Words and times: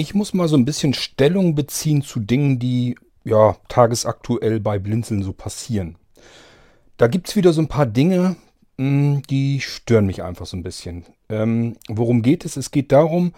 Ich 0.00 0.14
muss 0.14 0.32
mal 0.32 0.48
so 0.48 0.56
ein 0.56 0.64
bisschen 0.64 0.94
Stellung 0.94 1.54
beziehen 1.54 2.00
zu 2.00 2.20
Dingen, 2.20 2.58
die 2.58 2.96
ja 3.22 3.58
tagesaktuell 3.68 4.58
bei 4.58 4.78
Blinzeln 4.78 5.22
so 5.22 5.34
passieren. 5.34 5.96
Da 6.96 7.06
gibt 7.06 7.28
es 7.28 7.36
wieder 7.36 7.52
so 7.52 7.60
ein 7.60 7.68
paar 7.68 7.84
Dinge, 7.84 8.36
mh, 8.78 9.20
die 9.28 9.60
stören 9.60 10.06
mich 10.06 10.22
einfach 10.22 10.46
so 10.46 10.56
ein 10.56 10.62
bisschen. 10.62 11.04
Ähm, 11.28 11.76
worum 11.86 12.22
geht 12.22 12.46
es? 12.46 12.56
Es 12.56 12.70
geht 12.70 12.92
darum, 12.92 13.34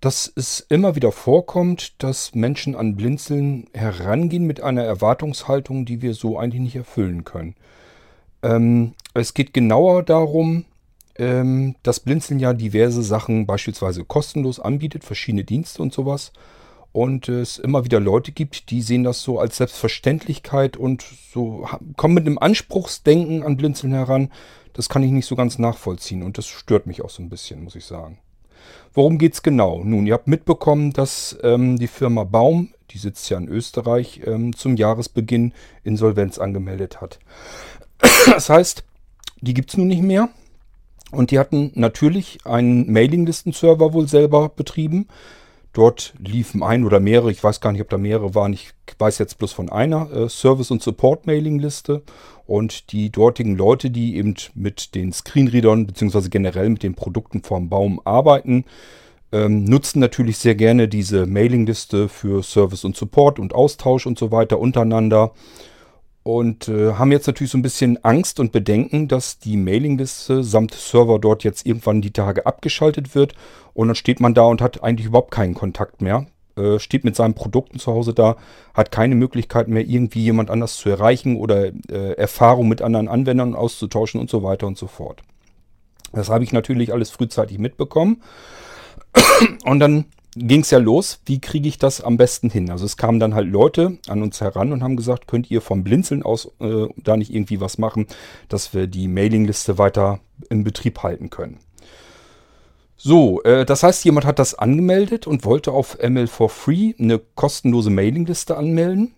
dass 0.00 0.32
es 0.36 0.60
immer 0.68 0.94
wieder 0.94 1.10
vorkommt, 1.10 2.00
dass 2.00 2.36
Menschen 2.36 2.76
an 2.76 2.94
Blinzeln 2.94 3.66
herangehen 3.74 4.46
mit 4.46 4.60
einer 4.60 4.84
Erwartungshaltung, 4.84 5.86
die 5.86 6.02
wir 6.02 6.14
so 6.14 6.38
eigentlich 6.38 6.62
nicht 6.62 6.76
erfüllen 6.76 7.24
können. 7.24 7.56
Ähm, 8.44 8.94
es 9.12 9.34
geht 9.34 9.52
genauer 9.52 10.04
darum, 10.04 10.66
ähm, 11.18 11.76
dass 11.82 12.00
Blinzeln 12.00 12.40
ja 12.40 12.52
diverse 12.52 13.02
Sachen 13.02 13.46
beispielsweise 13.46 14.04
kostenlos 14.04 14.60
anbietet, 14.60 15.04
verschiedene 15.04 15.44
Dienste 15.44 15.82
und 15.82 15.92
sowas. 15.92 16.32
Und 16.92 17.28
es 17.28 17.58
immer 17.58 17.84
wieder 17.84 18.00
Leute 18.00 18.32
gibt, 18.32 18.70
die 18.70 18.80
sehen 18.80 19.04
das 19.04 19.20
so 19.20 19.38
als 19.38 19.58
Selbstverständlichkeit 19.58 20.78
und 20.78 21.04
so 21.32 21.68
kommen 21.96 22.14
mit 22.14 22.26
einem 22.26 22.38
Anspruchsdenken 22.38 23.42
an 23.42 23.58
Blinzeln 23.58 23.92
heran. 23.92 24.30
Das 24.72 24.88
kann 24.88 25.02
ich 25.02 25.10
nicht 25.10 25.26
so 25.26 25.36
ganz 25.36 25.58
nachvollziehen 25.58 26.22
und 26.22 26.38
das 26.38 26.46
stört 26.46 26.86
mich 26.86 27.02
auch 27.02 27.10
so 27.10 27.22
ein 27.22 27.28
bisschen, 27.28 27.64
muss 27.64 27.76
ich 27.76 27.84
sagen. 27.84 28.18
Worum 28.94 29.18
geht 29.18 29.34
es 29.34 29.42
genau? 29.42 29.84
Nun, 29.84 30.06
ihr 30.06 30.14
habt 30.14 30.26
mitbekommen, 30.26 30.92
dass 30.92 31.36
ähm, 31.42 31.78
die 31.78 31.86
Firma 31.86 32.24
Baum, 32.24 32.72
die 32.90 32.98
sitzt 32.98 33.28
ja 33.28 33.36
in 33.36 33.48
Österreich, 33.48 34.22
ähm, 34.24 34.56
zum 34.56 34.76
Jahresbeginn 34.76 35.52
Insolvenz 35.84 36.38
angemeldet 36.38 37.00
hat. 37.00 37.18
Das 38.26 38.48
heißt, 38.48 38.84
die 39.40 39.54
gibt 39.54 39.70
es 39.70 39.76
nun 39.76 39.86
nicht 39.86 40.02
mehr. 40.02 40.30
Und 41.12 41.30
die 41.30 41.38
hatten 41.38 41.70
natürlich 41.74 42.38
einen 42.44 42.92
Mailinglisten-Server 42.92 43.92
wohl 43.92 44.08
selber 44.08 44.48
betrieben. 44.48 45.06
Dort 45.72 46.14
liefen 46.18 46.62
ein 46.62 46.84
oder 46.84 47.00
mehrere, 47.00 47.30
ich 47.30 47.44
weiß 47.44 47.60
gar 47.60 47.70
nicht, 47.70 47.82
ob 47.82 47.90
da 47.90 47.98
mehrere 47.98 48.34
waren, 48.34 48.54
ich 48.54 48.70
weiß 48.98 49.18
jetzt 49.18 49.36
bloß 49.38 49.52
von 49.52 49.68
einer, 49.68 50.10
äh, 50.10 50.28
Service- 50.28 50.70
und 50.70 50.82
Support-Mailingliste. 50.82 52.02
Und 52.46 52.92
die 52.92 53.10
dortigen 53.10 53.56
Leute, 53.56 53.90
die 53.90 54.16
eben 54.16 54.34
mit 54.54 54.94
den 54.94 55.12
Screenreadern 55.12 55.86
beziehungsweise 55.86 56.30
generell 56.30 56.70
mit 56.70 56.82
den 56.82 56.94
Produkten 56.94 57.42
vom 57.42 57.68
Baum 57.68 58.00
arbeiten, 58.04 58.64
ähm, 59.32 59.64
nutzen 59.64 59.98
natürlich 60.00 60.38
sehr 60.38 60.54
gerne 60.54 60.88
diese 60.88 61.26
Mailingliste 61.26 62.08
für 62.08 62.42
Service 62.42 62.84
und 62.84 62.96
Support 62.96 63.38
und 63.38 63.54
Austausch 63.54 64.06
und 64.06 64.18
so 64.18 64.30
weiter 64.30 64.58
untereinander 64.58 65.32
und 66.26 66.66
äh, 66.66 66.94
haben 66.94 67.12
jetzt 67.12 67.28
natürlich 67.28 67.52
so 67.52 67.58
ein 67.58 67.62
bisschen 67.62 68.02
Angst 68.04 68.40
und 68.40 68.50
Bedenken, 68.50 69.06
dass 69.06 69.38
die 69.38 69.56
Mailingliste 69.56 70.42
samt 70.42 70.74
Server 70.74 71.20
dort 71.20 71.44
jetzt 71.44 71.64
irgendwann 71.64 72.02
die 72.02 72.10
Tage 72.10 72.46
abgeschaltet 72.46 73.14
wird 73.14 73.34
und 73.74 73.86
dann 73.86 73.94
steht 73.94 74.18
man 74.18 74.34
da 74.34 74.42
und 74.42 74.60
hat 74.60 74.82
eigentlich 74.82 75.06
überhaupt 75.06 75.30
keinen 75.30 75.54
Kontakt 75.54 76.02
mehr. 76.02 76.26
Äh, 76.56 76.80
steht 76.80 77.04
mit 77.04 77.14
seinen 77.14 77.34
Produkten 77.34 77.78
zu 77.78 77.92
Hause 77.92 78.12
da, 78.12 78.34
hat 78.74 78.90
keine 78.90 79.14
Möglichkeit 79.14 79.68
mehr, 79.68 79.86
irgendwie 79.86 80.24
jemand 80.24 80.50
anders 80.50 80.78
zu 80.78 80.88
erreichen 80.88 81.36
oder 81.36 81.66
äh, 81.66 82.14
Erfahrung 82.16 82.66
mit 82.66 82.82
anderen 82.82 83.06
Anwendern 83.06 83.54
auszutauschen 83.54 84.18
und 84.20 84.28
so 84.28 84.42
weiter 84.42 84.66
und 84.66 84.76
so 84.76 84.88
fort. 84.88 85.22
Das 86.12 86.28
habe 86.28 86.42
ich 86.42 86.52
natürlich 86.52 86.92
alles 86.92 87.10
frühzeitig 87.10 87.58
mitbekommen. 87.58 88.20
Und 89.64 89.78
dann 89.78 90.06
ging 90.36 90.60
es 90.60 90.70
ja 90.70 90.78
los, 90.78 91.20
wie 91.24 91.40
kriege 91.40 91.68
ich 91.68 91.78
das 91.78 92.00
am 92.00 92.16
besten 92.16 92.50
hin? 92.50 92.70
Also 92.70 92.84
es 92.84 92.96
kamen 92.96 93.18
dann 93.18 93.34
halt 93.34 93.48
Leute 93.48 93.98
an 94.06 94.22
uns 94.22 94.40
heran 94.40 94.72
und 94.72 94.82
haben 94.82 94.96
gesagt, 94.96 95.26
könnt 95.26 95.50
ihr 95.50 95.60
vom 95.60 95.82
Blinzeln 95.82 96.22
aus 96.22 96.50
äh, 96.60 96.86
da 96.96 97.16
nicht 97.16 97.34
irgendwie 97.34 97.60
was 97.60 97.78
machen, 97.78 98.06
dass 98.48 98.74
wir 98.74 98.86
die 98.86 99.08
Mailingliste 99.08 99.78
weiter 99.78 100.20
im 100.50 100.62
Betrieb 100.62 101.02
halten 101.02 101.30
können. 101.30 101.58
So, 102.96 103.42
äh, 103.42 103.64
das 103.64 103.82
heißt, 103.82 104.04
jemand 104.04 104.26
hat 104.26 104.38
das 104.38 104.54
angemeldet 104.54 105.26
und 105.26 105.44
wollte 105.44 105.72
auf 105.72 105.98
ML 106.02 106.26
for 106.26 106.50
Free 106.50 106.94
eine 106.98 107.18
kostenlose 107.18 107.90
Mailingliste 107.90 108.56
anmelden. 108.56 109.14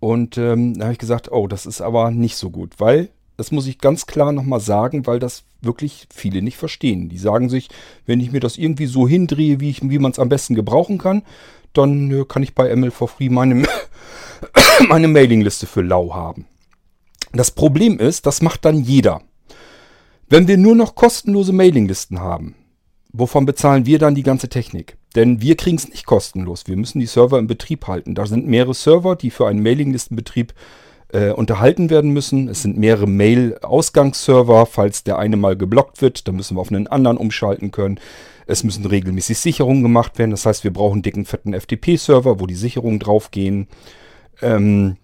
Und 0.00 0.38
ähm, 0.38 0.74
da 0.74 0.84
habe 0.84 0.92
ich 0.92 0.98
gesagt, 0.98 1.32
oh, 1.32 1.46
das 1.48 1.66
ist 1.66 1.80
aber 1.80 2.10
nicht 2.10 2.36
so 2.36 2.50
gut, 2.50 2.74
weil 2.78 3.10
das 3.38 3.52
muss 3.52 3.68
ich 3.68 3.78
ganz 3.78 4.06
klar 4.06 4.32
nochmal 4.32 4.58
sagen, 4.58 5.06
weil 5.06 5.20
das 5.20 5.44
wirklich 5.62 6.08
viele 6.12 6.42
nicht 6.42 6.56
verstehen. 6.56 7.08
Die 7.08 7.18
sagen 7.18 7.48
sich, 7.48 7.68
wenn 8.04 8.18
ich 8.18 8.32
mir 8.32 8.40
das 8.40 8.58
irgendwie 8.58 8.86
so 8.86 9.06
hindrehe, 9.06 9.60
wie, 9.60 9.76
wie 9.80 9.98
man 10.00 10.10
es 10.10 10.18
am 10.18 10.28
besten 10.28 10.56
gebrauchen 10.56 10.98
kann, 10.98 11.22
dann 11.72 12.10
äh, 12.10 12.24
kann 12.24 12.42
ich 12.42 12.56
bei 12.56 12.74
ML 12.74 12.90
for 12.90 13.06
Free 13.06 13.28
meine, 13.28 13.62
meine 14.88 15.06
Mailingliste 15.06 15.66
für 15.66 15.82
lau 15.82 16.12
haben. 16.14 16.46
Das 17.32 17.52
Problem 17.52 18.00
ist, 18.00 18.26
das 18.26 18.42
macht 18.42 18.64
dann 18.64 18.82
jeder. 18.82 19.22
Wenn 20.28 20.48
wir 20.48 20.56
nur 20.56 20.74
noch 20.74 20.96
kostenlose 20.96 21.52
Mailinglisten 21.52 22.18
haben, 22.18 22.56
wovon 23.12 23.46
bezahlen 23.46 23.86
wir 23.86 24.00
dann 24.00 24.16
die 24.16 24.24
ganze 24.24 24.48
Technik? 24.48 24.96
Denn 25.14 25.40
wir 25.40 25.56
kriegen 25.56 25.76
es 25.76 25.88
nicht 25.88 26.06
kostenlos. 26.06 26.66
Wir 26.66 26.76
müssen 26.76 26.98
die 26.98 27.06
Server 27.06 27.38
im 27.38 27.46
Betrieb 27.46 27.86
halten. 27.86 28.16
Da 28.16 28.26
sind 28.26 28.48
mehrere 28.48 28.74
Server, 28.74 29.14
die 29.14 29.30
für 29.30 29.46
einen 29.46 29.62
Mailinglistenbetrieb 29.62 30.50
äh, 30.50 30.54
unterhalten 31.10 31.88
werden 31.88 32.10
müssen. 32.10 32.48
Es 32.48 32.62
sind 32.62 32.76
mehrere 32.76 33.06
Mail-Ausgangsserver. 33.06 34.66
Falls 34.66 35.04
der 35.04 35.18
eine 35.18 35.38
mal 35.38 35.56
geblockt 35.56 36.02
wird, 36.02 36.28
dann 36.28 36.36
müssen 36.36 36.56
wir 36.56 36.60
auf 36.60 36.70
einen 36.70 36.86
anderen 36.86 37.16
umschalten 37.16 37.70
können. 37.70 37.98
Es 38.46 38.64
müssen 38.64 38.84
regelmäßig 38.84 39.38
Sicherungen 39.38 39.82
gemacht 39.82 40.18
werden. 40.18 40.30
Das 40.32 40.46
heißt, 40.46 40.64
wir 40.64 40.72
brauchen 40.72 41.02
dicken, 41.02 41.24
fetten 41.24 41.54
FTP-Server, 41.58 42.40
wo 42.40 42.46
die 42.46 42.54
Sicherungen 42.54 42.98
draufgehen. 42.98 43.68
Ähm, 44.40 44.96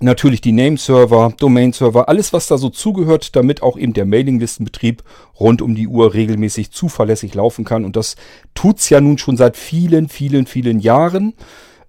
natürlich 0.00 0.40
die 0.40 0.52
Name-Server, 0.52 1.34
Domain-Server, 1.38 2.08
alles 2.08 2.32
was 2.32 2.46
da 2.46 2.56
so 2.56 2.68
zugehört, 2.68 3.34
damit 3.34 3.62
auch 3.62 3.76
eben 3.76 3.94
der 3.94 4.06
Mailinglistenbetrieb 4.06 5.02
rund 5.40 5.62
um 5.62 5.74
die 5.74 5.88
Uhr 5.88 6.14
regelmäßig 6.14 6.70
zuverlässig 6.70 7.34
laufen 7.34 7.64
kann. 7.64 7.84
Und 7.84 7.96
das 7.96 8.16
tut's 8.54 8.90
ja 8.90 9.00
nun 9.00 9.18
schon 9.18 9.36
seit 9.36 9.56
vielen, 9.56 10.08
vielen, 10.08 10.46
vielen 10.46 10.78
Jahren. 10.78 11.34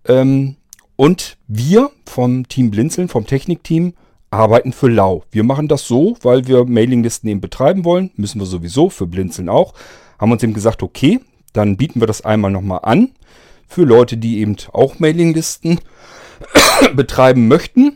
Ähm, 0.07 0.55
und 0.99 1.37
wir 1.47 1.91
vom 2.05 2.49
Team 2.49 2.71
Blinzeln, 2.71 3.07
vom 3.07 3.25
Technikteam, 3.25 3.93
arbeiten 4.31 4.73
für 4.73 4.89
lau. 4.89 5.23
Wir 5.31 5.45
machen 5.45 5.69
das 5.69 5.87
so, 5.87 6.17
weil 6.23 6.45
wir 6.45 6.65
Mailinglisten 6.65 7.29
eben 7.29 7.39
betreiben 7.39 7.85
wollen. 7.85 8.11
Müssen 8.17 8.41
wir 8.41 8.45
sowieso, 8.45 8.89
für 8.89 9.07
Blinzeln 9.07 9.47
auch. 9.47 9.73
Haben 10.19 10.33
uns 10.33 10.43
eben 10.43 10.53
gesagt, 10.53 10.83
okay, 10.83 11.21
dann 11.53 11.77
bieten 11.77 12.01
wir 12.01 12.05
das 12.05 12.25
einmal 12.25 12.51
nochmal 12.51 12.81
an. 12.83 13.11
Für 13.65 13.85
Leute, 13.85 14.17
die 14.17 14.39
eben 14.39 14.57
auch 14.73 14.99
Mailinglisten 14.99 15.79
betreiben 16.97 17.47
möchten. 17.47 17.93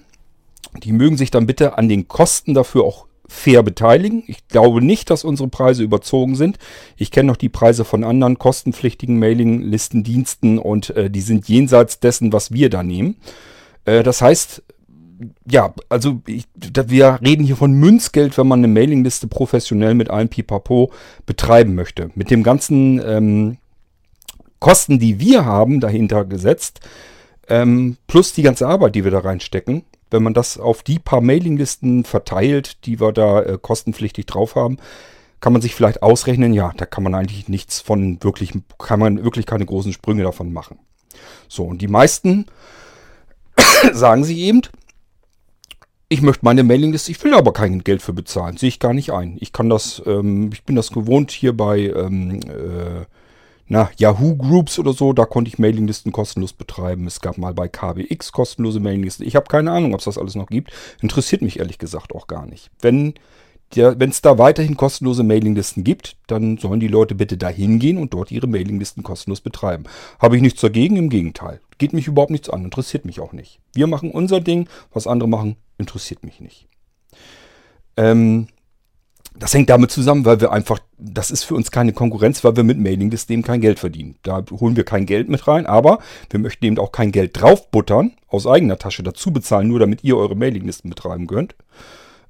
Die 0.81 0.94
mögen 0.94 1.18
sich 1.18 1.30
dann 1.30 1.46
bitte 1.46 1.78
an 1.78 1.90
den 1.90 2.08
Kosten 2.08 2.53
dafür 2.53 2.85
auch 2.85 3.08
fair 3.33 3.63
beteiligen. 3.63 4.23
Ich 4.27 4.47
glaube 4.47 4.81
nicht, 4.81 5.09
dass 5.09 5.23
unsere 5.23 5.49
Preise 5.49 5.83
überzogen 5.83 6.35
sind. 6.35 6.59
Ich 6.95 7.11
kenne 7.11 7.27
noch 7.27 7.38
die 7.38 7.49
Preise 7.49 7.83
von 7.83 8.03
anderen 8.03 8.38
kostenpflichtigen 8.38 9.17
Mailinglistendiensten 9.19 10.59
und 10.59 10.91
äh, 10.91 11.09
die 11.09 11.21
sind 11.21 11.49
jenseits 11.49 11.99
dessen, 11.99 12.31
was 12.31 12.51
wir 12.51 12.69
da 12.69 12.83
nehmen. 12.83 13.17
Äh, 13.85 14.03
das 14.03 14.22
heißt, 14.22 14.63
ja, 15.49 15.73
also 15.89 16.22
ich, 16.27 16.45
da, 16.55 16.89
wir 16.89 17.19
reden 17.25 17.43
hier 17.43 17.55
von 17.55 17.73
Münzgeld, 17.73 18.38
wenn 18.38 18.47
man 18.47 18.59
eine 18.59 18.67
Mailingliste 18.67 19.27
professionell 19.27 19.95
mit 19.95 20.09
allem 20.09 20.29
Pipapo 20.29 20.91
betreiben 21.25 21.75
möchte. 21.75 22.11
Mit 22.16 22.29
dem 22.29 22.43
ganzen 22.43 23.01
ähm, 23.05 23.57
Kosten, 24.59 24.99
die 24.99 25.19
wir 25.19 25.43
haben, 25.43 25.79
dahinter 25.79 26.23
gesetzt, 26.23 26.81
ähm, 27.49 27.97
plus 28.07 28.33
die 28.33 28.43
ganze 28.43 28.67
Arbeit, 28.67 28.95
die 28.95 29.03
wir 29.03 29.11
da 29.11 29.19
reinstecken, 29.19 29.83
wenn 30.13 30.24
man 30.24 30.34
das 30.34 30.57
auf 30.57 30.84
die 30.84 31.00
paar 31.00 31.22
Mailinglisten 31.22 32.06
verteilt, 32.06 32.85
die 32.85 33.01
wir 33.01 33.12
da 33.12 33.41
äh, 33.41 33.57
kostenpflichtig 33.62 34.28
drauf 34.28 34.56
haben, 34.56 34.78
kann 35.41 35.51
man 35.51 35.62
sich 35.62 35.75
vielleicht 35.75 36.01
ausrechnen, 36.01 36.53
ja, 36.53 36.72
da 36.78 36.85
kann 36.85 37.03
man 37.03 37.16
eigentlich 37.16 37.50
nichts 37.50 37.81
von 37.81 38.23
wirklich, 38.23 38.53
kann 38.78 39.00
man 39.00 39.23
wirklich 39.23 39.46
keine 39.46 39.66
großen 39.66 39.91
Sprünge 39.91 40.23
davon 40.23 40.53
machen. 40.53 40.79
So, 41.49 41.66
und 41.66 41.82
die 41.82 41.87
meisten 41.87 42.46
sagen 43.91 44.23
sich 44.23 44.37
eben, 44.37 44.61
ich 46.08 46.22
möchte 46.22 46.46
meine 46.46 46.64
Mailingliste, 46.64 47.11
ich 47.11 47.22
will 47.23 47.34
aber 47.34 47.52
kein 47.52 47.84
Geld 47.84 48.03
für 48.03 48.14
bezahlen, 48.14 48.55
sehe 48.55 48.70
ich 48.70 48.79
gar 48.79 48.93
nicht 48.93 49.11
ein. 49.11 49.37
Ich 49.41 49.52
kann 49.52 49.67
das, 49.67 50.02
ähm, 50.05 50.52
ich 50.53 50.64
bin 50.64 50.76
das 50.76 50.91
gewohnt 50.91 51.32
hier 51.32 51.58
bei 51.58 51.79
ähm, 51.79 52.40
äh, 52.43 53.05
na, 53.67 53.89
Yahoo 53.97 54.35
Groups 54.35 54.77
oder 54.77 54.93
so, 54.93 55.13
da 55.13 55.25
konnte 55.25 55.49
ich 55.49 55.57
Mailinglisten 55.57 56.11
kostenlos 56.11 56.53
betreiben. 56.53 57.07
Es 57.07 57.21
gab 57.21 57.37
mal 57.37 57.53
bei 57.53 57.67
KBX 57.67 58.31
kostenlose 58.31 58.79
Mailinglisten. 58.79 59.25
Ich 59.25 59.35
habe 59.35 59.47
keine 59.47 59.71
Ahnung, 59.71 59.93
ob 59.93 59.99
es 59.99 60.05
das 60.05 60.17
alles 60.17 60.35
noch 60.35 60.47
gibt. 60.47 60.71
Interessiert 61.01 61.41
mich 61.41 61.59
ehrlich 61.59 61.77
gesagt 61.77 62.13
auch 62.13 62.27
gar 62.27 62.45
nicht. 62.45 62.69
Wenn 62.81 63.13
es 63.75 64.21
da 64.21 64.37
weiterhin 64.37 64.77
kostenlose 64.77 65.23
Mailinglisten 65.23 65.83
gibt, 65.83 66.17
dann 66.27 66.57
sollen 66.57 66.79
die 66.81 66.87
Leute 66.87 67.15
bitte 67.15 67.37
da 67.37 67.47
hingehen 67.47 67.97
und 67.97 68.13
dort 68.13 68.31
ihre 68.31 68.47
Mailinglisten 68.47 69.01
kostenlos 69.01 69.41
betreiben. 69.41 69.85
Habe 70.19 70.35
ich 70.35 70.41
nichts 70.41 70.61
dagegen, 70.61 70.97
im 70.97 71.09
Gegenteil. 71.09 71.59
Geht 71.77 71.93
mich 71.93 72.07
überhaupt 72.07 72.31
nichts 72.31 72.49
an, 72.49 72.65
interessiert 72.65 73.05
mich 73.05 73.19
auch 73.19 73.33
nicht. 73.33 73.59
Wir 73.73 73.87
machen 73.87 74.11
unser 74.11 74.41
Ding, 74.41 74.67
was 74.93 75.07
andere 75.07 75.29
machen, 75.29 75.55
interessiert 75.77 76.23
mich 76.23 76.39
nicht. 76.39 76.67
Ähm, 77.97 78.47
das 79.38 79.53
hängt 79.53 79.70
damit 79.70 79.91
zusammen, 79.91 80.26
weil 80.26 80.41
wir 80.41 80.52
einfach, 80.52 80.80
das 80.97 81.32
ist 81.32 81.44
für 81.44 81.56
uns 81.56 81.72
keine 81.72 81.94
Konkurrenz, 81.94 82.44
weil 82.44 82.56
wir 82.56 82.64
mit 82.64 82.78
Mailinglisten 82.78 83.34
eben 83.34 83.41
kein 83.44 83.62
Geld 83.62 83.80
verdienen. 83.80 84.16
Da 84.24 84.44
holen 84.52 84.76
wir 84.76 84.84
kein 84.84 85.06
Geld 85.06 85.30
mit 85.30 85.47
rein, 85.47 85.66
aber 85.66 86.00
wir 86.30 86.40
möchten 86.40 86.66
eben 86.66 86.78
auch 86.78 86.91
kein 86.91 87.12
Geld 87.12 87.40
draufbuttern, 87.41 88.14
aus 88.28 88.46
eigener 88.47 88.78
Tasche 88.78 89.03
dazu 89.03 89.32
bezahlen, 89.32 89.68
nur 89.68 89.80
damit 89.80 90.03
ihr 90.03 90.18
eure 90.18 90.35
Mailinglisten 90.35 90.90
betreiben 90.90 91.28
könnt. 91.28 91.56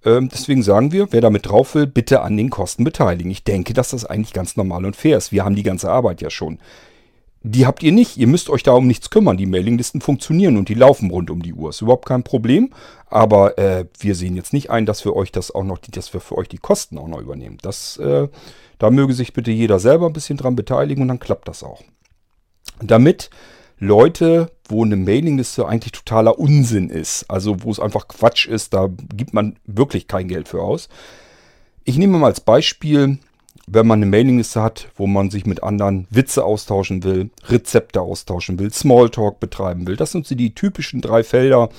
Ähm, 0.06 0.30
deswegen 0.30 0.64
sagen 0.64 0.92
wir, 0.92 1.12
wer 1.12 1.22
damit 1.22 1.48
drauf 1.48 1.76
will, 1.76 1.88
bitte 1.88 2.22
an 2.22 2.38
den 2.38 2.50
Kosten 2.50 2.84
beteiligen. 2.84 3.32
Ich 3.32 3.44
denke, 3.44 3.74
dass 3.74 3.90
das 3.90 4.06
eigentlich 4.06 4.34
ganz 4.34 4.58
normal 4.58 4.86
und 4.86 4.96
fair 4.96 5.18
ist. 5.18 5.32
Wir 5.32 5.46
haben 5.46 5.56
die 5.56 5.64
ganze 5.64 5.90
Arbeit 5.90 6.22
ja 6.22 6.30
schon. 6.30 6.60
Die 7.46 7.66
habt 7.66 7.84
ihr 7.84 7.92
nicht. 7.92 8.18
Ihr 8.18 8.28
müsst 8.28 8.50
euch 8.50 8.64
da 8.64 8.72
um 8.72 8.88
nichts 8.88 9.10
kümmern. 9.10 9.36
Die 9.36 9.46
Mailinglisten 9.46 10.00
funktionieren 10.00 10.56
und 10.56 10.70
die 10.70 10.74
laufen 10.76 11.12
rund 11.12 11.30
um 11.30 11.44
die 11.44 11.54
Uhr. 11.54 11.72
Ist 11.72 11.82
überhaupt 11.82 12.06
kein 12.06 12.24
Problem. 12.24 12.72
Aber 13.08 13.58
äh, 13.58 13.86
wir 14.00 14.16
sehen 14.16 14.38
jetzt 14.38 14.54
nicht 14.54 14.70
ein, 14.70 14.86
dass 14.86 15.04
wir 15.04 15.14
euch 15.14 15.32
das 15.32 15.54
auch 15.54 15.66
noch, 15.66 15.78
dass 15.78 16.14
wir 16.14 16.22
für 16.22 16.38
euch 16.38 16.48
die 16.48 16.58
Kosten 16.58 16.98
auch 16.98 17.10
noch 17.10 17.20
übernehmen. 17.20 17.58
Das, 17.62 17.98
äh, 17.98 18.30
da 18.80 18.90
möge 18.90 19.14
sich 19.14 19.34
bitte 19.34 19.52
jeder 19.52 19.80
selber 19.80 20.08
ein 20.08 20.14
bisschen 20.14 20.38
dran 20.38 20.56
beteiligen 20.56 21.02
und 21.02 21.10
dann 21.10 21.20
klappt 21.20 21.50
das 21.50 21.64
auch. 21.64 21.84
Damit 22.82 23.30
Leute, 23.78 24.50
wo 24.70 24.86
eine 24.86 24.96
Mailingliste 24.96 25.68
eigentlich 25.68 25.92
totaler 25.92 26.40
Unsinn 26.40 26.90
ist, 26.90 27.30
also 27.30 27.64
wo 27.64 27.72
es 27.72 27.80
einfach 27.80 28.08
Quatsch 28.08 28.48
ist, 28.48 28.74
da 28.74 28.90
gibt 29.14 29.34
man 29.34 29.58
wirklich 29.66 30.08
kein 30.08 30.30
Geld 30.30 30.48
für 30.48 30.62
aus. 30.62 30.88
Ich 31.84 31.98
nehme 31.98 32.18
mal 32.18 32.28
als 32.28 32.40
Beispiel 32.40 33.20
wenn 33.68 33.88
man 33.88 34.00
eine 34.00 34.08
Mailingliste 34.08 34.62
hat, 34.62 34.90
wo 34.96 35.08
man 35.08 35.30
sich 35.30 35.46
mit 35.46 35.64
anderen 35.64 36.08
Witze 36.10 36.44
austauschen 36.44 37.04
will, 37.04 37.30
Rezepte 37.48 38.02
austauschen 38.02 38.60
will, 38.60 38.72
Smalltalk 38.74 39.40
betreiben 39.40 39.88
will. 39.88 39.96
Das 39.96 40.12
sind 40.12 40.28
so 40.28 40.36
die 40.36 40.54
typischen 40.54 41.02
drei 41.02 41.24
Felder, 41.24 41.70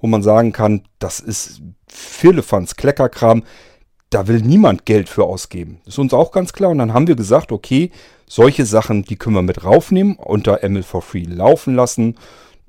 wo 0.00 0.06
man 0.06 0.22
sagen 0.22 0.52
kann, 0.52 0.82
das 0.98 1.20
ist 1.20 1.62
Firlefanz, 1.88 2.76
Kleckerkram. 2.76 3.42
Da 4.10 4.28
will 4.28 4.42
niemand 4.42 4.84
Geld 4.84 5.08
für 5.08 5.24
ausgeben. 5.24 5.80
Das 5.84 5.94
ist 5.94 5.98
uns 5.98 6.12
auch 6.12 6.32
ganz 6.32 6.52
klar. 6.52 6.70
Und 6.70 6.78
dann 6.78 6.92
haben 6.92 7.06
wir 7.06 7.16
gesagt, 7.16 7.50
okay, 7.50 7.90
solche 8.28 8.66
Sachen, 8.66 9.04
die 9.04 9.16
können 9.16 9.36
wir 9.36 9.42
mit 9.42 9.64
raufnehmen, 9.64 10.16
unter 10.16 10.68
ML 10.68 10.82
for 10.82 11.02
Free 11.02 11.24
laufen 11.24 11.74
lassen. 11.74 12.16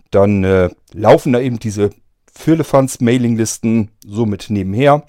Dann 0.09 0.43
äh, 0.43 0.69
laufen 0.93 1.33
da 1.33 1.39
eben 1.39 1.59
diese 1.59 1.89
Firlefanz-Mailinglisten 2.33 3.91
so 4.05 4.25
mit 4.25 4.49
nebenher 4.49 5.03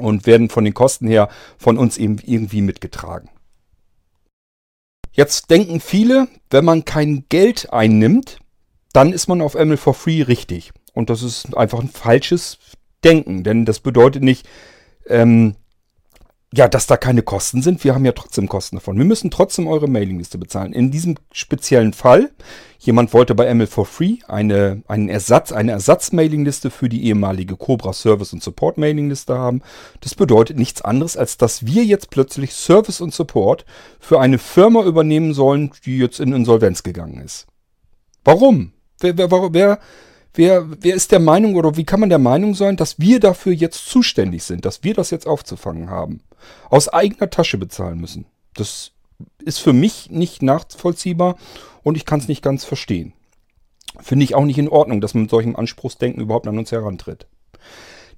und 0.00 0.26
werden 0.26 0.48
von 0.48 0.64
den 0.64 0.74
Kosten 0.74 1.06
her 1.06 1.28
von 1.58 1.78
uns 1.78 1.98
eben 1.98 2.18
irgendwie 2.24 2.62
mitgetragen. 2.62 3.30
Jetzt 5.12 5.50
denken 5.50 5.80
viele, 5.80 6.28
wenn 6.50 6.64
man 6.64 6.84
kein 6.84 7.24
Geld 7.28 7.72
einnimmt, 7.72 8.38
dann 8.92 9.12
ist 9.12 9.28
man 9.28 9.40
auf 9.40 9.54
ML 9.54 9.76
for 9.76 9.94
Free 9.94 10.22
richtig. 10.22 10.72
Und 10.94 11.10
das 11.10 11.22
ist 11.22 11.56
einfach 11.56 11.80
ein 11.80 11.88
falsches 11.88 12.58
Denken, 13.04 13.44
denn 13.44 13.64
das 13.64 13.80
bedeutet 13.80 14.22
nicht, 14.22 14.48
ähm, 15.06 15.56
ja, 16.52 16.68
dass 16.68 16.86
da 16.86 16.96
keine 16.96 17.22
Kosten 17.22 17.62
sind. 17.62 17.84
Wir 17.84 17.94
haben 17.94 18.04
ja 18.04 18.12
trotzdem 18.12 18.48
Kosten 18.48 18.76
davon. 18.76 18.98
Wir 18.98 19.04
müssen 19.04 19.30
trotzdem 19.30 19.68
eure 19.68 19.88
Mailingliste 19.88 20.36
bezahlen. 20.36 20.72
In 20.72 20.90
diesem 20.90 21.16
speziellen 21.32 21.92
Fall, 21.92 22.30
jemand 22.80 23.12
wollte 23.12 23.34
bei 23.34 23.52
ML 23.54 23.66
for 23.66 23.86
Free 23.86 24.18
eine, 24.26 24.82
einen 24.88 25.08
Ersatz, 25.08 25.52
eine 25.52 25.72
Ersatz-Mailingliste 25.72 26.70
für 26.70 26.88
die 26.88 27.04
ehemalige 27.04 27.56
Cobra 27.56 27.92
Service 27.92 28.32
und 28.32 28.42
Support 28.42 28.78
Mailingliste 28.78 29.38
haben. 29.38 29.62
Das 30.00 30.14
bedeutet 30.14 30.58
nichts 30.58 30.82
anderes, 30.82 31.16
als 31.16 31.36
dass 31.36 31.66
wir 31.66 31.84
jetzt 31.84 32.10
plötzlich 32.10 32.54
Service 32.54 33.00
und 33.00 33.14
Support 33.14 33.64
für 34.00 34.20
eine 34.20 34.38
Firma 34.38 34.82
übernehmen 34.82 35.34
sollen, 35.34 35.70
die 35.84 35.98
jetzt 35.98 36.18
in 36.18 36.32
Insolvenz 36.32 36.82
gegangen 36.82 37.20
ist. 37.20 37.46
Warum? 38.24 38.72
Wer, 38.98 39.16
wer, 39.16 39.30
wer, 39.30 39.78
Wer, 40.32 40.66
wer 40.80 40.94
ist 40.94 41.10
der 41.10 41.18
Meinung 41.18 41.56
oder 41.56 41.76
wie 41.76 41.84
kann 41.84 42.00
man 42.00 42.08
der 42.08 42.20
Meinung 42.20 42.54
sein, 42.54 42.76
dass 42.76 43.00
wir 43.00 43.18
dafür 43.18 43.52
jetzt 43.52 43.88
zuständig 43.88 44.44
sind, 44.44 44.64
dass 44.64 44.84
wir 44.84 44.94
das 44.94 45.10
jetzt 45.10 45.26
aufzufangen 45.26 45.90
haben? 45.90 46.20
Aus 46.68 46.88
eigener 46.88 47.30
Tasche 47.30 47.58
bezahlen 47.58 48.00
müssen. 48.00 48.26
Das 48.54 48.92
ist 49.44 49.58
für 49.58 49.72
mich 49.72 50.10
nicht 50.10 50.42
nachvollziehbar 50.42 51.36
und 51.82 51.96
ich 51.96 52.04
kann 52.04 52.20
es 52.20 52.28
nicht 52.28 52.42
ganz 52.42 52.64
verstehen. 52.64 53.12
Finde 54.00 54.24
ich 54.24 54.34
auch 54.34 54.44
nicht 54.44 54.58
in 54.58 54.68
Ordnung, 54.68 55.00
dass 55.00 55.14
man 55.14 55.22
mit 55.22 55.30
solchem 55.30 55.56
Anspruchsdenken 55.56 56.22
überhaupt 56.22 56.46
an 56.46 56.58
uns 56.58 56.72
herantritt. 56.72 57.26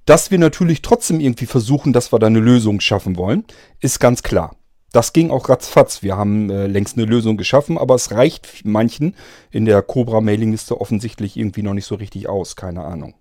Dass 0.04 0.30
wir 0.30 0.38
natürlich 0.38 0.82
trotzdem 0.82 1.20
irgendwie 1.20 1.46
versuchen, 1.46 1.92
dass 1.92 2.12
wir 2.12 2.18
da 2.18 2.26
eine 2.26 2.40
Lösung 2.40 2.80
schaffen 2.80 3.16
wollen, 3.16 3.44
ist 3.80 4.00
ganz 4.00 4.22
klar. 4.22 4.56
Das 4.92 5.14
ging 5.14 5.30
auch 5.30 5.48
ratzfatz. 5.48 6.02
Wir 6.02 6.16
haben 6.16 6.50
äh, 6.50 6.66
längst 6.66 6.98
eine 6.98 7.06
Lösung 7.06 7.38
geschaffen, 7.38 7.78
aber 7.78 7.94
es 7.94 8.10
reicht 8.10 8.62
manchen 8.64 9.14
in 9.50 9.64
der 9.64 9.80
Cobra-Mailingliste 9.80 10.80
offensichtlich 10.80 11.36
irgendwie 11.36 11.62
noch 11.62 11.72
nicht 11.72 11.86
so 11.86 11.94
richtig 11.94 12.28
aus. 12.28 12.56
Keine 12.56 12.84
Ahnung. 12.84 13.14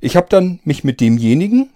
Ich 0.00 0.16
habe 0.16 0.26
dann 0.28 0.58
mich 0.64 0.82
mit 0.82 1.00
demjenigen, 1.00 1.70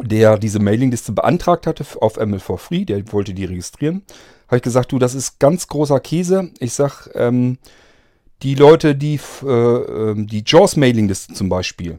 der 0.00 0.38
diese 0.38 0.58
Mailingliste 0.58 1.12
beantragt 1.12 1.66
hatte 1.66 1.84
auf 2.00 2.18
ML4 2.18 2.58
Free, 2.58 2.84
der 2.84 3.12
wollte 3.12 3.34
die 3.34 3.44
registrieren, 3.44 4.02
habe 4.46 4.56
ich 4.56 4.62
gesagt, 4.62 4.92
du, 4.92 4.98
das 4.98 5.14
ist 5.14 5.38
ganz 5.38 5.66
großer 5.66 6.00
Käse. 6.00 6.50
Ich 6.60 6.74
sag, 6.74 7.08
ähm, 7.14 7.58
die 8.42 8.54
Leute, 8.54 8.94
die 8.94 9.18
äh, 9.42 9.46
ähm, 9.46 10.26
die 10.26 10.44
Jaws 10.46 10.76
Mailingliste 10.76 11.34
zum 11.34 11.48
Beispiel, 11.48 11.98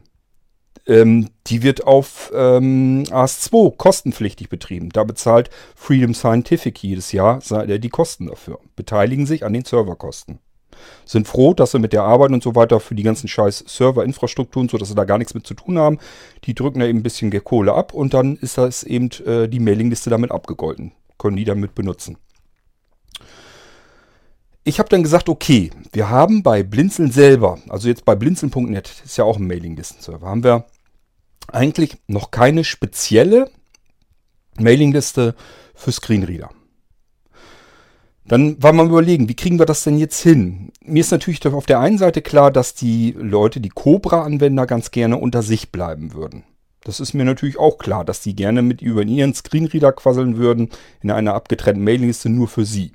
ähm, 0.85 1.29
die 1.47 1.63
wird 1.63 1.85
auf 1.85 2.31
ähm, 2.33 3.03
AS2 3.09 3.75
kostenpflichtig 3.75 4.49
betrieben. 4.49 4.89
Da 4.89 5.03
bezahlt 5.03 5.49
Freedom 5.75 6.13
Scientific 6.13 6.81
jedes 6.81 7.11
Jahr 7.11 7.41
die 7.41 7.89
Kosten 7.89 8.27
dafür. 8.27 8.59
Beteiligen 8.75 9.25
sich 9.25 9.43
an 9.43 9.53
den 9.53 9.65
Serverkosten. 9.65 10.39
Sind 11.05 11.27
froh, 11.27 11.53
dass 11.53 11.71
sie 11.71 11.79
mit 11.79 11.93
der 11.93 12.03
Arbeit 12.03 12.31
und 12.31 12.43
so 12.43 12.55
weiter 12.55 12.79
für 12.79 12.95
die 12.95 13.03
ganzen 13.03 13.27
scheiß 13.27 13.63
Serverinfrastrukturen, 13.67 14.69
so 14.69 14.77
dass 14.77 14.89
sie 14.89 14.95
da 14.95 15.05
gar 15.05 15.17
nichts 15.17 15.33
mit 15.33 15.47
zu 15.47 15.53
tun 15.53 15.77
haben. 15.77 15.99
Die 16.45 16.53
drücken 16.53 16.79
da 16.79 16.85
eben 16.85 16.99
ein 16.99 17.03
bisschen 17.03 17.31
Kohle 17.43 17.73
ab 17.73 17.93
und 17.93 18.13
dann 18.13 18.35
ist 18.37 18.57
das 18.57 18.83
eben 18.83 19.09
äh, 19.25 19.47
die 19.47 19.59
Mailingliste 19.59 20.09
damit 20.09 20.31
abgegolten. 20.31 20.91
Können 21.17 21.37
die 21.37 21.45
damit 21.45 21.75
benutzen. 21.75 22.17
Ich 24.63 24.79
habe 24.79 24.89
dann 24.89 25.01
gesagt, 25.01 25.29
okay, 25.29 25.71
wir 25.93 26.09
haben 26.09 26.43
bei 26.43 26.61
Blinzeln 26.61 27.09
selber, 27.09 27.57
also 27.69 27.87
jetzt 27.87 28.03
bei 28.03 28.15
blinzeln.net, 28.15 29.01
ist 29.05 29.17
ja 29.17 29.23
auch 29.23 29.37
ein 29.37 29.47
Mailinglisten-Server, 29.47 30.27
haben 30.27 30.43
wir 30.43 30.65
eigentlich 31.47 31.95
noch 32.07 32.31
keine 32.31 32.65
spezielle 32.65 33.49
Mailingliste 34.59 35.35
für 35.73 35.91
Screenreader. 35.93 36.49
Dann 38.27 38.61
war 38.61 38.73
man 38.73 38.89
überlegen, 38.89 39.29
wie 39.29 39.35
kriegen 39.35 39.57
wir 39.57 39.65
das 39.65 39.83
denn 39.83 39.97
jetzt 39.97 40.21
hin? 40.21 40.71
Mir 40.83 40.99
ist 40.99 41.11
natürlich 41.11 41.45
auf 41.47 41.65
der 41.65 41.79
einen 41.79 41.97
Seite 41.97 42.21
klar, 42.21 42.51
dass 42.51 42.73
die 42.73 43.15
Leute, 43.17 43.61
die 43.61 43.69
Cobra-Anwender 43.69 44.65
ganz 44.65 44.91
gerne 44.91 45.17
unter 45.17 45.41
sich 45.41 45.71
bleiben 45.71 46.13
würden. 46.13 46.43
Das 46.83 46.99
ist 46.99 47.13
mir 47.13 47.25
natürlich 47.25 47.57
auch 47.57 47.77
klar, 47.77 48.05
dass 48.05 48.21
die 48.21 48.35
gerne 48.35 48.61
mit 48.61 48.81
über 48.81 49.03
ihren 49.03 49.33
Screenreader 49.33 49.93
quasseln 49.93 50.37
würden 50.37 50.69
in 51.01 51.11
einer 51.11 51.33
abgetrennten 51.33 51.83
Mailingliste 51.83 52.29
nur 52.29 52.47
für 52.47 52.65
sie. 52.65 52.91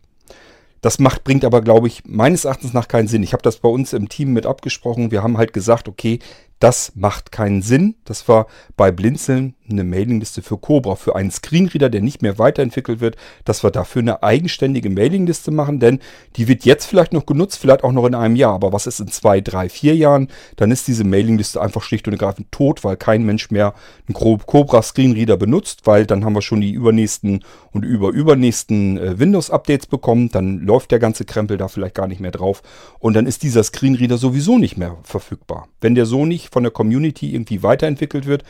Das 0.83 0.99
macht, 0.99 1.25
bringt 1.25 1.45
aber, 1.45 1.61
glaube 1.61 1.87
ich, 1.87 2.03
meines 2.07 2.45
Erachtens 2.45 2.73
nach 2.73 2.89
keinen 2.89 3.07
Sinn. 3.07 3.23
Ich 3.23 3.33
habe 3.33 3.43
das 3.43 3.59
bei 3.59 3.69
uns 3.69 3.93
im 3.93 4.09
Team 4.09 4.33
mit 4.33 4.47
abgesprochen. 4.47 5.13
Wir 5.13 5.23
haben 5.23 5.39
halt 5.39 5.53
gesagt, 5.53 5.89
okay, 5.89 6.19
das 6.63 6.93
macht 6.95 7.33
keinen 7.33 7.61
Sinn. 7.61 7.97
Das 8.05 8.29
war 8.29 8.47
bei 8.77 8.93
Blinzeln 8.93 9.55
eine 9.69 9.85
Mailingliste 9.85 10.43
für 10.43 10.59
Cobra, 10.59 10.97
für 10.97 11.17
einen 11.17 11.31
Screenreader, 11.31 11.91
der 11.91 12.01
nicht 12.01 12.23
mehr 12.23 12.39
weiterentwickelt 12.39 13.01
wird, 13.01 13.17
dass 13.45 13.65
wir 13.65 13.71
dafür 13.71 14.03
eine 14.03 14.23
eigenständige 14.23 14.91
Mailingliste 14.91 15.51
machen, 15.51 15.81
denn 15.81 15.99
die 16.37 16.49
wird 16.49 16.65
jetzt 16.65 16.87
vielleicht 16.87 17.13
noch 17.13 17.27
genutzt, 17.27 17.59
vielleicht 17.59 17.85
auch 17.85 17.93
noch 17.93 18.07
in 18.07 18.15
einem 18.15 18.37
Jahr. 18.37 18.55
Aber 18.55 18.73
was 18.73 18.87
ist 18.87 19.01
in 19.01 19.09
zwei, 19.09 19.41
drei, 19.41 19.69
vier 19.69 19.97
Jahren? 19.97 20.29
Dann 20.57 20.71
ist 20.71 20.89
diese 20.89 21.05
Mailingliste 21.05 21.61
einfach 21.61 21.83
schlicht 21.83 22.07
und 22.07 22.15
ergreifend 22.15 22.53
tot, 22.53 22.85
weil 22.85 22.97
kein 22.97 23.25
Mensch 23.25 23.51
mehr 23.51 23.75
einen 24.07 24.15
Cobra 24.15 24.83
Screenreader 24.83 25.37
benutzt, 25.37 25.81
weil 25.85 26.07
dann 26.07 26.25
haben 26.25 26.35
wir 26.35 26.43
schon 26.43 26.61
die 26.61 26.73
übernächsten 26.73 27.45
und 27.73 27.85
überübernächsten 27.85 28.99
äh, 28.99 29.19
Windows-Updates 29.19 29.87
bekommen. 29.87 30.29
Dann 30.31 30.61
läuft 30.61 30.91
der 30.91 30.99
ganze 30.99 31.25
Krempel 31.25 31.57
da 31.57 31.69
vielleicht 31.69 31.95
gar 31.95 32.07
nicht 32.07 32.21
mehr 32.21 32.31
drauf. 32.31 32.63
Und 32.99 33.15
dann 33.15 33.27
ist 33.27 33.43
dieser 33.43 33.63
Screenreader 33.63 34.19
sowieso 34.19 34.59
nicht 34.59 34.77
mehr 34.77 34.99
verfügbar. 35.03 35.69
Wenn 35.81 35.95
der 35.95 36.07
so 36.07 36.27
nicht 36.27 36.52
von 36.53 36.63
der 36.63 36.73
Community 36.73 37.35
irgendwie 37.35 37.63
weiterentwickelt 37.63 38.27
wird, 38.27 38.45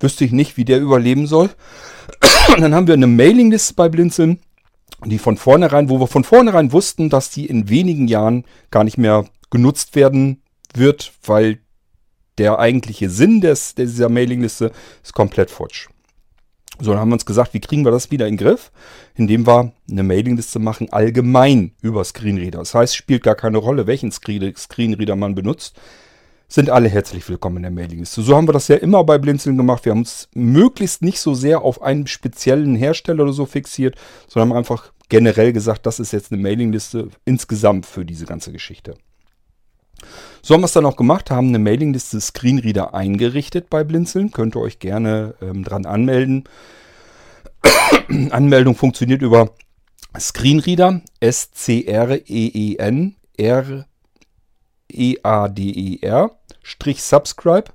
wüsste 0.00 0.24
ich 0.24 0.32
nicht, 0.32 0.56
wie 0.56 0.64
der 0.64 0.80
überleben 0.80 1.26
soll. 1.26 1.50
Und 2.54 2.60
dann 2.60 2.74
haben 2.74 2.86
wir 2.86 2.94
eine 2.94 3.06
Mailingliste 3.06 3.74
bei 3.74 3.88
Blinzeln, 3.88 4.40
die 5.04 5.18
von 5.18 5.36
vornherein, 5.36 5.88
wo 5.88 6.00
wir 6.00 6.06
von 6.06 6.24
vornherein 6.24 6.72
wussten, 6.72 7.10
dass 7.10 7.30
die 7.30 7.46
in 7.46 7.68
wenigen 7.68 8.08
Jahren 8.08 8.44
gar 8.70 8.84
nicht 8.84 8.98
mehr 8.98 9.24
genutzt 9.50 9.94
werden 9.94 10.42
wird, 10.74 11.12
weil 11.24 11.58
der 12.38 12.58
eigentliche 12.58 13.08
Sinn 13.08 13.40
des, 13.40 13.74
dieser 13.74 14.08
Mailingliste 14.08 14.72
ist 15.02 15.14
komplett 15.14 15.50
futsch. 15.50 15.88
So, 16.78 16.90
dann 16.90 17.00
haben 17.00 17.08
wir 17.08 17.14
uns 17.14 17.24
gesagt, 17.24 17.54
wie 17.54 17.60
kriegen 17.60 17.86
wir 17.86 17.90
das 17.90 18.10
wieder 18.10 18.26
in 18.26 18.36
den 18.36 18.46
Griff? 18.46 18.70
Indem 19.14 19.46
wir 19.46 19.72
eine 19.90 20.02
Mailingliste 20.02 20.58
machen, 20.58 20.92
allgemein 20.92 21.72
über 21.80 22.04
Screenreader. 22.04 22.58
Das 22.58 22.74
heißt, 22.74 22.94
spielt 22.94 23.22
gar 23.22 23.34
keine 23.34 23.56
Rolle, 23.56 23.86
welchen 23.86 24.12
Screenreader 24.12 25.16
man 25.16 25.34
benutzt 25.34 25.80
sind 26.48 26.70
alle 26.70 26.88
herzlich 26.88 27.28
willkommen 27.28 27.56
in 27.58 27.62
der 27.62 27.72
Mailingliste. 27.72 28.22
So 28.22 28.36
haben 28.36 28.46
wir 28.46 28.52
das 28.52 28.68
ja 28.68 28.76
immer 28.76 29.02
bei 29.04 29.18
Blinzeln 29.18 29.56
gemacht. 29.56 29.84
Wir 29.84 29.90
haben 29.90 30.00
uns 30.00 30.28
möglichst 30.34 31.02
nicht 31.02 31.18
so 31.18 31.34
sehr 31.34 31.62
auf 31.62 31.82
einen 31.82 32.06
speziellen 32.06 32.76
Hersteller 32.76 33.24
oder 33.24 33.32
so 33.32 33.46
fixiert, 33.46 33.96
sondern 34.28 34.50
haben 34.50 34.58
einfach 34.58 34.92
generell 35.08 35.52
gesagt, 35.52 35.86
das 35.86 35.98
ist 35.98 36.12
jetzt 36.12 36.30
eine 36.32 36.40
Mailingliste 36.40 37.08
insgesamt 37.24 37.86
für 37.86 38.04
diese 38.04 38.26
ganze 38.26 38.52
Geschichte. 38.52 38.94
So 40.42 40.54
haben 40.54 40.60
wir 40.60 40.66
es 40.66 40.72
dann 40.72 40.86
auch 40.86 40.96
gemacht, 40.96 41.30
haben 41.30 41.48
eine 41.48 41.58
Mailingliste 41.58 42.20
Screenreader 42.20 42.94
eingerichtet 42.94 43.68
bei 43.68 43.82
Blinzeln. 43.82 44.30
Könnt 44.30 44.54
ihr 44.54 44.60
euch 44.60 44.78
gerne 44.78 45.34
ähm, 45.42 45.64
dran 45.64 45.84
anmelden. 45.86 46.44
Anmeldung 48.30 48.76
funktioniert 48.76 49.22
über 49.22 49.50
Screenreader, 50.18 51.02
S-C-R-E-E-N, 51.20 53.16
R 53.36 53.86
E-A-D-E-R, 54.92 56.30
Strich 56.62 57.02
Subscribe, 57.02 57.70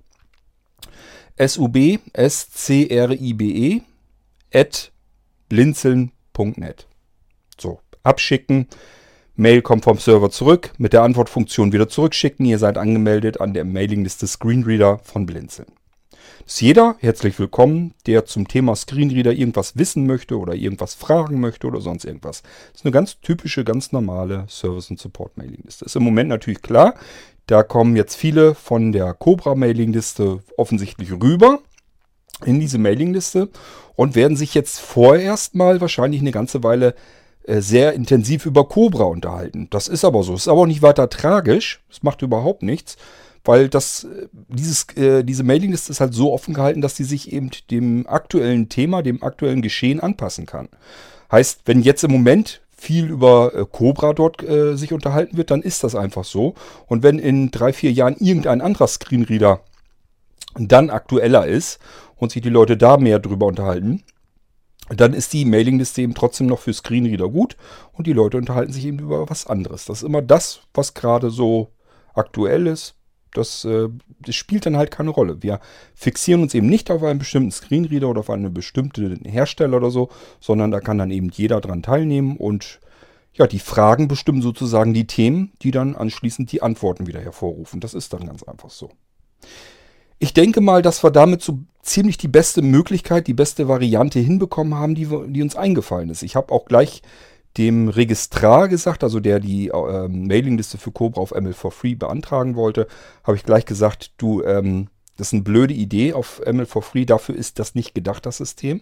S-U-B, 1.36 2.00
S-C-R-I-B-E, 2.13 3.82
at 4.53 4.91
blinzeln.net. 5.50 6.88
So, 7.58 7.80
abschicken. 8.03 8.68
Mail 9.36 9.62
kommt 9.62 9.86
vom 9.86 9.98
Server 9.98 10.30
zurück, 10.30 10.72
mit 10.77 10.94
der 10.94 11.03
Antwortfunktion 11.03 11.72
wieder 11.74 11.89
zurückschicken. 11.89 12.46
Ihr 12.46 12.60
seid 12.60 12.77
angemeldet 12.77 13.41
an 13.41 13.53
der 13.53 13.65
Mailingliste 13.65 14.27
Screenreader 14.27 15.00
von 15.00 15.25
Blinzeln. 15.25 15.72
Ist 16.45 16.62
jeder 16.62 16.95
herzlich 17.00 17.38
willkommen, 17.39 17.93
der 18.07 18.25
zum 18.25 18.48
Thema 18.48 18.75
Screenreader 18.75 19.33
irgendwas 19.33 19.77
wissen 19.77 20.07
möchte 20.07 20.38
oder 20.38 20.53
irgendwas 20.53 20.95
fragen 20.95 21.39
möchte 21.39 21.67
oder 21.67 21.81
sonst 21.81 22.05
irgendwas. 22.05 22.41
Das 22.71 22.81
ist 22.81 22.86
eine 22.86 22.91
ganz 22.91 23.19
typische, 23.21 23.63
ganz 23.63 23.91
normale 23.91 24.45
Service- 24.50 24.89
und 24.89 25.00
Support-Mailingliste. 25.00 25.86
Ist 25.86 25.95
im 25.95 26.03
Moment 26.03 26.29
natürlich 26.29 26.62
klar, 26.62 26.95
da 27.48 27.63
kommen 27.63 27.95
jetzt 27.95 28.15
viele 28.15 28.55
von 28.55 28.91
der 28.91 29.13
Cobra-Mailingliste 29.13 30.39
offensichtlich 30.57 31.12
rüber 31.12 31.60
in 32.45 32.60
diese 32.60 32.79
Mailingliste 32.79 33.50
und 33.95 34.15
werden 34.15 34.38
sich 34.38 34.53
jetzt 34.53 34.79
vorerst 34.79 35.53
mal 35.55 35.79
wahrscheinlich 35.79 36.21
eine 36.21 36.31
ganze 36.31 36.63
Weile 36.63 36.95
äh, 37.43 37.62
sehr 37.62 37.93
intensiv 37.93 38.45
über 38.45 38.67
Cobra 38.67 39.03
unterhalten. 39.03 39.67
Das 39.69 39.88
ist 39.88 40.05
aber 40.05 40.24
so. 40.24 40.33
Ist 40.36 40.48
aber 40.48 40.62
auch 40.62 40.65
nicht 40.65 40.81
weiter 40.81 41.10
tragisch. 41.10 41.83
Es 41.89 42.03
macht 42.03 42.21
überhaupt 42.21 42.63
nichts, 42.63 42.98
weil 43.43 43.69
das, 43.69 44.03
äh, 44.03 44.27
dieses, 44.50 44.86
äh, 44.95 45.24
diese 45.24 45.43
Mailingliste 45.43 45.91
ist 45.91 46.00
halt 46.00 46.13
so 46.13 46.33
offen 46.33 46.53
gehalten, 46.53 46.81
dass 46.81 46.95
sie 46.95 47.03
sich 47.03 47.31
eben 47.31 47.50
dem 47.69 48.07
aktuellen 48.07 48.69
Thema, 48.69 49.01
dem 49.01 49.24
aktuellen 49.24 49.62
Geschehen 49.62 50.00
anpassen 50.00 50.45
kann. 50.45 50.69
Heißt, 51.31 51.62
wenn 51.65 51.81
jetzt 51.81 52.03
im 52.03 52.12
Moment 52.12 52.62
viel 52.81 53.10
über 53.10 53.53
äh, 53.53 53.65
Cobra 53.65 54.13
dort 54.13 54.43
äh, 54.43 54.75
sich 54.75 54.91
unterhalten 54.91 55.38
wird, 55.38 55.51
dann 55.51 55.62
ist 55.62 55.83
das 55.83 55.95
einfach 55.95 56.24
so. 56.24 56.55
Und 56.88 57.03
wenn 57.03 57.19
in 57.19 57.51
drei, 57.51 57.74
vier 57.74 57.91
Jahren 57.91 58.15
irgendein 58.17 58.62
anderer 58.62 58.88
Screenreader 58.88 59.62
dann 60.55 60.89
aktueller 60.89 61.45
ist 61.45 61.79
und 62.17 62.31
sich 62.31 62.41
die 62.41 62.50
Leute 62.50 62.77
da 62.77 62.98
mehr 62.98 63.19
drüber 63.19 63.45
unterhalten, 63.45 64.03
dann 64.89 65.13
ist 65.13 65.31
die 65.33 65.45
Mailingliste 65.45 66.01
eben 66.01 66.15
trotzdem 66.15 66.48
noch 66.48 66.60
für 66.60 66.74
Screenreader 66.74 67.29
gut 67.29 67.55
und 67.93 68.07
die 68.07 68.13
Leute 68.13 68.38
unterhalten 68.38 68.74
sich 68.74 68.86
eben 68.86 69.00
über 69.00 69.29
was 69.29 69.48
anderes. 69.48 69.86
Das 69.86 70.00
ist 70.00 70.03
immer 70.03 70.21
das, 70.21 70.62
was 70.74 70.93
gerade 70.93 71.29
so 71.29 71.69
aktuell 72.13 72.67
ist. 72.67 72.95
Das, 73.33 73.65
äh, 73.65 73.89
das, 74.19 74.35
spielt 74.35 74.65
dann 74.65 74.77
halt 74.77 74.91
keine 74.91 75.11
Rolle. 75.11 75.41
Wir 75.41 75.59
fixieren 75.95 76.41
uns 76.41 76.53
eben 76.53 76.67
nicht 76.67 76.91
auf 76.91 77.03
einen 77.03 77.19
bestimmten 77.19 77.51
Screenreader 77.51 78.09
oder 78.09 78.19
auf 78.21 78.29
einen 78.29 78.53
bestimmten 78.53 79.23
Hersteller 79.25 79.77
oder 79.77 79.91
so, 79.91 80.09
sondern 80.39 80.71
da 80.71 80.79
kann 80.79 80.97
dann 80.97 81.11
eben 81.11 81.29
jeder 81.29 81.61
dran 81.61 81.83
teilnehmen 81.83 82.38
und 82.38 82.79
ja, 83.33 83.47
die 83.47 83.59
Fragen 83.59 84.07
bestimmen 84.07 84.41
sozusagen 84.41 84.93
die 84.93 85.07
Themen, 85.07 85.53
die 85.61 85.71
dann 85.71 85.95
anschließend 85.95 86.51
die 86.51 86.61
Antworten 86.61 87.07
wieder 87.07 87.21
hervorrufen. 87.21 87.79
Das 87.79 87.93
ist 87.93 88.11
dann 88.13 88.25
ganz 88.25 88.43
einfach 88.43 88.69
so. 88.69 88.89
Ich 90.19 90.33
denke 90.33 90.61
mal, 90.61 90.81
dass 90.81 91.03
wir 91.03 91.11
damit 91.11 91.41
so 91.41 91.59
ziemlich 91.81 92.17
die 92.17 92.27
beste 92.27 92.61
Möglichkeit, 92.61 93.27
die 93.27 93.33
beste 93.33 93.67
Variante 93.67 94.19
hinbekommen 94.19 94.75
haben, 94.75 94.95
die, 94.95 95.07
die 95.27 95.41
uns 95.41 95.55
eingefallen 95.55 96.09
ist. 96.09 96.21
Ich 96.21 96.35
habe 96.35 96.53
auch 96.53 96.65
gleich 96.65 97.01
dem 97.58 97.89
Registrar 97.89 98.67
gesagt, 98.67 99.03
also 99.03 99.20
der 99.20 99.39
die 99.39 99.67
äh, 99.67 100.08
Mailingliste 100.08 100.77
für 100.77 100.91
Cobra 100.91 101.22
auf 101.22 101.31
ML 101.31 101.53
for 101.53 101.72
Free 101.72 101.96
beantragen 101.96 102.55
wollte, 102.55 102.88
habe 103.24 103.38
ich 103.38 103.43
gleich 103.43 103.65
gesagt, 103.65 104.13
du, 104.17 104.43
ähm, 104.43 104.88
das 105.17 105.27
ist 105.27 105.34
eine 105.34 105.43
blöde 105.43 105.74
Idee 105.74 106.13
auf 106.13 106.41
ML 106.46 106.65
for 106.65 106.81
Free, 106.81 107.05
dafür 107.05 107.36
ist 107.36 107.60
das 107.60 107.75
nicht 107.75 107.93
gedacht, 107.93 108.25
das 108.25 108.38
System. 108.38 108.81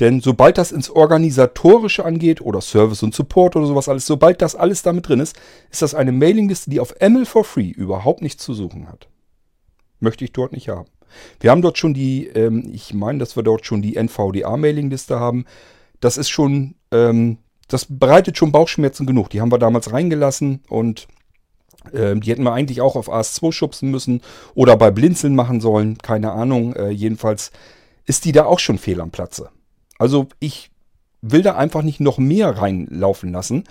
Denn 0.00 0.20
sobald 0.20 0.56
das 0.56 0.72
ins 0.72 0.88
Organisatorische 0.88 2.04
angeht 2.04 2.40
oder 2.40 2.60
Service 2.60 3.02
und 3.02 3.14
Support 3.14 3.56
oder 3.56 3.66
sowas 3.66 3.88
alles, 3.88 4.06
sobald 4.06 4.40
das 4.40 4.54
alles 4.54 4.82
damit 4.82 5.08
drin 5.08 5.20
ist, 5.20 5.36
ist 5.70 5.82
das 5.82 5.94
eine 5.94 6.12
Mailingliste, 6.12 6.70
die 6.70 6.80
auf 6.80 6.94
ML 7.00 7.26
for 7.26 7.44
Free 7.44 7.68
überhaupt 7.68 8.22
nichts 8.22 8.42
zu 8.42 8.54
suchen 8.54 8.88
hat 8.88 9.08
möchte 10.02 10.24
ich 10.24 10.32
dort 10.32 10.52
nicht 10.52 10.68
haben. 10.68 10.88
Wir 11.40 11.50
haben 11.50 11.62
dort 11.62 11.78
schon 11.78 11.94
die, 11.94 12.26
ähm, 12.26 12.70
ich 12.72 12.92
meine, 12.92 13.18
dass 13.18 13.36
wir 13.36 13.42
dort 13.42 13.64
schon 13.64 13.82
die 13.82 13.96
NVDA-Mailingliste 13.96 15.18
haben. 15.18 15.44
Das 16.00 16.16
ist 16.16 16.30
schon, 16.30 16.74
ähm, 16.90 17.38
das 17.72 17.86
bereitet 17.88 18.36
schon 18.36 18.52
Bauchschmerzen 18.52 19.06
genug. 19.06 19.30
Die 19.30 19.40
haben 19.40 19.52
wir 19.52 19.58
damals 19.58 19.92
reingelassen 19.92 20.60
und 20.68 21.08
ähm, 21.92 22.20
die 22.20 22.30
hätten 22.30 22.42
wir 22.42 22.52
eigentlich 22.52 22.80
auch 22.80 22.96
auf 22.96 23.12
AS2 23.12 23.52
schubsen 23.52 23.90
müssen 23.90 24.20
oder 24.54 24.76
bei 24.76 24.90
Blinzeln 24.90 25.34
machen 25.34 25.60
sollen. 25.60 25.98
Keine 25.98 26.32
Ahnung. 26.32 26.74
Äh, 26.74 26.90
jedenfalls 26.90 27.50
ist 28.04 28.24
die 28.24 28.32
da 28.32 28.44
auch 28.44 28.58
schon 28.58 28.78
fehl 28.78 29.00
am 29.00 29.10
Platze. 29.10 29.50
Also 29.98 30.26
ich 30.38 30.71
will 31.22 31.42
da 31.42 31.56
einfach 31.56 31.82
nicht 31.82 32.00
noch 32.00 32.18
mehr 32.18 32.58
reinlaufen 32.58 33.32
lassen. 33.32 33.64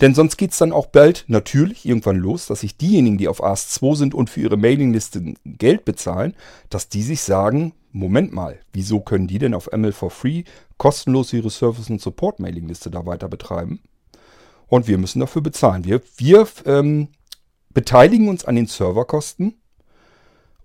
Denn 0.00 0.14
sonst 0.14 0.36
geht 0.36 0.52
es 0.52 0.58
dann 0.58 0.72
auch 0.72 0.86
bald 0.86 1.24
natürlich 1.26 1.84
irgendwann 1.84 2.18
los, 2.18 2.46
dass 2.46 2.60
sich 2.60 2.76
diejenigen, 2.76 3.18
die 3.18 3.26
auf 3.26 3.42
AS2 3.42 3.96
sind 3.96 4.14
und 4.14 4.30
für 4.30 4.42
ihre 4.42 4.56
Mailingliste 4.56 5.34
Geld 5.44 5.84
bezahlen, 5.84 6.34
dass 6.70 6.88
die 6.88 7.02
sich 7.02 7.22
sagen, 7.22 7.72
Moment 7.90 8.32
mal, 8.32 8.60
wieso 8.72 9.00
können 9.00 9.26
die 9.26 9.38
denn 9.38 9.54
auf 9.54 9.70
ML 9.72 9.92
for 9.92 10.10
Free 10.10 10.44
kostenlos 10.76 11.32
ihre 11.32 11.50
Service- 11.50 11.90
und 11.90 12.00
Support-Mailingliste 12.00 12.90
da 12.90 13.06
weiter 13.06 13.28
betreiben? 13.28 13.80
Und 14.68 14.86
wir 14.86 14.98
müssen 14.98 15.20
dafür 15.20 15.42
bezahlen. 15.42 15.84
Wir, 15.84 16.02
wir 16.18 16.46
ähm, 16.66 17.08
beteiligen 17.72 18.28
uns 18.28 18.44
an 18.44 18.54
den 18.54 18.66
Serverkosten 18.66 19.54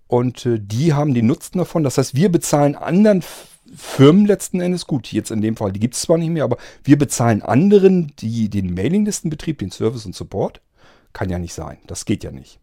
und 0.06 0.46
äh, 0.46 0.60
die 0.60 0.92
haben 0.92 1.14
den 1.14 1.26
Nutzen 1.26 1.58
davon. 1.58 1.82
Das 1.82 1.98
heißt, 1.98 2.14
wir 2.14 2.30
bezahlen 2.30 2.76
anderen 2.76 3.22
Firmen 3.76 4.26
letzten 4.26 4.60
Endes, 4.60 4.86
gut, 4.86 5.12
jetzt 5.12 5.30
in 5.30 5.40
dem 5.40 5.56
Fall, 5.56 5.72
die 5.72 5.80
gibt 5.80 5.94
es 5.94 6.02
zwar 6.02 6.18
nicht 6.18 6.30
mehr, 6.30 6.44
aber 6.44 6.56
wir 6.82 6.98
bezahlen 6.98 7.42
anderen 7.42 8.12
die, 8.18 8.48
den 8.48 8.74
Mailinglistenbetrieb, 8.74 9.58
den 9.58 9.70
Service 9.70 10.06
und 10.06 10.14
Support. 10.14 10.60
Kann 11.12 11.30
ja 11.30 11.38
nicht 11.38 11.54
sein. 11.54 11.78
Das 11.86 12.04
geht 12.04 12.24
ja 12.24 12.32
nicht. 12.32 12.58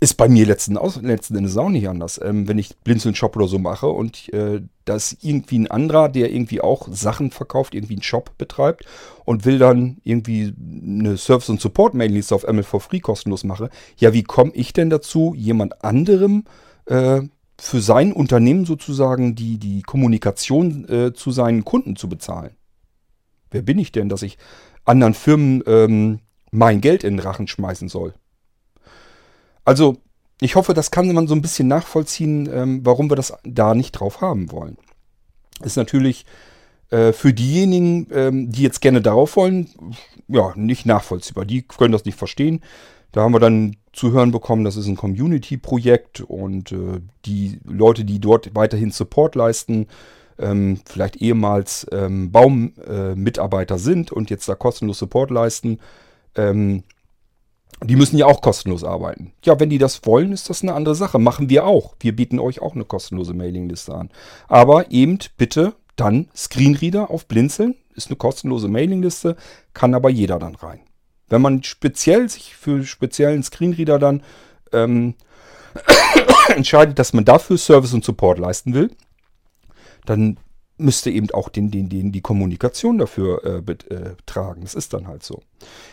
Ist 0.00 0.14
bei 0.14 0.28
mir 0.28 0.46
letzten, 0.46 0.78
letzten 1.02 1.36
Endes 1.36 1.56
auch 1.56 1.70
nicht 1.70 1.88
anders. 1.88 2.20
Ähm, 2.22 2.46
wenn 2.46 2.58
ich 2.58 2.76
Blinzeln 2.84 3.16
Shop 3.16 3.34
oder 3.34 3.48
so 3.48 3.58
mache 3.58 3.88
und 3.88 4.32
äh, 4.32 4.60
da 4.84 4.94
ist 4.94 5.16
irgendwie 5.22 5.58
ein 5.58 5.70
anderer, 5.70 6.08
der 6.08 6.30
irgendwie 6.30 6.60
auch 6.60 6.86
Sachen 6.92 7.32
verkauft, 7.32 7.74
irgendwie 7.74 7.94
einen 7.94 8.02
Shop 8.02 8.38
betreibt 8.38 8.84
und 9.24 9.44
will 9.44 9.58
dann 9.58 9.96
irgendwie 10.04 10.54
eine 10.70 11.16
Service- 11.16 11.48
und 11.48 11.60
Support-Mailingliste 11.60 12.32
auf 12.32 12.46
ML 12.46 12.62
for 12.62 12.80
Free 12.80 13.00
kostenlos 13.00 13.42
mache. 13.42 13.70
Ja, 13.96 14.12
wie 14.12 14.22
komme 14.22 14.52
ich 14.54 14.72
denn 14.72 14.88
dazu, 14.88 15.34
jemand 15.36 15.82
anderem 15.82 16.44
äh, 16.86 17.22
für 17.60 17.80
sein 17.80 18.12
Unternehmen 18.12 18.64
sozusagen 18.64 19.34
die, 19.34 19.58
die 19.58 19.82
Kommunikation 19.82 20.88
äh, 20.88 21.12
zu 21.12 21.30
seinen 21.30 21.64
Kunden 21.64 21.96
zu 21.96 22.08
bezahlen. 22.08 22.56
Wer 23.50 23.62
bin 23.62 23.78
ich 23.78 23.92
denn, 23.92 24.08
dass 24.08 24.22
ich 24.22 24.38
anderen 24.84 25.14
Firmen 25.14 25.62
ähm, 25.66 26.20
mein 26.50 26.80
Geld 26.80 27.04
in 27.04 27.16
den 27.16 27.26
Rachen 27.26 27.48
schmeißen 27.48 27.88
soll? 27.88 28.14
Also, 29.64 29.98
ich 30.40 30.54
hoffe, 30.54 30.72
das 30.72 30.90
kann 30.90 31.12
man 31.12 31.26
so 31.26 31.34
ein 31.34 31.42
bisschen 31.42 31.68
nachvollziehen, 31.68 32.48
ähm, 32.52 32.80
warum 32.84 33.10
wir 33.10 33.16
das 33.16 33.32
da 33.44 33.74
nicht 33.74 33.92
drauf 33.92 34.20
haben 34.20 34.52
wollen. 34.52 34.78
Ist 35.62 35.76
natürlich 35.76 36.24
äh, 36.90 37.12
für 37.12 37.34
diejenigen, 37.34 38.06
ähm, 38.12 38.52
die 38.52 38.62
jetzt 38.62 38.80
gerne 38.80 39.02
darauf 39.02 39.36
wollen, 39.36 39.68
ja, 40.28 40.52
nicht 40.54 40.86
nachvollziehbar. 40.86 41.44
Die 41.44 41.62
können 41.62 41.92
das 41.92 42.04
nicht 42.04 42.18
verstehen. 42.18 42.60
Da 43.12 43.22
haben 43.22 43.32
wir 43.32 43.40
dann 43.40 43.76
zu 43.92 44.12
hören 44.12 44.30
bekommen, 44.30 44.64
das 44.64 44.76
ist 44.76 44.86
ein 44.86 44.96
Community-Projekt 44.96 46.20
und 46.20 46.72
äh, 46.72 47.00
die 47.24 47.58
Leute, 47.64 48.04
die 48.04 48.20
dort 48.20 48.54
weiterhin 48.54 48.90
Support 48.90 49.34
leisten, 49.34 49.86
ähm, 50.38 50.80
vielleicht 50.84 51.16
ehemals 51.16 51.86
ähm, 51.90 52.30
Baum-Mitarbeiter 52.30 53.74
äh, 53.74 53.78
sind 53.78 54.12
und 54.12 54.30
jetzt 54.30 54.48
da 54.48 54.54
kostenlos 54.54 54.98
Support 54.98 55.30
leisten, 55.30 55.80
ähm, 56.36 56.84
die 57.82 57.96
müssen 57.96 58.18
ja 58.18 58.26
auch 58.26 58.40
kostenlos 58.40 58.82
arbeiten. 58.82 59.32
Ja, 59.44 59.60
wenn 59.60 59.70
die 59.70 59.78
das 59.78 60.04
wollen, 60.04 60.32
ist 60.32 60.50
das 60.50 60.62
eine 60.62 60.74
andere 60.74 60.94
Sache. 60.94 61.18
Machen 61.18 61.48
wir 61.48 61.64
auch. 61.64 61.94
Wir 62.00 62.14
bieten 62.14 62.40
euch 62.40 62.60
auch 62.60 62.74
eine 62.74 62.84
kostenlose 62.84 63.34
Mailingliste 63.34 63.94
an. 63.94 64.10
Aber 64.48 64.90
eben 64.90 65.18
bitte 65.36 65.74
dann 65.94 66.28
Screenreader 66.34 67.10
auf 67.10 67.26
Blinzeln. 67.26 67.76
Ist 67.94 68.08
eine 68.08 68.16
kostenlose 68.16 68.68
Mailingliste, 68.68 69.36
kann 69.74 69.94
aber 69.94 70.10
jeder 70.10 70.38
dann 70.38 70.54
rein. 70.56 70.80
Wenn 71.28 71.42
man 71.42 71.62
speziell 71.62 72.28
sich 72.28 72.56
für 72.56 72.84
speziellen 72.84 73.42
Screenreader 73.42 73.98
dann 73.98 74.22
ähm, 74.72 75.14
entscheidet, 76.48 76.98
dass 76.98 77.12
man 77.12 77.24
dafür 77.24 77.58
Service 77.58 77.94
und 77.94 78.04
Support 78.04 78.38
leisten 78.38 78.74
will, 78.74 78.90
dann 80.06 80.38
müsste 80.78 81.10
eben 81.10 81.30
auch 81.32 81.48
den, 81.48 81.70
den, 81.70 81.88
den 81.88 82.12
die 82.12 82.20
Kommunikation 82.20 82.98
dafür 82.98 83.44
äh, 83.44 83.60
betragen. 83.60 84.62
Das 84.62 84.74
ist 84.74 84.94
dann 84.94 85.08
halt 85.08 85.24
so. 85.24 85.42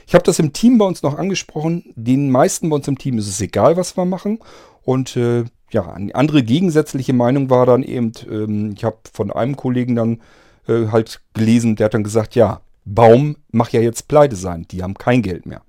Ich 0.05 0.13
habe 0.13 0.23
das 0.23 0.39
im 0.39 0.53
Team 0.53 0.77
bei 0.77 0.85
uns 0.85 1.01
noch 1.01 1.17
angesprochen. 1.17 1.91
Den 1.95 2.29
meisten 2.29 2.69
bei 2.69 2.75
uns 2.75 2.87
im 2.87 2.97
Team 2.97 3.17
ist 3.17 3.27
es 3.27 3.41
egal, 3.41 3.77
was 3.77 3.97
wir 3.97 4.05
machen. 4.05 4.39
Und 4.83 5.17
äh, 5.17 5.45
ja, 5.71 5.91
eine 5.91 6.13
andere 6.13 6.43
gegensätzliche 6.43 7.13
Meinung 7.13 7.49
war 7.49 7.65
dann 7.65 7.83
eben, 7.83 8.11
ähm, 8.29 8.73
ich 8.77 8.83
habe 8.83 8.97
von 9.11 9.31
einem 9.31 9.57
Kollegen 9.57 9.95
dann 9.95 10.21
äh, 10.67 10.87
halt 10.91 11.21
gelesen, 11.33 11.75
der 11.75 11.85
hat 11.85 11.95
dann 11.95 12.03
gesagt, 12.03 12.35
ja, 12.35 12.61
Baum 12.85 13.37
mag 13.51 13.73
ja 13.73 13.81
jetzt 13.81 14.07
pleite 14.07 14.35
sein, 14.35 14.65
die 14.69 14.83
haben 14.83 14.93
kein 14.93 15.21
Geld 15.21 15.45
mehr. 15.45 15.61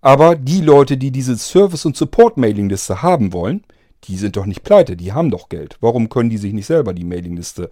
Aber 0.00 0.36
die 0.36 0.60
Leute, 0.60 0.96
die 0.96 1.10
diese 1.10 1.36
Service- 1.36 1.84
und 1.84 1.96
Support-Mailingliste 1.96 3.02
haben 3.02 3.32
wollen, 3.32 3.64
die 4.04 4.16
sind 4.16 4.36
doch 4.36 4.46
nicht 4.46 4.62
pleite, 4.62 4.96
die 4.96 5.12
haben 5.12 5.30
doch 5.30 5.48
Geld. 5.48 5.76
Warum 5.80 6.08
können 6.08 6.30
die 6.30 6.38
sich 6.38 6.52
nicht 6.52 6.66
selber 6.66 6.94
die 6.94 7.04
Mailingliste 7.04 7.70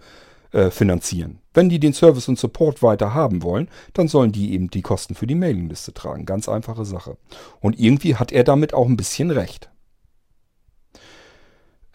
äh, 0.51 0.69
finanzieren? 0.69 1.39
Wenn 1.53 1.69
die 1.69 1.79
den 1.79 1.93
Service 1.93 2.27
und 2.27 2.37
Support 2.37 2.83
weiter 2.83 3.13
haben 3.13 3.41
wollen, 3.41 3.69
dann 3.93 4.07
sollen 4.07 4.31
die 4.31 4.53
eben 4.53 4.69
die 4.69 4.81
Kosten 4.81 5.15
für 5.15 5.27
die 5.27 5.35
Mailingliste 5.35 5.93
tragen. 5.93 6.25
Ganz 6.25 6.49
einfache 6.49 6.85
Sache. 6.85 7.17
Und 7.61 7.79
irgendwie 7.79 8.15
hat 8.15 8.31
er 8.31 8.43
damit 8.43 8.73
auch 8.73 8.87
ein 8.87 8.97
bisschen 8.97 9.31
recht. 9.31 9.69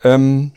Ähm, 0.03 0.53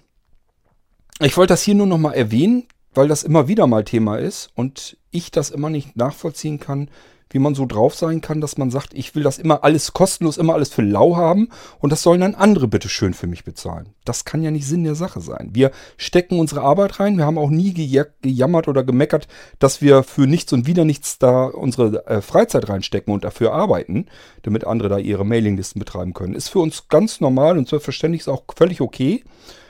ich 1.19 1.35
wollte 1.35 1.53
das 1.53 1.63
hier 1.63 1.75
nur 1.75 1.87
nochmal 1.87 2.13
erwähnen, 2.13 2.67
weil 2.93 3.07
das 3.07 3.23
immer 3.23 3.47
wieder 3.47 3.67
mal 3.67 3.83
Thema 3.83 4.17
ist 4.17 4.49
und 4.55 4.97
ich 5.13 5.31
das 5.31 5.49
immer 5.49 5.69
nicht 5.69 5.95
nachvollziehen 5.95 6.59
kann, 6.59 6.89
wie 7.33 7.39
man 7.39 7.55
so 7.55 7.65
drauf 7.65 7.95
sein 7.95 8.21
kann, 8.21 8.39
dass 8.39 8.57
man 8.57 8.69
sagt, 8.69 8.93
ich 8.93 9.15
will 9.15 9.23
das 9.23 9.39
immer 9.39 9.63
alles 9.63 9.91
kostenlos, 9.91 10.37
immer 10.37 10.53
alles 10.53 10.69
für 10.69 10.83
lau 10.83 11.17
haben 11.17 11.49
und 11.79 11.91
das 11.91 12.03
sollen 12.03 12.21
dann 12.21 12.35
andere 12.35 12.67
bitte 12.67 12.89
schön 12.89 13.13
für 13.15 13.25
mich 13.27 13.43
bezahlen. 13.43 13.89
Das 14.05 14.23
kann 14.23 14.43
ja 14.43 14.51
nicht 14.51 14.67
Sinn 14.67 14.83
der 14.83 14.93
Sache 14.95 15.19
sein. 15.19 15.49
Wir 15.51 15.71
stecken 15.97 16.39
unsere 16.39 16.61
Arbeit 16.61 16.99
rein, 16.99 17.17
wir 17.17 17.25
haben 17.25 17.39
auch 17.39 17.49
nie 17.49 17.73
gejammert 17.73 18.67
oder 18.67 18.83
gemeckert, 18.83 19.27
dass 19.57 19.81
wir 19.81 20.03
für 20.03 20.27
nichts 20.27 20.53
und 20.53 20.67
wieder 20.67 20.85
nichts 20.85 21.17
da 21.17 21.45
unsere 21.45 22.05
äh, 22.05 22.21
Freizeit 22.21 22.69
reinstecken 22.69 23.11
und 23.11 23.23
dafür 23.23 23.51
arbeiten, 23.51 24.05
damit 24.43 24.65
andere 24.65 24.89
da 24.89 24.99
ihre 24.99 25.25
Mailinglisten 25.25 25.79
betreiben 25.79 26.13
können. 26.13 26.35
Ist 26.35 26.49
für 26.49 26.59
uns 26.59 26.87
ganz 26.87 27.19
normal 27.19 27.57
und 27.57 27.67
selbstverständlich 27.67 28.21
ist 28.21 28.29
auch 28.29 28.43
völlig 28.55 28.79
okay. 28.79 29.23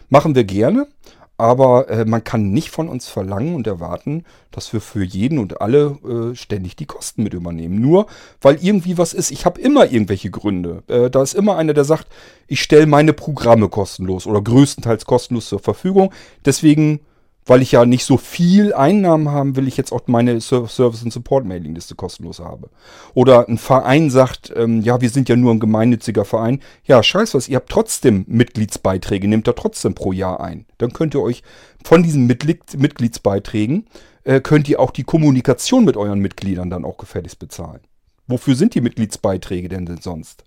Machen 0.09 0.35
wir 0.35 0.43
gerne. 0.43 0.87
Aber 1.37 1.89
äh, 1.89 2.05
man 2.05 2.23
kann 2.23 2.51
nicht 2.51 2.69
von 2.69 2.87
uns 2.87 3.07
verlangen 3.07 3.55
und 3.55 3.65
erwarten, 3.65 4.23
dass 4.51 4.71
wir 4.71 4.81
für 4.81 5.03
jeden 5.03 5.39
und 5.39 5.61
alle 5.61 5.97
äh, 6.03 6.35
ständig 6.35 6.75
die 6.75 6.85
Kosten 6.85 7.23
mit 7.23 7.33
übernehmen. 7.33 7.81
Nur 7.81 8.05
weil 8.41 8.63
irgendwie 8.63 8.97
was 8.97 9.13
ist. 9.13 9.31
Ich 9.31 9.45
habe 9.45 9.59
immer 9.59 9.91
irgendwelche 9.91 10.29
Gründe. 10.29 10.83
Äh, 10.87 11.09
da 11.09 11.23
ist 11.23 11.33
immer 11.33 11.57
einer, 11.57 11.73
der 11.73 11.85
sagt, 11.85 12.07
ich 12.47 12.61
stelle 12.61 12.85
meine 12.85 13.13
Programme 13.13 13.67
kostenlos 13.69 14.27
oder 14.27 14.41
größtenteils 14.41 15.05
kostenlos 15.05 15.49
zur 15.49 15.59
Verfügung. 15.59 16.13
Deswegen 16.45 16.99
weil 17.45 17.61
ich 17.61 17.71
ja 17.71 17.85
nicht 17.85 18.05
so 18.05 18.17
viel 18.17 18.73
Einnahmen 18.73 19.29
haben 19.29 19.55
will, 19.55 19.67
ich 19.67 19.77
jetzt 19.77 19.91
auch 19.91 20.01
meine 20.07 20.39
Service- 20.41 21.03
und 21.03 21.11
Support-Mailing-Liste 21.11 21.95
kostenlos 21.95 22.39
habe. 22.39 22.69
Oder 23.13 23.47
ein 23.47 23.57
Verein 23.57 24.09
sagt, 24.09 24.53
ähm, 24.55 24.81
ja, 24.81 25.01
wir 25.01 25.09
sind 25.09 25.29
ja 25.29 25.35
nur 25.35 25.53
ein 25.53 25.59
gemeinnütziger 25.59 26.25
Verein. 26.25 26.61
Ja, 26.85 27.03
scheiß 27.03 27.33
was, 27.33 27.49
ihr 27.49 27.57
habt 27.57 27.69
trotzdem 27.69 28.25
Mitgliedsbeiträge, 28.27 29.27
nehmt 29.27 29.47
da 29.47 29.53
trotzdem 29.53 29.95
pro 29.95 30.11
Jahr 30.11 30.41
ein. 30.41 30.65
Dann 30.77 30.93
könnt 30.93 31.15
ihr 31.15 31.21
euch 31.21 31.43
von 31.83 32.03
diesen 32.03 32.25
Mitglied 32.27 32.61
Mitgliedsbeiträgen, 32.77 33.87
äh, 34.23 34.39
könnt 34.39 34.69
ihr 34.69 34.79
auch 34.79 34.91
die 34.91 35.03
Kommunikation 35.03 35.85
mit 35.85 35.97
euren 35.97 36.19
Mitgliedern 36.19 36.69
dann 36.69 36.85
auch 36.85 36.97
gefälligst 36.97 37.39
bezahlen. 37.39 37.81
Wofür 38.27 38.55
sind 38.55 38.73
die 38.73 38.81
Mitgliedsbeiträge 38.81 39.67
denn, 39.67 39.85
denn 39.85 39.99
sonst? 40.01 40.45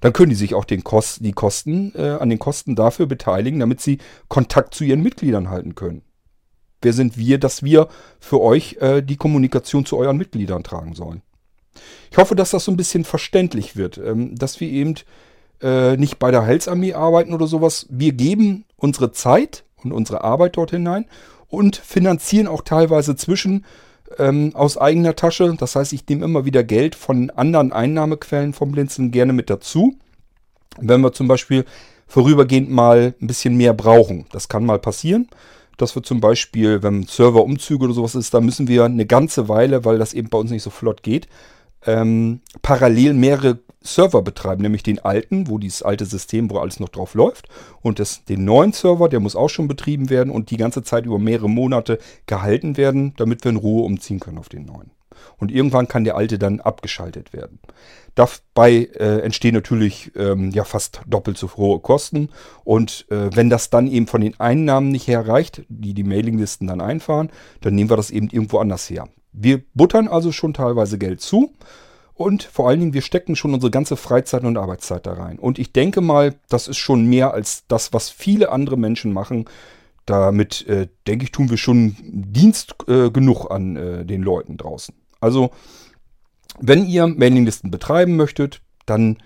Dann 0.00 0.12
können 0.12 0.30
die 0.30 0.36
sich 0.36 0.54
auch 0.54 0.64
den 0.64 0.84
Kost, 0.84 1.24
die 1.24 1.32
Kosten, 1.32 1.92
äh, 1.94 2.18
an 2.20 2.28
den 2.28 2.38
Kosten 2.38 2.74
dafür 2.74 3.06
beteiligen, 3.06 3.60
damit 3.60 3.80
sie 3.80 3.98
Kontakt 4.28 4.74
zu 4.74 4.84
ihren 4.84 5.02
Mitgliedern 5.02 5.48
halten 5.48 5.74
können. 5.76 6.02
Wer 6.84 6.92
sind 6.92 7.16
wir, 7.16 7.38
dass 7.38 7.62
wir 7.62 7.88
für 8.20 8.40
euch 8.40 8.76
äh, 8.80 9.02
die 9.02 9.16
Kommunikation 9.16 9.86
zu 9.86 9.96
euren 9.96 10.18
Mitgliedern 10.18 10.62
tragen 10.62 10.94
sollen? 10.94 11.22
Ich 12.10 12.18
hoffe, 12.18 12.36
dass 12.36 12.50
das 12.50 12.64
so 12.64 12.72
ein 12.72 12.76
bisschen 12.76 13.04
verständlich 13.04 13.74
wird, 13.74 13.98
ähm, 13.98 14.36
dass 14.36 14.60
wir 14.60 14.68
eben 14.68 14.94
äh, 15.62 15.96
nicht 15.96 16.18
bei 16.18 16.30
der 16.30 16.44
Heilsarmee 16.44 16.92
arbeiten 16.92 17.32
oder 17.32 17.46
sowas. 17.46 17.86
Wir 17.88 18.12
geben 18.12 18.64
unsere 18.76 19.12
Zeit 19.12 19.64
und 19.82 19.92
unsere 19.92 20.22
Arbeit 20.22 20.56
dort 20.56 20.70
hinein 20.70 21.06
und 21.48 21.76
finanzieren 21.76 22.48
auch 22.48 22.62
teilweise 22.62 23.16
zwischen 23.16 23.64
ähm, 24.18 24.52
aus 24.54 24.76
eigener 24.76 25.16
Tasche. 25.16 25.54
Das 25.58 25.76
heißt, 25.76 25.92
ich 25.92 26.06
nehme 26.06 26.24
immer 26.24 26.44
wieder 26.44 26.64
Geld 26.64 26.94
von 26.94 27.30
anderen 27.30 27.72
Einnahmequellen 27.72 28.52
vom 28.52 28.72
Blinzeln 28.72 29.10
gerne 29.10 29.32
mit 29.32 29.50
dazu. 29.50 29.96
Wenn 30.78 31.00
wir 31.00 31.12
zum 31.12 31.28
Beispiel 31.28 31.64
vorübergehend 32.06 32.70
mal 32.70 33.14
ein 33.20 33.26
bisschen 33.26 33.56
mehr 33.56 33.72
brauchen, 33.72 34.26
das 34.32 34.48
kann 34.48 34.66
mal 34.66 34.78
passieren, 34.78 35.28
dass 35.76 35.94
wir 35.94 36.02
zum 36.02 36.20
Beispiel, 36.20 36.82
wenn 36.82 37.04
Serverumzüge 37.04 37.84
oder 37.84 37.94
sowas 37.94 38.14
ist, 38.14 38.34
da 38.34 38.40
müssen 38.40 38.68
wir 38.68 38.84
eine 38.84 39.06
ganze 39.06 39.48
Weile, 39.48 39.84
weil 39.84 39.98
das 39.98 40.14
eben 40.14 40.28
bei 40.28 40.38
uns 40.38 40.50
nicht 40.50 40.62
so 40.62 40.70
flott 40.70 41.02
geht, 41.02 41.28
ähm, 41.86 42.40
parallel 42.62 43.14
mehrere 43.14 43.58
Server 43.82 44.22
betreiben, 44.22 44.62
nämlich 44.62 44.82
den 44.82 44.98
alten, 44.98 45.48
wo 45.48 45.58
dieses 45.58 45.82
alte 45.82 46.06
System, 46.06 46.50
wo 46.50 46.58
alles 46.58 46.80
noch 46.80 46.88
drauf 46.88 47.14
läuft, 47.14 47.48
und 47.82 47.98
das, 47.98 48.24
den 48.24 48.44
neuen 48.44 48.72
Server, 48.72 49.08
der 49.08 49.20
muss 49.20 49.36
auch 49.36 49.50
schon 49.50 49.68
betrieben 49.68 50.08
werden 50.08 50.30
und 50.30 50.50
die 50.50 50.56
ganze 50.56 50.82
Zeit 50.82 51.04
über 51.04 51.18
mehrere 51.18 51.50
Monate 51.50 51.98
gehalten 52.26 52.76
werden, 52.76 53.12
damit 53.18 53.44
wir 53.44 53.50
in 53.50 53.56
Ruhe 53.56 53.84
umziehen 53.84 54.20
können 54.20 54.38
auf 54.38 54.48
den 54.48 54.64
neuen. 54.64 54.90
Und 55.38 55.50
irgendwann 55.50 55.88
kann 55.88 56.04
der 56.04 56.16
alte 56.16 56.38
dann 56.38 56.60
abgeschaltet 56.60 57.32
werden. 57.32 57.58
Dabei 58.14 58.88
äh, 58.94 59.20
entstehen 59.20 59.54
natürlich 59.54 60.12
ähm, 60.14 60.50
ja 60.50 60.64
fast 60.64 61.00
doppelt 61.06 61.36
so 61.36 61.50
hohe 61.56 61.80
Kosten. 61.80 62.28
Und 62.62 63.06
äh, 63.10 63.34
wenn 63.34 63.50
das 63.50 63.70
dann 63.70 63.88
eben 63.88 64.06
von 64.06 64.20
den 64.20 64.38
Einnahmen 64.38 64.90
nicht 64.90 65.08
herreicht, 65.08 65.62
die 65.68 65.94
die 65.94 66.04
Mailinglisten 66.04 66.68
dann 66.68 66.80
einfahren, 66.80 67.30
dann 67.60 67.74
nehmen 67.74 67.90
wir 67.90 67.96
das 67.96 68.10
eben 68.10 68.28
irgendwo 68.30 68.58
anders 68.58 68.88
her. 68.88 69.08
Wir 69.32 69.62
buttern 69.74 70.06
also 70.06 70.30
schon 70.30 70.54
teilweise 70.54 70.96
Geld 70.96 71.20
zu. 71.20 71.52
Und 72.14 72.44
vor 72.44 72.68
allen 72.68 72.78
Dingen, 72.78 72.94
wir 72.94 73.02
stecken 73.02 73.34
schon 73.34 73.52
unsere 73.52 73.72
ganze 73.72 73.96
Freizeit 73.96 74.44
und 74.44 74.56
Arbeitszeit 74.56 75.04
da 75.04 75.14
rein. 75.14 75.38
Und 75.40 75.58
ich 75.58 75.72
denke 75.72 76.00
mal, 76.00 76.36
das 76.48 76.68
ist 76.68 76.76
schon 76.76 77.06
mehr 77.06 77.34
als 77.34 77.64
das, 77.66 77.92
was 77.92 78.08
viele 78.10 78.52
andere 78.52 78.78
Menschen 78.78 79.12
machen. 79.12 79.46
Damit, 80.06 80.66
äh, 80.68 80.86
denke 81.08 81.24
ich, 81.24 81.32
tun 81.32 81.50
wir 81.50 81.56
schon 81.56 81.96
Dienst 82.02 82.76
äh, 82.86 83.10
genug 83.10 83.50
an 83.50 83.74
äh, 83.74 84.04
den 84.04 84.22
Leuten 84.22 84.56
draußen. 84.56 84.94
Also, 85.24 85.50
wenn 86.60 86.86
ihr 86.86 87.06
Mailinglisten 87.06 87.70
betreiben 87.70 88.16
möchtet, 88.16 88.60
dann 88.84 89.16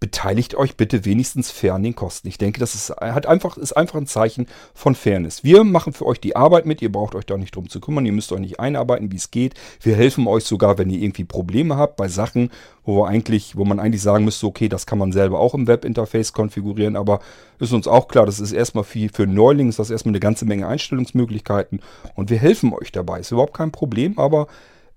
beteiligt 0.00 0.54
euch 0.54 0.78
bitte 0.78 1.04
wenigstens 1.04 1.50
fair 1.50 1.74
an 1.74 1.82
den 1.82 1.94
Kosten. 1.94 2.26
Ich 2.26 2.38
denke, 2.38 2.58
das 2.58 2.74
ist, 2.74 2.88
hat 2.88 3.26
einfach, 3.26 3.58
ist 3.58 3.76
einfach 3.76 3.96
ein 3.96 4.06
Zeichen 4.06 4.46
von 4.72 4.94
Fairness. 4.94 5.44
Wir 5.44 5.62
machen 5.62 5.92
für 5.92 6.06
euch 6.06 6.18
die 6.18 6.34
Arbeit 6.34 6.64
mit, 6.64 6.80
ihr 6.80 6.90
braucht 6.90 7.14
euch 7.14 7.26
da 7.26 7.36
nicht 7.36 7.54
drum 7.54 7.68
zu 7.68 7.80
kümmern, 7.80 8.06
ihr 8.06 8.12
müsst 8.12 8.32
euch 8.32 8.40
nicht 8.40 8.58
einarbeiten, 8.58 9.12
wie 9.12 9.16
es 9.16 9.30
geht. 9.30 9.54
Wir 9.82 9.94
helfen 9.96 10.26
euch 10.26 10.44
sogar, 10.44 10.78
wenn 10.78 10.88
ihr 10.88 11.00
irgendwie 11.00 11.24
Probleme 11.24 11.76
habt 11.76 11.96
bei 11.96 12.08
Sachen, 12.08 12.50
wo 12.82 13.04
eigentlich, 13.04 13.56
wo 13.58 13.66
man 13.66 13.78
eigentlich 13.78 14.00
sagen 14.00 14.24
müsste, 14.24 14.46
okay, 14.46 14.70
das 14.70 14.86
kann 14.86 14.98
man 14.98 15.12
selber 15.12 15.38
auch 15.38 15.52
im 15.52 15.66
Webinterface 15.66 16.32
konfigurieren, 16.32 16.96
aber 16.96 17.20
ist 17.58 17.74
uns 17.74 17.86
auch 17.86 18.08
klar, 18.08 18.24
das 18.24 18.40
ist 18.40 18.52
erstmal 18.52 18.84
für, 18.84 19.10
für 19.12 19.26
Neulinge, 19.26 19.68
ist 19.68 19.78
das 19.78 19.90
erstmal 19.90 20.12
eine 20.12 20.20
ganze 20.20 20.46
Menge 20.46 20.66
Einstellungsmöglichkeiten 20.66 21.82
und 22.14 22.30
wir 22.30 22.38
helfen 22.38 22.72
euch 22.72 22.90
dabei. 22.90 23.20
Ist 23.20 23.32
überhaupt 23.32 23.54
kein 23.54 23.70
Problem, 23.70 24.18
aber 24.18 24.46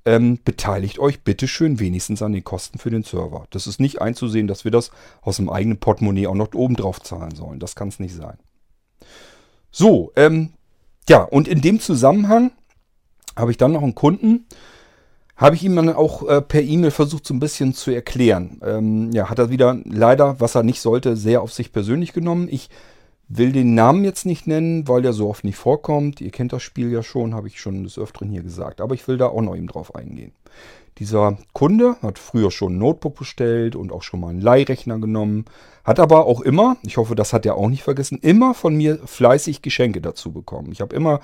ähm, 0.05 0.39
beteiligt 0.43 0.99
euch 0.99 1.21
bitteschön 1.23 1.79
wenigstens 1.79 2.21
an 2.21 2.33
den 2.33 2.43
Kosten 2.43 2.77
für 2.77 2.89
den 2.89 3.03
Server. 3.03 3.47
Das 3.51 3.67
ist 3.67 3.79
nicht 3.79 4.01
einzusehen, 4.01 4.47
dass 4.47 4.63
wir 4.63 4.71
das 4.71 4.91
aus 5.21 5.37
dem 5.37 5.49
eigenen 5.49 5.77
Portemonnaie 5.77 6.27
auch 6.27 6.35
noch 6.35 6.53
oben 6.53 6.75
drauf 6.75 7.01
zahlen 7.01 7.35
sollen. 7.35 7.59
Das 7.59 7.75
kann 7.75 7.87
es 7.87 7.99
nicht 7.99 8.15
sein. 8.15 8.37
So, 9.71 10.11
ähm, 10.15 10.53
ja, 11.09 11.23
und 11.23 11.47
in 11.47 11.61
dem 11.61 11.79
Zusammenhang 11.79 12.51
habe 13.35 13.51
ich 13.51 13.57
dann 13.57 13.71
noch 13.71 13.83
einen 13.83 13.95
Kunden, 13.95 14.45
habe 15.35 15.55
ich 15.55 15.63
ihm 15.63 15.75
dann 15.75 15.89
auch 15.89 16.27
äh, 16.27 16.41
per 16.41 16.61
E-Mail 16.61 16.91
versucht, 16.91 17.25
so 17.25 17.33
ein 17.33 17.39
bisschen 17.39 17.73
zu 17.73 17.91
erklären. 17.91 18.61
Ähm, 18.63 19.11
ja, 19.13 19.29
hat 19.29 19.39
er 19.39 19.49
wieder 19.49 19.79
leider, 19.85 20.39
was 20.39 20.55
er 20.55 20.63
nicht 20.63 20.79
sollte, 20.79 21.17
sehr 21.17 21.41
auf 21.41 21.51
sich 21.51 21.71
persönlich 21.71 22.13
genommen. 22.13 22.47
Ich 22.51 22.69
Will 23.35 23.51
den 23.51 23.73
Namen 23.73 24.03
jetzt 24.03 24.25
nicht 24.25 24.45
nennen, 24.45 24.87
weil 24.87 25.01
der 25.01 25.13
so 25.13 25.27
oft 25.27 25.43
nicht 25.43 25.57
vorkommt. 25.57 26.21
Ihr 26.21 26.29
kennt 26.29 26.53
das 26.53 26.61
Spiel 26.61 26.91
ja 26.91 27.01
schon, 27.01 27.33
habe 27.33 27.47
ich 27.47 27.59
schon 27.59 27.83
des 27.83 27.97
Öfteren 27.97 28.29
hier 28.29 28.43
gesagt. 28.43 28.79
Aber 28.79 28.93
ich 28.93 29.07
will 29.07 29.17
da 29.17 29.27
auch 29.27 29.41
noch 29.41 29.55
eben 29.55 29.67
drauf 29.67 29.95
eingehen. 29.95 30.33
Dieser 30.99 31.39
Kunde 31.53 31.95
hat 32.03 32.19
früher 32.19 32.51
schon 32.51 32.75
ein 32.75 32.77
Notebook 32.77 33.15
bestellt 33.15 33.75
und 33.75 33.91
auch 33.91 34.03
schon 34.03 34.19
mal 34.19 34.29
einen 34.29 34.41
Leihrechner 34.41 34.99
genommen. 34.99 35.45
Hat 35.83 35.99
aber 35.99 36.27
auch 36.27 36.41
immer, 36.41 36.77
ich 36.83 36.97
hoffe, 36.97 37.15
das 37.15 37.33
hat 37.33 37.45
er 37.47 37.55
auch 37.55 37.69
nicht 37.69 37.81
vergessen, 37.81 38.19
immer 38.21 38.53
von 38.53 38.75
mir 38.75 38.99
fleißig 39.03 39.63
Geschenke 39.63 40.01
dazu 40.01 40.31
bekommen. 40.31 40.71
Ich 40.71 40.81
habe 40.81 40.95
immer 40.95 41.19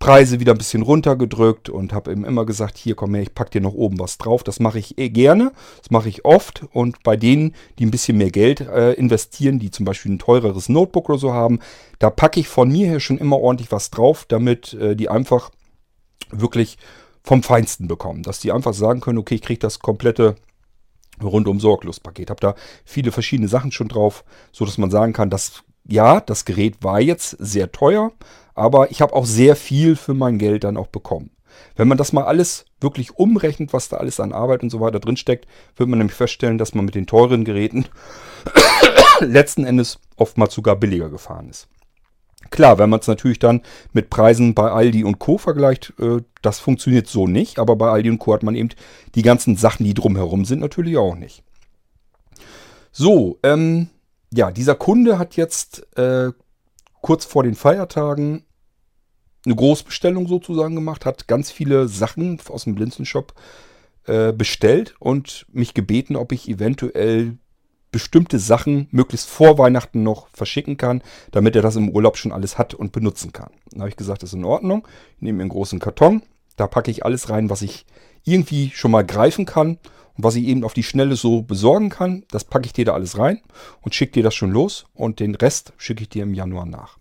Preise 0.00 0.40
wieder 0.40 0.52
ein 0.52 0.58
bisschen 0.58 0.80
runtergedrückt 0.80 1.68
und 1.68 1.92
habe 1.92 2.10
ihm 2.10 2.24
immer 2.24 2.46
gesagt, 2.46 2.78
hier 2.78 2.94
komm 2.94 3.14
her, 3.14 3.22
ich 3.22 3.34
pack 3.34 3.50
dir 3.50 3.60
noch 3.60 3.74
oben 3.74 3.98
was 3.98 4.16
drauf. 4.16 4.42
Das 4.42 4.58
mache 4.58 4.78
ich 4.78 4.96
eh 4.96 5.10
gerne, 5.10 5.52
das 5.78 5.90
mache 5.90 6.08
ich 6.08 6.24
oft 6.24 6.64
und 6.72 7.02
bei 7.02 7.16
denen, 7.16 7.54
die 7.78 7.84
ein 7.84 7.90
bisschen 7.90 8.16
mehr 8.16 8.30
Geld 8.30 8.62
äh, 8.62 8.94
investieren, 8.94 9.58
die 9.58 9.70
zum 9.70 9.84
Beispiel 9.84 10.12
ein 10.12 10.18
teureres 10.18 10.70
Notebook 10.70 11.10
oder 11.10 11.18
so 11.18 11.34
haben, 11.34 11.60
da 11.98 12.08
packe 12.08 12.40
ich 12.40 12.48
von 12.48 12.70
mir 12.70 12.88
her 12.88 12.98
schon 12.98 13.18
immer 13.18 13.38
ordentlich 13.38 13.70
was 13.72 13.90
drauf, 13.90 14.24
damit 14.26 14.72
äh, 14.72 14.96
die 14.96 15.10
einfach 15.10 15.50
wirklich 16.30 16.78
vom 17.22 17.42
Feinsten 17.42 17.86
bekommen. 17.86 18.22
Dass 18.22 18.40
die 18.40 18.52
einfach 18.52 18.72
sagen 18.72 19.02
können, 19.02 19.18
okay, 19.18 19.34
ich 19.34 19.42
kriege 19.42 19.60
das 19.60 19.80
komplette 19.80 20.36
rundum 21.22 21.60
sorglos 21.60 22.00
Paket. 22.00 22.30
Habe 22.30 22.40
da 22.40 22.54
viele 22.86 23.12
verschiedene 23.12 23.48
Sachen 23.48 23.70
schon 23.70 23.88
drauf, 23.88 24.24
so 24.50 24.64
dass 24.64 24.78
man 24.78 24.90
sagen 24.90 25.12
kann, 25.12 25.28
dass 25.28 25.62
ja, 25.86 26.20
das 26.20 26.44
Gerät 26.44 26.82
war 26.82 27.00
jetzt 27.00 27.36
sehr 27.38 27.72
teuer, 27.72 28.12
aber 28.60 28.90
ich 28.90 29.00
habe 29.00 29.14
auch 29.14 29.24
sehr 29.24 29.56
viel 29.56 29.96
für 29.96 30.12
mein 30.12 30.38
Geld 30.38 30.64
dann 30.64 30.76
auch 30.76 30.88
bekommen. 30.88 31.30
Wenn 31.76 31.88
man 31.88 31.96
das 31.96 32.12
mal 32.12 32.24
alles 32.24 32.66
wirklich 32.78 33.16
umrechnet, 33.18 33.72
was 33.72 33.88
da 33.88 33.96
alles 33.96 34.20
an 34.20 34.34
Arbeit 34.34 34.62
und 34.62 34.68
so 34.68 34.80
weiter 34.80 35.00
drin 35.00 35.16
steckt, 35.16 35.46
wird 35.76 35.88
man 35.88 35.98
nämlich 35.98 36.14
feststellen, 36.14 36.58
dass 36.58 36.74
man 36.74 36.84
mit 36.84 36.94
den 36.94 37.06
teuren 37.06 37.44
Geräten 37.44 37.86
letzten 39.20 39.64
Endes 39.64 39.98
oftmals 40.16 40.52
sogar 40.52 40.76
billiger 40.76 41.08
gefahren 41.08 41.48
ist. 41.48 41.68
Klar, 42.50 42.78
wenn 42.78 42.90
man 42.90 43.00
es 43.00 43.06
natürlich 43.06 43.38
dann 43.38 43.62
mit 43.94 44.10
Preisen 44.10 44.54
bei 44.54 44.70
Aldi 44.70 45.04
und 45.04 45.18
Co. 45.18 45.38
vergleicht, 45.38 45.94
äh, 45.98 46.18
das 46.42 46.58
funktioniert 46.58 47.06
so 47.06 47.26
nicht, 47.26 47.58
aber 47.58 47.76
bei 47.76 47.88
Aldi 47.88 48.10
und 48.10 48.18
Co. 48.18 48.34
hat 48.34 48.42
man 48.42 48.54
eben 48.54 48.70
die 49.14 49.22
ganzen 49.22 49.56
Sachen, 49.56 49.84
die 49.84 49.94
drumherum 49.94 50.44
sind, 50.44 50.60
natürlich 50.60 50.98
auch 50.98 51.14
nicht. 51.14 51.42
So, 52.92 53.38
ähm, 53.42 53.88
ja, 54.32 54.50
dieser 54.50 54.74
Kunde 54.74 55.18
hat 55.18 55.36
jetzt 55.36 55.86
äh, 55.96 56.32
kurz 57.00 57.24
vor 57.24 57.42
den 57.42 57.54
Feiertagen 57.54 58.44
eine 59.44 59.54
Großbestellung 59.54 60.26
sozusagen 60.28 60.74
gemacht, 60.74 61.06
hat 61.06 61.28
ganz 61.28 61.50
viele 61.50 61.88
Sachen 61.88 62.38
aus 62.48 62.64
dem 62.64 62.74
Blinzenshop 62.74 63.34
äh, 64.06 64.32
bestellt 64.32 64.94
und 64.98 65.46
mich 65.52 65.74
gebeten, 65.74 66.16
ob 66.16 66.32
ich 66.32 66.48
eventuell 66.48 67.38
bestimmte 67.92 68.38
Sachen 68.38 68.88
möglichst 68.90 69.28
vor 69.28 69.58
Weihnachten 69.58 70.02
noch 70.02 70.28
verschicken 70.32 70.76
kann, 70.76 71.02
damit 71.32 71.56
er 71.56 71.62
das 71.62 71.76
im 71.76 71.88
Urlaub 71.90 72.16
schon 72.16 72.32
alles 72.32 72.58
hat 72.58 72.74
und 72.74 72.92
benutzen 72.92 73.32
kann. 73.32 73.50
Dann 73.70 73.80
habe 73.80 73.90
ich 73.90 73.96
gesagt, 73.96 74.22
das 74.22 74.30
ist 74.30 74.38
in 74.38 74.44
Ordnung. 74.44 74.86
Ich 75.16 75.22
nehme 75.22 75.40
einen 75.40 75.50
großen 75.50 75.78
Karton, 75.78 76.22
Da 76.56 76.66
packe 76.66 76.90
ich 76.90 77.04
alles 77.04 77.30
rein, 77.30 77.50
was 77.50 77.62
ich 77.62 77.86
irgendwie 78.24 78.70
schon 78.74 78.90
mal 78.90 79.04
greifen 79.04 79.46
kann 79.46 79.78
und 80.16 80.24
was 80.24 80.36
ich 80.36 80.44
eben 80.44 80.64
auf 80.64 80.74
die 80.74 80.82
Schnelle 80.82 81.16
so 81.16 81.42
besorgen 81.42 81.88
kann. 81.88 82.24
Das 82.30 82.44
packe 82.44 82.66
ich 82.66 82.72
dir 82.72 82.84
da 82.84 82.94
alles 82.94 83.18
rein 83.18 83.40
und 83.80 83.94
schicke 83.94 84.12
dir 84.12 84.22
das 84.22 84.34
schon 84.34 84.50
los 84.50 84.84
und 84.94 85.20
den 85.20 85.34
Rest 85.34 85.72
schicke 85.78 86.02
ich 86.02 86.10
dir 86.10 86.22
im 86.22 86.34
Januar 86.34 86.66
nach. 86.66 86.99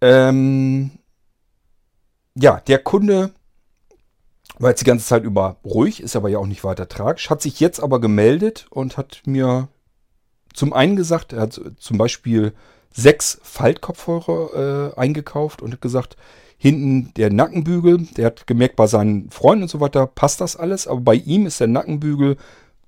Ähm 0.00 0.90
ja, 2.34 2.60
der 2.66 2.78
Kunde 2.78 3.32
war 4.58 4.70
jetzt 4.70 4.80
die 4.80 4.86
ganze 4.86 5.06
Zeit 5.06 5.24
über 5.24 5.56
ruhig, 5.64 6.02
ist 6.02 6.16
aber 6.16 6.28
ja 6.28 6.38
auch 6.38 6.46
nicht 6.46 6.64
weiter 6.64 6.88
tragisch, 6.88 7.30
hat 7.30 7.42
sich 7.42 7.60
jetzt 7.60 7.80
aber 7.80 8.00
gemeldet 8.00 8.66
und 8.70 8.96
hat 8.96 9.22
mir 9.26 9.68
zum 10.54 10.72
einen 10.72 10.96
gesagt, 10.96 11.32
er 11.32 11.42
hat 11.42 11.60
zum 11.78 11.98
Beispiel 11.98 12.52
sechs 12.92 13.38
Faltkopfhörer 13.42 14.94
äh, 14.94 15.00
eingekauft 15.00 15.60
und 15.60 15.72
hat 15.72 15.82
gesagt, 15.82 16.16
hinten 16.56 17.12
der 17.14 17.30
Nackenbügel, 17.30 18.06
der 18.16 18.26
hat 18.26 18.46
gemerkt, 18.46 18.76
bei 18.76 18.86
seinen 18.86 19.30
Freunden 19.30 19.64
und 19.64 19.68
so 19.68 19.80
weiter 19.80 20.06
passt 20.06 20.40
das 20.40 20.56
alles, 20.56 20.86
aber 20.86 21.00
bei 21.00 21.14
ihm 21.14 21.46
ist 21.46 21.60
der 21.60 21.66
Nackenbügel 21.66 22.38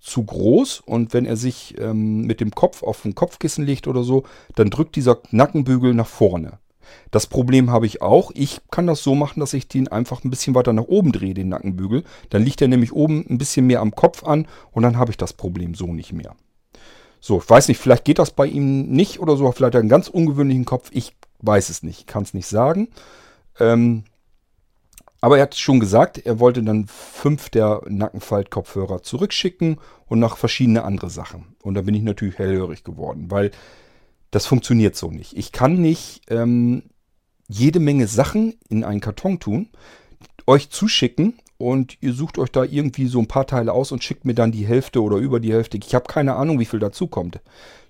zu 0.01 0.25
groß 0.25 0.81
und 0.81 1.13
wenn 1.13 1.27
er 1.27 1.37
sich 1.37 1.77
ähm, 1.79 2.23
mit 2.23 2.41
dem 2.41 2.53
Kopf 2.53 2.83
auf 2.83 3.05
ein 3.05 3.15
Kopfkissen 3.15 3.67
legt 3.67 3.87
oder 3.87 4.05
so, 4.05 4.23
dann 4.55 4.71
drückt 4.71 4.97
dieser 4.97 5.19
Nackenbügel 5.31 5.93
nach 5.93 6.07
vorne. 6.07 6.59
Das 7.11 7.27
Problem 7.27 7.71
habe 7.71 7.87
ich 7.87 8.03
auch. 8.03 8.31
Ich 8.35 8.61
kann 8.71 8.87
das 8.87 9.03
so 9.03 9.15
machen, 9.15 9.41
dass 9.41 9.55
ich 9.55 9.69
den 9.69 9.89
einfach 9.89 10.25
ein 10.25 10.31
bisschen 10.31 10.55
weiter 10.55 10.73
nach 10.73 10.85
oben 10.85 11.13
drehe, 11.13 11.35
den 11.35 11.49
Nackenbügel. 11.49 12.05
Dann 12.31 12.43
liegt 12.43 12.61
er 12.61 12.69
nämlich 12.69 12.93
oben 12.93 13.25
ein 13.29 13.39
bisschen 13.39 13.67
mehr 13.67 13.81
am 13.81 13.95
Kopf 13.95 14.25
an 14.25 14.47
und 14.73 14.83
dann 14.83 14.99
habe 14.99 15.11
ich 15.11 15.17
das 15.17 15.33
Problem 15.33 15.75
so 15.75 15.93
nicht 15.93 16.13
mehr. 16.13 16.35
So, 17.21 17.39
ich 17.39 17.49
weiß 17.49 17.69
nicht, 17.69 17.79
vielleicht 17.79 18.05
geht 18.05 18.19
das 18.19 18.31
bei 18.31 18.47
ihm 18.47 18.89
nicht 18.89 19.21
oder 19.21 19.37
so. 19.37 19.51
Vielleicht 19.51 19.69
hat 19.69 19.75
er 19.75 19.81
einen 19.81 19.89
ganz 19.89 20.09
ungewöhnlichen 20.09 20.65
Kopf. 20.65 20.91
Ich 20.93 21.15
weiß 21.41 21.69
es 21.69 21.83
nicht, 21.83 22.07
kann 22.07 22.23
es 22.23 22.35
nicht 22.35 22.47
sagen. 22.47 22.89
Ähm, 23.59 24.05
aber 25.21 25.39
er 25.39 25.43
hat 25.43 25.57
schon 25.57 25.81
gesagt, 25.81 26.19
er 26.19 26.39
wollte 26.39 26.63
dann 26.63 26.87
fünf 26.87 27.51
der 27.51 27.83
Nackenfalt-Kopfhörer 27.89 29.03
zurückschicken 29.03 29.81
und 30.07 30.21
noch 30.21 30.37
verschiedene 30.37 30.85
andere 30.85 31.11
Sachen. 31.11 31.57
Und 31.63 31.75
da 31.75 31.83
bin 31.83 31.95
ich 31.95 32.03
natürlich 32.03 32.39
hellhörig 32.39 32.85
geworden, 32.85 33.31
weil 33.31 33.51
das 34.31 34.47
funktioniert 34.47 34.97
so 34.97 35.11
nicht. 35.11 35.37
Ich 35.37 35.53
kann 35.53 35.81
nicht 35.81 36.23
ähm, 36.29 36.83
jede 37.49 37.81
Menge 37.81 38.07
Sachen 38.07 38.55
in 38.69 38.85
einen 38.85 39.01
Karton 39.01 39.41
tun, 39.41 39.69
euch 40.47 40.71
zuschicken 40.71 41.35
und 41.57 41.99
ihr 42.01 42.13
sucht 42.13 42.39
euch 42.39 42.51
da 42.51 42.65
irgendwie 42.65 43.07
so 43.07 43.19
ein 43.19 43.29
paar 43.29 43.47
Teile 43.47 43.73
aus 43.73 43.91
und 43.91 44.05
schickt 44.05 44.25
mir 44.25 44.35
dann 44.35 44.53
die 44.53 44.67
Hälfte 44.67 45.03
oder 45.03 45.17
über 45.17 45.41
die 45.41 45.53
Hälfte. 45.53 45.79
Ich 45.79 45.95
habe 45.95 46.07
keine 46.07 46.37
Ahnung, 46.37 46.61
wie 46.61 46.65
viel 46.65 46.79
dazu 46.79 47.07
kommt. 47.07 47.41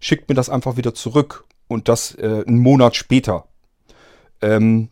Schickt 0.01 0.29
mir 0.29 0.35
das 0.35 0.49
einfach 0.49 0.77
wieder 0.77 0.95
zurück 0.95 1.45
und 1.67 1.89
das 1.89 2.15
äh, 2.15 2.45
einen 2.47 2.59
Monat 2.59 2.97
später. 2.97 3.47
Ähm, 4.41 4.89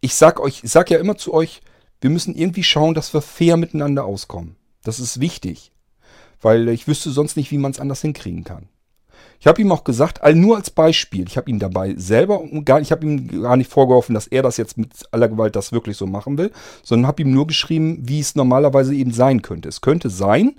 ich 0.00 0.14
sag 0.14 0.40
euch, 0.40 0.64
ich 0.64 0.70
sag 0.70 0.90
ja 0.90 0.98
immer 0.98 1.16
zu 1.16 1.34
euch, 1.34 1.60
wir 2.00 2.10
müssen 2.10 2.34
irgendwie 2.34 2.62
schauen, 2.62 2.94
dass 2.94 3.12
wir 3.12 3.20
fair 3.20 3.56
miteinander 3.56 4.04
auskommen. 4.04 4.56
Das 4.84 5.00
ist 5.00 5.20
wichtig, 5.20 5.72
weil 6.40 6.68
ich 6.68 6.86
wüsste 6.86 7.10
sonst 7.10 7.36
nicht, 7.36 7.50
wie 7.50 7.58
man 7.58 7.72
es 7.72 7.80
anders 7.80 8.00
hinkriegen 8.00 8.44
kann. 8.44 8.68
Ich 9.40 9.46
habe 9.46 9.60
ihm 9.62 9.70
auch 9.70 9.84
gesagt, 9.84 10.20
nur 10.34 10.56
als 10.56 10.70
Beispiel, 10.70 11.26
ich 11.28 11.36
habe 11.36 11.48
ihm 11.50 11.58
dabei 11.60 11.94
selber 11.96 12.42
gar, 12.64 12.80
ich 12.80 12.90
habe 12.90 13.06
ihm 13.06 13.42
gar 13.42 13.56
nicht 13.56 13.70
vorgeworfen, 13.70 14.14
dass 14.14 14.26
er 14.26 14.42
das 14.42 14.56
jetzt 14.56 14.76
mit 14.76 14.90
aller 15.12 15.28
Gewalt 15.28 15.54
das 15.54 15.70
wirklich 15.72 15.96
so 15.96 16.06
machen 16.06 16.38
will, 16.38 16.50
sondern 16.82 17.06
habe 17.06 17.22
ihm 17.22 17.32
nur 17.32 17.46
geschrieben, 17.46 18.00
wie 18.02 18.18
es 18.20 18.34
normalerweise 18.34 18.94
eben 18.94 19.12
sein 19.12 19.42
könnte. 19.42 19.68
Es 19.68 19.80
könnte 19.80 20.10
sein, 20.10 20.56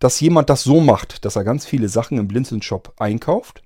dass 0.00 0.20
jemand 0.20 0.50
das 0.50 0.64
so 0.64 0.80
macht, 0.80 1.24
dass 1.24 1.36
er 1.36 1.44
ganz 1.44 1.66
viele 1.66 1.88
Sachen 1.88 2.18
im 2.18 2.26
Blinzeln-Shop 2.26 2.94
einkauft, 2.98 3.62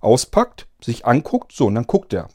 auspackt, 0.00 0.68
sich 0.82 1.04
anguckt, 1.04 1.52
so, 1.52 1.66
und 1.66 1.74
dann 1.74 1.86
guckt 1.86 2.12
er. 2.12 2.28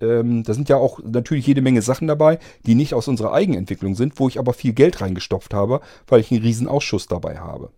Ähm, 0.00 0.42
da 0.44 0.54
sind 0.54 0.68
ja 0.68 0.76
auch 0.76 1.00
natürlich 1.04 1.46
jede 1.46 1.60
Menge 1.60 1.82
Sachen 1.82 2.08
dabei, 2.08 2.38
die 2.66 2.74
nicht 2.74 2.94
aus 2.94 3.08
unserer 3.08 3.32
Eigenentwicklung 3.32 3.94
sind, 3.94 4.18
wo 4.18 4.28
ich 4.28 4.38
aber 4.38 4.52
viel 4.52 4.72
Geld 4.72 5.00
reingestopft 5.00 5.54
habe, 5.54 5.80
weil 6.06 6.20
ich 6.20 6.30
einen 6.30 6.42
riesen 6.42 6.68
Ausschuss 6.68 7.06
dabei 7.06 7.38
habe. 7.38 7.70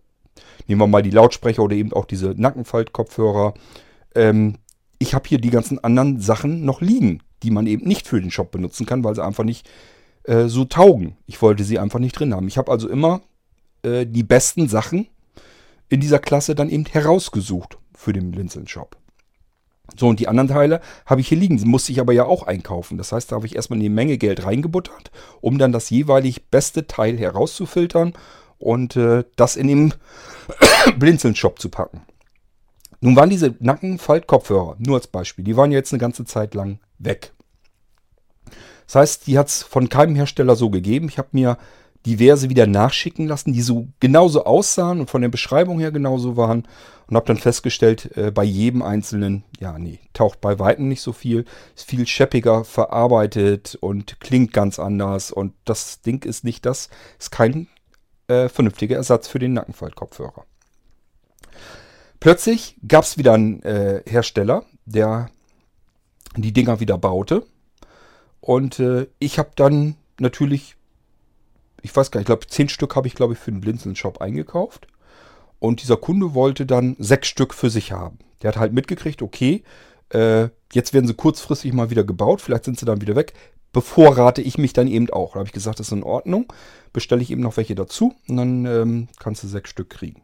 Nehmen 0.67 0.81
wir 0.81 0.87
mal 0.87 1.03
die 1.03 1.11
Lautsprecher 1.11 1.63
oder 1.63 1.75
eben 1.75 1.93
auch 1.93 2.05
diese 2.05 2.33
Nackenfaltkopfhörer. 2.37 3.53
Ähm, 4.15 4.55
ich 4.99 5.13
habe 5.13 5.27
hier 5.27 5.39
die 5.39 5.49
ganzen 5.49 5.83
anderen 5.83 6.19
Sachen 6.19 6.65
noch 6.65 6.81
liegen, 6.81 7.21
die 7.43 7.51
man 7.51 7.67
eben 7.67 7.87
nicht 7.87 8.07
für 8.07 8.19
den 8.19 8.31
Shop 8.31 8.51
benutzen 8.51 8.85
kann, 8.85 9.03
weil 9.03 9.15
sie 9.15 9.23
einfach 9.23 9.43
nicht 9.43 9.69
äh, 10.23 10.47
so 10.47 10.65
taugen. 10.65 11.17
Ich 11.25 11.41
wollte 11.41 11.63
sie 11.63 11.79
einfach 11.79 11.99
nicht 11.99 12.19
drin 12.19 12.33
haben. 12.33 12.47
Ich 12.47 12.57
habe 12.57 12.71
also 12.71 12.89
immer 12.89 13.21
äh, 13.83 14.05
die 14.05 14.23
besten 14.23 14.67
Sachen 14.67 15.07
in 15.89 15.99
dieser 15.99 16.19
Klasse 16.19 16.55
dann 16.55 16.69
eben 16.69 16.85
herausgesucht 16.85 17.77
für 17.95 18.13
den 18.13 18.31
Blinzeln-Shop. 18.31 18.97
So, 19.97 20.07
und 20.07 20.19
die 20.19 20.27
anderen 20.27 20.49
Teile 20.49 20.81
habe 21.05 21.21
ich 21.21 21.29
hier 21.29 21.37
liegen. 21.37 21.57
Die 21.57 21.65
musste 21.65 21.91
ich 21.91 21.99
aber 21.99 22.11
ja 22.11 22.25
auch 22.25 22.43
einkaufen. 22.43 22.97
Das 22.97 23.11
heißt, 23.11 23.31
da 23.31 23.37
habe 23.37 23.45
ich 23.45 23.55
erstmal 23.55 23.79
eine 23.79 23.89
Menge 23.89 24.17
Geld 24.17 24.43
reingebuttert, 24.43 25.11
um 25.39 25.57
dann 25.57 25.71
das 25.71 25.89
jeweilig 25.89 26.47
beste 26.49 26.87
Teil 26.87 27.17
herauszufiltern 27.17 28.13
und 28.59 28.95
äh, 28.95 29.23
das 29.35 29.55
in 29.55 29.67
den 29.67 29.93
Blinzeln-Shop 30.97 31.59
zu 31.59 31.69
packen. 31.69 32.01
Nun 32.99 33.15
waren 33.15 33.29
diese 33.29 33.55
Nackenfalt-Kopfhörer, 33.59 34.75
nur 34.79 34.95
als 34.95 35.07
Beispiel, 35.07 35.45
die 35.45 35.55
waren 35.55 35.71
jetzt 35.71 35.93
eine 35.93 35.99
ganze 35.99 36.25
Zeit 36.25 36.55
lang 36.55 36.79
weg. 36.97 37.33
Das 38.87 38.95
heißt, 38.95 39.27
die 39.27 39.37
hat 39.37 39.49
es 39.49 39.63
von 39.63 39.89
keinem 39.89 40.15
Hersteller 40.15 40.55
so 40.55 40.69
gegeben. 40.69 41.09
Ich 41.09 41.17
habe 41.17 41.29
mir 41.33 41.57
diverse 42.05 42.49
wieder 42.49 42.67
nachschicken 42.67 43.27
lassen, 43.27 43.51
die 43.51 43.61
so 43.61 43.87
genauso 43.99 44.45
aussahen 44.45 45.01
und 45.01 45.09
von 45.09 45.21
der 45.21 45.29
Beschreibung 45.29 45.79
her 45.79 45.91
genauso 45.91 46.37
waren. 46.37 46.65
Und 47.07 47.15
habe 47.15 47.25
dann 47.25 47.37
festgestellt, 47.37 48.17
äh, 48.17 48.31
bei 48.31 48.43
jedem 48.43 48.81
einzelnen, 48.81 49.43
ja, 49.59 49.77
nee, 49.77 49.99
taucht 50.13 50.41
bei 50.41 50.59
Weitem 50.59 50.87
nicht 50.87 51.01
so 51.01 51.13
viel. 51.13 51.45
Ist 51.75 51.89
viel 51.89 52.05
scheppiger 52.07 52.63
verarbeitet 52.63 53.77
und 53.79 54.19
klingt 54.19 54.53
ganz 54.53 54.79
anders. 54.79 55.31
Und 55.31 55.53
das 55.65 56.01
Ding 56.01 56.25
ist 56.25 56.43
nicht 56.43 56.65
das, 56.65 56.89
ist 57.19 57.31
kein 57.31 57.67
äh, 58.27 58.49
vernünftiger 58.49 58.95
Ersatz 58.95 59.27
für 59.27 59.39
den 59.39 59.53
Nackenfaltkopfhörer. 59.53 60.45
Plötzlich 62.19 62.75
gab 62.87 63.03
es 63.03 63.17
wieder 63.17 63.33
einen 63.33 63.61
äh, 63.63 64.01
Hersteller, 64.05 64.65
der 64.85 65.29
die 66.35 66.51
Dinger 66.51 66.79
wieder 66.79 66.97
baute. 66.97 67.45
Und 68.41 68.79
äh, 68.79 69.07
ich 69.19 69.39
habe 69.39 69.51
dann 69.55 69.95
natürlich, 70.19 70.75
ich 71.81 71.95
weiß 71.95 72.11
gar 72.11 72.19
nicht, 72.19 72.25
ich 72.25 72.27
glaube, 72.27 72.47
zehn 72.47 72.69
Stück 72.69 72.95
habe 72.95 73.07
ich, 73.07 73.15
glaube 73.15 73.33
ich, 73.33 73.39
für 73.39 73.51
den 73.51 73.61
Blinzeln-Shop 73.61 74.21
eingekauft. 74.21 74.87
Und 75.59 75.81
dieser 75.81 75.97
Kunde 75.97 76.33
wollte 76.33 76.65
dann 76.65 76.95
sechs 76.99 77.27
Stück 77.27 77.53
für 77.53 77.69
sich 77.69 77.91
haben. 77.91 78.19
Der 78.41 78.49
hat 78.49 78.57
halt 78.57 78.73
mitgekriegt, 78.73 79.21
okay, 79.21 79.63
äh, 80.09 80.49
jetzt 80.73 80.93
werden 80.93 81.07
sie 81.07 81.15
kurzfristig 81.15 81.73
mal 81.73 81.89
wieder 81.89 82.03
gebaut, 82.03 82.41
vielleicht 82.41 82.65
sind 82.65 82.79
sie 82.79 82.85
dann 82.85 83.01
wieder 83.01 83.15
weg 83.15 83.33
bevorrate 83.77 84.41
ich 84.41 84.57
mich 84.57 84.73
dann 84.73 84.87
eben 84.87 85.07
auch. 85.11 85.33
Da 85.33 85.39
habe 85.39 85.45
ich 85.45 85.53
gesagt, 85.53 85.79
das 85.79 85.89
ist 85.89 85.93
in 85.93 86.01
Ordnung. 86.01 86.51
Bestelle 86.93 87.21
ich 87.21 87.29
eben 87.29 87.43
noch 87.43 87.57
welche 87.57 87.75
dazu 87.75 88.15
und 88.27 88.37
dann 88.37 88.65
ähm, 88.65 89.07
kannst 89.19 89.43
du 89.43 89.47
sechs 89.47 89.69
Stück 89.69 89.91
kriegen. 89.91 90.23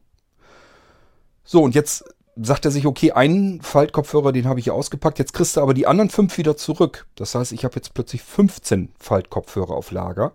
So, 1.44 1.62
und 1.62 1.76
jetzt 1.76 2.04
sagt 2.36 2.66
er 2.66 2.72
sich, 2.72 2.88
okay, 2.88 3.12
einen 3.12 3.62
Faltkopfhörer, 3.62 4.32
den 4.32 4.48
habe 4.48 4.58
ich 4.58 4.63
hier 4.63 4.74
ausgepackt. 4.74 5.20
Jetzt 5.20 5.34
kriegst 5.34 5.56
du 5.56 5.62
aber 5.62 5.76
die 5.76 5.86
anderen 5.86 6.10
fünf 6.10 6.36
wieder 6.39 6.58
zurück. 6.58 7.06
Das 7.13 7.36
heißt, 7.36 7.52
ich 7.52 7.63
habe 7.63 7.76
jetzt 7.76 7.94
plötzlich 7.94 8.24
15 8.24 8.89
Faltkopfhörer 8.98 9.76
auf 9.76 9.92
Lager. 9.92 10.32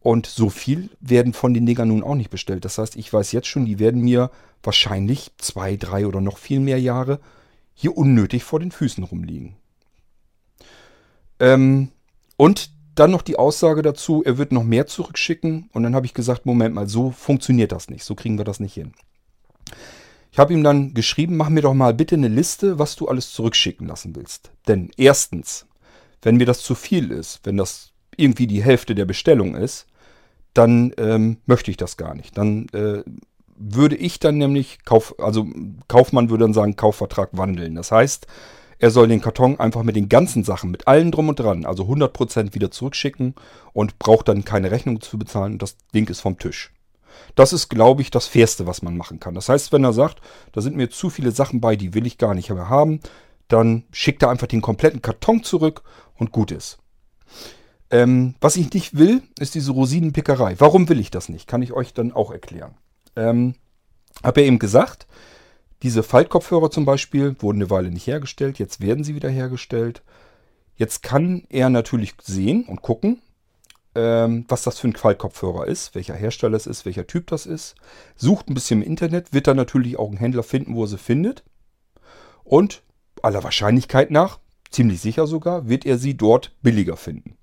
Und 0.00 0.26
so 0.26 0.50
viel 0.50 0.90
werden 1.00 1.32
von 1.32 1.54
den 1.54 1.64
Dingern 1.64 1.88
nun 1.88 2.02
auch 2.02 2.16
nicht 2.16 2.28
bestellt. 2.28 2.66
Das 2.66 2.76
heißt, 2.76 2.96
ich 2.96 3.10
weiß 3.10 3.32
jetzt 3.32 3.48
schon, 3.48 3.64
die 3.64 3.78
werden 3.78 4.02
mir 4.02 4.30
wahrscheinlich 4.62 5.30
zwei, 5.38 5.76
drei 5.76 6.06
oder 6.06 6.20
noch 6.20 6.36
viel 6.36 6.60
mehr 6.60 6.78
Jahre 6.78 7.18
hier 7.72 7.96
unnötig 7.96 8.44
vor 8.44 8.60
den 8.60 8.72
Füßen 8.72 9.04
rumliegen. 9.04 9.56
Ähm, 11.40 11.92
und 12.36 12.70
dann 12.94 13.10
noch 13.10 13.22
die 13.22 13.36
Aussage 13.36 13.82
dazu, 13.82 14.22
er 14.24 14.38
wird 14.38 14.52
noch 14.52 14.64
mehr 14.64 14.86
zurückschicken. 14.86 15.68
Und 15.72 15.82
dann 15.82 15.94
habe 15.94 16.06
ich 16.06 16.14
gesagt, 16.14 16.46
Moment 16.46 16.74
mal, 16.74 16.88
so 16.88 17.10
funktioniert 17.10 17.72
das 17.72 17.90
nicht. 17.90 18.04
So 18.04 18.14
kriegen 18.14 18.38
wir 18.38 18.44
das 18.44 18.58
nicht 18.58 18.74
hin. 18.74 18.92
Ich 20.32 20.38
habe 20.38 20.52
ihm 20.52 20.64
dann 20.64 20.94
geschrieben, 20.94 21.36
mach 21.36 21.50
mir 21.50 21.62
doch 21.62 21.74
mal 21.74 21.94
bitte 21.94 22.14
eine 22.14 22.28
Liste, 22.28 22.78
was 22.78 22.96
du 22.96 23.06
alles 23.08 23.32
zurückschicken 23.32 23.86
lassen 23.86 24.16
willst. 24.16 24.50
Denn 24.66 24.90
erstens, 24.96 25.66
wenn 26.22 26.36
mir 26.36 26.46
das 26.46 26.62
zu 26.62 26.74
viel 26.74 27.10
ist, 27.10 27.40
wenn 27.44 27.56
das 27.56 27.92
irgendwie 28.16 28.46
die 28.46 28.64
Hälfte 28.64 28.94
der 28.94 29.04
Bestellung 29.04 29.54
ist, 29.54 29.86
dann 30.54 30.92
ähm, 30.96 31.38
möchte 31.44 31.70
ich 31.70 31.76
das 31.76 31.98
gar 31.98 32.14
nicht. 32.14 32.36
Dann 32.38 32.68
äh, 32.70 33.02
würde 33.56 33.96
ich 33.96 34.20
dann 34.20 34.38
nämlich, 34.38 34.84
Kauf, 34.84 35.14
also 35.18 35.46
Kaufmann 35.88 36.30
würde 36.30 36.44
dann 36.44 36.54
sagen, 36.54 36.76
Kaufvertrag 36.76 37.30
wandeln. 37.32 37.74
Das 37.74 37.92
heißt, 37.92 38.26
er 38.78 38.90
soll 38.90 39.08
den 39.08 39.20
Karton 39.20 39.58
einfach 39.58 39.82
mit 39.82 39.96
den 39.96 40.08
ganzen 40.08 40.44
Sachen, 40.44 40.70
mit 40.70 40.86
allen 40.86 41.10
drum 41.10 41.28
und 41.28 41.38
dran, 41.38 41.64
also 41.64 41.84
100% 41.84 42.54
wieder 42.54 42.70
zurückschicken 42.70 43.34
und 43.72 43.98
braucht 43.98 44.28
dann 44.28 44.44
keine 44.44 44.70
Rechnung 44.70 45.00
zu 45.00 45.18
bezahlen. 45.18 45.58
Das 45.58 45.76
Ding 45.94 46.08
ist 46.08 46.20
vom 46.20 46.38
Tisch. 46.38 46.72
Das 47.34 47.52
ist, 47.52 47.68
glaube 47.68 48.02
ich, 48.02 48.10
das 48.10 48.26
Fairste, 48.26 48.66
was 48.66 48.82
man 48.82 48.96
machen 48.96 49.20
kann. 49.20 49.34
Das 49.34 49.48
heißt, 49.48 49.72
wenn 49.72 49.84
er 49.84 49.92
sagt, 49.92 50.20
da 50.52 50.60
sind 50.60 50.76
mir 50.76 50.90
zu 50.90 51.10
viele 51.10 51.30
Sachen 51.30 51.60
bei, 51.60 51.76
die 51.76 51.94
will 51.94 52.06
ich 52.06 52.18
gar 52.18 52.34
nicht 52.34 52.50
mehr 52.50 52.68
haben, 52.68 53.00
dann 53.48 53.84
schickt 53.92 54.22
er 54.22 54.30
einfach 54.30 54.46
den 54.46 54.60
kompletten 54.60 55.02
Karton 55.02 55.42
zurück 55.42 55.82
und 56.14 56.32
gut 56.32 56.50
ist. 56.50 56.78
Ähm, 57.90 58.34
was 58.40 58.56
ich 58.56 58.72
nicht 58.72 58.98
will, 58.98 59.22
ist 59.38 59.54
diese 59.54 59.72
Rosinenpickerei. 59.72 60.56
Warum 60.58 60.88
will 60.88 60.98
ich 60.98 61.10
das 61.10 61.28
nicht? 61.28 61.46
Kann 61.46 61.62
ich 61.62 61.72
euch 61.72 61.94
dann 61.94 62.12
auch 62.12 62.32
erklären. 62.32 62.74
Ähm, 63.14 63.54
habe 64.24 64.40
ja 64.40 64.48
eben 64.48 64.58
gesagt, 64.58 65.06
diese 65.82 66.02
Faltkopfhörer 66.02 66.70
zum 66.70 66.84
Beispiel 66.84 67.36
wurden 67.40 67.58
eine 67.58 67.70
Weile 67.70 67.90
nicht 67.90 68.06
hergestellt, 68.06 68.58
jetzt 68.58 68.80
werden 68.80 69.04
sie 69.04 69.14
wieder 69.14 69.28
hergestellt. 69.28 70.02
Jetzt 70.76 71.02
kann 71.02 71.44
er 71.48 71.70
natürlich 71.70 72.14
sehen 72.22 72.64
und 72.64 72.82
gucken, 72.82 73.22
ähm, 73.94 74.44
was 74.48 74.62
das 74.62 74.78
für 74.78 74.88
ein 74.88 74.92
Qualkopfhörer 74.92 75.66
ist, 75.66 75.94
welcher 75.94 76.14
Hersteller 76.14 76.56
es 76.56 76.66
ist, 76.66 76.84
welcher 76.84 77.06
Typ 77.06 77.26
das 77.28 77.46
ist. 77.46 77.76
Sucht 78.14 78.48
ein 78.48 78.54
bisschen 78.54 78.82
im 78.82 78.88
Internet, 78.88 79.32
wird 79.32 79.46
dann 79.46 79.56
natürlich 79.56 79.98
auch 79.98 80.08
einen 80.08 80.18
Händler 80.18 80.42
finden, 80.42 80.74
wo 80.74 80.84
er 80.84 80.88
sie 80.88 80.98
findet. 80.98 81.44
Und 82.44 82.82
aller 83.22 83.42
Wahrscheinlichkeit 83.42 84.10
nach, 84.10 84.38
ziemlich 84.70 85.00
sicher 85.00 85.26
sogar, 85.26 85.68
wird 85.68 85.86
er 85.86 85.98
sie 85.98 86.16
dort 86.16 86.52
billiger 86.62 86.96
finden. 86.96 87.36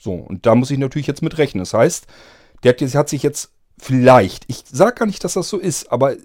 So, 0.00 0.12
und 0.12 0.46
da 0.46 0.54
muss 0.54 0.70
ich 0.70 0.78
natürlich 0.78 1.06
jetzt 1.06 1.22
mit 1.22 1.38
rechnen. 1.38 1.62
Das 1.62 1.74
heißt, 1.74 2.06
der 2.64 2.74
hat 2.74 3.08
sich 3.08 3.22
jetzt 3.22 3.52
vielleicht, 3.78 4.44
ich 4.48 4.64
sage 4.70 4.96
gar 4.96 5.06
nicht, 5.06 5.22
dass 5.22 5.34
das 5.34 5.48
so 5.48 5.58
ist, 5.58 5.92
aber 5.92 6.16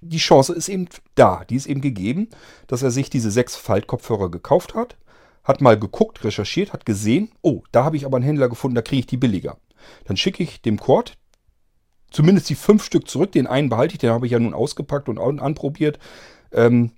die 0.00 0.18
Chance 0.18 0.52
ist 0.52 0.68
eben 0.68 0.88
da, 1.14 1.44
die 1.48 1.56
ist 1.56 1.66
eben 1.66 1.80
gegeben, 1.80 2.28
dass 2.66 2.82
er 2.82 2.90
sich 2.90 3.10
diese 3.10 3.30
sechs 3.30 3.56
Faltkopfhörer 3.56 4.30
gekauft 4.30 4.74
hat, 4.74 4.96
hat 5.44 5.60
mal 5.60 5.78
geguckt, 5.78 6.24
recherchiert, 6.24 6.72
hat 6.72 6.86
gesehen, 6.86 7.30
oh, 7.42 7.62
da 7.72 7.84
habe 7.84 7.96
ich 7.96 8.04
aber 8.04 8.16
einen 8.16 8.26
Händler 8.26 8.48
gefunden, 8.48 8.74
da 8.74 8.82
kriege 8.82 9.00
ich 9.00 9.06
die 9.06 9.16
billiger. 9.16 9.58
Dann 10.04 10.16
schicke 10.16 10.42
ich 10.42 10.60
dem 10.60 10.78
Cord 10.78 11.16
zumindest 12.10 12.48
die 12.48 12.54
fünf 12.54 12.84
Stück 12.84 13.08
zurück, 13.08 13.32
den 13.32 13.46
einen 13.46 13.68
behalte 13.68 13.94
ich, 13.94 13.98
den 13.98 14.10
habe 14.10 14.26
ich 14.26 14.32
ja 14.32 14.38
nun 14.38 14.54
ausgepackt 14.54 15.08
und 15.08 15.18
anprobiert. 15.18 15.98
Ähm, 16.52 16.92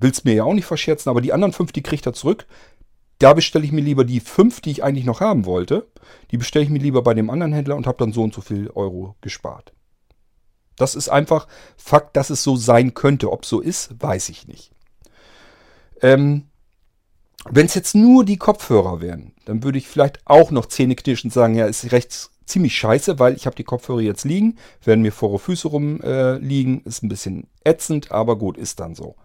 es 0.00 0.24
mir 0.24 0.34
ja 0.34 0.44
auch 0.44 0.54
nicht 0.54 0.64
verscherzen, 0.64 1.10
aber 1.10 1.20
die 1.20 1.32
anderen 1.32 1.52
fünf, 1.52 1.72
die 1.72 1.82
kriegt 1.82 2.06
er 2.06 2.12
zurück. 2.12 2.46
Da 3.18 3.34
bestelle 3.34 3.64
ich 3.64 3.70
mir 3.70 3.82
lieber 3.82 4.04
die 4.04 4.18
fünf, 4.18 4.60
die 4.60 4.72
ich 4.72 4.82
eigentlich 4.82 5.04
noch 5.04 5.20
haben 5.20 5.44
wollte. 5.44 5.86
Die 6.32 6.38
bestelle 6.38 6.64
ich 6.64 6.70
mir 6.70 6.80
lieber 6.80 7.02
bei 7.02 7.14
dem 7.14 7.30
anderen 7.30 7.52
Händler 7.52 7.76
und 7.76 7.86
habe 7.86 7.98
dann 7.98 8.12
so 8.12 8.22
und 8.22 8.34
so 8.34 8.40
viel 8.40 8.68
Euro 8.70 9.14
gespart. 9.20 9.72
Das 10.76 10.94
ist 10.94 11.08
einfach 11.08 11.46
Fakt, 11.76 12.16
dass 12.16 12.30
es 12.30 12.42
so 12.42 12.56
sein 12.56 12.94
könnte. 12.94 13.30
Ob 13.32 13.44
so 13.44 13.60
ist, 13.60 13.90
weiß 14.00 14.28
ich 14.30 14.48
nicht. 14.48 14.70
Ähm, 16.00 16.44
Wenn 17.50 17.66
es 17.66 17.74
jetzt 17.74 17.94
nur 17.94 18.24
die 18.24 18.36
Kopfhörer 18.36 19.00
wären, 19.00 19.32
dann 19.44 19.62
würde 19.64 19.78
ich 19.78 19.88
vielleicht 19.88 20.20
auch 20.24 20.50
noch 20.50 20.66
zähneknirschend 20.66 21.32
sagen, 21.32 21.54
ja, 21.54 21.66
ist 21.66 21.90
recht 21.90 22.30
ziemlich 22.46 22.76
scheiße, 22.76 23.18
weil 23.18 23.34
ich 23.34 23.46
habe 23.46 23.56
die 23.56 23.64
Kopfhörer 23.64 24.00
jetzt 24.00 24.24
liegen, 24.24 24.58
werden 24.84 25.02
mir 25.02 25.12
vor 25.12 25.38
Füße 25.38 25.68
rumliegen, 25.68 26.82
äh, 26.84 26.88
ist 26.88 27.02
ein 27.02 27.08
bisschen 27.08 27.46
ätzend, 27.64 28.12
aber 28.12 28.36
gut, 28.36 28.56
ist 28.56 28.78
dann 28.80 28.94
so. 28.94 29.16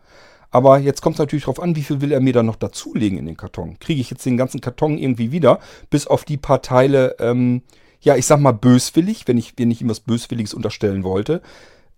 Aber 0.50 0.80
jetzt 0.80 1.02
kommt 1.02 1.16
es 1.16 1.20
natürlich 1.20 1.44
darauf 1.44 1.60
an, 1.60 1.76
wie 1.76 1.84
viel 1.84 2.00
will 2.00 2.12
er 2.12 2.22
mir 2.22 2.34
dann 2.34 2.46
noch 2.46 2.56
dazulegen 2.56 3.18
in 3.18 3.26
den 3.26 3.36
Karton. 3.36 3.80
Kriege 3.80 4.00
ich 4.00 4.10
jetzt 4.10 4.26
den 4.26 4.38
ganzen 4.38 4.62
Karton 4.62 4.98
irgendwie 4.98 5.32
wieder, 5.32 5.60
bis 5.90 6.08
auf 6.08 6.26
die 6.26 6.38
paar 6.38 6.62
Teile, 6.62 7.18
ähm, 7.20 7.64
ja, 8.02 8.16
ich 8.16 8.26
sag 8.26 8.40
mal 8.40 8.52
böswillig, 8.52 9.28
wenn 9.28 9.38
ich, 9.38 9.54
wenn 9.58 9.72
ich 9.72 9.82
ihm 9.82 9.90
was 9.90 10.00
Böswilliges 10.00 10.54
unterstellen 10.54 11.04
wollte, 11.04 11.42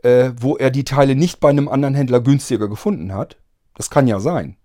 äh, 0.04 0.32
wo 0.38 0.58
er 0.58 0.72
die 0.72 0.84
Teile 0.84 1.16
nicht 1.16 1.40
bei 1.40 1.50
einem 1.50 1.68
anderen 1.68 1.96
Händler 1.96 2.22
günstiger 2.22 2.68
gefunden 2.68 3.14
hat. 3.14 3.38
Das 3.76 3.90
kann 3.90 4.08
ja 4.08 4.20
sein. 4.20 4.56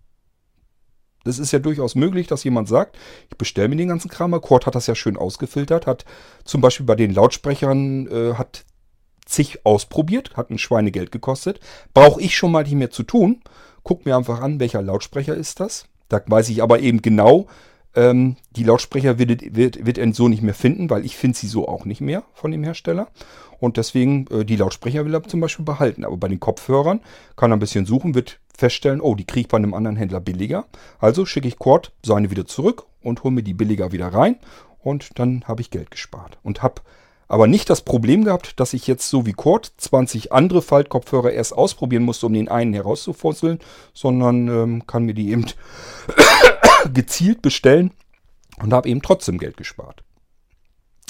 Das 1.25 1.39
ist 1.39 1.53
ja 1.53 1.59
durchaus 1.59 1.95
möglich, 1.95 2.27
dass 2.27 2.45
jemand 2.45 2.69
sagt, 2.69 2.99
ich 3.31 3.39
bestelle 3.39 3.69
mir 3.69 3.77
den 3.77 3.89
ganzen 3.89 4.11
Kram. 4.11 4.39
Cord 4.41 4.67
hat 4.67 4.75
das 4.75 4.87
ja 4.87 4.95
schön 4.95 5.17
ausgefiltert, 5.17 5.87
hat 5.87 6.05
zum 6.45 6.61
Beispiel 6.61 6.87
bei 6.87 6.95
den 6.95 7.15
Lautsprechern, 7.15 8.07
äh, 8.09 8.35
hat 8.35 8.65
zig 9.25 9.65
ausprobiert, 9.65 10.37
hat 10.37 10.51
ein 10.51 10.59
Schweinegeld 10.59 11.11
gekostet. 11.11 11.61
Brauche 11.95 12.21
ich 12.21 12.37
schon 12.37 12.53
mal 12.53 12.65
nicht 12.65 12.75
mehr 12.75 12.91
zu 12.91 13.03
tun. 13.03 13.43
Guck 13.83 14.05
mir 14.05 14.17
einfach 14.17 14.41
an, 14.41 14.61
welcher 14.61 14.83
Lautsprecher 14.83 15.35
ist 15.35 15.61
das. 15.61 15.87
Da 16.09 16.21
weiß 16.27 16.51
ich 16.51 16.63
aber 16.63 16.81
eben 16.81 17.01
genau, 17.01 17.47
ähm, 17.97 18.37
die 18.57 18.65
Lautsprecher 18.65 19.19
wird, 19.19 19.55
wird, 19.55 19.87
wird 19.87 19.99
er 19.99 20.13
so 20.13 20.29
nicht 20.29 20.43
mehr 20.43 20.55
finden, 20.55 20.91
weil 20.91 21.05
ich 21.05 21.17
finde 21.17 21.39
sie 21.39 21.47
so 21.47 21.69
auch 21.69 21.85
nicht 21.85 22.01
mehr 22.01 22.25
von 22.33 22.51
dem 22.51 22.65
Hersteller. 22.65 23.09
Und 23.61 23.77
deswegen, 23.77 24.27
äh, 24.31 24.45
die 24.45 24.57
Lautsprecher 24.57 25.05
will 25.05 25.15
er 25.15 25.23
zum 25.25 25.41
Beispiel 25.41 25.65
behalten. 25.65 26.05
Aber 26.05 26.17
bei 26.17 26.29
den 26.29 26.41
Kopfhörern 26.41 27.01
kann 27.37 27.53
er 27.53 27.57
ein 27.57 27.61
bisschen 27.61 27.87
suchen, 27.87 28.15
wird 28.15 28.41
feststellen, 28.57 29.01
oh, 29.01 29.15
die 29.15 29.25
kriege 29.25 29.43
ich 29.43 29.49
bei 29.49 29.57
einem 29.57 29.75
anderen 29.75 29.97
Händler 29.97 30.21
billiger. 30.21 30.67
Also 30.99 31.27
schicke 31.27 31.49
ich 31.49 31.59
Cord 31.59 31.93
seine 32.05 32.31
wieder 32.31 32.47
zurück 32.47 32.85
und 33.03 33.23
hole 33.25 33.35
mir 33.35 33.43
die 33.43 33.55
billiger 33.55 33.93
wieder 33.93 34.09
rein. 34.09 34.37
Und 34.81 35.19
dann 35.19 35.45
habe 35.47 35.63
ich 35.63 35.71
Geld 35.71 35.91
gespart. 35.91 36.39
Und 36.43 36.63
habe 36.63 36.83
aber 37.27 37.47
nicht 37.47 37.71
das 37.71 37.81
Problem 37.81 38.25
gehabt, 38.25 38.61
dass 38.61 38.75
ich 38.75 38.87
jetzt 38.87 39.09
so 39.09 39.25
wie 39.25 39.33
Kurt 39.33 39.73
20 39.79 40.33
andere 40.33 40.61
Faltkopfhörer 40.61 41.33
erst 41.33 41.55
ausprobieren 41.55 42.03
musste, 42.03 42.27
um 42.27 42.35
den 42.35 42.49
einen 42.49 42.75
herauszufusseln, 42.75 43.61
sondern 43.95 44.49
ähm, 44.49 44.87
kann 44.87 45.05
mir 45.05 45.15
die 45.15 45.31
eben 45.31 45.47
gezielt 46.93 47.43
bestellen 47.43 47.93
und 48.59 48.73
habe 48.73 48.89
eben 48.89 49.03
trotzdem 49.03 49.39
Geld 49.39 49.57
gespart. 49.57 50.03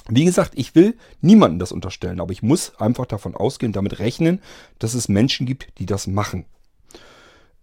Wie 0.08 0.24
gesagt, 0.24 0.52
ich 0.54 0.74
will 0.74 0.96
niemandem 1.22 1.58
das 1.58 1.72
unterstellen, 1.72 2.20
aber 2.20 2.32
ich 2.32 2.42
muss 2.42 2.78
einfach 2.78 3.06
davon 3.06 3.34
ausgehen, 3.34 3.72
damit 3.72 3.98
rechnen, 3.98 4.40
dass 4.78 4.94
es 4.94 5.08
Menschen 5.08 5.46
gibt, 5.46 5.78
die 5.78 5.87
das 5.87 6.06
machen. 6.06 6.44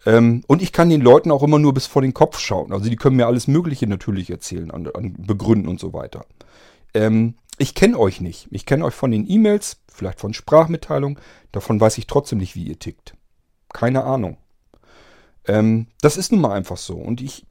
Ähm, 0.05 0.43
und 0.47 0.63
ich 0.63 0.71
kann 0.71 0.89
den 0.89 1.01
Leuten 1.01 1.29
auch 1.29 1.43
immer 1.43 1.59
nur 1.59 1.73
bis 1.73 1.85
vor 1.85 2.01
den 2.01 2.15
Kopf 2.15 2.39
schauen. 2.39 2.73
Also 2.73 2.89
die 2.89 2.95
können 2.95 3.15
mir 3.15 3.27
alles 3.27 3.47
Mögliche 3.47 3.85
natürlich 3.85 4.31
erzählen, 4.31 4.71
an, 4.71 4.87
an 4.87 5.13
begründen 5.19 5.67
und 5.67 5.79
so 5.79 5.93
weiter. 5.93 6.25
Ähm, 6.95 7.35
ich 7.59 7.75
kenne 7.75 7.99
euch 7.99 8.21
nicht. 8.21 8.47
Ich 8.49 8.65
kenne 8.65 8.85
euch 8.85 8.95
von 8.95 9.11
den 9.11 9.29
E-Mails, 9.29 9.77
vielleicht 9.87 10.19
von 10.19 10.33
Sprachmitteilungen. 10.33 11.19
Davon 11.51 11.79
weiß 11.79 11.99
ich 11.99 12.07
trotzdem 12.07 12.39
nicht, 12.39 12.55
wie 12.55 12.63
ihr 12.63 12.79
tickt. 12.79 13.13
Keine 13.71 14.03
Ahnung. 14.03 14.37
Ähm, 15.47 15.87
das 16.01 16.17
ist 16.17 16.31
nun 16.31 16.41
mal 16.41 16.53
einfach 16.53 16.77
so. 16.77 16.95
Und 16.95 17.21
ich 17.21 17.45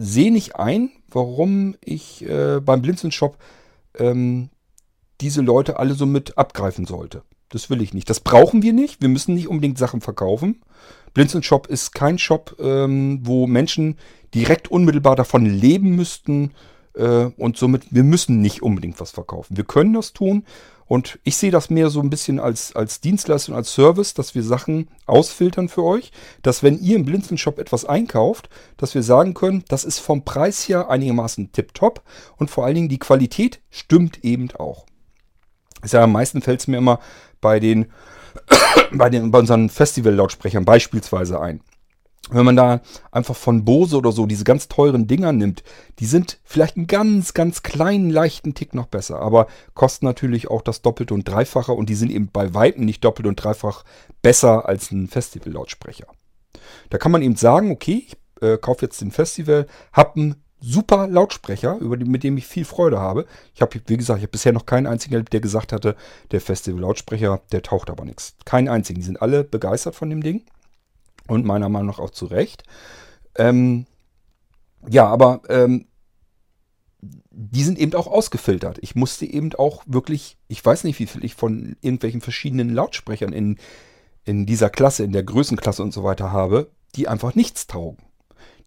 sehe 0.00 0.32
nicht 0.32 0.56
ein, 0.56 0.90
warum 1.08 1.76
ich 1.84 2.28
äh, 2.28 2.60
beim 2.60 2.82
Blinzeln-Shop 2.82 3.36
ähm, 3.98 4.50
diese 5.20 5.42
Leute 5.42 5.78
alle 5.78 5.94
so 5.94 6.06
mit 6.06 6.38
abgreifen 6.38 6.86
sollte. 6.86 7.22
Das 7.50 7.68
will 7.68 7.82
ich 7.82 7.92
nicht. 7.92 8.08
Das 8.08 8.20
brauchen 8.20 8.62
wir 8.62 8.72
nicht. 8.72 9.02
Wir 9.02 9.08
müssen 9.08 9.34
nicht 9.34 9.48
unbedingt 9.48 9.78
Sachen 9.78 10.00
verkaufen. 10.00 10.62
Blinzeln 11.14 11.42
Shop 11.42 11.66
ist 11.66 11.92
kein 11.92 12.18
Shop, 12.18 12.56
ähm, 12.60 13.20
wo 13.22 13.46
Menschen 13.46 13.98
direkt 14.34 14.70
unmittelbar 14.70 15.16
davon 15.16 15.44
leben 15.44 15.96
müssten, 15.96 16.52
äh, 16.94 17.30
und 17.36 17.56
somit, 17.56 17.92
wir 17.92 18.04
müssen 18.04 18.40
nicht 18.40 18.62
unbedingt 18.62 19.00
was 19.00 19.10
verkaufen. 19.10 19.56
Wir 19.56 19.64
können 19.64 19.94
das 19.94 20.12
tun. 20.12 20.44
Und 20.90 21.20
ich 21.22 21.36
sehe 21.36 21.52
das 21.52 21.70
mehr 21.70 21.88
so 21.88 22.00
ein 22.00 22.10
bisschen 22.10 22.40
als, 22.40 22.74
als 22.74 23.00
Dienstleistung, 23.00 23.54
als 23.54 23.72
Service, 23.72 24.12
dass 24.12 24.34
wir 24.34 24.42
Sachen 24.42 24.88
ausfiltern 25.06 25.68
für 25.68 25.84
euch. 25.84 26.10
Dass 26.42 26.64
wenn 26.64 26.80
ihr 26.80 26.96
im 26.96 27.04
Blinzeln-Shop 27.04 27.60
etwas 27.60 27.84
einkauft, 27.84 28.48
dass 28.76 28.96
wir 28.96 29.04
sagen 29.04 29.34
können, 29.34 29.64
das 29.68 29.84
ist 29.84 30.00
vom 30.00 30.24
Preis 30.24 30.68
her 30.68 30.90
einigermaßen 30.90 31.52
tipptopp. 31.52 32.02
Und 32.38 32.50
vor 32.50 32.64
allen 32.64 32.74
Dingen 32.74 32.88
die 32.88 32.98
Qualität 32.98 33.60
stimmt 33.70 34.24
eben 34.24 34.50
auch. 34.58 34.84
Ich 35.84 35.92
sage, 35.92 36.02
am 36.02 36.12
meisten 36.12 36.42
fällt 36.42 36.58
es 36.58 36.66
mir 36.66 36.78
immer 36.78 36.98
bei 37.40 37.60
den, 37.60 37.86
bei 38.92 39.10
den, 39.10 39.30
bei 39.30 39.38
unseren 39.38 39.70
Festival-Lautsprechern 39.70 40.64
beispielsweise 40.64 41.40
ein. 41.40 41.60
Wenn 42.28 42.44
man 42.44 42.54
da 42.54 42.80
einfach 43.10 43.34
von 43.34 43.64
Bose 43.64 43.96
oder 43.96 44.12
so 44.12 44.26
diese 44.26 44.44
ganz 44.44 44.68
teuren 44.68 45.06
Dinger 45.06 45.32
nimmt, 45.32 45.64
die 45.98 46.06
sind 46.06 46.38
vielleicht 46.44 46.76
einen 46.76 46.86
ganz, 46.86 47.34
ganz 47.34 47.62
kleinen, 47.62 48.10
leichten 48.10 48.54
Tick 48.54 48.74
noch 48.74 48.86
besser, 48.86 49.20
aber 49.20 49.46
kosten 49.74 50.04
natürlich 50.04 50.48
auch 50.48 50.62
das 50.62 50.82
Doppelte 50.82 51.14
und 51.14 51.26
Dreifache 51.26 51.72
und 51.72 51.88
die 51.88 51.94
sind 51.94 52.10
eben 52.10 52.30
bei 52.30 52.54
Weitem 52.54 52.84
nicht 52.84 53.04
doppelt 53.04 53.26
und 53.26 53.36
dreifach 53.36 53.84
besser 54.22 54.68
als 54.68 54.90
ein 54.92 55.08
Festival-Lautsprecher. 55.08 56.06
Da 56.90 56.98
kann 56.98 57.10
man 57.10 57.22
eben 57.22 57.36
sagen, 57.36 57.70
okay, 57.70 58.06
ich 58.06 58.16
äh, 58.42 58.58
kaufe 58.58 58.84
jetzt 58.84 59.00
den 59.00 59.10
Festival, 59.10 59.66
habe 59.92 60.20
einen 60.20 60.34
super 60.60 61.06
Lautsprecher, 61.08 61.78
über 61.78 61.96
die, 61.96 62.04
mit 62.04 62.22
dem 62.22 62.36
ich 62.36 62.46
viel 62.46 62.64
Freude 62.64 63.00
habe. 63.00 63.26
Ich 63.54 63.62
habe, 63.62 63.80
wie 63.86 63.96
gesagt, 63.96 64.18
ich 64.18 64.24
habe 64.24 64.32
bisher 64.32 64.52
noch 64.52 64.66
keinen 64.66 64.86
einzigen 64.86 65.14
erlebt, 65.14 65.32
der 65.32 65.40
gesagt 65.40 65.72
hatte, 65.72 65.96
der 66.30 66.40
Festival-Lautsprecher, 66.40 67.40
der 67.50 67.62
taucht 67.62 67.90
aber 67.90 68.04
nichts. 68.04 68.34
Keinen 68.44 68.68
einzigen. 68.68 69.00
Die 69.00 69.06
sind 69.06 69.22
alle 69.22 69.42
begeistert 69.42 69.94
von 69.94 70.10
dem 70.10 70.22
Ding. 70.22 70.44
Und 71.30 71.46
meiner 71.46 71.68
Meinung 71.68 71.86
nach 71.86 72.00
auch 72.00 72.10
zu 72.10 72.26
Recht. 72.26 72.64
Ähm, 73.36 73.86
ja, 74.88 75.06
aber 75.06 75.42
ähm, 75.48 75.86
die 77.30 77.62
sind 77.62 77.78
eben 77.78 77.94
auch 77.94 78.08
ausgefiltert. 78.08 78.78
Ich 78.82 78.96
musste 78.96 79.26
eben 79.26 79.54
auch 79.54 79.84
wirklich, 79.86 80.36
ich 80.48 80.64
weiß 80.64 80.82
nicht, 80.82 80.98
wie 80.98 81.06
viel 81.06 81.24
ich 81.24 81.36
von 81.36 81.76
irgendwelchen 81.82 82.20
verschiedenen 82.20 82.70
Lautsprechern 82.70 83.32
in, 83.32 83.58
in 84.24 84.44
dieser 84.44 84.70
Klasse, 84.70 85.04
in 85.04 85.12
der 85.12 85.22
Größenklasse 85.22 85.84
und 85.84 85.92
so 85.92 86.02
weiter 86.02 86.32
habe, 86.32 86.72
die 86.96 87.06
einfach 87.06 87.36
nichts 87.36 87.68
taugen. 87.68 88.02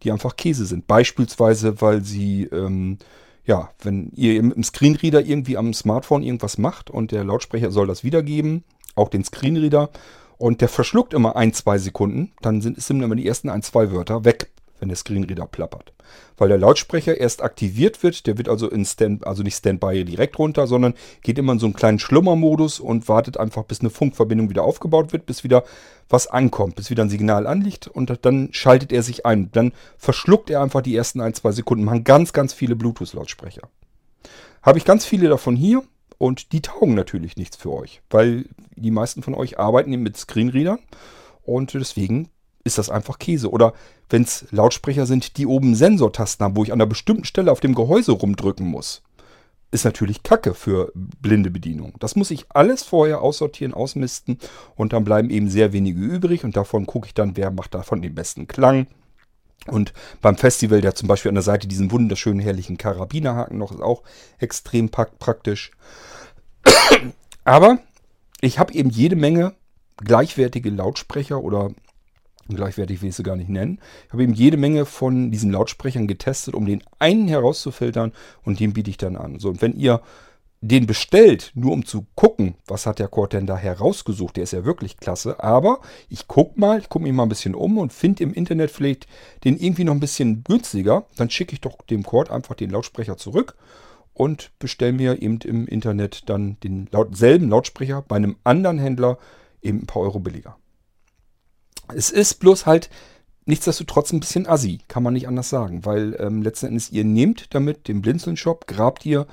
Die 0.01 0.11
einfach 0.13 0.37
Käse 0.37 0.65
sind. 0.65 0.87
Beispielsweise, 0.87 1.81
weil 1.81 2.01
sie, 2.05 2.45
ähm, 2.45 2.97
ja, 3.43 3.71
wenn 3.81 4.09
ihr 4.15 4.37
im 4.37 4.63
Screenreader 4.63 5.25
irgendwie 5.25 5.57
am 5.57 5.73
Smartphone 5.73 6.23
irgendwas 6.23 6.57
macht 6.57 6.89
und 6.89 7.11
der 7.11 7.25
Lautsprecher 7.25 7.71
soll 7.71 7.87
das 7.87 8.05
wiedergeben, 8.05 8.63
auch 8.95 9.09
den 9.09 9.25
Screenreader, 9.25 9.89
und 10.37 10.61
der 10.61 10.69
verschluckt 10.69 11.13
immer 11.13 11.35
ein, 11.35 11.53
zwei 11.53 11.77
Sekunden. 11.77 12.33
Dann 12.41 12.61
sind, 12.61 12.81
sind 12.81 13.01
immer 13.01 13.15
die 13.15 13.27
ersten 13.27 13.49
ein, 13.49 13.61
zwei 13.61 13.91
Wörter 13.91 14.25
weg, 14.25 14.49
wenn 14.79 14.89
der 14.89 14.97
Screenreader 14.97 15.45
plappert. 15.45 15.93
Weil 16.37 16.49
der 16.49 16.57
Lautsprecher 16.57 17.17
erst 17.17 17.41
aktiviert 17.41 18.03
wird. 18.03 18.27
Der 18.27 18.37
wird 18.37 18.49
also 18.49 18.69
in 18.69 18.85
Stand, 18.85 19.25
also 19.25 19.43
nicht 19.43 19.55
Standby 19.55 20.03
direkt 20.03 20.37
runter, 20.37 20.67
sondern 20.67 20.93
geht 21.21 21.37
immer 21.37 21.53
in 21.53 21.59
so 21.59 21.65
einen 21.65 21.75
kleinen 21.75 21.99
Schlummermodus 21.99 22.79
und 22.79 23.07
wartet 23.07 23.37
einfach, 23.37 23.63
bis 23.63 23.79
eine 23.79 23.89
Funkverbindung 23.89 24.49
wieder 24.49 24.63
aufgebaut 24.63 25.13
wird, 25.13 25.25
bis 25.25 25.43
wieder 25.43 25.63
was 26.09 26.27
ankommt, 26.27 26.75
bis 26.75 26.89
wieder 26.89 27.03
ein 27.03 27.09
Signal 27.09 27.47
anliegt 27.47 27.87
und 27.87 28.25
dann 28.25 28.49
schaltet 28.51 28.91
er 28.91 29.03
sich 29.03 29.25
ein. 29.25 29.49
Dann 29.53 29.71
verschluckt 29.97 30.49
er 30.49 30.61
einfach 30.61 30.81
die 30.81 30.95
ersten 30.95 31.21
ein, 31.21 31.33
zwei 31.33 31.51
Sekunden. 31.51 31.85
Machen 31.85 32.03
ganz, 32.03 32.33
ganz 32.33 32.53
viele 32.53 32.75
Bluetooth-Lautsprecher. 32.75 33.69
Habe 34.61 34.77
ich 34.77 34.85
ganz 34.85 35.05
viele 35.05 35.29
davon 35.29 35.55
hier. 35.55 35.83
Und 36.23 36.53
die 36.53 36.61
taugen 36.61 36.95
natürlich 36.95 37.35
nichts 37.35 37.57
für 37.57 37.73
euch, 37.73 38.01
weil 38.09 38.45
die 38.77 38.91
meisten 38.91 39.23
von 39.23 39.35
euch 39.35 39.59
arbeiten 39.59 39.91
mit 39.91 40.15
Screenreadern 40.15 40.79
und 41.41 41.73
deswegen 41.73 42.29
ist 42.63 42.77
das 42.77 42.89
einfach 42.89 43.19
Käse. 43.19 43.51
Oder 43.51 43.73
wenn 44.09 44.21
es 44.21 44.45
Lautsprecher 44.51 45.05
sind, 45.05 45.35
die 45.35 45.45
oben 45.45 45.75
Sensortasten 45.75 46.45
haben, 46.45 46.55
wo 46.55 46.63
ich 46.63 46.71
an 46.71 46.79
einer 46.79 46.87
bestimmten 46.87 47.25
Stelle 47.25 47.51
auf 47.51 47.59
dem 47.59 47.75
Gehäuse 47.75 48.13
rumdrücken 48.13 48.65
muss, 48.65 49.03
ist 49.71 49.83
natürlich 49.83 50.23
Kacke 50.23 50.53
für 50.53 50.93
blinde 50.95 51.51
Bedienung. 51.51 51.95
Das 51.99 52.15
muss 52.15 52.31
ich 52.31 52.45
alles 52.47 52.83
vorher 52.83 53.19
aussortieren, 53.19 53.73
ausmisten 53.73 54.37
und 54.77 54.93
dann 54.93 55.03
bleiben 55.03 55.29
eben 55.29 55.49
sehr 55.49 55.73
wenige 55.73 55.99
übrig 55.99 56.45
und 56.45 56.55
davon 56.55 56.85
gucke 56.85 57.07
ich 57.07 57.13
dann, 57.13 57.35
wer 57.35 57.51
macht 57.51 57.73
davon 57.73 58.01
den 58.01 58.15
besten 58.15 58.47
Klang. 58.47 58.87
Und 59.67 59.91
beim 60.21 60.37
Festival, 60.37 60.79
der 60.79 60.95
zum 60.95 61.09
Beispiel 61.09 61.27
an 61.29 61.35
der 61.35 61.43
Seite 61.43 61.67
diesen 61.67 61.91
wunderschönen, 61.91 62.39
herrlichen 62.39 62.77
Karabinerhaken 62.77 63.57
noch 63.57 63.73
ist 63.73 63.81
auch 63.81 64.03
extrem 64.39 64.89
praktisch. 64.89 65.71
Aber 67.43 67.79
ich 68.41 68.59
habe 68.59 68.73
eben 68.73 68.89
jede 68.89 69.15
Menge 69.15 69.53
gleichwertige 69.97 70.69
Lautsprecher 70.69 71.41
oder 71.41 71.71
gleichwertig 72.49 73.01
will 73.01 73.09
ich 73.09 73.15
sie 73.15 73.23
gar 73.23 73.35
nicht 73.35 73.49
nennen. 73.49 73.79
Ich 74.07 74.13
habe 74.13 74.23
eben 74.23 74.33
jede 74.33 74.57
Menge 74.57 74.85
von 74.85 75.31
diesen 75.31 75.51
Lautsprechern 75.51 76.07
getestet, 76.07 76.55
um 76.55 76.65
den 76.65 76.83
einen 76.99 77.27
herauszufiltern 77.27 78.11
und 78.43 78.59
den 78.59 78.73
biete 78.73 78.89
ich 78.89 78.97
dann 78.97 79.15
an. 79.15 79.39
So, 79.39 79.49
und 79.49 79.61
wenn 79.61 79.73
ihr 79.73 80.01
den 80.61 80.87
bestellt, 80.87 81.51
nur 81.55 81.73
um 81.73 81.85
zu 81.85 82.05
gucken, 82.15 82.55
was 82.67 82.85
hat 82.85 82.99
der 82.99 83.09
Cord 83.09 83.33
denn 83.33 83.45
da 83.45 83.57
herausgesucht, 83.57 84.37
der 84.37 84.43
ist 84.43 84.53
ja 84.53 84.63
wirklich 84.63 84.95
klasse, 84.95 85.43
aber 85.43 85.81
ich 86.07 86.29
gucke 86.29 86.57
mal, 86.57 86.79
ich 86.79 86.87
gucke 86.87 87.03
mich 87.03 87.11
mal 87.11 87.23
ein 87.23 87.29
bisschen 87.29 87.53
um 87.53 87.77
und 87.77 87.91
finde 87.91 88.23
im 88.23 88.33
Internet 88.33 88.71
vielleicht 88.71 89.05
den 89.43 89.57
irgendwie 89.57 89.83
noch 89.83 89.93
ein 89.93 89.99
bisschen 89.99 90.45
günstiger, 90.45 91.05
dann 91.17 91.29
schicke 91.29 91.53
ich 91.53 91.59
doch 91.59 91.81
dem 91.81 92.03
Cord 92.03 92.31
einfach 92.31 92.55
den 92.55 92.69
Lautsprecher 92.69 93.17
zurück 93.17 93.55
und 94.13 94.51
bestelle 94.59 94.93
mir 94.93 95.21
eben 95.21 95.39
im 95.39 95.67
Internet 95.67 96.29
dann 96.29 96.57
den 96.61 96.87
laut, 96.91 97.15
selben 97.17 97.49
Lautsprecher 97.49 98.03
bei 98.07 98.15
einem 98.15 98.37
anderen 98.43 98.79
Händler 98.79 99.17
eben 99.61 99.79
ein 99.79 99.87
paar 99.87 100.01
Euro 100.01 100.19
billiger. 100.19 100.57
Es 101.93 102.09
ist 102.09 102.35
bloß 102.35 102.65
halt 102.65 102.89
nichtsdestotrotz 103.45 104.13
ein 104.13 104.19
bisschen 104.19 104.47
assi, 104.47 104.79
kann 104.87 105.03
man 105.03 105.13
nicht 105.13 105.27
anders 105.27 105.49
sagen, 105.49 105.85
weil 105.85 106.15
ähm, 106.19 106.41
letzten 106.41 106.67
Endes 106.67 106.91
ihr 106.91 107.03
nehmt 107.03 107.53
damit 107.53 107.87
den 107.87 108.01
Blinzeln-Shop, 108.01 108.67
grabt 108.67 109.05
ihr 109.05 109.27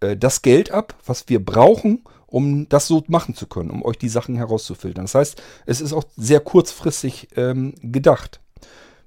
äh, 0.00 0.16
das 0.16 0.42
Geld 0.42 0.70
ab, 0.70 0.94
was 1.04 1.28
wir 1.28 1.44
brauchen, 1.44 2.04
um 2.26 2.68
das 2.68 2.86
so 2.86 3.02
machen 3.08 3.34
zu 3.34 3.46
können, 3.46 3.70
um 3.70 3.82
euch 3.84 3.98
die 3.98 4.08
Sachen 4.08 4.36
herauszufiltern. 4.36 5.04
Das 5.04 5.14
heißt, 5.14 5.42
es 5.66 5.80
ist 5.80 5.92
auch 5.92 6.04
sehr 6.16 6.40
kurzfristig 6.40 7.28
ähm, 7.36 7.74
gedacht. 7.80 8.40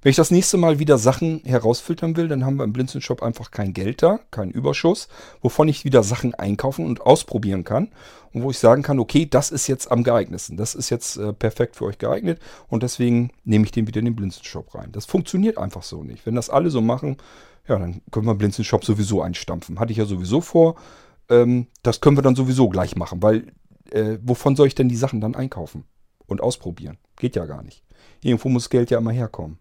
Wenn 0.02 0.10
ich 0.10 0.16
das 0.16 0.32
nächste 0.32 0.56
Mal 0.56 0.80
wieder 0.80 0.98
Sachen 0.98 1.42
herausfiltern 1.44 2.16
will, 2.16 2.26
dann 2.26 2.44
haben 2.44 2.56
wir 2.56 2.64
im 2.64 2.72
Blinzeln-Shop 2.72 3.22
einfach 3.22 3.52
kein 3.52 3.72
Geld 3.72 4.02
da, 4.02 4.18
keinen 4.32 4.50
Überschuss, 4.50 5.06
wovon 5.40 5.68
ich 5.68 5.84
wieder 5.84 6.02
Sachen 6.02 6.34
einkaufen 6.34 6.86
und 6.86 7.02
ausprobieren 7.02 7.62
kann. 7.62 7.90
Und 8.32 8.42
wo 8.42 8.50
ich 8.50 8.58
sagen 8.58 8.82
kann, 8.82 8.98
okay, 8.98 9.26
das 9.26 9.52
ist 9.52 9.68
jetzt 9.68 9.92
am 9.92 10.02
geeignetsten. 10.02 10.56
Das 10.56 10.74
ist 10.74 10.90
jetzt 10.90 11.18
äh, 11.18 11.32
perfekt 11.32 11.76
für 11.76 11.84
euch 11.84 11.98
geeignet. 11.98 12.40
Und 12.66 12.82
deswegen 12.82 13.30
nehme 13.44 13.64
ich 13.64 13.70
den 13.70 13.86
wieder 13.86 14.00
in 14.00 14.06
den 14.06 14.16
Blinzeln-Shop 14.16 14.74
rein. 14.74 14.90
Das 14.90 15.06
funktioniert 15.06 15.56
einfach 15.56 15.84
so 15.84 16.02
nicht. 16.02 16.26
Wenn 16.26 16.34
das 16.34 16.50
alle 16.50 16.70
so 16.70 16.80
machen, 16.80 17.18
ja, 17.68 17.78
dann 17.78 18.00
können 18.10 18.26
wir 18.26 18.34
Blinzeln-Shop 18.34 18.84
sowieso 18.84 19.22
einstampfen. 19.22 19.78
Hatte 19.78 19.92
ich 19.92 19.98
ja 19.98 20.04
sowieso 20.04 20.40
vor. 20.40 20.74
Ähm, 21.28 21.68
das 21.84 22.00
können 22.00 22.16
wir 22.16 22.22
dann 22.22 22.34
sowieso 22.34 22.68
gleich 22.68 22.96
machen, 22.96 23.22
weil 23.22 23.52
äh, 23.92 24.18
wovon 24.22 24.56
soll 24.56 24.66
ich 24.66 24.74
denn 24.74 24.88
die 24.88 24.96
Sachen 24.96 25.20
dann 25.20 25.36
einkaufen 25.36 25.84
und 26.26 26.40
ausprobieren? 26.40 26.98
Geht 27.16 27.36
ja 27.36 27.44
gar 27.46 27.62
nicht. 27.62 27.84
Irgendwo 28.20 28.48
muss 28.48 28.68
Geld 28.68 28.90
ja 28.90 28.98
immer 28.98 29.12
herkommen. 29.12 29.58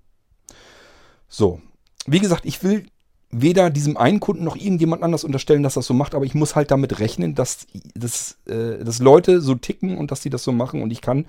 So, 1.34 1.62
wie 2.06 2.20
gesagt, 2.20 2.46
ich 2.46 2.62
will 2.62 2.88
weder 3.30 3.70
diesem 3.70 3.96
einen 3.96 4.20
Kunden 4.20 4.44
noch 4.44 4.58
irgendjemand 4.58 5.02
anders 5.02 5.24
unterstellen, 5.24 5.64
dass 5.64 5.76
das 5.76 5.86
so 5.86 5.94
macht, 5.94 6.14
aber 6.14 6.26
ich 6.26 6.36
muss 6.36 6.58
halt 6.58 6.72
damit 6.72 7.00
rechnen, 7.00 7.36
dass, 7.36 7.68
dass, 7.96 8.38
äh, 8.48 8.84
dass 8.84 9.00
Leute 9.00 9.40
so 9.40 9.56
ticken 9.56 9.98
und 9.98 10.12
dass 10.12 10.20
die 10.20 10.30
das 10.30 10.44
so 10.44 10.52
machen 10.52 10.82
und 10.82 10.92
ich 10.92 11.00
kann 11.00 11.26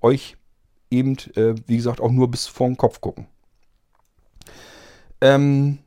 euch 0.00 0.36
eben, 0.90 1.16
äh, 1.36 1.54
wie 1.68 1.76
gesagt, 1.76 2.00
auch 2.00 2.10
nur 2.10 2.28
bis 2.32 2.48
vor 2.48 2.66
den 2.66 2.76
Kopf 2.76 3.00
gucken. 3.00 3.28
Ähm, 5.20 5.78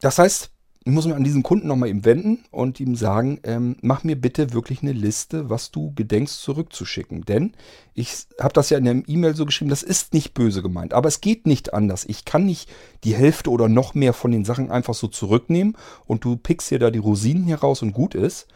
das 0.00 0.20
heißt, 0.20 0.49
ich 0.82 0.92
muss 0.92 1.04
mich 1.04 1.14
an 1.14 1.24
diesen 1.24 1.42
Kunden 1.42 1.68
nochmal 1.68 1.90
eben 1.90 2.06
wenden 2.06 2.42
und 2.50 2.80
ihm 2.80 2.96
sagen, 2.96 3.38
ähm, 3.42 3.76
mach 3.82 4.02
mir 4.02 4.18
bitte 4.18 4.54
wirklich 4.54 4.80
eine 4.80 4.92
Liste, 4.92 5.50
was 5.50 5.70
du 5.70 5.92
gedenkst 5.94 6.40
zurückzuschicken. 6.40 7.22
Denn 7.26 7.52
ich 7.92 8.26
habe 8.40 8.54
das 8.54 8.70
ja 8.70 8.78
in 8.78 8.84
der 8.84 9.02
E-Mail 9.06 9.36
so 9.36 9.44
geschrieben, 9.44 9.68
das 9.68 9.82
ist 9.82 10.14
nicht 10.14 10.32
böse 10.32 10.62
gemeint. 10.62 10.94
Aber 10.94 11.08
es 11.08 11.20
geht 11.20 11.46
nicht 11.46 11.74
anders. 11.74 12.06
Ich 12.06 12.24
kann 12.24 12.46
nicht 12.46 12.70
die 13.04 13.14
Hälfte 13.14 13.50
oder 13.50 13.68
noch 13.68 13.94
mehr 13.94 14.14
von 14.14 14.30
den 14.30 14.46
Sachen 14.46 14.70
einfach 14.70 14.94
so 14.94 15.06
zurücknehmen 15.06 15.76
und 16.06 16.24
du 16.24 16.36
pickst 16.36 16.70
dir 16.70 16.78
da 16.78 16.90
die 16.90 16.98
Rosinen 16.98 17.44
hier 17.44 17.58
raus 17.58 17.82
und 17.82 17.92
gut 17.92 18.14
ist. 18.14 18.46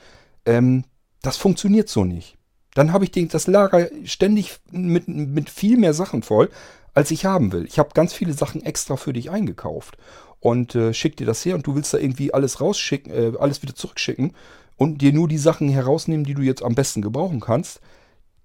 Ähm, 0.46 0.84
das 1.20 1.36
funktioniert 1.36 1.90
so 1.90 2.04
nicht. 2.04 2.38
Dann 2.74 2.92
habe 2.92 3.04
ich 3.04 3.28
das 3.28 3.46
Lager 3.46 3.88
ständig 4.04 4.60
mit, 4.72 5.08
mit 5.08 5.50
viel 5.50 5.76
mehr 5.76 5.94
Sachen 5.94 6.22
voll, 6.22 6.48
als 6.94 7.10
ich 7.10 7.24
haben 7.24 7.52
will. 7.52 7.66
Ich 7.66 7.78
habe 7.78 7.90
ganz 7.94 8.12
viele 8.12 8.32
Sachen 8.32 8.62
extra 8.62 8.96
für 8.96 9.12
dich 9.12 9.30
eingekauft 9.30 9.98
und 10.40 10.74
äh, 10.74 10.94
schickt 10.94 11.20
dir 11.20 11.26
das 11.26 11.44
her 11.44 11.54
und 11.54 11.66
du 11.66 11.74
willst 11.74 11.92
da 11.92 11.98
irgendwie 11.98 12.32
alles 12.32 12.60
rausschicken, 12.60 13.12
äh, 13.12 13.32
alles 13.38 13.62
wieder 13.62 13.74
zurückschicken 13.74 14.32
und 14.76 15.00
dir 15.00 15.12
nur 15.12 15.28
die 15.28 15.38
Sachen 15.38 15.68
herausnehmen, 15.68 16.24
die 16.24 16.34
du 16.34 16.42
jetzt 16.42 16.62
am 16.62 16.74
besten 16.74 17.02
gebrauchen 17.02 17.40
kannst. 17.40 17.80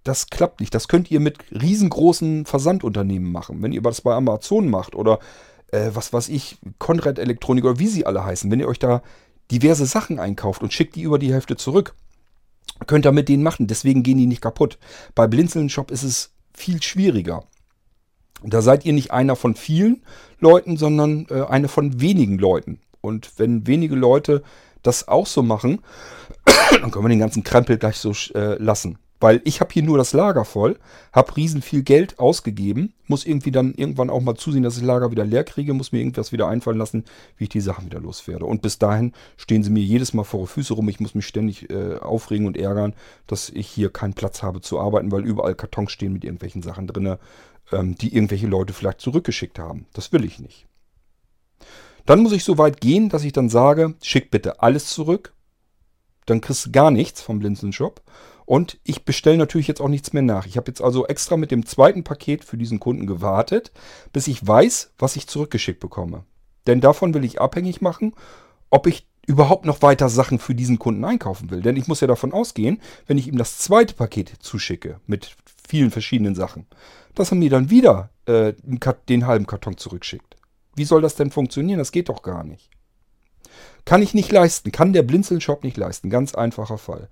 Das 0.03 0.29
klappt 0.29 0.59
nicht. 0.59 0.73
Das 0.73 0.87
könnt 0.87 1.11
ihr 1.11 1.19
mit 1.19 1.37
riesengroßen 1.51 2.45
Versandunternehmen 2.45 3.31
machen. 3.31 3.61
Wenn 3.61 3.73
ihr 3.73 3.81
das 3.81 4.01
bei 4.01 4.13
Amazon 4.13 4.69
macht 4.69 4.95
oder 4.95 5.19
äh, 5.71 5.91
was 5.93 6.13
weiß 6.13 6.29
ich, 6.29 6.57
Konrad 6.77 7.19
Elektronik 7.19 7.65
oder 7.65 7.79
wie 7.79 7.87
sie 7.87 8.05
alle 8.05 8.23
heißen. 8.23 8.49
Wenn 8.49 8.59
ihr 8.59 8.67
euch 8.67 8.79
da 8.79 9.01
diverse 9.51 9.85
Sachen 9.85 10.19
einkauft 10.19 10.61
und 10.61 10.73
schickt 10.73 10.95
die 10.95 11.01
über 11.01 11.19
die 11.19 11.33
Hälfte 11.33 11.57
zurück, 11.57 11.95
könnt 12.87 13.05
ihr 13.05 13.11
mit 13.11 13.29
denen 13.29 13.43
machen. 13.43 13.67
Deswegen 13.67 14.03
gehen 14.03 14.17
die 14.17 14.25
nicht 14.25 14.41
kaputt. 14.41 14.77
Bei 15.15 15.27
Blinzeln 15.27 15.69
Shop 15.69 15.91
ist 15.91 16.03
es 16.03 16.31
viel 16.53 16.81
schwieriger. 16.81 17.43
Da 18.43 18.61
seid 18.61 18.85
ihr 18.85 18.93
nicht 18.93 19.11
einer 19.11 19.35
von 19.35 19.55
vielen 19.55 20.01
Leuten, 20.39 20.77
sondern 20.77 21.27
äh, 21.29 21.43
eine 21.43 21.67
von 21.67 21.99
wenigen 22.01 22.37
Leuten. 22.37 22.79
Und 23.01 23.31
wenn 23.37 23.67
wenige 23.67 23.95
Leute 23.95 24.43
das 24.83 25.07
auch 25.07 25.27
so 25.27 25.41
machen, 25.43 25.81
dann 26.81 26.91
können 26.91 27.05
wir 27.05 27.09
den 27.09 27.19
ganzen 27.19 27.43
Krempel 27.43 27.77
gleich 27.77 27.97
so 27.97 28.13
äh, 28.33 28.55
lassen. 28.61 28.97
Weil 29.21 29.41
ich 29.43 29.59
habe 29.59 29.73
hier 29.73 29.83
nur 29.83 29.97
das 29.97 30.13
Lager 30.13 30.45
voll, 30.45 30.77
habe 31.11 31.35
riesen 31.35 31.61
viel 31.61 31.83
Geld 31.83 32.19
ausgegeben, 32.19 32.93
muss 33.05 33.25
irgendwie 33.25 33.51
dann 33.51 33.73
irgendwann 33.73 34.09
auch 34.09 34.21
mal 34.21 34.35
zusehen, 34.35 34.63
dass 34.63 34.75
ich 34.75 34.79
das 34.79 34.87
Lager 34.87 35.11
wieder 35.11 35.25
leer 35.25 35.43
kriege, 35.43 35.73
muss 35.73 35.91
mir 35.91 35.99
irgendwas 35.99 36.31
wieder 36.31 36.47
einfallen 36.47 36.77
lassen, 36.77 37.03
wie 37.35 37.43
ich 37.43 37.49
die 37.49 37.59
Sachen 37.59 37.85
wieder 37.85 37.99
loswerde. 37.99 38.45
Und 38.45 38.61
bis 38.61 38.79
dahin 38.79 39.11
stehen 39.35 39.61
sie 39.61 39.71
mir 39.71 39.83
jedes 39.83 40.13
Mal 40.13 40.23
vor 40.23 40.41
die 40.41 40.47
Füße 40.47 40.73
rum. 40.73 40.87
Ich 40.87 41.01
muss 41.01 41.15
mich 41.15 41.27
ständig 41.27 41.69
äh, 41.69 41.97
aufregen 41.97 42.47
und 42.47 42.55
ärgern, 42.55 42.93
dass 43.27 43.49
ich 43.49 43.67
hier 43.67 43.89
keinen 43.89 44.13
Platz 44.13 44.41
habe 44.41 44.61
zu 44.61 44.79
arbeiten, 44.79 45.11
weil 45.11 45.25
überall 45.25 45.55
Kartons 45.55 45.91
stehen 45.91 46.13
mit 46.13 46.23
irgendwelchen 46.23 46.61
Sachen 46.61 46.87
drin, 46.87 47.17
ähm, 47.71 47.95
die 47.95 48.13
irgendwelche 48.13 48.47
Leute 48.47 48.73
vielleicht 48.73 49.01
zurückgeschickt 49.01 49.59
haben. 49.59 49.85
Das 49.93 50.11
will 50.11 50.25
ich 50.25 50.39
nicht. 50.39 50.65
Dann 52.05 52.21
muss 52.21 52.31
ich 52.31 52.43
so 52.43 52.57
weit 52.57 52.81
gehen, 52.81 53.09
dass 53.09 53.23
ich 53.23 53.33
dann 53.33 53.49
sage, 53.49 53.93
schick 54.01 54.31
bitte 54.31 54.61
alles 54.61 54.87
zurück. 54.87 55.33
Dann 56.25 56.41
kriegst 56.41 56.65
du 56.65 56.71
gar 56.71 56.91
nichts 56.91 57.21
vom 57.21 57.39
Blinzeln-Shop. 57.39 58.01
Und 58.45 58.79
ich 58.83 59.05
bestelle 59.05 59.37
natürlich 59.37 59.67
jetzt 59.67 59.79
auch 59.79 59.89
nichts 59.89 60.11
mehr 60.11 60.23
nach. 60.23 60.47
Ich 60.47 60.57
habe 60.57 60.71
jetzt 60.71 60.81
also 60.81 61.05
extra 61.05 61.37
mit 61.37 61.51
dem 61.51 61.67
zweiten 61.67 62.03
Paket 62.03 62.43
für 62.43 62.57
diesen 62.57 62.79
Kunden 62.79 63.05
gewartet, 63.05 63.71
bis 64.11 64.27
ich 64.27 64.45
weiß, 64.45 64.93
was 64.97 65.15
ich 65.15 65.27
zurückgeschickt 65.27 65.79
bekomme. 65.79 66.23
Denn 66.65 66.81
davon 66.81 67.13
will 67.13 67.23
ich 67.23 67.39
abhängig 67.39 67.81
machen, 67.81 68.15
ob 68.71 68.87
ich 68.87 69.07
überhaupt 69.27 69.65
noch 69.65 69.83
weiter 69.83 70.09
Sachen 70.09 70.39
für 70.39 70.55
diesen 70.55 70.79
Kunden 70.79 71.05
einkaufen 71.05 71.51
will. 71.51 71.61
Denn 71.61 71.77
ich 71.77 71.87
muss 71.87 72.01
ja 72.01 72.07
davon 72.07 72.33
ausgehen, 72.33 72.81
wenn 73.05 73.19
ich 73.19 73.27
ihm 73.27 73.37
das 73.37 73.59
zweite 73.59 73.93
Paket 73.93 74.33
zuschicke 74.39 74.99
mit 75.05 75.35
vielen 75.67 75.91
verschiedenen 75.91 76.33
Sachen, 76.33 76.65
dass 77.19 77.31
er 77.31 77.37
mir 77.37 77.49
dann 77.49 77.69
wieder 77.69 78.09
äh, 78.25 78.53
den 79.09 79.27
halben 79.27 79.45
Karton 79.45 79.77
zurückschickt. 79.77 80.37
Wie 80.75 80.85
soll 80.85 81.01
das 81.01 81.15
denn 81.15 81.31
funktionieren? 81.31 81.79
Das 81.79 81.91
geht 81.91 82.09
doch 82.09 82.21
gar 82.21 82.43
nicht. 82.43 82.69
Kann 83.85 84.01
ich 84.01 84.13
nicht 84.13 84.31
leisten, 84.31 84.71
kann 84.71 84.93
der 84.93 85.03
Blinzeln-Shop 85.03 85.63
nicht 85.63 85.77
leisten. 85.77 86.09
Ganz 86.09 86.35
einfacher 86.35 86.77
Fall. 86.77 87.09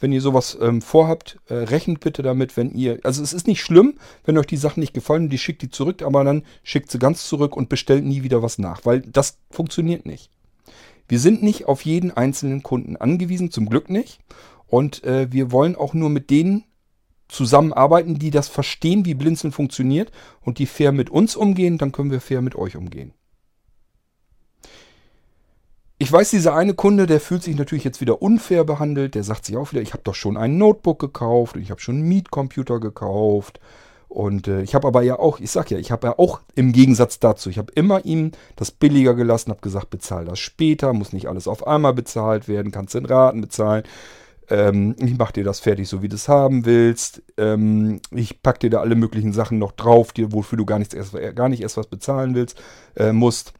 Wenn 0.00 0.12
ihr 0.12 0.20
sowas 0.20 0.56
ähm, 0.60 0.80
vorhabt, 0.80 1.38
äh, 1.48 1.54
rechnet 1.54 2.00
bitte 2.00 2.22
damit, 2.22 2.56
wenn 2.56 2.70
ihr. 2.70 3.00
Also 3.02 3.22
es 3.22 3.32
ist 3.32 3.48
nicht 3.48 3.62
schlimm, 3.62 3.98
wenn 4.24 4.38
euch 4.38 4.46
die 4.46 4.56
Sachen 4.56 4.80
nicht 4.80 4.94
gefallen, 4.94 5.28
die 5.28 5.38
schickt 5.38 5.62
die 5.62 5.70
zurück, 5.70 6.02
aber 6.02 6.22
dann 6.22 6.44
schickt 6.62 6.90
sie 6.90 7.00
ganz 7.00 7.26
zurück 7.26 7.56
und 7.56 7.68
bestellt 7.68 8.04
nie 8.04 8.22
wieder 8.22 8.42
was 8.42 8.58
nach, 8.58 8.84
weil 8.84 9.00
das 9.00 9.38
funktioniert 9.50 10.06
nicht. 10.06 10.30
Wir 11.08 11.18
sind 11.18 11.42
nicht 11.42 11.66
auf 11.66 11.82
jeden 11.82 12.12
einzelnen 12.12 12.62
Kunden 12.62 12.96
angewiesen, 12.96 13.50
zum 13.50 13.68
Glück 13.68 13.90
nicht. 13.90 14.20
Und 14.68 15.02
äh, 15.04 15.32
wir 15.32 15.50
wollen 15.50 15.74
auch 15.74 15.94
nur 15.94 16.10
mit 16.10 16.30
denen 16.30 16.64
zusammenarbeiten, 17.28 18.18
die 18.18 18.30
das 18.30 18.48
verstehen, 18.48 19.04
wie 19.04 19.14
Blinzeln 19.14 19.52
funktioniert 19.52 20.10
und 20.40 20.58
die 20.58 20.66
fair 20.66 20.92
mit 20.92 21.10
uns 21.10 21.36
umgehen, 21.36 21.78
dann 21.78 21.92
können 21.92 22.10
wir 22.10 22.20
fair 22.20 22.42
mit 22.42 22.56
euch 22.56 22.76
umgehen. 22.76 23.12
Ich 26.00 26.12
weiß, 26.12 26.30
dieser 26.30 26.54
eine 26.54 26.74
Kunde, 26.74 27.06
der 27.06 27.20
fühlt 27.20 27.42
sich 27.42 27.56
natürlich 27.56 27.82
jetzt 27.82 28.00
wieder 28.00 28.22
unfair 28.22 28.62
behandelt. 28.62 29.16
Der 29.16 29.24
sagt 29.24 29.44
sich 29.44 29.56
auch 29.56 29.72
wieder, 29.72 29.82
ich 29.82 29.94
habe 29.94 30.04
doch 30.04 30.14
schon 30.14 30.36
ein 30.36 30.56
Notebook 30.56 31.00
gekauft 31.00 31.56
und 31.56 31.62
ich 31.62 31.72
habe 31.72 31.80
schon 31.80 31.96
einen 31.96 32.08
Mietcomputer 32.08 32.78
gekauft. 32.78 33.58
Und 34.08 34.46
äh, 34.46 34.62
ich 34.62 34.76
habe 34.76 34.86
aber 34.86 35.02
ja 35.02 35.18
auch, 35.18 35.40
ich 35.40 35.50
sag 35.50 35.70
ja, 35.70 35.78
ich 35.78 35.90
habe 35.90 36.06
ja 36.06 36.18
auch 36.18 36.40
im 36.54 36.72
Gegensatz 36.72 37.18
dazu, 37.18 37.50
ich 37.50 37.58
habe 37.58 37.72
immer 37.74 38.04
ihm 38.04 38.30
das 38.56 38.70
billiger 38.70 39.14
gelassen, 39.14 39.50
habe 39.50 39.60
gesagt, 39.60 39.90
bezahl 39.90 40.24
das 40.24 40.38
später, 40.38 40.92
muss 40.92 41.12
nicht 41.12 41.28
alles 41.28 41.48
auf 41.48 41.66
einmal 41.66 41.94
bezahlt 41.94 42.48
werden, 42.48 42.72
kannst 42.72 42.94
in 42.94 43.04
Raten 43.04 43.40
bezahlen. 43.40 43.82
Ähm, 44.50 44.96
ich 44.98 45.16
mache 45.18 45.34
dir 45.34 45.44
das 45.44 45.60
fertig, 45.60 45.88
so 45.88 46.02
wie 46.02 46.08
du 46.08 46.16
es 46.16 46.28
haben 46.28 46.64
willst. 46.64 47.22
Ähm, 47.36 48.00
ich 48.10 48.42
pack 48.42 48.60
dir 48.60 48.70
da 48.70 48.80
alle 48.80 48.94
möglichen 48.94 49.32
Sachen 49.32 49.58
noch 49.58 49.72
drauf, 49.72 50.12
die, 50.12 50.32
wofür 50.32 50.56
du 50.56 50.64
gar, 50.64 50.78
nichts 50.78 50.94
erst, 50.94 51.14
gar 51.34 51.48
nicht 51.48 51.62
erst 51.62 51.76
was 51.76 51.86
bezahlen 51.86 52.34
willst, 52.34 52.60
äh, 52.96 53.12
musst. 53.12 53.52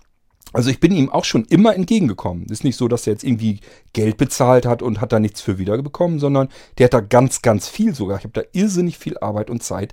Also 0.53 0.71
ich 0.71 0.81
bin 0.81 0.93
ihm 0.93 1.11
auch 1.11 1.25
schon 1.25 1.45
immer 1.45 1.75
entgegengekommen. 1.75 2.47
Ist 2.47 2.65
nicht 2.65 2.77
so, 2.77 2.89
dass 2.89 3.07
er 3.07 3.13
jetzt 3.13 3.25
irgendwie 3.25 3.61
Geld 3.93 4.17
bezahlt 4.17 4.65
hat 4.65 4.81
und 4.81 5.01
hat 5.01 5.13
da 5.13 5.21
nichts 5.21 5.43
für 5.43 5.59
wiederbekommen, 5.59 6.19
sondern 6.19 6.49
der 6.79 6.85
hat 6.85 6.95
da 6.95 7.01
ganz, 7.01 7.43
ganz 7.43 7.69
viel 7.69 7.95
sogar. 7.95 8.19
Ich 8.19 8.25
habe 8.25 8.33
da 8.33 8.49
irrsinnig 8.53 8.97
viel 8.97 9.19
Arbeit 9.19 9.51
und 9.51 9.63
Zeit 9.63 9.93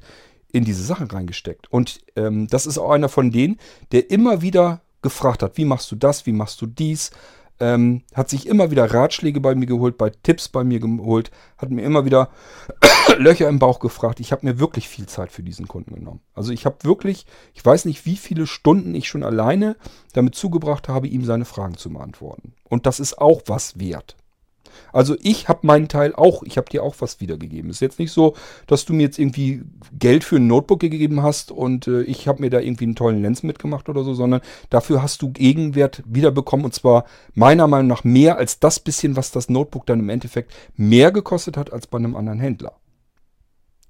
in 0.53 0.63
diese 0.63 0.83
Sachen 0.83 1.07
reingesteckt. 1.07 1.69
Und 1.71 1.99
ähm, 2.15 2.47
das 2.47 2.65
ist 2.65 2.77
auch 2.77 2.91
einer 2.91 3.09
von 3.09 3.31
denen, 3.31 3.57
der 3.91 4.09
immer 4.09 4.41
wieder 4.41 4.81
gefragt 5.01 5.43
hat, 5.43 5.57
wie 5.57 5.65
machst 5.65 5.91
du 5.91 5.97
das, 5.97 6.25
wie 6.25 6.31
machst 6.31 6.61
du 6.61 6.65
dies, 6.65 7.11
ähm, 7.59 8.03
hat 8.13 8.29
sich 8.29 8.47
immer 8.47 8.71
wieder 8.71 8.93
Ratschläge 8.93 9.39
bei 9.39 9.55
mir 9.55 9.65
geholt, 9.65 9.97
bei 9.97 10.09
Tipps 10.09 10.49
bei 10.49 10.63
mir 10.63 10.79
geholt, 10.79 11.31
hat 11.57 11.71
mir 11.71 11.83
immer 11.83 12.05
wieder 12.05 12.29
Löcher 13.17 13.47
im 13.47 13.59
Bauch 13.59 13.79
gefragt. 13.79 14.19
Ich 14.19 14.31
habe 14.31 14.45
mir 14.45 14.59
wirklich 14.59 14.89
viel 14.89 15.05
Zeit 15.05 15.31
für 15.31 15.43
diesen 15.43 15.67
Kunden 15.67 15.95
genommen. 15.95 16.21
Also 16.33 16.51
ich 16.51 16.65
habe 16.65 16.77
wirklich, 16.83 17.25
ich 17.53 17.63
weiß 17.63 17.85
nicht, 17.85 18.05
wie 18.05 18.17
viele 18.17 18.47
Stunden 18.47 18.93
ich 18.95 19.07
schon 19.07 19.23
alleine 19.23 19.77
damit 20.13 20.35
zugebracht 20.35 20.89
habe, 20.89 21.07
ihm 21.07 21.23
seine 21.23 21.45
Fragen 21.45 21.77
zu 21.77 21.91
beantworten. 21.91 22.53
Und 22.67 22.85
das 22.85 22.99
ist 22.99 23.17
auch 23.17 23.41
was 23.45 23.79
wert. 23.79 24.15
Also 24.93 25.16
ich 25.22 25.47
habe 25.47 25.68
meinen 25.68 25.88
Teil 25.88 26.13
auch, 26.16 26.43
ich 26.43 26.57
habe 26.57 26.70
dir 26.70 26.84
auch 26.84 26.95
was 26.99 27.20
wiedergegeben. 27.20 27.70
Ist 27.70 27.82
jetzt 27.82 27.99
nicht 27.99 28.11
so, 28.11 28.36
dass 28.68 28.86
du 28.86 28.93
mir 28.93 29.03
jetzt 29.03 29.20
irgendwie 29.20 29.63
Geld 29.97 30.24
für 30.24 30.38
ein 30.38 30.47
Notebook 30.47 30.80
gegeben 30.80 31.22
hast 31.22 31.51
und 31.51 31.88
äh, 31.88 32.03
ich 32.03 32.28
habe 32.28 32.41
mir 32.41 32.49
da 32.49 32.59
irgendwie 32.59 32.86
einen 32.86 32.95
tollen 32.95 33.22
Lens 33.22 33.43
mitgemacht 33.43 33.89
oder 33.89 34.03
so, 34.03 34.13
sondern 34.13 34.41
dafür 34.70 35.01
hast 35.01 35.22
du 35.22 35.32
Gegenwert 35.32 36.03
wiederbekommen 36.05 36.66
und 36.66 36.74
zwar 36.74 37.05
meiner 37.34 37.68
Meinung 37.68 37.88
nach 37.88 38.03
mehr 38.03 38.38
als 38.38 38.59
das 38.59 38.80
bisschen, 38.80 39.16
was 39.16 39.32
das 39.32 39.49
Notebook 39.49 39.86
dann 39.86 39.99
im 39.99 40.09
Endeffekt 40.09 40.53
mehr 40.76 41.11
gekostet 41.11 41.57
hat 41.57 41.74
als 41.74 41.88
bei 41.88 41.97
einem 41.97 42.16
anderen 42.16 42.39
Händler. 42.39 42.74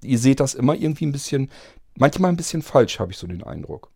Ihr 0.02 0.18
seht 0.18 0.40
das 0.40 0.54
immer 0.54 0.74
irgendwie 0.74 1.06
ein 1.06 1.12
bisschen, 1.12 1.50
manchmal 1.96 2.30
ein 2.30 2.36
bisschen 2.36 2.62
falsch, 2.62 3.00
habe 3.00 3.12
ich 3.12 3.18
so 3.18 3.26
den 3.26 3.42
Eindruck. 3.42 3.90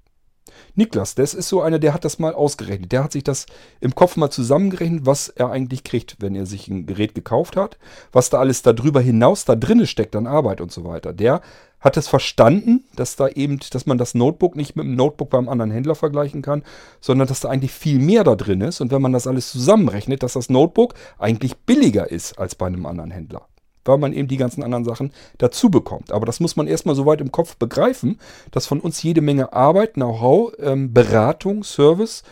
Niklas, 0.74 1.14
das 1.14 1.34
ist 1.34 1.48
so 1.48 1.60
einer, 1.60 1.78
der 1.78 1.94
hat 1.94 2.04
das 2.04 2.18
mal 2.18 2.34
ausgerechnet. 2.34 2.92
Der 2.92 3.04
hat 3.04 3.12
sich 3.12 3.24
das 3.24 3.46
im 3.80 3.94
Kopf 3.94 4.16
mal 4.16 4.30
zusammengerechnet, 4.30 5.06
was 5.06 5.28
er 5.28 5.50
eigentlich 5.50 5.84
kriegt, 5.84 6.16
wenn 6.20 6.34
er 6.34 6.46
sich 6.46 6.68
ein 6.68 6.86
Gerät 6.86 7.14
gekauft 7.14 7.56
hat, 7.56 7.78
was 8.12 8.30
da 8.30 8.38
alles 8.38 8.62
darüber 8.62 9.00
hinaus 9.00 9.44
da 9.44 9.56
drinne 9.56 9.86
steckt 9.86 10.16
an 10.16 10.26
Arbeit 10.26 10.60
und 10.60 10.72
so 10.72 10.84
weiter. 10.84 11.12
Der 11.12 11.40
hat 11.80 11.96
es 11.96 12.08
verstanden, 12.08 12.84
dass 12.94 13.16
da 13.16 13.28
eben, 13.28 13.58
dass 13.70 13.86
man 13.86 13.98
das 13.98 14.14
Notebook 14.14 14.54
nicht 14.54 14.76
mit 14.76 14.84
dem 14.84 14.96
Notebook 14.96 15.30
beim 15.30 15.48
anderen 15.48 15.70
Händler 15.70 15.94
vergleichen 15.94 16.42
kann, 16.42 16.62
sondern 17.00 17.26
dass 17.26 17.40
da 17.40 17.48
eigentlich 17.48 17.72
viel 17.72 17.98
mehr 17.98 18.22
da 18.22 18.36
drin 18.36 18.60
ist 18.60 18.80
und 18.80 18.90
wenn 18.90 19.02
man 19.02 19.12
das 19.12 19.26
alles 19.26 19.50
zusammenrechnet, 19.50 20.22
dass 20.22 20.34
das 20.34 20.50
Notebook 20.50 20.94
eigentlich 21.18 21.56
billiger 21.56 22.10
ist 22.10 22.38
als 22.38 22.54
bei 22.54 22.66
einem 22.66 22.86
anderen 22.86 23.10
Händler 23.10 23.49
weil 23.84 23.98
man 23.98 24.12
eben 24.12 24.28
die 24.28 24.36
ganzen 24.36 24.62
anderen 24.62 24.84
Sachen 24.84 25.12
dazu 25.38 25.70
bekommt. 25.70 26.12
Aber 26.12 26.26
das 26.26 26.40
muss 26.40 26.56
man 26.56 26.66
erstmal 26.66 26.94
so 26.94 27.06
weit 27.06 27.20
im 27.20 27.32
Kopf 27.32 27.56
begreifen, 27.56 28.18
dass 28.50 28.66
von 28.66 28.80
uns 28.80 29.02
jede 29.02 29.20
Menge 29.20 29.52
Arbeit, 29.52 29.94
Know-how, 29.94 30.52
ähm, 30.58 30.92
Beratung, 30.92 31.64
Service 31.64 32.22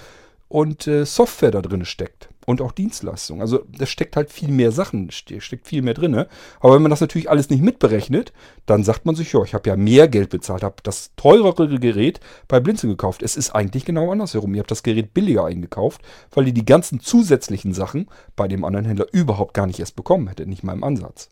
und 0.49 0.87
äh, 0.87 1.05
Software 1.05 1.51
da 1.51 1.63
drin 1.63 1.85
steckt. 1.85 2.29
Und 2.47 2.63
auch 2.63 2.73
Dienstleistungen. 2.73 3.43
Also 3.43 3.63
da 3.79 3.85
steckt 3.85 4.17
halt 4.17 4.31
viel 4.31 4.49
mehr 4.49 4.73
Sachen, 4.73 5.11
steckt 5.11 5.67
viel 5.67 5.83
mehr 5.83 5.93
drin. 5.93 6.25
Aber 6.61 6.75
wenn 6.75 6.81
man 6.81 6.89
das 6.89 7.03
natürlich 7.03 7.29
alles 7.29 7.51
nicht 7.51 7.63
mitberechnet, 7.63 8.33
dann 8.65 8.85
sagt 8.85 9.05
man 9.05 9.15
sich, 9.15 9.31
ja, 9.35 9.43
ich 9.43 9.53
habe 9.53 9.69
ja 9.69 9.77
mehr 9.77 10.09
Geld 10.09 10.31
bezahlt, 10.31 10.63
habe 10.63 10.77
das 10.83 11.11
teurere 11.17 11.79
Gerät 11.79 12.21
bei 12.49 12.59
Blinzeln 12.59 12.89
gekauft. 12.89 13.23
Es 13.23 13.37
ist 13.37 13.51
eigentlich 13.51 13.85
genau 13.85 14.11
andersherum. 14.11 14.55
Ihr 14.55 14.61
habt 14.61 14.71
das 14.71 14.83
Gerät 14.83 15.13
billiger 15.13 15.45
eingekauft, 15.45 16.01
weil 16.31 16.47
ihr 16.47 16.55
die 16.55 16.65
ganzen 16.65 17.01
zusätzlichen 17.01 17.75
Sachen 17.75 18.09
bei 18.35 18.49
dem 18.49 18.65
anderen 18.65 18.87
Händler 18.87 19.09
überhaupt 19.13 19.53
gar 19.53 19.67
nicht 19.67 19.81
erst 19.81 19.97
bekommen 19.97 20.29
hättet, 20.29 20.49
nicht 20.49 20.65
mal 20.65 20.73
im 20.73 20.85
Ansatz. 20.85 21.29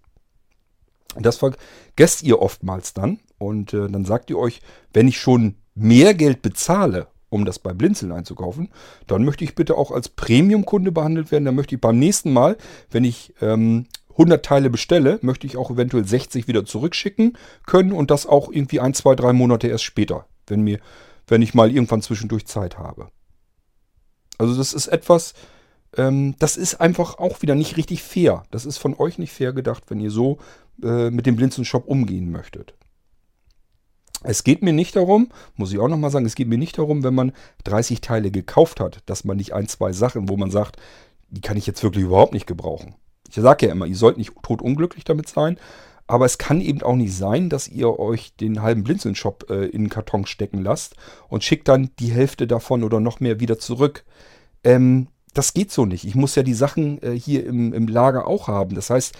Das 1.20 1.36
vergesst 1.36 2.22
ihr 2.22 2.40
oftmals 2.40 2.94
dann 2.94 3.20
und 3.38 3.72
äh, 3.74 3.88
dann 3.88 4.04
sagt 4.04 4.30
ihr 4.30 4.38
euch, 4.38 4.60
wenn 4.92 5.08
ich 5.08 5.18
schon 5.18 5.56
mehr 5.74 6.14
Geld 6.14 6.42
bezahle, 6.42 7.08
um 7.28 7.44
das 7.44 7.58
bei 7.58 7.72
Blinzeln 7.72 8.12
einzukaufen, 8.12 8.70
dann 9.06 9.24
möchte 9.24 9.44
ich 9.44 9.54
bitte 9.54 9.76
auch 9.76 9.90
als 9.90 10.08
Premium-Kunde 10.08 10.92
behandelt 10.92 11.30
werden. 11.30 11.44
Dann 11.44 11.54
möchte 11.54 11.74
ich 11.74 11.80
beim 11.80 11.98
nächsten 11.98 12.32
Mal, 12.32 12.56
wenn 12.90 13.04
ich 13.04 13.34
ähm, 13.40 13.86
100 14.10 14.44
Teile 14.44 14.70
bestelle, 14.70 15.18
möchte 15.22 15.46
ich 15.46 15.56
auch 15.56 15.70
eventuell 15.70 16.06
60 16.06 16.48
wieder 16.48 16.64
zurückschicken 16.64 17.36
können 17.66 17.92
und 17.92 18.10
das 18.10 18.26
auch 18.26 18.50
irgendwie 18.50 18.80
ein, 18.80 18.94
zwei, 18.94 19.14
drei 19.14 19.32
Monate 19.32 19.68
erst 19.68 19.84
später, 19.84 20.26
wenn 20.46 20.62
mir, 20.62 20.78
wenn 21.26 21.42
ich 21.42 21.52
mal 21.52 21.70
irgendwann 21.70 22.02
zwischendurch 22.02 22.46
Zeit 22.46 22.78
habe. 22.78 23.08
Also 24.38 24.56
das 24.56 24.72
ist 24.72 24.86
etwas, 24.86 25.34
ähm, 25.96 26.34
das 26.38 26.56
ist 26.56 26.80
einfach 26.80 27.18
auch 27.18 27.42
wieder 27.42 27.54
nicht 27.54 27.76
richtig 27.76 28.02
fair. 28.02 28.44
Das 28.50 28.66
ist 28.66 28.78
von 28.78 28.94
euch 28.94 29.18
nicht 29.18 29.32
fair 29.32 29.52
gedacht, 29.52 29.84
wenn 29.88 30.00
ihr 30.00 30.10
so 30.10 30.38
äh, 30.82 31.10
mit 31.10 31.26
dem 31.26 31.36
Blinzeln-Shop 31.36 31.86
umgehen 31.86 32.30
möchtet. 32.30 32.74
Es 34.22 34.44
geht 34.44 34.62
mir 34.62 34.72
nicht 34.72 34.96
darum, 34.96 35.28
muss 35.54 35.72
ich 35.72 35.78
auch 35.78 35.88
nochmal 35.88 36.10
sagen, 36.10 36.26
es 36.26 36.34
geht 36.34 36.48
mir 36.48 36.58
nicht 36.58 36.78
darum, 36.78 37.04
wenn 37.04 37.14
man 37.14 37.32
30 37.64 38.00
Teile 38.00 38.30
gekauft 38.30 38.80
hat, 38.80 39.02
dass 39.06 39.24
man 39.24 39.36
nicht 39.36 39.52
ein, 39.52 39.68
zwei 39.68 39.92
Sachen, 39.92 40.28
wo 40.28 40.36
man 40.36 40.50
sagt, 40.50 40.76
die 41.28 41.40
kann 41.40 41.56
ich 41.56 41.66
jetzt 41.66 41.82
wirklich 41.82 42.04
überhaupt 42.04 42.32
nicht 42.32 42.46
gebrauchen. 42.46 42.94
Ich 43.28 43.34
sage 43.34 43.66
ja 43.66 43.72
immer, 43.72 43.86
ihr 43.86 43.96
sollt 43.96 44.16
nicht 44.16 44.32
totunglücklich 44.42 45.04
damit 45.04 45.28
sein, 45.28 45.58
aber 46.06 46.24
es 46.24 46.38
kann 46.38 46.60
eben 46.60 46.82
auch 46.82 46.94
nicht 46.94 47.14
sein, 47.14 47.50
dass 47.50 47.68
ihr 47.68 47.98
euch 47.98 48.34
den 48.36 48.62
halben 48.62 48.84
Blinzeln-Shop 48.84 49.46
äh, 49.50 49.66
in 49.66 49.84
den 49.84 49.90
Karton 49.90 50.26
stecken 50.26 50.62
lasst 50.62 50.94
und 51.28 51.44
schickt 51.44 51.68
dann 51.68 51.90
die 51.98 52.10
Hälfte 52.10 52.46
davon 52.46 52.84
oder 52.84 53.00
noch 53.00 53.20
mehr 53.20 53.40
wieder 53.40 53.58
zurück. 53.58 54.04
Ähm, 54.62 55.08
das 55.36 55.52
geht 55.52 55.70
so 55.70 55.84
nicht. 55.84 56.04
Ich 56.04 56.14
muss 56.14 56.34
ja 56.34 56.42
die 56.42 56.54
Sachen 56.54 57.02
äh, 57.02 57.12
hier 57.18 57.44
im, 57.46 57.74
im 57.74 57.86
Lager 57.88 58.26
auch 58.26 58.48
haben. 58.48 58.74
Das 58.74 58.90
heißt, 58.90 59.14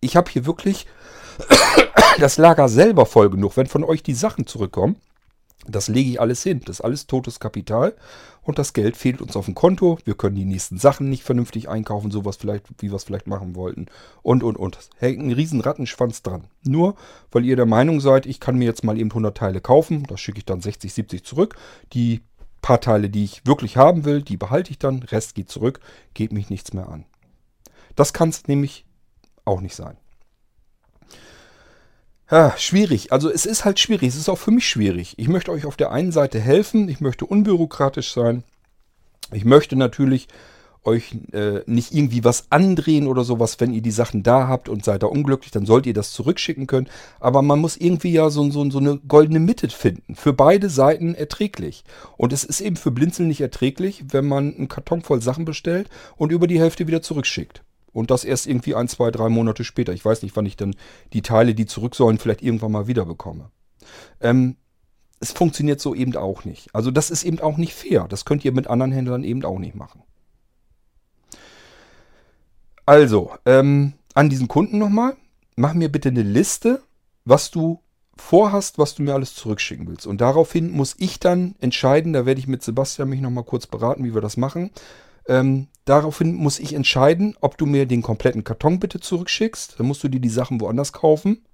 ich 0.00 0.16
habe 0.16 0.30
hier 0.30 0.46
wirklich 0.46 0.86
das 2.20 2.38
Lager 2.38 2.68
selber 2.68 3.06
voll 3.06 3.28
genug. 3.28 3.56
Wenn 3.56 3.66
von 3.66 3.82
euch 3.82 4.02
die 4.02 4.14
Sachen 4.14 4.46
zurückkommen, 4.46 4.96
das 5.66 5.88
lege 5.88 6.10
ich 6.10 6.20
alles 6.20 6.44
hin. 6.44 6.60
Das 6.64 6.76
ist 6.76 6.80
alles 6.84 7.08
totes 7.08 7.40
Kapital 7.40 7.94
und 8.42 8.58
das 8.60 8.72
Geld 8.72 8.96
fehlt 8.96 9.20
uns 9.20 9.34
auf 9.34 9.46
dem 9.46 9.56
Konto. 9.56 9.98
Wir 10.04 10.14
können 10.14 10.36
die 10.36 10.44
nächsten 10.44 10.78
Sachen 10.78 11.10
nicht 11.10 11.24
vernünftig 11.24 11.68
einkaufen, 11.68 12.12
sowas 12.12 12.36
vielleicht, 12.36 12.66
wie 12.78 12.90
wir 12.90 12.94
es 12.94 13.04
vielleicht 13.04 13.26
machen 13.26 13.56
wollten. 13.56 13.86
Und, 14.22 14.44
und, 14.44 14.56
und. 14.56 14.78
Es 14.78 14.90
hängt 14.98 15.20
ein 15.20 15.32
riesen 15.32 15.60
Rattenschwanz 15.60 16.22
dran. 16.22 16.44
Nur, 16.62 16.94
weil 17.32 17.44
ihr 17.44 17.56
der 17.56 17.66
Meinung 17.66 18.00
seid, 18.00 18.26
ich 18.26 18.38
kann 18.38 18.56
mir 18.56 18.66
jetzt 18.66 18.84
mal 18.84 18.96
eben 18.96 19.10
100 19.10 19.36
Teile 19.36 19.60
kaufen, 19.60 20.04
das 20.08 20.20
schicke 20.20 20.38
ich 20.38 20.46
dann 20.46 20.60
60, 20.60 20.94
70 20.94 21.24
zurück. 21.24 21.56
Die 21.92 22.22
paar 22.60 22.80
Teile, 22.80 23.10
die 23.10 23.24
ich 23.24 23.46
wirklich 23.46 23.76
haben 23.76 24.04
will, 24.04 24.22
die 24.22 24.36
behalte 24.36 24.70
ich 24.70 24.78
dann. 24.78 25.02
Rest 25.02 25.34
geht 25.34 25.50
zurück, 25.50 25.80
geht 26.14 26.32
mich 26.32 26.50
nichts 26.50 26.72
mehr 26.72 26.88
an. 26.88 27.04
Das 27.96 28.12
kann 28.12 28.28
es 28.28 28.46
nämlich 28.46 28.84
auch 29.44 29.60
nicht 29.60 29.74
sein. 29.74 29.96
Ja, 32.30 32.54
schwierig. 32.58 33.12
Also 33.12 33.30
es 33.30 33.46
ist 33.46 33.64
halt 33.64 33.80
schwierig. 33.80 34.08
Es 34.08 34.16
ist 34.16 34.28
auch 34.28 34.38
für 34.38 34.50
mich 34.50 34.68
schwierig. 34.68 35.14
Ich 35.16 35.28
möchte 35.28 35.50
euch 35.50 35.64
auf 35.64 35.76
der 35.76 35.92
einen 35.92 36.12
Seite 36.12 36.38
helfen. 36.38 36.88
Ich 36.88 37.00
möchte 37.00 37.24
unbürokratisch 37.24 38.12
sein. 38.12 38.44
Ich 39.32 39.44
möchte 39.44 39.76
natürlich 39.76 40.28
euch 40.84 41.16
äh, 41.32 41.60
nicht 41.66 41.92
irgendwie 41.94 42.24
was 42.24 42.46
andrehen 42.50 43.06
oder 43.06 43.24
sowas, 43.24 43.60
wenn 43.60 43.72
ihr 43.72 43.82
die 43.82 43.90
Sachen 43.90 44.22
da 44.22 44.48
habt 44.48 44.68
und 44.68 44.84
seid 44.84 45.02
da 45.02 45.06
unglücklich, 45.06 45.50
dann 45.50 45.66
sollt 45.66 45.86
ihr 45.86 45.94
das 45.94 46.12
zurückschicken 46.12 46.66
können. 46.66 46.88
Aber 47.20 47.42
man 47.42 47.58
muss 47.58 47.76
irgendwie 47.76 48.12
ja 48.12 48.30
so, 48.30 48.50
so, 48.50 48.68
so 48.70 48.78
eine 48.78 48.98
goldene 49.08 49.40
Mitte 49.40 49.68
finden. 49.68 50.14
Für 50.14 50.32
beide 50.32 50.70
Seiten 50.70 51.14
erträglich. 51.14 51.84
Und 52.16 52.32
es 52.32 52.44
ist 52.44 52.60
eben 52.60 52.76
für 52.76 52.90
Blinzeln 52.90 53.28
nicht 53.28 53.40
erträglich, 53.40 54.04
wenn 54.10 54.26
man 54.26 54.54
einen 54.54 54.68
Karton 54.68 55.02
voll 55.02 55.22
Sachen 55.22 55.44
bestellt 55.44 55.88
und 56.16 56.32
über 56.32 56.46
die 56.46 56.60
Hälfte 56.60 56.86
wieder 56.86 57.02
zurückschickt. 57.02 57.62
Und 57.92 58.10
das 58.10 58.24
erst 58.24 58.46
irgendwie 58.46 58.74
ein, 58.74 58.88
zwei, 58.88 59.10
drei 59.10 59.28
Monate 59.28 59.64
später. 59.64 59.92
Ich 59.92 60.04
weiß 60.04 60.22
nicht, 60.22 60.36
wann 60.36 60.46
ich 60.46 60.56
dann 60.56 60.76
die 61.12 61.22
Teile, 61.22 61.54
die 61.54 61.66
zurück 61.66 61.94
sollen, 61.94 62.18
vielleicht 62.18 62.42
irgendwann 62.42 62.72
mal 62.72 62.86
wieder 62.86 63.04
bekomme. 63.04 63.50
Ähm, 64.20 64.56
es 65.20 65.32
funktioniert 65.32 65.80
so 65.80 65.94
eben 65.94 66.16
auch 66.16 66.44
nicht. 66.44 66.74
Also 66.74 66.90
das 66.90 67.10
ist 67.10 67.24
eben 67.24 67.40
auch 67.40 67.56
nicht 67.56 67.74
fair. 67.74 68.06
Das 68.08 68.24
könnt 68.24 68.44
ihr 68.44 68.52
mit 68.52 68.68
anderen 68.68 68.92
Händlern 68.92 69.24
eben 69.24 69.44
auch 69.44 69.58
nicht 69.58 69.74
machen. 69.74 70.02
Also, 72.88 73.32
ähm, 73.44 73.92
an 74.14 74.30
diesen 74.30 74.48
Kunden 74.48 74.78
nochmal. 74.78 75.14
Mach 75.56 75.74
mir 75.74 75.92
bitte 75.92 76.08
eine 76.08 76.22
Liste, 76.22 76.80
was 77.26 77.50
du 77.50 77.82
vorhast, 78.16 78.78
was 78.78 78.94
du 78.94 79.02
mir 79.02 79.12
alles 79.12 79.34
zurückschicken 79.34 79.86
willst. 79.86 80.06
Und 80.06 80.22
daraufhin 80.22 80.70
muss 80.70 80.96
ich 80.98 81.20
dann 81.20 81.54
entscheiden, 81.60 82.14
da 82.14 82.24
werde 82.24 82.40
ich 82.40 82.46
mit 82.46 82.62
Sebastian 82.62 83.10
mich 83.10 83.20
nochmal 83.20 83.44
kurz 83.44 83.66
beraten, 83.66 84.04
wie 84.04 84.14
wir 84.14 84.22
das 84.22 84.38
machen. 84.38 84.70
Ähm, 85.26 85.66
daraufhin 85.84 86.32
muss 86.34 86.58
ich 86.58 86.72
entscheiden, 86.72 87.36
ob 87.42 87.58
du 87.58 87.66
mir 87.66 87.84
den 87.84 88.00
kompletten 88.00 88.42
Karton 88.42 88.80
bitte 88.80 89.00
zurückschickst. 89.00 89.78
Dann 89.78 89.86
musst 89.86 90.02
du 90.02 90.08
dir 90.08 90.20
die 90.20 90.30
Sachen 90.30 90.58
woanders 90.58 90.94
kaufen. 90.94 91.44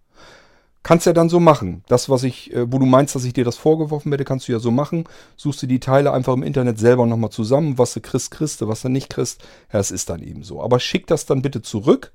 Kannst 0.84 1.06
ja 1.06 1.14
dann 1.14 1.30
so 1.30 1.40
machen. 1.40 1.82
Das, 1.88 2.10
was 2.10 2.22
ich, 2.22 2.52
äh, 2.52 2.70
wo 2.70 2.78
du 2.78 2.84
meinst, 2.84 3.14
dass 3.14 3.24
ich 3.24 3.32
dir 3.32 3.44
das 3.44 3.56
vorgeworfen 3.56 4.10
werde, 4.10 4.24
kannst 4.24 4.46
du 4.46 4.52
ja 4.52 4.58
so 4.58 4.70
machen. 4.70 5.04
Suchst 5.34 5.62
du 5.62 5.66
die 5.66 5.80
Teile 5.80 6.12
einfach 6.12 6.34
im 6.34 6.42
Internet 6.42 6.78
selber 6.78 7.06
nochmal 7.06 7.30
zusammen. 7.30 7.78
Was 7.78 7.94
du 7.94 8.00
kriegst, 8.02 8.30
kriegst 8.30 8.60
du, 8.60 8.68
was 8.68 8.82
du 8.82 8.90
nicht 8.90 9.08
kriegst. 9.08 9.42
Ja, 9.72 9.80
es 9.80 9.90
ist 9.90 10.10
dann 10.10 10.22
eben 10.22 10.44
so. 10.44 10.62
Aber 10.62 10.78
schick 10.78 11.06
das 11.06 11.24
dann 11.24 11.40
bitte 11.40 11.62
zurück. 11.62 12.12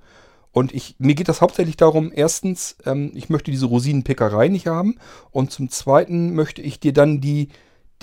Und 0.52 0.72
ich, 0.74 0.96
mir 1.00 1.16
geht 1.16 1.30
das 1.30 1.42
hauptsächlich 1.42 1.78
darum, 1.78 2.12
erstens, 2.14 2.78
ähm, 2.86 3.12
ich 3.16 3.30
möchte 3.30 3.50
diese 3.50 3.66
Rosinenpickerei 3.66 4.50
nicht 4.50 4.68
haben. 4.68 5.00
Und 5.32 5.52
zum 5.52 5.70
Zweiten 5.70 6.36
möchte 6.36 6.62
ich 6.62 6.80
dir 6.80 6.94
dann 6.94 7.22
die, 7.22 7.50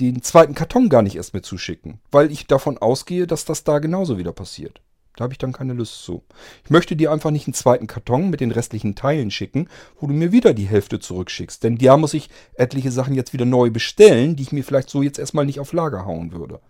den 0.01 0.21
zweiten 0.21 0.55
Karton 0.55 0.89
gar 0.89 1.03
nicht 1.03 1.15
erst 1.15 1.33
mehr 1.33 1.45
zuschicken, 1.45 2.01
weil 2.11 2.33
ich 2.33 2.49
davon 2.49 2.77
ausgehe, 2.79 3.29
dass 3.29 3.45
das 3.45 3.63
da 3.63 3.79
genauso 3.79 4.19
wieder 4.19 4.33
passiert. 4.33 4.81
Da 5.17 5.25
habe 5.25 5.33
ich 5.33 5.39
dann 5.39 5.53
keine 5.53 5.73
Lust 5.73 6.05
zu. 6.05 6.23
Ich 6.65 6.71
möchte 6.71 6.95
dir 6.95 7.11
einfach 7.11 7.31
nicht 7.31 7.47
einen 7.47 7.55
zweiten 7.55 7.87
Karton 7.87 8.31
mit 8.31 8.41
den 8.41 8.53
restlichen 8.53 8.95
Teilen 8.95 9.31
schicken, 9.31 9.69
wo 9.99 10.07
du 10.07 10.13
mir 10.13 10.31
wieder 10.31 10.55
die 10.55 10.69
Hälfte 10.69 11.01
zurückschickst. 11.01 11.65
Denn 11.65 11.79
da 11.79 11.97
muss 11.97 12.15
ich 12.15 12.29
etliche 12.55 12.93
Sachen 12.93 13.15
jetzt 13.15 13.33
wieder 13.33 13.47
neu 13.47 13.71
bestellen, 13.71 14.37
die 14.37 14.43
ich 14.43 14.53
mir 14.53 14.63
vielleicht 14.63 14.91
so 14.91 15.03
jetzt 15.03 15.19
erstmal 15.19 15.47
nicht 15.47 15.59
auf 15.59 15.73
Lager 15.73 16.05
hauen 16.05 16.33
würde. 16.33 16.61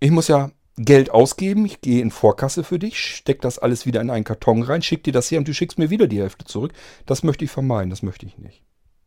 Ich 0.00 0.10
muss 0.10 0.28
ja 0.28 0.50
Geld 0.76 1.10
ausgeben, 1.10 1.66
ich 1.66 1.80
gehe 1.82 2.00
in 2.00 2.10
Vorkasse 2.10 2.64
für 2.64 2.78
dich, 2.78 2.98
steck 2.98 3.42
das 3.42 3.58
alles 3.58 3.84
wieder 3.84 4.00
in 4.00 4.10
einen 4.10 4.24
Karton 4.24 4.62
rein, 4.62 4.82
schick 4.82 5.04
dir 5.04 5.12
das 5.12 5.30
her 5.30 5.38
und 5.38 5.46
du 5.46 5.52
schickst 5.52 5.78
mir 5.78 5.90
wieder 5.90 6.06
die 6.06 6.20
Hälfte 6.20 6.46
zurück. 6.46 6.72
Das 7.06 7.22
möchte 7.22 7.44
ich 7.44 7.50
vermeiden, 7.50 7.90
das 7.90 8.02
möchte 8.02 8.24
ich 8.24 8.38
nicht. 8.38 8.62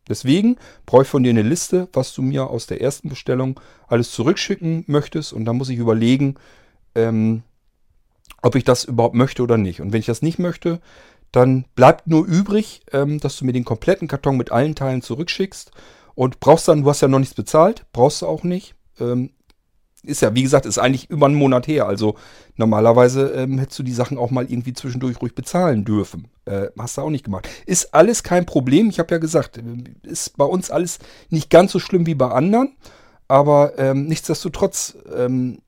Deswegen 0.07 0.57
brauche 0.85 1.03
ich 1.03 1.07
von 1.07 1.23
dir 1.23 1.31
eine 1.31 1.41
Liste, 1.41 1.87
was 1.93 2.13
du 2.13 2.21
mir 2.21 2.47
aus 2.47 2.67
der 2.67 2.81
ersten 2.81 3.09
Bestellung 3.09 3.59
alles 3.87 4.11
zurückschicken 4.11 4.83
möchtest 4.87 5.33
und 5.33 5.45
dann 5.45 5.57
muss 5.57 5.69
ich 5.69 5.79
überlegen, 5.79 6.35
ähm, 6.93 7.43
ob 8.41 8.55
ich 8.55 8.63
das 8.63 8.83
überhaupt 8.83 9.15
möchte 9.15 9.43
oder 9.43 9.57
nicht. 9.57 9.81
Und 9.81 9.93
wenn 9.93 9.99
ich 9.99 10.05
das 10.05 10.21
nicht 10.21 10.39
möchte, 10.39 10.79
dann 11.31 11.65
bleibt 11.75 12.07
nur 12.07 12.25
übrig, 12.25 12.81
ähm, 12.91 13.19
dass 13.19 13.37
du 13.37 13.45
mir 13.45 13.53
den 13.53 13.65
kompletten 13.65 14.07
Karton 14.07 14.37
mit 14.37 14.51
allen 14.51 14.75
Teilen 14.75 15.01
zurückschickst. 15.01 15.71
Und 16.15 16.39
brauchst 16.39 16.67
dann, 16.67 16.83
du 16.83 16.89
hast 16.89 17.01
ja 17.01 17.07
noch 17.07 17.19
nichts 17.19 17.33
bezahlt, 17.33 17.85
brauchst 17.91 18.21
du 18.21 18.27
auch 18.27 18.43
nicht. 18.43 18.75
Ähm, 18.99 19.31
ist 20.03 20.21
ja, 20.21 20.35
wie 20.35 20.43
gesagt, 20.43 20.65
ist 20.65 20.77
eigentlich 20.77 21.09
über 21.09 21.25
einen 21.25 21.35
Monat 21.35 21.65
her. 21.65 21.87
Also 21.87 22.15
normalerweise 22.55 23.29
ähm, 23.29 23.57
hättest 23.57 23.79
du 23.79 23.83
die 23.83 23.93
Sachen 23.93 24.17
auch 24.17 24.31
mal 24.31 24.45
irgendwie 24.45 24.73
zwischendurch 24.73 25.21
ruhig 25.21 25.33
bezahlen 25.33 25.85
dürfen. 25.85 26.27
Äh, 26.45 26.67
hast 26.77 26.97
du 26.97 27.01
auch 27.01 27.09
nicht 27.09 27.23
gemacht. 27.23 27.47
Ist 27.65 27.93
alles 27.93 28.21
kein 28.21 28.45
Problem. 28.45 28.89
Ich 28.89 28.99
habe 28.99 29.15
ja 29.15 29.17
gesagt, 29.17 29.57
äh, 29.57 29.61
ist 30.03 30.37
bei 30.37 30.45
uns 30.45 30.69
alles 30.69 30.99
nicht 31.29 31.49
ganz 31.49 31.71
so 31.71 31.79
schlimm 31.79 32.05
wie 32.05 32.15
bei 32.15 32.29
anderen. 32.29 32.75
Aber 33.27 33.79
ähm, 33.79 34.05
nichtsdestotrotz 34.05 34.97
ähm, 35.15 35.59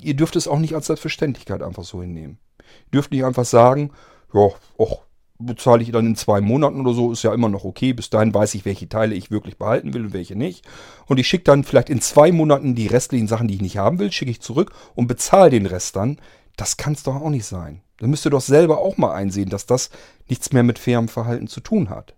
ihr 0.00 0.14
dürft 0.14 0.36
es 0.36 0.48
auch 0.48 0.58
nicht 0.58 0.74
als 0.74 0.86
Selbstverständlichkeit 0.86 1.62
einfach 1.62 1.84
so 1.84 2.00
hinnehmen. 2.00 2.38
Ihr 2.58 2.92
dürft 2.92 3.12
nicht 3.12 3.24
einfach 3.24 3.44
sagen, 3.44 3.92
ja, 4.32 4.48
och, 4.78 5.02
bezahle 5.38 5.82
ich 5.82 5.90
dann 5.90 6.06
in 6.06 6.16
zwei 6.16 6.40
Monaten 6.40 6.80
oder 6.80 6.94
so, 6.94 7.12
ist 7.12 7.22
ja 7.22 7.34
immer 7.34 7.48
noch 7.48 7.64
okay. 7.64 7.92
Bis 7.92 8.10
dahin 8.10 8.34
weiß 8.34 8.54
ich, 8.54 8.64
welche 8.64 8.88
Teile 8.88 9.14
ich 9.14 9.30
wirklich 9.30 9.58
behalten 9.58 9.94
will 9.94 10.06
und 10.06 10.12
welche 10.12 10.36
nicht. 10.36 10.66
Und 11.06 11.18
ich 11.18 11.26
schicke 11.26 11.44
dann 11.44 11.64
vielleicht 11.64 11.90
in 11.90 12.00
zwei 12.00 12.32
Monaten 12.32 12.74
die 12.74 12.86
restlichen 12.86 13.28
Sachen, 13.28 13.48
die 13.48 13.54
ich 13.54 13.60
nicht 13.60 13.78
haben 13.78 13.98
will, 13.98 14.12
schicke 14.12 14.30
ich 14.30 14.40
zurück 14.40 14.72
und 14.94 15.06
bezahle 15.06 15.50
den 15.50 15.66
Rest 15.66 15.96
dann. 15.96 16.18
Das 16.56 16.76
kann 16.76 16.92
es 16.92 17.02
doch 17.02 17.16
auch 17.16 17.30
nicht 17.30 17.46
sein. 17.46 17.82
Dann 17.98 18.10
müsst 18.10 18.26
ihr 18.26 18.30
doch 18.30 18.40
selber 18.40 18.78
auch 18.78 18.96
mal 18.96 19.12
einsehen, 19.14 19.48
dass 19.48 19.66
das 19.66 19.90
nichts 20.28 20.52
mehr 20.52 20.62
mit 20.62 20.78
fairem 20.78 21.08
Verhalten 21.08 21.46
zu 21.46 21.60
tun 21.60 21.88
hat. 21.88 22.14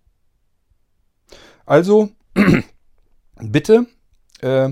Also, 1.66 2.10
bitte 3.40 3.86
äh, 4.40 4.70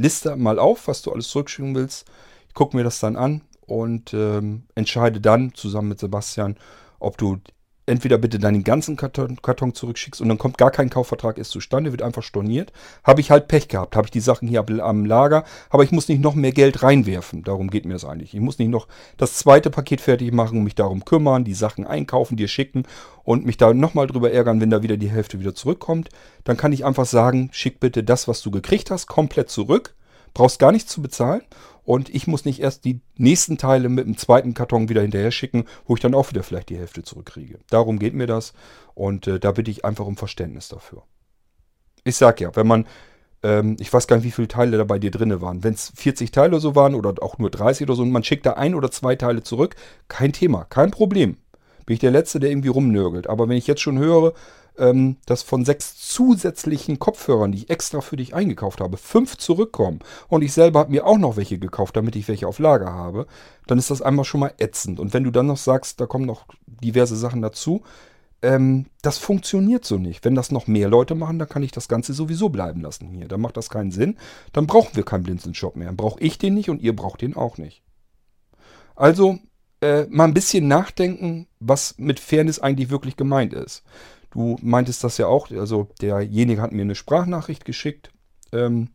liste 0.00 0.36
mal 0.36 0.58
auf, 0.58 0.88
was 0.88 1.02
du 1.02 1.12
alles 1.12 1.28
zurückschicken 1.28 1.74
willst. 1.74 2.06
Ich 2.48 2.54
gucke 2.54 2.76
mir 2.76 2.84
das 2.84 3.00
dann 3.00 3.16
an 3.16 3.42
und 3.66 4.12
ähm, 4.14 4.64
entscheide 4.74 5.20
dann 5.20 5.54
zusammen 5.54 5.88
mit 5.88 6.00
Sebastian, 6.00 6.56
ob 6.98 7.18
du 7.18 7.38
entweder 7.86 8.18
bitte 8.18 8.38
deinen 8.38 8.62
ganzen 8.62 8.96
Karton, 8.96 9.38
Karton, 9.42 9.74
zurückschickst 9.74 10.20
und 10.20 10.28
dann 10.28 10.38
kommt 10.38 10.58
gar 10.58 10.70
kein 10.70 10.90
Kaufvertrag 10.90 11.38
erst 11.38 11.50
zustande, 11.50 11.90
wird 11.90 12.02
einfach 12.02 12.22
storniert. 12.22 12.72
Habe 13.02 13.20
ich 13.20 13.30
halt 13.30 13.48
Pech 13.48 13.68
gehabt, 13.68 13.96
habe 13.96 14.06
ich 14.06 14.10
die 14.12 14.20
Sachen 14.20 14.46
hier 14.46 14.64
am 14.82 15.04
Lager, 15.04 15.44
aber 15.70 15.82
ich 15.82 15.90
muss 15.90 16.08
nicht 16.08 16.20
noch 16.20 16.34
mehr 16.34 16.52
Geld 16.52 16.82
reinwerfen. 16.82 17.42
Darum 17.42 17.70
geht 17.70 17.84
mir 17.84 17.94
das 17.94 18.04
eigentlich. 18.04 18.34
Ich 18.34 18.40
muss 18.40 18.58
nicht 18.58 18.68
noch 18.68 18.86
das 19.16 19.34
zweite 19.34 19.70
Paket 19.70 20.00
fertig 20.00 20.32
machen 20.32 20.58
und 20.58 20.64
mich 20.64 20.74
darum 20.74 21.04
kümmern, 21.04 21.44
die 21.44 21.54
Sachen 21.54 21.86
einkaufen, 21.86 22.36
dir 22.36 22.48
schicken 22.48 22.84
und 23.24 23.44
mich 23.44 23.56
da 23.56 23.74
nochmal 23.74 24.06
drüber 24.06 24.30
ärgern, 24.30 24.60
wenn 24.60 24.70
da 24.70 24.82
wieder 24.82 24.96
die 24.96 25.10
Hälfte 25.10 25.40
wieder 25.40 25.54
zurückkommt. 25.54 26.08
Dann 26.44 26.56
kann 26.56 26.72
ich 26.72 26.84
einfach 26.84 27.06
sagen, 27.06 27.50
schick 27.52 27.80
bitte 27.80 28.04
das, 28.04 28.28
was 28.28 28.42
du 28.42 28.50
gekriegt 28.50 28.90
hast, 28.90 29.06
komplett 29.06 29.50
zurück. 29.50 29.94
Brauchst 30.34 30.58
gar 30.58 30.72
nichts 30.72 30.90
zu 30.90 31.02
bezahlen 31.02 31.42
und 31.84 32.14
ich 32.14 32.26
muss 32.26 32.44
nicht 32.44 32.60
erst 32.60 32.84
die 32.84 33.00
nächsten 33.16 33.58
Teile 33.58 33.88
mit 33.88 34.06
dem 34.06 34.16
zweiten 34.16 34.54
Karton 34.54 34.88
wieder 34.88 35.02
hinterher 35.02 35.30
schicken, 35.30 35.64
wo 35.86 35.94
ich 35.94 36.00
dann 36.00 36.14
auch 36.14 36.30
wieder 36.30 36.42
vielleicht 36.42 36.68
die 36.68 36.78
Hälfte 36.78 37.02
zurückkriege. 37.02 37.58
Darum 37.70 37.98
geht 37.98 38.14
mir 38.14 38.26
das 38.26 38.52
und 38.94 39.26
äh, 39.26 39.40
da 39.40 39.52
bitte 39.52 39.70
ich 39.70 39.84
einfach 39.84 40.06
um 40.06 40.16
Verständnis 40.16 40.68
dafür. 40.68 41.02
Ich 42.04 42.16
sag 42.16 42.40
ja, 42.40 42.54
wenn 42.54 42.66
man, 42.66 42.86
ähm, 43.42 43.76
ich 43.80 43.92
weiß 43.92 44.06
gar 44.06 44.16
nicht, 44.16 44.24
wie 44.24 44.30
viele 44.30 44.48
Teile 44.48 44.76
da 44.76 44.84
bei 44.84 44.98
dir 44.98 45.10
drin 45.10 45.40
waren. 45.40 45.64
Wenn 45.64 45.74
es 45.74 45.92
40 45.96 46.30
Teile 46.30 46.50
oder 46.50 46.60
so 46.60 46.74
waren 46.74 46.94
oder 46.94 47.14
auch 47.20 47.38
nur 47.38 47.50
30 47.50 47.86
oder 47.86 47.96
so 47.96 48.02
und 48.02 48.12
man 48.12 48.24
schickt 48.24 48.46
da 48.46 48.52
ein 48.52 48.74
oder 48.74 48.90
zwei 48.90 49.16
Teile 49.16 49.42
zurück, 49.42 49.74
kein 50.08 50.32
Thema, 50.32 50.64
kein 50.64 50.90
Problem. 50.90 51.36
Bin 51.84 51.94
ich 51.94 52.00
der 52.00 52.12
Letzte, 52.12 52.38
der 52.38 52.50
irgendwie 52.50 52.68
rumnörgelt. 52.68 53.26
Aber 53.26 53.48
wenn 53.48 53.56
ich 53.56 53.66
jetzt 53.66 53.80
schon 53.80 53.98
höre, 53.98 54.34
ähm, 54.78 55.16
dass 55.26 55.42
von 55.42 55.64
sechs 55.64 55.96
zusätzlichen 56.08 56.98
Kopfhörern, 56.98 57.52
die 57.52 57.58
ich 57.58 57.70
extra 57.70 58.00
für 58.00 58.16
dich 58.16 58.34
eingekauft 58.34 58.80
habe, 58.80 58.96
fünf 58.96 59.36
zurückkommen 59.36 60.00
und 60.28 60.42
ich 60.42 60.52
selber 60.52 60.80
habe 60.80 60.90
mir 60.90 61.06
auch 61.06 61.18
noch 61.18 61.36
welche 61.36 61.58
gekauft, 61.58 61.96
damit 61.96 62.16
ich 62.16 62.28
welche 62.28 62.46
auf 62.46 62.58
Lager 62.58 62.92
habe, 62.92 63.26
dann 63.66 63.78
ist 63.78 63.90
das 63.90 64.02
einmal 64.02 64.24
schon 64.24 64.40
mal 64.40 64.54
ätzend. 64.58 64.98
Und 65.00 65.14
wenn 65.14 65.24
du 65.24 65.30
dann 65.30 65.46
noch 65.46 65.56
sagst, 65.56 66.00
da 66.00 66.06
kommen 66.06 66.26
noch 66.26 66.46
diverse 66.66 67.16
Sachen 67.16 67.42
dazu, 67.42 67.82
ähm, 68.42 68.86
das 69.02 69.18
funktioniert 69.18 69.84
so 69.84 69.98
nicht. 69.98 70.24
Wenn 70.24 70.34
das 70.34 70.50
noch 70.50 70.66
mehr 70.66 70.88
Leute 70.88 71.14
machen, 71.14 71.38
dann 71.38 71.48
kann 71.48 71.62
ich 71.62 71.70
das 71.70 71.88
Ganze 71.88 72.12
sowieso 72.12 72.48
bleiben 72.48 72.80
lassen 72.80 73.08
hier. 73.08 73.28
Dann 73.28 73.40
macht 73.40 73.56
das 73.56 73.70
keinen 73.70 73.92
Sinn. 73.92 74.16
Dann 74.52 74.66
brauchen 74.66 74.96
wir 74.96 75.04
keinen 75.04 75.22
Blinzeln-Shop 75.22 75.76
mehr. 75.76 75.86
Dann 75.86 75.96
brauche 75.96 76.20
ich 76.20 76.38
den 76.38 76.54
nicht 76.54 76.68
und 76.68 76.82
ihr 76.82 76.94
braucht 76.94 77.22
den 77.22 77.36
auch 77.36 77.56
nicht. 77.56 77.82
Also 78.96 79.38
äh, 79.80 80.06
mal 80.10 80.24
ein 80.24 80.34
bisschen 80.34 80.68
nachdenken, 80.68 81.46
was 81.60 81.96
mit 81.98 82.20
Fairness 82.20 82.58
eigentlich 82.58 82.90
wirklich 82.90 83.16
gemeint 83.16 83.52
ist. 83.54 83.84
Du 84.32 84.56
meintest 84.62 85.04
das 85.04 85.18
ja 85.18 85.26
auch, 85.26 85.50
also 85.50 85.88
derjenige 86.00 86.62
hat 86.62 86.72
mir 86.72 86.82
eine 86.82 86.94
Sprachnachricht 86.94 87.64
geschickt 87.64 88.10
ähm, 88.52 88.88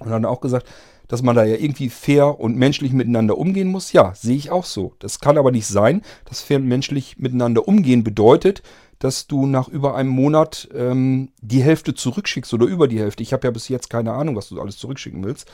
und 0.00 0.10
hat 0.10 0.24
auch 0.24 0.40
gesagt, 0.40 0.66
dass 1.08 1.22
man 1.22 1.36
da 1.36 1.44
ja 1.44 1.56
irgendwie 1.56 1.90
fair 1.90 2.40
und 2.40 2.56
menschlich 2.56 2.92
miteinander 2.92 3.38
umgehen 3.38 3.68
muss. 3.68 3.92
Ja, 3.92 4.14
sehe 4.14 4.36
ich 4.36 4.50
auch 4.50 4.64
so. 4.64 4.94
Das 4.98 5.20
kann 5.20 5.38
aber 5.38 5.52
nicht 5.52 5.66
sein, 5.66 6.02
dass 6.24 6.40
fair 6.40 6.58
und 6.58 6.66
menschlich 6.66 7.18
miteinander 7.18 7.68
umgehen 7.68 8.04
bedeutet, 8.04 8.62
dass 8.98 9.26
du 9.26 9.46
nach 9.46 9.68
über 9.68 9.94
einem 9.94 10.10
Monat 10.10 10.68
ähm, 10.74 11.30
die 11.40 11.62
Hälfte 11.62 11.94
zurückschickst 11.94 12.54
oder 12.54 12.66
über 12.66 12.88
die 12.88 12.98
Hälfte. 12.98 13.22
Ich 13.22 13.32
habe 13.32 13.46
ja 13.46 13.50
bis 13.50 13.68
jetzt 13.68 13.90
keine 13.90 14.12
Ahnung, 14.12 14.34
was 14.34 14.48
du 14.48 14.60
alles 14.60 14.78
zurückschicken 14.78 15.24
willst. 15.24 15.50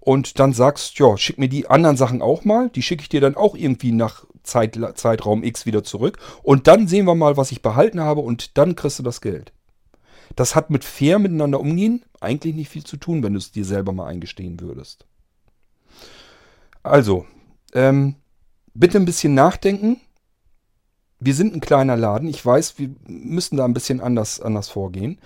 Und 0.00 0.38
dann 0.38 0.52
sagst, 0.52 0.98
ja, 0.98 1.16
schick 1.16 1.38
mir 1.38 1.48
die 1.48 1.68
anderen 1.68 1.96
Sachen 1.96 2.20
auch 2.22 2.44
mal. 2.44 2.70
Die 2.70 2.82
schicke 2.82 3.02
ich 3.02 3.08
dir 3.08 3.20
dann 3.20 3.36
auch 3.36 3.54
irgendwie 3.54 3.92
nach 3.92 4.24
Zeit, 4.44 4.78
Zeitraum 4.94 5.42
X 5.42 5.66
wieder 5.66 5.82
zurück. 5.82 6.18
Und 6.42 6.68
dann 6.68 6.86
sehen 6.86 7.06
wir 7.06 7.14
mal, 7.14 7.36
was 7.36 7.52
ich 7.52 7.62
behalten 7.62 8.00
habe 8.00 8.20
und 8.20 8.56
dann 8.56 8.76
kriegst 8.76 8.98
du 8.98 9.02
das 9.02 9.20
Geld. 9.20 9.52
Das 10.36 10.54
hat 10.54 10.70
mit 10.70 10.84
fair 10.84 11.18
miteinander 11.18 11.60
umgehen 11.60 12.04
eigentlich 12.20 12.54
nicht 12.54 12.70
viel 12.70 12.84
zu 12.84 12.96
tun, 12.96 13.22
wenn 13.22 13.34
du 13.34 13.38
es 13.38 13.52
dir 13.52 13.64
selber 13.64 13.92
mal 13.92 14.06
eingestehen 14.06 14.60
würdest. 14.60 15.06
Also, 16.82 17.26
ähm, 17.72 18.16
bitte 18.74 18.98
ein 18.98 19.04
bisschen 19.04 19.34
nachdenken. 19.34 20.00
Wir 21.20 21.34
sind 21.34 21.54
ein 21.54 21.60
kleiner 21.60 21.96
Laden. 21.96 22.28
Ich 22.28 22.44
weiß, 22.44 22.78
wir 22.78 22.90
müssen 23.06 23.56
da 23.56 23.64
ein 23.64 23.74
bisschen 23.74 24.00
anders, 24.00 24.40
anders 24.40 24.68
vorgehen. 24.68 25.18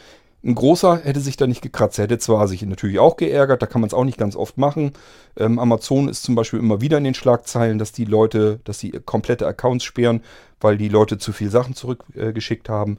Ein 0.44 0.54
großer 0.54 1.00
hätte 1.02 1.20
sich 1.20 1.36
da 1.36 1.48
nicht 1.48 1.62
gekratzt. 1.62 1.98
Er 1.98 2.04
hätte 2.04 2.18
zwar 2.18 2.46
sich 2.46 2.62
natürlich 2.62 3.00
auch 3.00 3.16
geärgert, 3.16 3.60
da 3.60 3.66
kann 3.66 3.80
man 3.80 3.88
es 3.88 3.94
auch 3.94 4.04
nicht 4.04 4.18
ganz 4.18 4.36
oft 4.36 4.56
machen. 4.56 4.92
Ähm, 5.36 5.58
Amazon 5.58 6.08
ist 6.08 6.22
zum 6.22 6.36
Beispiel 6.36 6.60
immer 6.60 6.80
wieder 6.80 6.98
in 6.98 7.04
den 7.04 7.14
Schlagzeilen, 7.14 7.78
dass 7.78 7.90
die 7.90 8.04
Leute, 8.04 8.60
dass 8.62 8.78
sie 8.78 8.90
komplette 8.90 9.46
Accounts 9.48 9.84
sperren, 9.84 10.22
weil 10.60 10.78
die 10.78 10.88
Leute 10.88 11.18
zu 11.18 11.32
viel 11.32 11.50
Sachen 11.50 11.74
zurückgeschickt 11.74 12.68
äh, 12.68 12.72
haben. 12.72 12.98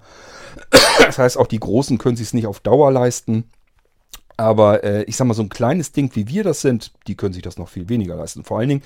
Das 1.00 1.18
heißt, 1.18 1.38
auch 1.38 1.48
die 1.48 1.62
Großen 1.62 1.98
können 1.98 2.18
sich 2.18 2.28
es 2.28 2.34
nicht 2.34 2.46
auf 2.46 2.60
Dauer 2.60 2.92
leisten. 2.92 3.46
Aber 4.36 4.84
äh, 4.84 5.04
ich 5.04 5.16
sag 5.16 5.26
mal, 5.26 5.34
so 5.34 5.42
ein 5.42 5.50
kleines 5.50 5.94
Ding 5.94 6.12
wie 6.14 6.28
wir 6.28 6.44
das 6.44 6.60
sind, 6.60 6.92
die 7.08 7.16
können 7.16 7.34
sich 7.34 7.42
das 7.42 7.58
noch 7.58 7.70
viel 7.70 7.88
weniger 7.88 8.18
leisten. 8.18 8.44
Vor 8.44 8.60
allen 8.60 8.70
Dingen, 8.70 8.84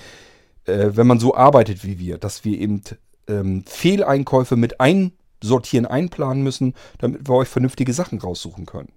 äh, 0.66 0.90
wenn 0.94 1.08
man 1.08 1.18
so 1.18 1.34
arbeitet 1.34 1.84
wie 1.84 1.98
wir, 1.98 2.18
dass 2.18 2.44
wir 2.44 2.58
eben 2.58 2.82
ähm, 3.28 3.64
Fehleinkäufe 3.66 4.56
mit 4.56 4.80
ein 4.80 5.12
sortieren, 5.44 5.86
einplanen 5.86 6.42
müssen, 6.42 6.74
damit 6.98 7.28
wir 7.28 7.34
euch 7.34 7.48
vernünftige 7.48 7.92
Sachen 7.92 8.18
raussuchen 8.18 8.66
können. 8.66 8.92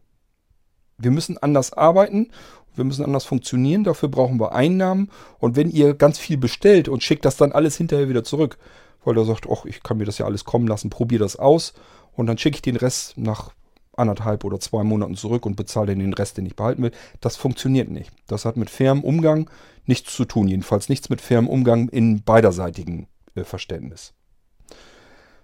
Wir 0.97 1.11
müssen 1.11 1.37
anders 1.37 1.73
arbeiten, 1.73 2.31
wir 2.75 2.83
müssen 2.83 3.05
anders 3.05 3.25
funktionieren, 3.25 3.83
dafür 3.83 4.09
brauchen 4.09 4.39
wir 4.39 4.53
Einnahmen. 4.53 5.09
Und 5.39 5.55
wenn 5.55 5.69
ihr 5.69 5.93
ganz 5.93 6.17
viel 6.17 6.37
bestellt 6.37 6.87
und 6.87 7.03
schickt 7.03 7.25
das 7.25 7.37
dann 7.37 7.51
alles 7.51 7.77
hinterher 7.77 8.09
wieder 8.09 8.23
zurück, 8.23 8.57
weil 9.03 9.17
ihr 9.17 9.25
sagt, 9.25 9.47
ach, 9.51 9.65
ich 9.65 9.83
kann 9.83 9.97
mir 9.97 10.05
das 10.05 10.17
ja 10.17 10.25
alles 10.25 10.43
kommen 10.43 10.67
lassen, 10.67 10.89
probier 10.89 11.19
das 11.19 11.35
aus 11.35 11.73
und 12.13 12.27
dann 12.27 12.37
schicke 12.37 12.55
ich 12.55 12.61
den 12.61 12.75
Rest 12.75 13.17
nach 13.17 13.51
anderthalb 13.97 14.43
oder 14.43 14.59
zwei 14.59 14.83
Monaten 14.83 15.15
zurück 15.15 15.45
und 15.45 15.55
bezahle 15.55 15.95
den 15.95 16.13
Rest, 16.13 16.37
den 16.37 16.45
ich 16.45 16.55
behalten 16.55 16.83
will. 16.83 16.91
Das 17.19 17.35
funktioniert 17.35 17.89
nicht. 17.89 18.11
Das 18.27 18.45
hat 18.45 18.57
mit 18.57 18.69
fairem 18.69 19.03
Umgang 19.03 19.49
nichts 19.85 20.15
zu 20.15 20.25
tun. 20.25 20.47
Jedenfalls 20.47 20.89
nichts 20.89 21.09
mit 21.09 21.21
fairem 21.21 21.47
Umgang 21.47 21.89
in 21.89 22.23
beiderseitigen 22.23 23.07
äh, 23.35 23.43
Verständnis. 23.43 24.13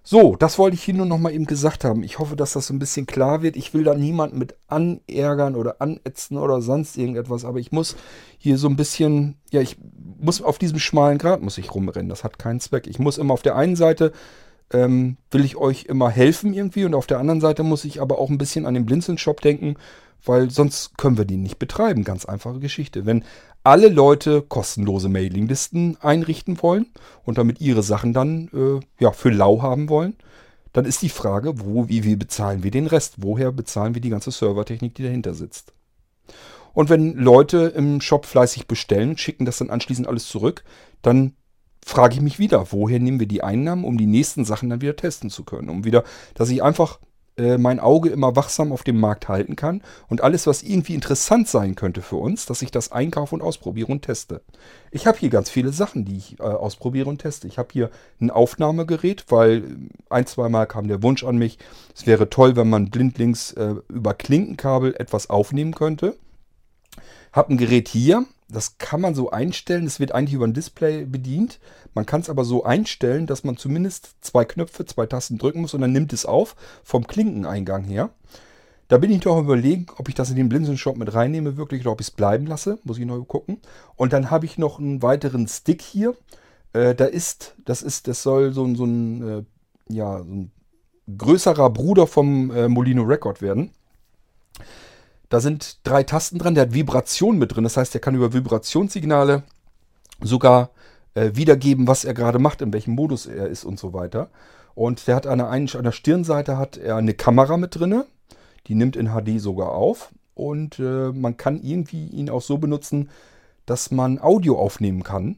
So, 0.06 0.36
das 0.36 0.60
wollte 0.60 0.76
ich 0.76 0.84
hier 0.84 0.94
nur 0.94 1.06
noch 1.06 1.18
mal 1.18 1.34
eben 1.34 1.46
gesagt 1.46 1.86
haben. 1.86 2.04
Ich 2.04 2.20
hoffe, 2.20 2.36
dass 2.36 2.54
das 2.54 2.68
so 2.68 2.74
ein 2.74 2.80
bisschen 2.80 3.06
klar 3.06 3.42
wird. 3.42 3.56
Ich 3.56 3.74
will 3.74 3.86
da 3.86 3.94
niemanden 3.94 4.38
mit 4.38 4.56
anärgern 4.68 5.56
oder 5.56 5.82
anätzen 5.82 6.38
oder 6.38 6.62
sonst 6.62 6.98
irgendetwas, 6.98 7.46
aber 7.46 7.60
ich 7.60 7.72
muss 7.72 7.96
hier 8.38 8.58
so 8.58 8.68
ein 8.68 8.76
bisschen, 8.76 9.38
ja, 9.52 9.62
ich 9.62 9.78
muss 10.20 10.42
auf 10.42 10.58
diesem 10.58 10.80
schmalen 10.80 11.20
Grat 11.20 11.42
muss 11.42 11.58
ich 11.58 11.74
rumrennen. 11.74 12.10
Das 12.10 12.26
hat 12.26 12.38
keinen 12.38 12.60
Zweck. 12.60 12.86
Ich 12.88 13.00
muss 13.00 13.18
immer 13.18 13.34
auf 13.34 13.44
der 13.44 13.56
einen 13.56 13.78
Seite 13.78 14.12
ähm, 14.74 15.18
will 15.32 15.46
ich 15.46 15.56
euch 15.56 15.86
immer 15.86 16.10
helfen 16.10 16.54
irgendwie 16.54 16.86
und 16.86 16.96
auf 16.96 17.08
der 17.08 17.20
anderen 17.20 17.42
Seite 17.42 17.64
muss 17.64 17.86
ich 17.86 18.02
aber 18.02 18.20
auch 18.20 18.30
ein 18.30 18.38
bisschen 18.38 18.66
an 18.66 18.74
den 18.74 18.86
Blinzeln-Shop 18.86 19.40
denken, 19.42 19.76
weil 20.26 20.50
sonst 20.50 20.98
können 20.98 21.18
wir 21.18 21.26
den 21.26 21.44
nicht 21.44 21.60
betreiben. 21.60 22.04
Ganz 22.04 22.26
einfache 22.26 22.60
Geschichte. 22.60 23.06
Wenn 23.06 23.24
alle 23.64 23.88
Leute 23.88 24.42
kostenlose 24.42 25.10
Mailinglisten 25.10 25.98
einrichten 26.02 26.62
wollen 26.62 26.88
und 27.24 27.38
damit 27.38 27.62
ihre 27.62 27.84
Sachen 27.84 28.14
dann 28.14 28.50
äh, 28.54 28.80
ja, 29.02 29.12
für 29.12 29.30
lau 29.30 29.62
haben 29.62 29.90
wollen, 29.90 30.16
dann 30.74 30.86
ist 30.86 31.02
die 31.02 31.10
Frage, 31.10 31.54
wo, 31.64 31.88
wie, 31.88 32.04
wie 32.04 32.16
bezahlen 32.16 32.64
wir 32.64 32.72
den 32.72 32.88
Rest? 32.88 33.16
Woher 33.18 33.52
bezahlen 33.52 33.94
wir 33.94 34.02
die 34.02 34.10
ganze 34.10 34.32
Servertechnik, 34.32 34.96
die 34.96 35.04
dahinter 35.04 35.34
sitzt? 35.34 35.72
Und 36.74 36.90
wenn 36.90 37.16
Leute 37.16 37.72
im 37.76 38.02
Shop 38.02 38.26
fleißig 38.26 38.68
bestellen 38.68 39.18
schicken 39.18 39.46
das 39.46 39.60
dann 39.60 39.70
anschließend 39.70 40.08
alles 40.08 40.28
zurück, 40.28 40.64
dann 41.04 41.34
frage 41.86 42.16
ich 42.16 42.22
mich 42.22 42.40
wieder, 42.40 42.72
woher 42.72 43.00
nehmen 43.00 43.20
wir 43.20 43.28
die 43.28 43.44
Einnahmen, 43.44 43.84
um 43.84 43.98
die 43.98 44.08
nächsten 44.08 44.46
Sachen 44.46 44.70
dann 44.70 44.82
wieder 44.82 44.96
testen 44.96 45.30
zu 45.30 45.44
können? 45.44 45.70
Um 45.70 45.84
wieder, 45.84 46.04
dass 46.34 46.50
ich 46.50 46.64
einfach 46.64 47.00
äh, 47.38 47.58
mein 47.58 47.80
Auge 47.80 48.10
immer 48.10 48.36
wachsam 48.36 48.72
auf 48.72 48.84
dem 48.84 49.00
Markt 49.00 49.28
halten 49.28 49.56
kann 49.56 49.82
und 50.08 50.22
alles, 50.22 50.46
was 50.48 50.64
irgendwie 50.64 50.94
interessant 50.94 51.48
sein 51.48 51.76
könnte 51.76 52.02
für 52.02 52.18
uns, 52.18 52.46
dass 52.46 52.62
ich 52.62 52.72
das 52.72 52.92
einkaufe 52.92 53.36
und 53.36 53.42
ausprobiere 53.42 53.92
und 53.92 54.04
teste. 54.04 54.42
Ich 54.92 55.08
habe 55.08 55.18
hier 55.18 55.30
ganz 55.30 55.50
viele 55.50 55.72
Sachen, 55.72 56.06
die 56.06 56.18
ich 56.18 56.40
äh, 56.40 56.44
ausprobiere 56.44 57.10
und 57.10 57.20
teste. 57.20 57.48
Ich 57.48 57.58
habe 57.58 57.70
hier 57.72 57.90
ein 58.22 58.30
Aufnahmegerät, 58.30 59.26
weil 59.30 59.64
ein, 60.10 60.28
zwei 60.28 60.50
Mal 60.50 60.66
kam 60.66 60.88
der 60.88 61.02
Wunsch 61.02 61.24
an 61.24 61.38
mich, 61.38 61.58
es 61.96 62.06
wäre 62.06 62.30
toll, 62.30 62.56
wenn 62.56 62.70
man 62.70 62.90
blindlings 62.90 63.52
äh, 63.54 63.76
über 63.90 64.14
Klinkenkabel 64.14 64.96
etwas 64.98 65.30
aufnehmen 65.30 65.74
könnte. 65.74 66.16
Hab 67.32 67.50
ein 67.50 67.58
Gerät 67.58 67.88
hier, 67.88 68.26
das 68.54 68.78
kann 68.78 69.02
man 69.02 69.16
so 69.16 69.32
einstellen. 69.32 69.88
Es 69.88 70.00
wird 70.00 70.12
eigentlich 70.12 70.36
über 70.36 70.46
ein 70.46 70.54
Display 70.54 71.06
bedient. 71.06 71.60
Man 71.94 72.06
kann 72.06 72.22
es 72.22 72.30
aber 72.30 72.44
so 72.44 72.64
einstellen, 72.64 73.28
dass 73.28 73.44
man 73.44 73.58
zumindest 73.58 74.16
zwei 74.22 74.46
Knöpfe, 74.46 74.86
zwei 74.86 75.06
Tasten 75.06 75.38
drücken 75.38 75.62
muss 75.62 75.74
und 75.74 75.82
dann 75.82 75.92
nimmt 75.92 76.14
es 76.14 76.26
auf 76.26 76.56
vom 76.84 77.06
Klinkeneingang 77.06 77.84
her. 77.84 78.10
Da 78.88 78.98
bin 78.98 79.12
ich 79.12 79.22
doch 79.22 79.40
überlegen, 79.40 79.88
ob 79.98 80.10
ich 80.10 80.16
das 80.16 80.30
in 80.30 80.36
den 80.36 80.50
Blinzeln-Shop 80.50 80.98
mit 80.98 81.14
reinnehme, 81.14 81.58
wirklich, 81.58 81.82
oder 81.82 81.92
ob 81.92 82.02
ich 82.02 82.08
es 82.08 82.12
bleiben 82.12 82.46
lasse. 82.46 82.80
Muss 82.84 82.98
ich 82.98 83.06
noch 83.06 83.24
gucken. 83.24 83.60
Und 83.96 84.14
dann 84.14 84.30
habe 84.30 84.46
ich 84.46 84.58
noch 84.58 84.78
einen 84.78 85.02
weiteren 85.02 85.48
Stick 85.48 85.82
hier. 85.82 86.16
Äh, 86.74 86.94
da 86.94 87.06
ist, 87.06 87.56
das 87.66 87.82
ist, 87.82 88.08
das 88.08 88.24
soll 88.24 88.54
so, 88.54 88.72
so 88.76 88.86
ein, 88.86 89.28
äh, 89.28 89.44
ja, 89.94 90.20
so 90.20 90.32
ein 90.32 90.52
größerer 91.18 91.70
Bruder 91.70 92.08
vom 92.08 92.52
äh, 92.52 92.68
Molino 92.68 93.04
Record 93.04 93.42
werden. 93.42 93.72
Da 95.30 95.40
sind 95.40 95.80
drei 95.84 96.04
Tasten 96.04 96.38
dran, 96.38 96.54
der 96.54 96.64
hat 96.64 96.74
Vibration 96.74 97.40
mit 97.40 97.56
drin. 97.56 97.64
Das 97.64 97.78
heißt, 97.78 97.96
er 97.96 98.02
kann 98.02 98.16
über 98.16 98.34
Vibrationssignale 98.34 99.44
sogar 100.22 100.70
äh, 101.16 101.32
wiedergeben, 101.34 101.88
was 101.88 102.06
er 102.06 102.14
gerade 102.14 102.40
macht, 102.40 102.62
in 102.62 102.74
welchem 102.74 102.96
Modus 102.96 103.26
er 103.26 103.48
ist 103.48 103.64
und 103.64 103.80
so 103.80 103.94
weiter. 103.94 104.30
Und 104.76 105.08
der 105.08 105.16
hat 105.16 105.28
an 105.28 105.38
der, 105.38 105.50
einen, 105.50 105.70
an 105.70 105.84
der 105.84 105.92
Stirnseite 105.92 106.58
hat 106.58 106.78
er 106.78 106.96
eine 106.96 107.14
Kamera 107.14 107.58
mit 107.58 107.80
drin. 107.80 108.04
Die 108.68 108.76
nimmt 108.76 108.96
in 108.96 109.10
HD 109.10 109.40
sogar 109.40 109.70
auf. 109.74 110.12
Und 110.34 110.80
äh, 110.80 111.12
man 111.12 111.38
kann 111.38 111.62
irgendwie 111.62 112.08
ihn 112.08 112.30
auch 112.30 112.42
so 112.42 112.58
benutzen, 112.58 113.10
dass 113.66 113.92
man 113.92 114.20
Audio 114.20 114.58
aufnehmen 114.58 115.04
kann. 115.04 115.38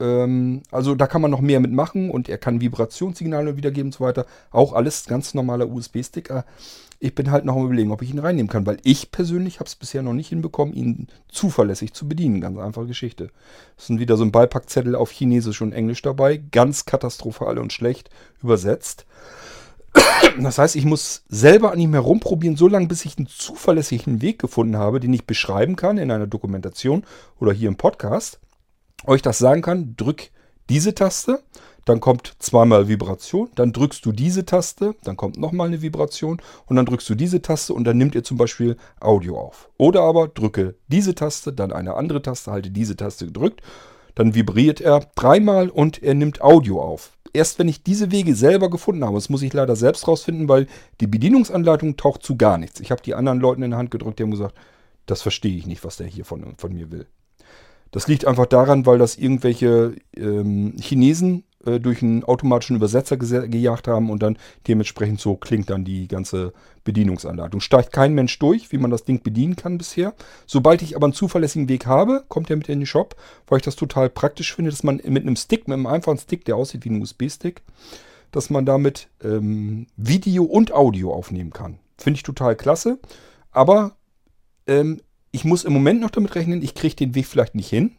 Ähm, 0.00 0.62
also 0.70 0.94
da 0.94 1.06
kann 1.06 1.22
man 1.22 1.30
noch 1.30 1.40
mehr 1.40 1.60
mitmachen 1.60 2.10
und 2.10 2.28
er 2.28 2.38
kann 2.38 2.60
Vibrationssignale 2.60 3.56
wiedergeben 3.56 3.88
und 3.88 3.94
so 3.94 4.04
weiter. 4.04 4.26
Auch 4.50 4.72
alles 4.72 5.06
ganz 5.06 5.34
normaler 5.34 5.68
USB-Sticker. 5.68 6.44
Ich 7.00 7.14
bin 7.14 7.30
halt 7.30 7.44
noch 7.44 7.56
am 7.56 7.66
überlegen, 7.66 7.90
ob 7.90 8.02
ich 8.02 8.10
ihn 8.10 8.18
reinnehmen 8.18 8.48
kann, 8.48 8.66
weil 8.66 8.78
ich 8.82 9.10
persönlich 9.10 9.60
habe 9.60 9.68
es 9.68 9.76
bisher 9.76 10.02
noch 10.02 10.14
nicht 10.14 10.28
hinbekommen, 10.28 10.74
ihn 10.74 11.08
zuverlässig 11.28 11.92
zu 11.92 12.08
bedienen. 12.08 12.40
Ganz 12.40 12.58
einfache 12.58 12.86
Geschichte. 12.86 13.30
Es 13.76 13.88
sind 13.88 14.00
wieder 14.00 14.16
so 14.16 14.24
ein 14.24 14.32
Beipackzettel 14.32 14.94
auf 14.94 15.10
Chinesisch 15.10 15.60
und 15.60 15.72
Englisch 15.72 16.02
dabei. 16.02 16.42
Ganz 16.50 16.86
katastrophal 16.86 17.58
und 17.58 17.72
schlecht 17.72 18.10
übersetzt. 18.42 19.06
Das 20.40 20.58
heißt, 20.58 20.74
ich 20.76 20.84
muss 20.84 21.22
selber 21.28 21.70
an 21.72 21.78
ihm 21.78 21.92
herumprobieren, 21.92 22.56
so 22.56 22.66
lange, 22.66 22.88
bis 22.88 23.04
ich 23.04 23.16
einen 23.18 23.28
zuverlässigen 23.28 24.22
Weg 24.22 24.40
gefunden 24.40 24.76
habe, 24.76 24.98
den 24.98 25.12
ich 25.12 25.26
beschreiben 25.26 25.76
kann 25.76 25.98
in 25.98 26.10
einer 26.10 26.26
Dokumentation 26.26 27.04
oder 27.38 27.52
hier 27.52 27.68
im 27.68 27.76
Podcast. 27.76 28.40
Euch 29.06 29.22
das 29.22 29.38
sagen 29.38 29.62
kann, 29.62 29.94
drück 29.96 30.30
diese 30.68 30.94
Taste 30.94 31.42
dann 31.84 32.00
kommt 32.00 32.34
zweimal 32.38 32.88
Vibration, 32.88 33.50
dann 33.54 33.72
drückst 33.72 34.04
du 34.06 34.12
diese 34.12 34.46
Taste, 34.46 34.94
dann 35.04 35.16
kommt 35.16 35.36
nochmal 35.36 35.66
eine 35.66 35.82
Vibration 35.82 36.40
und 36.66 36.76
dann 36.76 36.86
drückst 36.86 37.08
du 37.10 37.14
diese 37.14 37.42
Taste 37.42 37.74
und 37.74 37.84
dann 37.84 37.98
nimmt 37.98 38.14
ihr 38.14 38.24
zum 38.24 38.38
Beispiel 38.38 38.76
Audio 39.00 39.38
auf. 39.38 39.68
Oder 39.76 40.02
aber 40.02 40.28
drücke 40.28 40.76
diese 40.88 41.14
Taste, 41.14 41.52
dann 41.52 41.72
eine 41.72 41.94
andere 41.94 42.22
Taste, 42.22 42.50
halte 42.50 42.70
diese 42.70 42.96
Taste 42.96 43.26
gedrückt, 43.26 43.60
dann 44.14 44.34
vibriert 44.34 44.80
er 44.80 45.00
dreimal 45.14 45.68
und 45.68 46.02
er 46.02 46.14
nimmt 46.14 46.40
Audio 46.40 46.80
auf. 46.80 47.18
Erst 47.34 47.58
wenn 47.58 47.68
ich 47.68 47.82
diese 47.82 48.12
Wege 48.12 48.34
selber 48.34 48.70
gefunden 48.70 49.04
habe, 49.04 49.16
das 49.16 49.28
muss 49.28 49.42
ich 49.42 49.52
leider 49.52 49.76
selbst 49.76 50.08
rausfinden, 50.08 50.48
weil 50.48 50.68
die 51.00 51.08
Bedienungsanleitung 51.08 51.96
taucht 51.96 52.22
zu 52.22 52.36
gar 52.36 52.58
nichts. 52.58 52.80
Ich 52.80 52.92
habe 52.92 53.02
die 53.02 53.14
anderen 53.14 53.40
Leuten 53.40 53.62
in 53.62 53.72
der 53.72 53.78
Hand 53.78 53.90
gedrückt, 53.90 54.20
die 54.20 54.22
haben 54.22 54.30
gesagt, 54.30 54.56
das 55.06 55.20
verstehe 55.20 55.56
ich 55.56 55.66
nicht, 55.66 55.84
was 55.84 55.96
der 55.96 56.06
hier 56.06 56.24
von, 56.24 56.54
von 56.56 56.72
mir 56.72 56.90
will. 56.90 57.06
Das 57.94 58.08
liegt 58.08 58.24
einfach 58.24 58.46
daran, 58.46 58.86
weil 58.86 58.98
das 58.98 59.14
irgendwelche 59.14 59.94
ähm, 60.16 60.74
Chinesen 60.80 61.44
äh, 61.64 61.78
durch 61.78 62.02
einen 62.02 62.24
automatischen 62.24 62.74
Übersetzer 62.74 63.16
gejagt 63.16 63.86
haben 63.86 64.10
und 64.10 64.20
dann 64.20 64.36
dementsprechend 64.66 65.20
so 65.20 65.36
klingt 65.36 65.70
dann 65.70 65.84
die 65.84 66.08
ganze 66.08 66.52
Bedienungsanleitung. 66.82 67.60
Steigt 67.60 67.92
kein 67.92 68.12
Mensch 68.12 68.36
durch, 68.40 68.72
wie 68.72 68.78
man 68.78 68.90
das 68.90 69.04
Ding 69.04 69.22
bedienen 69.22 69.54
kann 69.54 69.78
bisher. 69.78 70.12
Sobald 70.44 70.82
ich 70.82 70.96
aber 70.96 71.06
einen 71.06 71.12
zuverlässigen 71.12 71.68
Weg 71.68 71.86
habe, 71.86 72.24
kommt 72.26 72.50
er 72.50 72.56
mit 72.56 72.68
in 72.68 72.80
den 72.80 72.86
Shop, 72.86 73.14
weil 73.46 73.58
ich 73.58 73.64
das 73.64 73.76
total 73.76 74.10
praktisch 74.10 74.52
finde, 74.56 74.72
dass 74.72 74.82
man 74.82 74.96
mit 74.96 75.22
einem 75.22 75.36
Stick, 75.36 75.68
mit 75.68 75.74
einem 75.74 75.86
einfachen 75.86 76.18
Stick, 76.18 76.44
der 76.46 76.56
aussieht 76.56 76.84
wie 76.84 76.90
ein 76.90 77.00
USB-Stick, 77.00 77.62
dass 78.32 78.50
man 78.50 78.66
damit 78.66 79.06
ähm, 79.22 79.86
Video 79.96 80.42
und 80.42 80.72
Audio 80.72 81.14
aufnehmen 81.14 81.52
kann. 81.52 81.78
Finde 81.96 82.16
ich 82.16 82.24
total 82.24 82.56
klasse. 82.56 82.98
Aber 83.52 83.92
ähm, 84.66 85.00
ich 85.34 85.44
muss 85.44 85.64
im 85.64 85.72
Moment 85.72 86.00
noch 86.00 86.10
damit 86.10 86.36
rechnen, 86.36 86.62
ich 86.62 86.74
kriege 86.74 86.94
den 86.94 87.16
Weg 87.16 87.26
vielleicht 87.26 87.56
nicht 87.56 87.68
hin, 87.68 87.96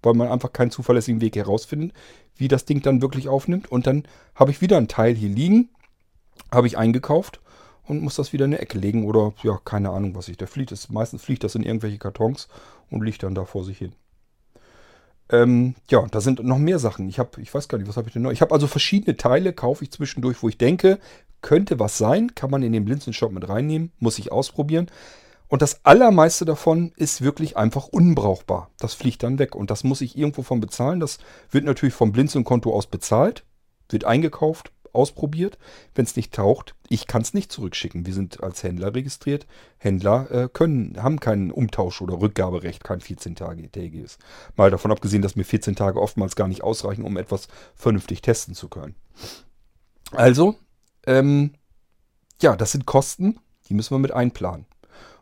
weil 0.00 0.14
man 0.14 0.28
einfach 0.28 0.52
keinen 0.52 0.70
zuverlässigen 0.70 1.20
Weg 1.20 1.34
herausfindet, 1.34 1.92
wie 2.36 2.46
das 2.46 2.66
Ding 2.66 2.82
dann 2.82 3.02
wirklich 3.02 3.28
aufnimmt. 3.28 3.70
Und 3.70 3.88
dann 3.88 4.04
habe 4.36 4.52
ich 4.52 4.60
wieder 4.60 4.76
ein 4.76 4.86
Teil 4.86 5.16
hier 5.16 5.28
liegen, 5.28 5.70
habe 6.52 6.68
ich 6.68 6.78
eingekauft 6.78 7.40
und 7.82 8.00
muss 8.00 8.14
das 8.14 8.32
wieder 8.32 8.44
in 8.44 8.52
eine 8.52 8.62
Ecke 8.62 8.78
legen 8.78 9.06
oder 9.06 9.34
ja, 9.42 9.58
keine 9.64 9.90
Ahnung, 9.90 10.14
was 10.14 10.28
ich 10.28 10.36
da 10.36 10.46
fliegt. 10.46 10.70
Das, 10.70 10.88
meistens 10.88 11.24
fliegt 11.24 11.42
das 11.42 11.56
in 11.56 11.64
irgendwelche 11.64 11.98
Kartons 11.98 12.46
und 12.90 13.02
liegt 13.02 13.24
dann 13.24 13.34
da 13.34 13.44
vor 13.44 13.64
sich 13.64 13.78
hin. 13.78 13.92
Ähm, 15.30 15.74
ja, 15.90 16.06
da 16.08 16.20
sind 16.20 16.44
noch 16.44 16.58
mehr 16.58 16.78
Sachen. 16.78 17.08
Ich 17.08 17.18
habe, 17.18 17.40
ich 17.42 17.52
weiß 17.52 17.66
gar 17.66 17.78
nicht, 17.78 17.88
was 17.88 17.96
habe 17.96 18.06
ich 18.06 18.12
denn 18.12 18.22
noch? 18.22 18.30
Ich 18.30 18.40
habe 18.40 18.54
also 18.54 18.68
verschiedene 18.68 19.16
Teile, 19.16 19.52
kaufe 19.52 19.82
ich 19.82 19.90
zwischendurch, 19.90 20.44
wo 20.44 20.48
ich 20.48 20.58
denke, 20.58 21.00
könnte 21.42 21.80
was 21.80 21.98
sein, 21.98 22.36
kann 22.36 22.52
man 22.52 22.62
in 22.62 22.72
den 22.72 22.84
Blinzeln-Shop 22.84 23.32
mit 23.32 23.48
reinnehmen, 23.48 23.90
muss 23.98 24.20
ich 24.20 24.30
ausprobieren. 24.30 24.86
Und 25.48 25.62
das 25.62 25.84
allermeiste 25.84 26.44
davon 26.44 26.92
ist 26.96 27.22
wirklich 27.22 27.56
einfach 27.56 27.88
unbrauchbar. 27.88 28.70
Das 28.78 28.94
fliegt 28.94 29.22
dann 29.22 29.38
weg. 29.38 29.54
Und 29.54 29.70
das 29.70 29.82
muss 29.82 30.02
ich 30.02 30.16
irgendwo 30.16 30.42
von 30.42 30.60
bezahlen. 30.60 31.00
Das 31.00 31.18
wird 31.50 31.64
natürlich 31.64 31.94
vom 31.94 32.12
Blinzeln-Konto 32.12 32.72
aus 32.72 32.86
bezahlt, 32.86 33.44
wird 33.88 34.04
eingekauft, 34.04 34.72
ausprobiert. 34.92 35.58
Wenn 35.94 36.04
es 36.04 36.16
nicht 36.16 36.34
taucht, 36.34 36.74
ich 36.88 37.06
kann 37.06 37.22
es 37.22 37.32
nicht 37.32 37.50
zurückschicken. 37.50 38.04
Wir 38.04 38.12
sind 38.12 38.42
als 38.42 38.62
Händler 38.62 38.94
registriert. 38.94 39.46
Händler 39.78 40.30
äh, 40.30 40.48
können, 40.52 41.02
haben 41.02 41.20
keinen 41.20 41.50
Umtausch- 41.50 42.02
oder 42.02 42.20
Rückgaberecht, 42.20 42.84
kein 42.84 43.00
14-tägiges. 43.00 44.18
Mal 44.56 44.70
davon 44.70 44.90
abgesehen, 44.90 45.22
dass 45.22 45.36
mir 45.36 45.44
14 45.44 45.76
Tage 45.76 46.00
oftmals 46.00 46.36
gar 46.36 46.48
nicht 46.48 46.62
ausreichen, 46.62 47.04
um 47.04 47.16
etwas 47.16 47.48
vernünftig 47.74 48.20
testen 48.20 48.54
zu 48.54 48.68
können. 48.68 48.94
Also, 50.12 50.56
ähm, 51.06 51.52
ja, 52.40 52.56
das 52.56 52.72
sind 52.72 52.86
Kosten, 52.86 53.38
die 53.68 53.74
müssen 53.74 53.94
wir 53.94 53.98
mit 53.98 54.12
einplanen. 54.12 54.66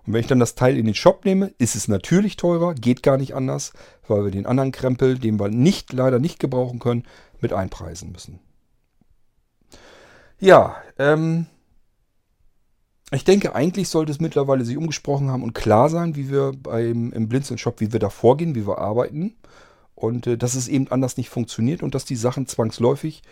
Und 0.07 0.13
wenn 0.13 0.21
ich 0.21 0.27
dann 0.27 0.39
das 0.39 0.55
Teil 0.55 0.77
in 0.77 0.87
den 0.87 0.95
Shop 0.95 1.25
nehme, 1.25 1.53
ist 1.59 1.75
es 1.75 1.89
natürlich 1.89 2.37
teurer, 2.37 2.75
geht 2.75 3.03
gar 3.03 3.17
nicht 3.17 3.35
anders, 3.35 3.73
weil 4.07 4.25
wir 4.25 4.31
den 4.31 4.47
anderen 4.47 4.73
Krempel, 4.73 5.19
den 5.19 5.41
wir 5.41 5.49
nicht, 5.49 5.93
leider 5.93 6.19
nicht 6.19 6.39
gebrauchen 6.39 6.79
können, 6.79 7.05
mit 7.41 7.53
einpreisen 7.53 8.13
müssen. 8.13 8.39
Ja, 10.39 10.77
ähm, 10.99 11.47
ich 13.11 13.25
denke, 13.25 13.55
eigentlich 13.55 13.89
sollte 13.89 14.13
es 14.13 14.21
mittlerweile 14.21 14.65
sich 14.65 14.77
umgesprochen 14.77 15.31
haben 15.31 15.43
und 15.43 15.55
klar 15.55 15.89
sein, 15.89 16.17
wie 16.17 16.31
wir 16.31 16.53
beim, 16.53 17.13
im 17.13 17.29
Blinzeln-Shop, 17.29 17.81
wie 17.81 17.93
wir 17.93 18.01
da 18.01 18.11
vorgehen, 18.11 18.55
wie 18.55 18.67
wir 18.67 18.79
arbeiten. 18.79 19.37
Und 19.95 20.27
äh, 20.27 20.37
dass 20.37 20.55
es 20.55 20.69
eben 20.69 20.89
anders 20.89 21.17
nicht 21.17 21.31
funktioniert 21.31 21.83
und 21.83 21.95
dass 21.95 22.05
die 22.05 22.17
Sachen 22.17 22.47
zwangsläufig 22.47 23.23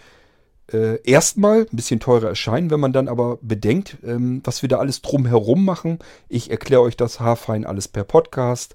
äh, 0.73 1.01
erstmal 1.03 1.61
ein 1.61 1.77
bisschen 1.77 2.01
teurer 2.01 2.29
erscheinen, 2.29 2.71
wenn 2.71 2.81
man 2.81 2.93
dann 2.93 3.09
aber 3.09 3.39
bedenkt, 3.43 3.99
ähm, 4.05 4.41
was 4.45 4.63
wir 4.63 4.69
da 4.69 4.79
alles 4.79 5.03
drumherum 5.03 5.65
machen. 5.65 5.99
Ich 6.29 6.51
erkläre 6.51 6.83
euch 6.83 6.97
das 6.97 7.21
haarfein 7.21 7.67
alles 7.67 7.89
per 7.89 8.05
Podcast. 8.05 8.75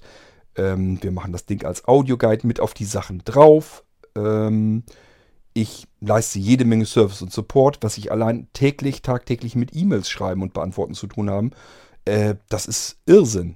Ähm, 0.56 1.02
wir 1.02 1.12
machen 1.12 1.32
das 1.32 1.46
Ding 1.46 1.66
als 1.66 1.88
Audioguide 1.88 2.46
mit 2.46 2.60
auf 2.60 2.74
die 2.74 2.86
Sachen 2.86 3.24
drauf. 3.26 3.84
Ähm, 4.16 4.84
ich 5.54 5.88
leiste 6.00 6.40
jede 6.40 6.66
Menge 6.66 6.86
Service 6.86 7.22
und 7.22 7.34
Support, 7.34 7.80
was 7.82 7.98
ich 7.98 8.12
allein 8.12 8.48
täglich, 8.54 9.02
tagtäglich 9.02 9.56
mit 9.56 9.76
E-Mails 9.76 10.10
schreiben 10.10 10.42
und 10.42 10.54
beantworten 10.54 10.94
zu 10.94 11.08
tun 11.08 11.30
haben. 11.30 11.52
Äh, 12.06 12.36
das 12.50 12.66
ist 12.68 12.98
Irrsinn. 13.06 13.56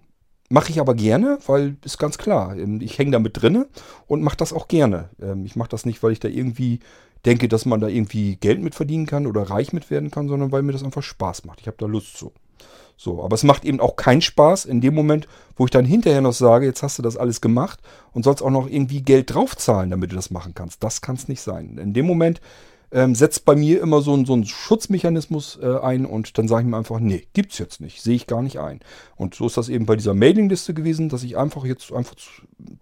Mache 0.49 0.71
ich 0.71 0.79
aber 0.79 0.95
gerne, 0.95 1.39
weil 1.45 1.77
ist 1.84 1.97
ganz 1.97 2.17
klar, 2.17 2.55
ähm, 2.57 2.81
ich 2.81 2.97
hänge 2.97 3.11
da 3.11 3.19
mit 3.19 3.41
drinne 3.41 3.67
und 4.07 4.21
mache 4.21 4.38
das 4.38 4.53
auch 4.53 4.67
gerne. 4.67 5.09
Ähm, 5.21 5.45
ich 5.45 5.55
mache 5.55 5.69
das 5.69 5.86
nicht, 5.86 6.01
weil 6.03 6.11
ich 6.11 6.19
da 6.19 6.27
irgendwie 6.27 6.79
denke, 7.26 7.47
dass 7.47 7.65
man 7.65 7.80
da 7.80 7.88
irgendwie 7.88 8.36
Geld 8.36 8.61
mit 8.61 8.76
verdienen 8.76 9.05
kann 9.05 9.28
oder 9.28 9.43
reich 9.43 9.74
mit 9.74 9.89
werden 9.89 10.11
kann, 10.11 10.28
sondern 10.28 10.51
weil 10.51 10.63
mir 10.63 10.74
das 10.74 10.84
einfach 10.84 11.03
Spaß 11.03 11.45
macht. 11.45 11.61
Ich 11.61 11.67
habe 11.67 11.78
da 11.80 11.86
Lust 11.86 12.17
zu. 12.17 12.32
So, 12.95 13.24
aber 13.24 13.34
es 13.36 13.43
macht 13.43 13.65
eben 13.65 13.80
auch 13.80 13.95
keinen 13.95 14.21
Spaß 14.21 14.65
in 14.65 14.82
dem 14.82 14.93
Moment, 14.93 15.28
wo 15.55 15.65
ich 15.65 15.71
dann 15.71 15.86
hinterher 15.86 16.21
noch 16.21 16.34
sage, 16.34 16.65
jetzt 16.65 16.84
hast 16.84 16.97
du 16.97 17.01
das 17.01 17.17
alles 17.17 17.41
gemacht 17.41 17.80
und 18.11 18.24
sollst 18.24 18.43
auch 18.43 18.51
noch 18.51 18.69
irgendwie 18.69 19.01
Geld 19.01 19.34
draufzahlen, 19.34 19.89
damit 19.89 20.11
du 20.11 20.15
das 20.15 20.32
machen 20.32 20.53
kannst. 20.53 20.84
Das 20.84 21.01
kann 21.01 21.15
es 21.15 21.28
nicht 21.28 21.41
sein. 21.41 21.78
In 21.78 21.93
dem 21.93 22.05
Moment 22.05 22.39
ähm, 22.93 23.15
setzt 23.15 23.43
bei 23.45 23.55
mir 23.55 23.82
immer 23.82 24.01
so 24.01 24.15
ein, 24.15 24.26
so 24.26 24.36
ein 24.36 24.45
Schutzmechanismus 24.45 25.59
äh, 25.61 25.80
ein 25.80 26.05
und 26.05 26.38
dann 26.38 26.47
sage 26.47 26.63
ich 26.63 26.69
mir 26.69 26.78
einfach, 26.78 26.99
nee, 26.99 27.26
gibt's 27.34 27.57
jetzt 27.57 27.82
nicht, 27.82 28.01
sehe 28.01 28.15
ich 28.15 28.28
gar 28.28 28.43
nicht 28.43 28.59
ein. 28.59 28.82
Und 29.15 29.34
so 29.34 29.47
ist 29.47 29.57
das 29.57 29.69
eben 29.69 29.88
bei 29.88 29.95
dieser 29.95 30.13
Mailingliste 30.13 30.76
gewesen, 30.76 31.09
dass 31.09 31.24
ich 31.24 31.36
einfach 31.36 31.65
jetzt 31.65 31.91
einfach 31.91 32.15
zu, 32.15 32.30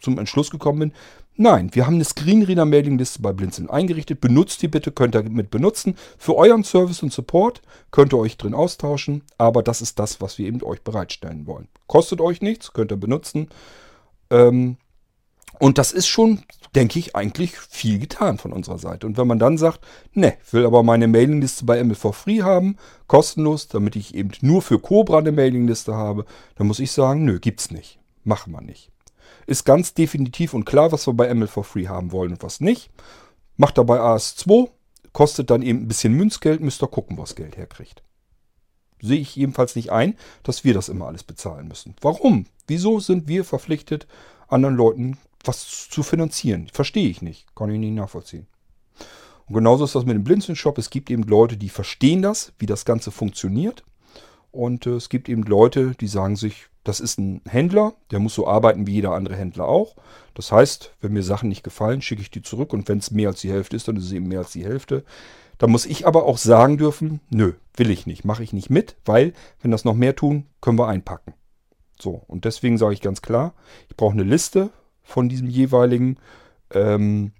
zum 0.01 0.19
Entschluss 0.19 0.51
gekommen 0.51 0.79
bin, 0.79 0.93
nein, 1.35 1.69
wir 1.73 1.85
haben 1.85 1.95
eine 1.95 2.05
Screenreader 2.05 2.65
Mailingliste 2.65 3.21
bei 3.21 3.33
Blinzeln 3.33 3.69
eingerichtet, 3.69 4.21
benutzt 4.21 4.61
die 4.61 4.67
bitte, 4.67 4.91
könnt 4.91 5.15
ihr 5.15 5.23
mit 5.23 5.49
benutzen. 5.51 5.95
Für 6.17 6.35
euren 6.35 6.63
Service 6.63 7.03
und 7.03 7.13
Support 7.13 7.61
könnt 7.91 8.13
ihr 8.13 8.19
euch 8.19 8.37
drin 8.37 8.53
austauschen, 8.53 9.23
aber 9.37 9.63
das 9.63 9.81
ist 9.81 9.99
das, 9.99 10.21
was 10.21 10.37
wir 10.37 10.47
eben 10.47 10.63
euch 10.63 10.81
bereitstellen 10.81 11.47
wollen. 11.47 11.67
Kostet 11.87 12.21
euch 12.21 12.41
nichts, 12.41 12.73
könnt 12.73 12.91
ihr 12.91 12.97
benutzen. 12.97 13.49
Ähm, 14.29 14.77
und 15.59 15.77
das 15.77 15.91
ist 15.91 16.07
schon, 16.07 16.41
denke 16.73 16.97
ich, 16.97 17.15
eigentlich 17.15 17.55
viel 17.55 17.99
getan 17.99 18.39
von 18.39 18.51
unserer 18.51 18.79
Seite. 18.79 19.05
Und 19.05 19.17
wenn 19.17 19.27
man 19.27 19.37
dann 19.37 19.59
sagt, 19.59 19.81
ne, 20.13 20.35
ich 20.43 20.53
will 20.53 20.65
aber 20.65 20.81
meine 20.81 21.07
Mailingliste 21.07 21.65
bei 21.65 21.79
ML4 21.79 22.13
Free 22.13 22.41
haben, 22.41 22.77
kostenlos, 23.05 23.67
damit 23.67 23.95
ich 23.95 24.15
eben 24.15 24.31
nur 24.41 24.63
für 24.63 24.79
Cobra 24.79 25.19
eine 25.19 25.31
Mailingliste 25.31 25.93
habe, 25.93 26.25
dann 26.55 26.65
muss 26.65 26.79
ich 26.79 26.91
sagen, 26.91 27.25
nö, 27.25 27.39
gibt's 27.39 27.69
nicht. 27.69 27.99
Machen 28.23 28.53
wir 28.53 28.61
nicht. 28.61 28.91
Ist 29.47 29.65
ganz 29.65 29.93
definitiv 29.93 30.53
und 30.53 30.65
klar, 30.65 30.91
was 30.91 31.07
wir 31.07 31.13
bei 31.13 31.31
ML4 31.31 31.63
Free 31.63 31.87
haben 31.87 32.11
wollen 32.11 32.33
und 32.33 32.43
was 32.43 32.61
nicht. 32.61 32.89
Macht 33.57 33.77
dabei 33.77 33.99
AS2, 33.99 34.69
kostet 35.13 35.49
dann 35.49 35.61
eben 35.61 35.81
ein 35.81 35.87
bisschen 35.87 36.13
Münzgeld, 36.13 36.61
müsst 36.61 36.81
ihr 36.83 36.87
gucken, 36.87 37.17
was 37.17 37.35
Geld 37.35 37.57
herkriegt. 37.57 38.03
Sehe 39.01 39.19
ich 39.19 39.35
jedenfalls 39.35 39.75
nicht 39.75 39.91
ein, 39.91 40.15
dass 40.43 40.63
wir 40.63 40.73
das 40.73 40.89
immer 40.89 41.07
alles 41.07 41.23
bezahlen 41.23 41.67
müssen. 41.67 41.95
Warum? 42.01 42.45
Wieso 42.67 42.99
sind 42.99 43.27
wir 43.27 43.43
verpflichtet, 43.43 44.07
anderen 44.47 44.75
Leuten 44.75 45.17
was 45.47 45.87
zu 45.89 46.03
finanzieren. 46.03 46.69
Verstehe 46.71 47.09
ich 47.09 47.21
nicht. 47.21 47.55
Kann 47.55 47.71
ich 47.71 47.79
nicht 47.79 47.93
nachvollziehen. 47.93 48.47
Und 49.47 49.55
genauso 49.55 49.85
ist 49.85 49.95
das 49.95 50.05
mit 50.05 50.15
dem 50.15 50.23
Blinzeln-Shop. 50.23 50.77
Es 50.77 50.89
gibt 50.89 51.09
eben 51.09 51.23
Leute, 51.23 51.57
die 51.57 51.69
verstehen 51.69 52.21
das, 52.21 52.53
wie 52.59 52.65
das 52.65 52.85
Ganze 52.85 53.11
funktioniert. 53.11 53.83
Und 54.51 54.85
äh, 54.85 54.91
es 54.91 55.09
gibt 55.09 55.29
eben 55.29 55.43
Leute, 55.43 55.95
die 55.99 56.07
sagen 56.07 56.35
sich, 56.35 56.67
das 56.83 56.99
ist 56.99 57.19
ein 57.19 57.41
Händler, 57.47 57.93
der 58.09 58.19
muss 58.19 58.33
so 58.33 58.47
arbeiten 58.47 58.87
wie 58.87 58.93
jeder 58.93 59.11
andere 59.11 59.35
Händler 59.35 59.67
auch. 59.67 59.95
Das 60.33 60.51
heißt, 60.51 60.95
wenn 61.01 61.13
mir 61.13 61.23
Sachen 61.23 61.49
nicht 61.49 61.63
gefallen, 61.63 62.01
schicke 62.01 62.21
ich 62.21 62.31
die 62.31 62.41
zurück 62.41 62.73
und 62.73 62.87
wenn 62.87 62.97
es 62.97 63.11
mehr 63.11 63.29
als 63.29 63.41
die 63.41 63.51
Hälfte 63.51 63.75
ist, 63.75 63.87
dann 63.87 63.97
ist 63.97 64.05
es 64.05 64.11
eben 64.11 64.27
mehr 64.27 64.39
als 64.39 64.51
die 64.51 64.65
Hälfte. 64.65 65.03
Da 65.57 65.67
muss 65.67 65.85
ich 65.85 66.07
aber 66.07 66.25
auch 66.25 66.39
sagen 66.39 66.77
dürfen, 66.77 67.19
nö, 67.29 67.53
will 67.75 67.91
ich 67.91 68.07
nicht, 68.07 68.25
mache 68.25 68.41
ich 68.41 68.51
nicht 68.51 68.71
mit, 68.71 68.95
weil 69.05 69.33
wenn 69.61 69.69
das 69.69 69.85
noch 69.85 69.93
mehr 69.93 70.15
tun, 70.15 70.47
können 70.59 70.79
wir 70.79 70.87
einpacken. 70.87 71.33
So, 71.99 72.23
und 72.27 72.45
deswegen 72.45 72.79
sage 72.79 72.93
ich 72.93 73.01
ganz 73.01 73.21
klar, 73.21 73.53
ich 73.87 73.95
brauche 73.95 74.13
eine 74.13 74.23
Liste 74.23 74.71
von 75.03 75.29
diesem 75.29 75.49
jeweiligen. 75.49 76.17
Ähm, 76.71 77.33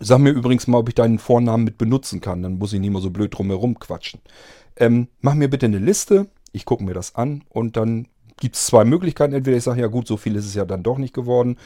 sag 0.00 0.18
mir 0.18 0.30
übrigens 0.30 0.66
mal, 0.66 0.78
ob 0.78 0.88
ich 0.90 0.94
deinen 0.94 1.18
Vornamen 1.18 1.64
mit 1.64 1.78
benutzen 1.78 2.20
kann. 2.20 2.42
Dann 2.42 2.58
muss 2.58 2.74
ich 2.74 2.80
nicht 2.80 2.90
mehr 2.90 3.00
so 3.00 3.10
blöd 3.10 3.32
drumherum 3.32 3.78
quatschen. 3.78 4.20
Ähm, 4.76 5.08
mach 5.20 5.34
mir 5.34 5.48
bitte 5.48 5.64
eine 5.64 5.78
Liste. 5.78 6.26
Ich 6.52 6.66
gucke 6.66 6.84
mir 6.84 6.94
das 6.94 7.14
an 7.14 7.42
und 7.48 7.76
dann 7.76 8.08
gibt 8.38 8.56
es 8.56 8.66
zwei 8.66 8.84
Möglichkeiten. 8.84 9.34
Entweder 9.34 9.56
ich 9.56 9.64
sage, 9.64 9.80
ja 9.80 9.86
gut, 9.86 10.06
so 10.06 10.16
viel 10.16 10.36
ist 10.36 10.46
es 10.46 10.54
ja 10.54 10.64
dann 10.64 10.82
doch 10.82 10.98
nicht 10.98 11.14
geworden. 11.14 11.58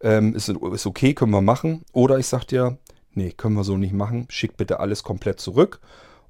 Ähm, 0.00 0.34
ist, 0.34 0.48
ist 0.48 0.86
okay, 0.86 1.14
können 1.14 1.32
wir 1.32 1.40
machen. 1.40 1.84
Oder 1.92 2.18
ich 2.18 2.26
sage 2.26 2.46
dir, 2.46 2.78
nee, 3.12 3.32
können 3.32 3.54
wir 3.54 3.64
so 3.64 3.76
nicht 3.76 3.94
machen. 3.94 4.26
Schick 4.28 4.56
bitte 4.56 4.80
alles 4.80 5.02
komplett 5.02 5.40
zurück. 5.40 5.80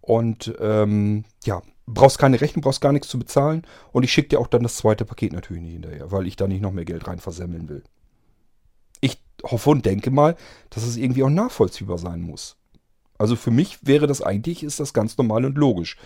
Und 0.00 0.54
ähm, 0.60 1.24
ja, 1.44 1.62
brauchst 1.86 2.18
keine 2.18 2.40
Rechnung, 2.40 2.62
brauchst 2.62 2.80
gar 2.80 2.92
nichts 2.92 3.08
zu 3.08 3.18
bezahlen. 3.18 3.62
Und 3.92 4.02
ich 4.02 4.12
schicke 4.12 4.28
dir 4.28 4.40
auch 4.40 4.46
dann 4.46 4.62
das 4.62 4.76
zweite 4.76 5.04
Paket 5.04 5.32
natürlich 5.32 5.62
nicht 5.62 5.72
hinterher, 5.72 6.12
weil 6.12 6.26
ich 6.26 6.36
da 6.36 6.46
nicht 6.46 6.62
noch 6.62 6.72
mehr 6.72 6.84
Geld 6.84 7.06
rein 7.06 7.18
versemmeln 7.18 7.68
will 7.68 7.82
hoffe 9.50 9.70
und 9.70 9.86
denke 9.86 10.10
mal, 10.10 10.36
dass 10.70 10.84
es 10.84 10.96
irgendwie 10.96 11.22
auch 11.22 11.30
nachvollziehbar 11.30 11.98
sein 11.98 12.20
muss. 12.20 12.56
Also 13.18 13.36
für 13.36 13.50
mich 13.50 13.78
wäre 13.86 14.06
das 14.06 14.22
eigentlich, 14.22 14.62
ist 14.62 14.80
das 14.80 14.92
ganz 14.92 15.16
normal 15.16 15.44
und 15.44 15.56
logisch. 15.56 15.96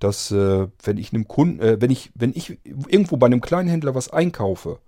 Dass, 0.00 0.32
äh, 0.32 0.66
wenn 0.82 0.96
ich 0.96 1.12
einem 1.12 1.28
Kunden, 1.28 1.60
äh, 1.60 1.80
wenn 1.80 1.90
ich, 1.90 2.10
wenn 2.14 2.32
ich 2.34 2.58
irgendwo 2.64 3.16
bei 3.16 3.26
einem 3.26 3.40
kleinen 3.40 3.68
Händler 3.68 3.94
was 3.94 4.12
einkaufe 4.12 4.78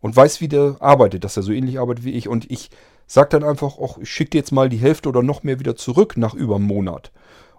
und 0.00 0.14
weiß, 0.14 0.40
wie 0.40 0.48
der 0.48 0.76
arbeitet, 0.78 1.24
dass 1.24 1.36
er 1.36 1.42
so 1.42 1.52
ähnlich 1.52 1.80
arbeitet 1.80 2.04
wie 2.04 2.12
ich 2.12 2.28
und 2.28 2.48
ich 2.50 2.70
sage 3.06 3.30
dann 3.30 3.42
einfach, 3.42 3.78
ach, 3.82 3.98
ich 4.00 4.10
schicke 4.10 4.30
dir 4.30 4.38
jetzt 4.38 4.52
mal 4.52 4.68
die 4.68 4.76
Hälfte 4.76 5.08
oder 5.08 5.22
noch 5.22 5.42
mehr 5.42 5.58
wieder 5.58 5.74
zurück 5.74 6.16
nach 6.16 6.34
über 6.34 6.56
einem 6.56 6.66
Monat 6.66 7.10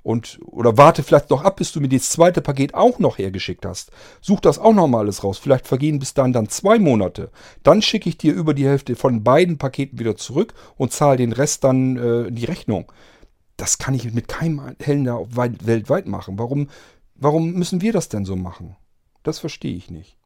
und 0.04 0.39
oder 0.45 0.78
warte 0.78 1.04
vielleicht 1.04 1.30
noch 1.30 1.43
ab, 1.43 1.58
bis 1.58 1.72
du 1.72 1.80
mir 1.80 1.89
das 1.89 2.10
zweite 2.10 2.41
Paket 2.41 2.74
auch 2.74 2.99
noch 2.99 3.18
hergeschickt 3.18 3.66
hast. 3.66 3.91
Such 4.20 4.39
das 4.39 4.58
auch 4.60 4.74
noch 4.74 4.88
mal 4.88 4.99
alles 4.99 5.24
raus. 5.24 5.38
Vielleicht 5.38 5.68
vergehen 5.68 5.99
bis 5.99 6.14
dann 6.14 6.34
dann 6.34 6.49
zwei 6.49 6.80
Monate. 6.80 7.30
Dann 7.64 7.82
schicke 7.82 8.10
ich 8.10 8.18
dir 8.18 8.34
über 8.34 8.54
die 8.54 8.66
Hälfte 8.66 8.95
von 8.95 9.24
beiden 9.24 9.58
Paketen 9.58 9.99
wieder 9.99 10.16
zurück 10.16 10.54
und 10.78 10.91
zahle 10.91 11.18
den 11.18 11.34
Rest 11.34 11.64
dann 11.64 11.97
äh, 11.97 12.32
die 12.32 12.45
Rechnung. 12.45 12.91
Das 13.62 13.78
kann 13.78 13.93
ich 13.93 14.12
mit 14.12 14.28
keinem 14.28 14.76
Händler 14.80 15.28
weltweit 15.36 16.07
machen. 16.07 16.39
Warum, 16.39 16.68
warum 17.14 17.51
müssen 17.53 17.80
wir 17.80 17.93
das 17.93 18.09
denn 18.09 18.26
so 18.26 18.36
machen? 18.36 18.76
Das 19.22 19.38
verstehe 19.38 19.76
ich 19.76 19.91
nicht. 19.91 20.18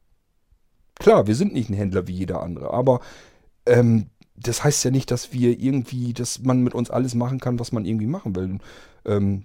Klar, 0.94 1.26
wir 1.26 1.34
sind 1.34 1.52
nicht 1.52 1.68
ein 1.68 1.74
Händler 1.76 2.06
wie 2.06 2.14
jeder 2.14 2.42
andere, 2.42 2.72
aber 2.72 3.00
ähm, 3.66 4.06
das 4.36 4.64
heißt 4.64 4.82
ja 4.86 4.90
nicht, 4.90 5.10
dass 5.10 5.34
wir 5.34 5.60
irgendwie, 5.60 6.14
dass 6.14 6.44
man 6.44 6.62
mit 6.62 6.72
uns 6.72 6.88
alles 6.88 7.14
machen 7.14 7.38
kann, 7.38 7.58
was 7.58 7.72
man 7.72 7.84
irgendwie 7.84 8.06
machen 8.06 8.34
will. 8.34 8.56
Ähm, 9.04 9.44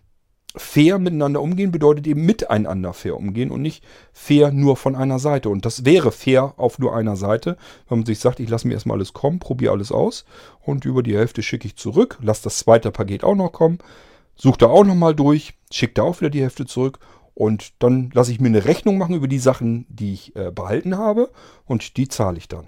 fair 0.56 1.00
miteinander 1.00 1.42
umgehen 1.42 1.72
bedeutet 1.72 2.08
eben 2.08 2.26
miteinander 2.26 2.94
fair 2.94 3.18
umgehen 3.18 3.52
und 3.52 3.62
nicht 3.62 3.84
fair 4.12 4.52
nur 4.52 4.76
von 4.76 4.96
einer 4.96 5.20
Seite. 5.20 5.50
Und 5.50 5.66
das 5.66 5.86
wäre 5.86 6.12
fair 6.12 6.54
auf 6.58 6.80
nur 6.80 6.96
einer 6.96 7.16
Seite, 7.16 7.58
wenn 7.88 8.00
man 8.00 8.06
sich 8.06 8.20
sagt, 8.20 8.40
ich 8.40 8.50
lasse 8.50 8.68
mir 8.68 8.74
erstmal 8.74 8.98
alles 8.98 9.14
kommen, 9.14 9.40
probiere 9.40 9.74
alles 9.74 9.92
aus 9.92 10.26
und 10.62 10.86
über 10.86 11.04
die 11.04 11.16
Hälfte 11.16 11.44
schicke 11.44 11.68
ich 11.68 11.78
zurück, 11.78 12.18
lasse 12.22 12.44
das 12.44 12.58
zweite 12.58 12.92
Paket 12.92 13.24
auch 13.24 13.36
noch 13.36 13.52
kommen, 13.52 13.80
suche 14.36 14.60
da 14.60 14.68
auch 14.68 14.84
nochmal 14.84 15.16
durch, 15.16 15.54
schicke 15.72 15.94
da 15.96 16.04
auch 16.04 16.20
wieder 16.20 16.30
die 16.30 16.42
Hälfte 16.42 16.66
zurück 16.66 17.00
und 17.34 17.74
dann 17.80 18.10
lasse 18.14 18.32
ich 18.32 18.40
mir 18.40 18.48
eine 18.48 18.66
Rechnung 18.66 18.98
machen 18.98 19.16
über 19.16 19.28
die 19.28 19.40
Sachen, 19.40 19.86
die 19.90 20.14
ich 20.14 20.36
äh, 20.36 20.52
behalten 20.52 20.98
habe 20.98 21.32
und 21.66 21.98
die 21.98 22.08
zahle 22.08 22.38
ich 22.38 22.48
dann. 22.48 22.68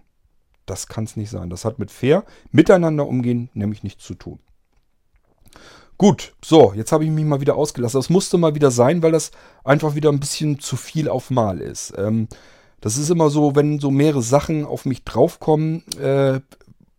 Das 0.66 0.88
kann 0.88 1.04
es 1.04 1.18
nicht 1.18 1.30
sein. 1.30 1.50
Das 1.50 1.66
hat 1.66 1.80
mit 1.80 1.92
fair 1.92 2.24
miteinander 2.52 3.06
umgehen 3.06 3.50
nämlich 3.54 3.84
nichts 3.84 4.06
zu 4.06 4.16
tun. 4.16 4.40
Gut, 5.98 6.34
so, 6.44 6.74
jetzt 6.76 6.92
habe 6.92 7.06
ich 7.06 7.12
mich 7.12 7.26
mal 7.26 7.42
wieder 7.42 7.56
ausgelassen. 7.56 8.00
Das 8.00 8.10
musste 8.10 8.38
mal 8.38 8.56
wieder 8.56 8.72
sein, 8.72 9.04
weil 9.04 9.12
das 9.12 9.32
einfach 9.64 9.96
wieder 9.96 10.10
ein 10.10 10.20
bisschen 10.20 10.60
zu 10.60 10.76
viel 10.76 11.08
auf 11.08 11.30
Mal 11.30 11.62
ist. 11.62 11.94
Ähm, 11.98 12.28
das 12.82 12.98
ist 12.98 13.10
immer 13.10 13.30
so, 13.30 13.56
wenn 13.56 13.80
so 13.80 13.92
mehrere 13.92 14.22
Sachen 14.22 14.66
auf 14.66 14.86
mich 14.86 15.04
draufkommen, 15.04 15.88
äh, 15.98 16.42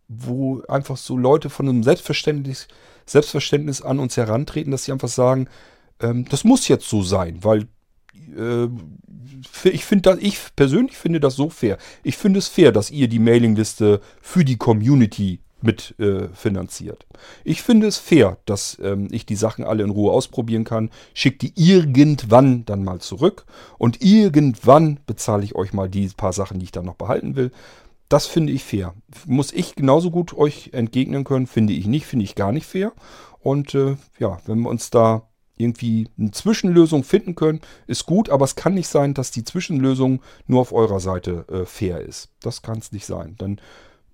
wo 0.07 0.61
einfach 0.67 0.97
so 0.97 1.17
Leute 1.17 1.49
von 1.49 1.67
einem 1.67 1.83
Selbstverständnis, 1.83 2.67
Selbstverständnis 3.05 3.81
an 3.81 3.99
uns 3.99 4.17
herantreten, 4.17 4.71
dass 4.71 4.85
sie 4.85 4.91
einfach 4.91 5.09
sagen, 5.09 5.47
ähm, 5.99 6.25
das 6.29 6.43
muss 6.43 6.67
jetzt 6.67 6.89
so 6.89 7.03
sein, 7.03 7.43
weil 7.43 7.67
äh, 8.35 8.67
ich 9.63 9.85
finde 9.85 10.17
ich 10.21 10.39
persönlich 10.55 10.97
finde 10.97 11.19
das 11.19 11.35
so 11.35 11.49
fair. 11.49 11.77
Ich 12.03 12.17
finde 12.17 12.39
es 12.39 12.47
fair, 12.47 12.71
dass 12.71 12.91
ihr 12.91 13.07
die 13.07 13.19
Mailingliste 13.19 14.01
für 14.21 14.45
die 14.45 14.57
Community 14.57 15.39
mit 15.65 15.95
äh. 15.99 16.29
Ich 17.43 17.61
finde 17.61 17.87
es 17.87 17.97
fair, 17.97 18.37
dass 18.45 18.77
ähm, 18.81 19.07
ich 19.11 19.25
die 19.25 19.35
Sachen 19.35 19.65
alle 19.65 19.83
in 19.83 19.89
Ruhe 19.89 20.11
ausprobieren 20.11 20.63
kann. 20.63 20.91
Schickt 21.13 21.41
die 21.41 21.53
irgendwann 21.55 22.65
dann 22.65 22.83
mal 22.83 22.99
zurück 22.99 23.45
und 23.77 24.01
irgendwann 24.01 24.99
bezahle 25.05 25.43
ich 25.43 25.55
euch 25.55 25.73
mal 25.73 25.89
die 25.89 26.07
paar 26.15 26.33
Sachen, 26.33 26.59
die 26.59 26.65
ich 26.65 26.71
dann 26.71 26.85
noch 26.85 26.95
behalten 26.95 27.35
will. 27.35 27.51
Das 28.07 28.27
finde 28.27 28.53
ich 28.53 28.63
fair. 28.63 28.93
Muss 29.25 29.51
ich 29.51 29.75
genauso 29.75 30.11
gut 30.11 30.37
euch 30.37 30.69
entgegnen 30.73 31.23
können, 31.23 31.47
finde 31.47 31.73
ich 31.73 31.87
nicht, 31.87 32.05
finde 32.05 32.25
ich 32.25 32.35
gar 32.35 32.51
nicht 32.51 32.67
fair. 32.67 32.93
Und 33.39 33.73
äh, 33.73 33.97
ja, 34.19 34.39
wenn 34.45 34.59
wir 34.59 34.69
uns 34.69 34.91
da 34.91 35.27
irgendwie 35.57 36.09
eine 36.17 36.31
Zwischenlösung 36.31 37.03
finden 37.03 37.35
können, 37.35 37.61
ist 37.87 38.05
gut, 38.05 38.29
aber 38.29 38.45
es 38.45 38.55
kann 38.55 38.73
nicht 38.73 38.87
sein, 38.87 39.13
dass 39.13 39.31
die 39.31 39.43
Zwischenlösung 39.43 40.21
nur 40.47 40.61
auf 40.61 40.73
eurer 40.73 40.99
Seite 40.99 41.45
äh, 41.49 41.65
fair 41.65 42.01
ist. 42.01 42.29
Das 42.41 42.61
kann 42.61 42.79
es 42.79 42.91
nicht 42.91 43.05
sein. 43.05 43.35
Dann 43.37 43.61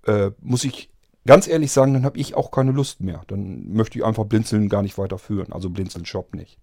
äh, 0.06 0.30
muss 0.40 0.64
ich 0.64 0.91
ganz 1.26 1.48
ehrlich 1.48 1.72
sagen, 1.72 1.94
dann 1.94 2.04
habe 2.04 2.18
ich 2.18 2.34
auch 2.34 2.50
keine 2.50 2.72
Lust 2.72 3.00
mehr. 3.00 3.22
Dann 3.28 3.72
möchte 3.72 3.98
ich 3.98 4.04
einfach 4.04 4.24
Blinzeln 4.24 4.68
gar 4.68 4.82
nicht 4.82 4.98
weiterführen. 4.98 5.52
Also 5.52 5.70
Blinzeln 5.70 6.06
Shop 6.06 6.34
nicht. 6.34 6.58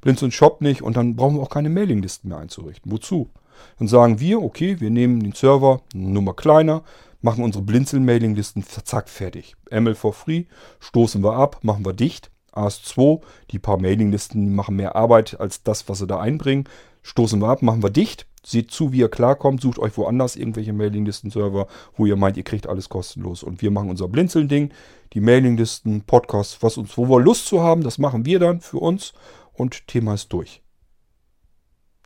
Blinzeln 0.00 0.32
Shop 0.32 0.60
nicht 0.60 0.82
und 0.82 0.96
dann 0.96 1.16
brauchen 1.16 1.36
wir 1.36 1.42
auch 1.42 1.50
keine 1.50 1.70
Mailinglisten 1.70 2.28
mehr 2.28 2.38
einzurichten. 2.38 2.92
Wozu? 2.92 3.30
Dann 3.78 3.88
sagen 3.88 4.20
wir, 4.20 4.42
okay, 4.42 4.80
wir 4.80 4.90
nehmen 4.90 5.20
den 5.20 5.32
Server 5.32 5.80
Nummer 5.94 6.34
kleiner, 6.34 6.82
machen 7.22 7.42
unsere 7.42 7.64
Blinzeln-Mailinglisten, 7.64 8.64
zack, 8.84 9.08
fertig. 9.08 9.56
ML 9.70 9.94
for 9.94 10.12
free, 10.12 10.44
stoßen 10.80 11.22
wir 11.24 11.34
ab, 11.34 11.60
machen 11.62 11.84
wir 11.84 11.92
dicht. 11.92 12.30
AS2, 12.52 13.20
die 13.50 13.58
paar 13.58 13.78
Mailinglisten 13.78 14.54
machen 14.54 14.76
mehr 14.76 14.96
Arbeit 14.96 15.38
als 15.40 15.62
das, 15.62 15.88
was 15.88 15.98
sie 15.98 16.06
da 16.06 16.20
einbringen. 16.20 16.64
Stoßen 17.02 17.40
wir 17.40 17.48
ab, 17.48 17.62
machen 17.62 17.82
wir 17.82 17.90
dicht. 17.90 18.26
Seht 18.48 18.70
zu, 18.70 18.92
wie 18.92 18.98
ihr 18.98 19.08
klarkommt. 19.08 19.60
Sucht 19.60 19.80
euch 19.80 19.96
woanders 19.96 20.36
irgendwelche 20.36 20.72
Mailinglisten-Server, 20.72 21.66
wo 21.96 22.06
ihr 22.06 22.14
meint, 22.14 22.36
ihr 22.36 22.44
kriegt 22.44 22.68
alles 22.68 22.88
kostenlos. 22.88 23.42
Und 23.42 23.60
wir 23.60 23.72
machen 23.72 23.90
unser 23.90 24.06
Blinzeln-Ding. 24.06 24.70
Die 25.14 25.20
Mailinglisten, 25.20 26.02
Podcasts, 26.02 26.62
was 26.62 26.76
uns, 26.76 26.96
wo 26.96 27.08
wir 27.08 27.20
Lust 27.20 27.46
zu 27.46 27.60
haben, 27.60 27.82
das 27.82 27.98
machen 27.98 28.24
wir 28.24 28.38
dann 28.38 28.60
für 28.60 28.78
uns. 28.78 29.14
Und 29.52 29.88
Thema 29.88 30.14
ist 30.14 30.32
durch. 30.32 30.62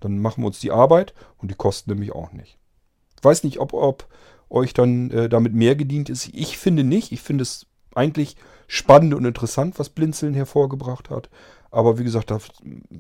Dann 0.01 0.19
machen 0.19 0.43
wir 0.43 0.47
uns 0.47 0.61
die 0.61 0.71
Arbeit 0.71 1.13
und 1.37 1.51
die 1.51 1.57
kosten 1.57 1.91
nämlich 1.91 2.13
auch 2.13 2.33
nicht. 2.33 2.59
Ich 3.19 3.23
weiß 3.23 3.45
nicht, 3.45 3.61
ob, 3.61 3.75
ob 3.75 4.09
euch 4.49 4.73
dann 4.73 5.11
äh, 5.11 5.29
damit 5.29 5.53
mehr 5.53 5.77
gedient 5.77 6.09
ist. 6.09 6.31
Ich 6.33 6.57
finde 6.57 6.85
nicht. 6.85 7.13
Ich 7.13 7.21
finde 7.21 7.43
es 7.43 7.67
eigentlich 7.95 8.37
spannend 8.67 9.13
und 9.13 9.27
interessant, 9.27 9.79
was 9.79 9.91
Blinzeln 9.91 10.33
hervorgebracht 10.33 11.11
hat. 11.11 11.29
Aber 11.71 11.99
wie 11.99 12.05
gesagt, 12.05 12.31
da 12.31 12.39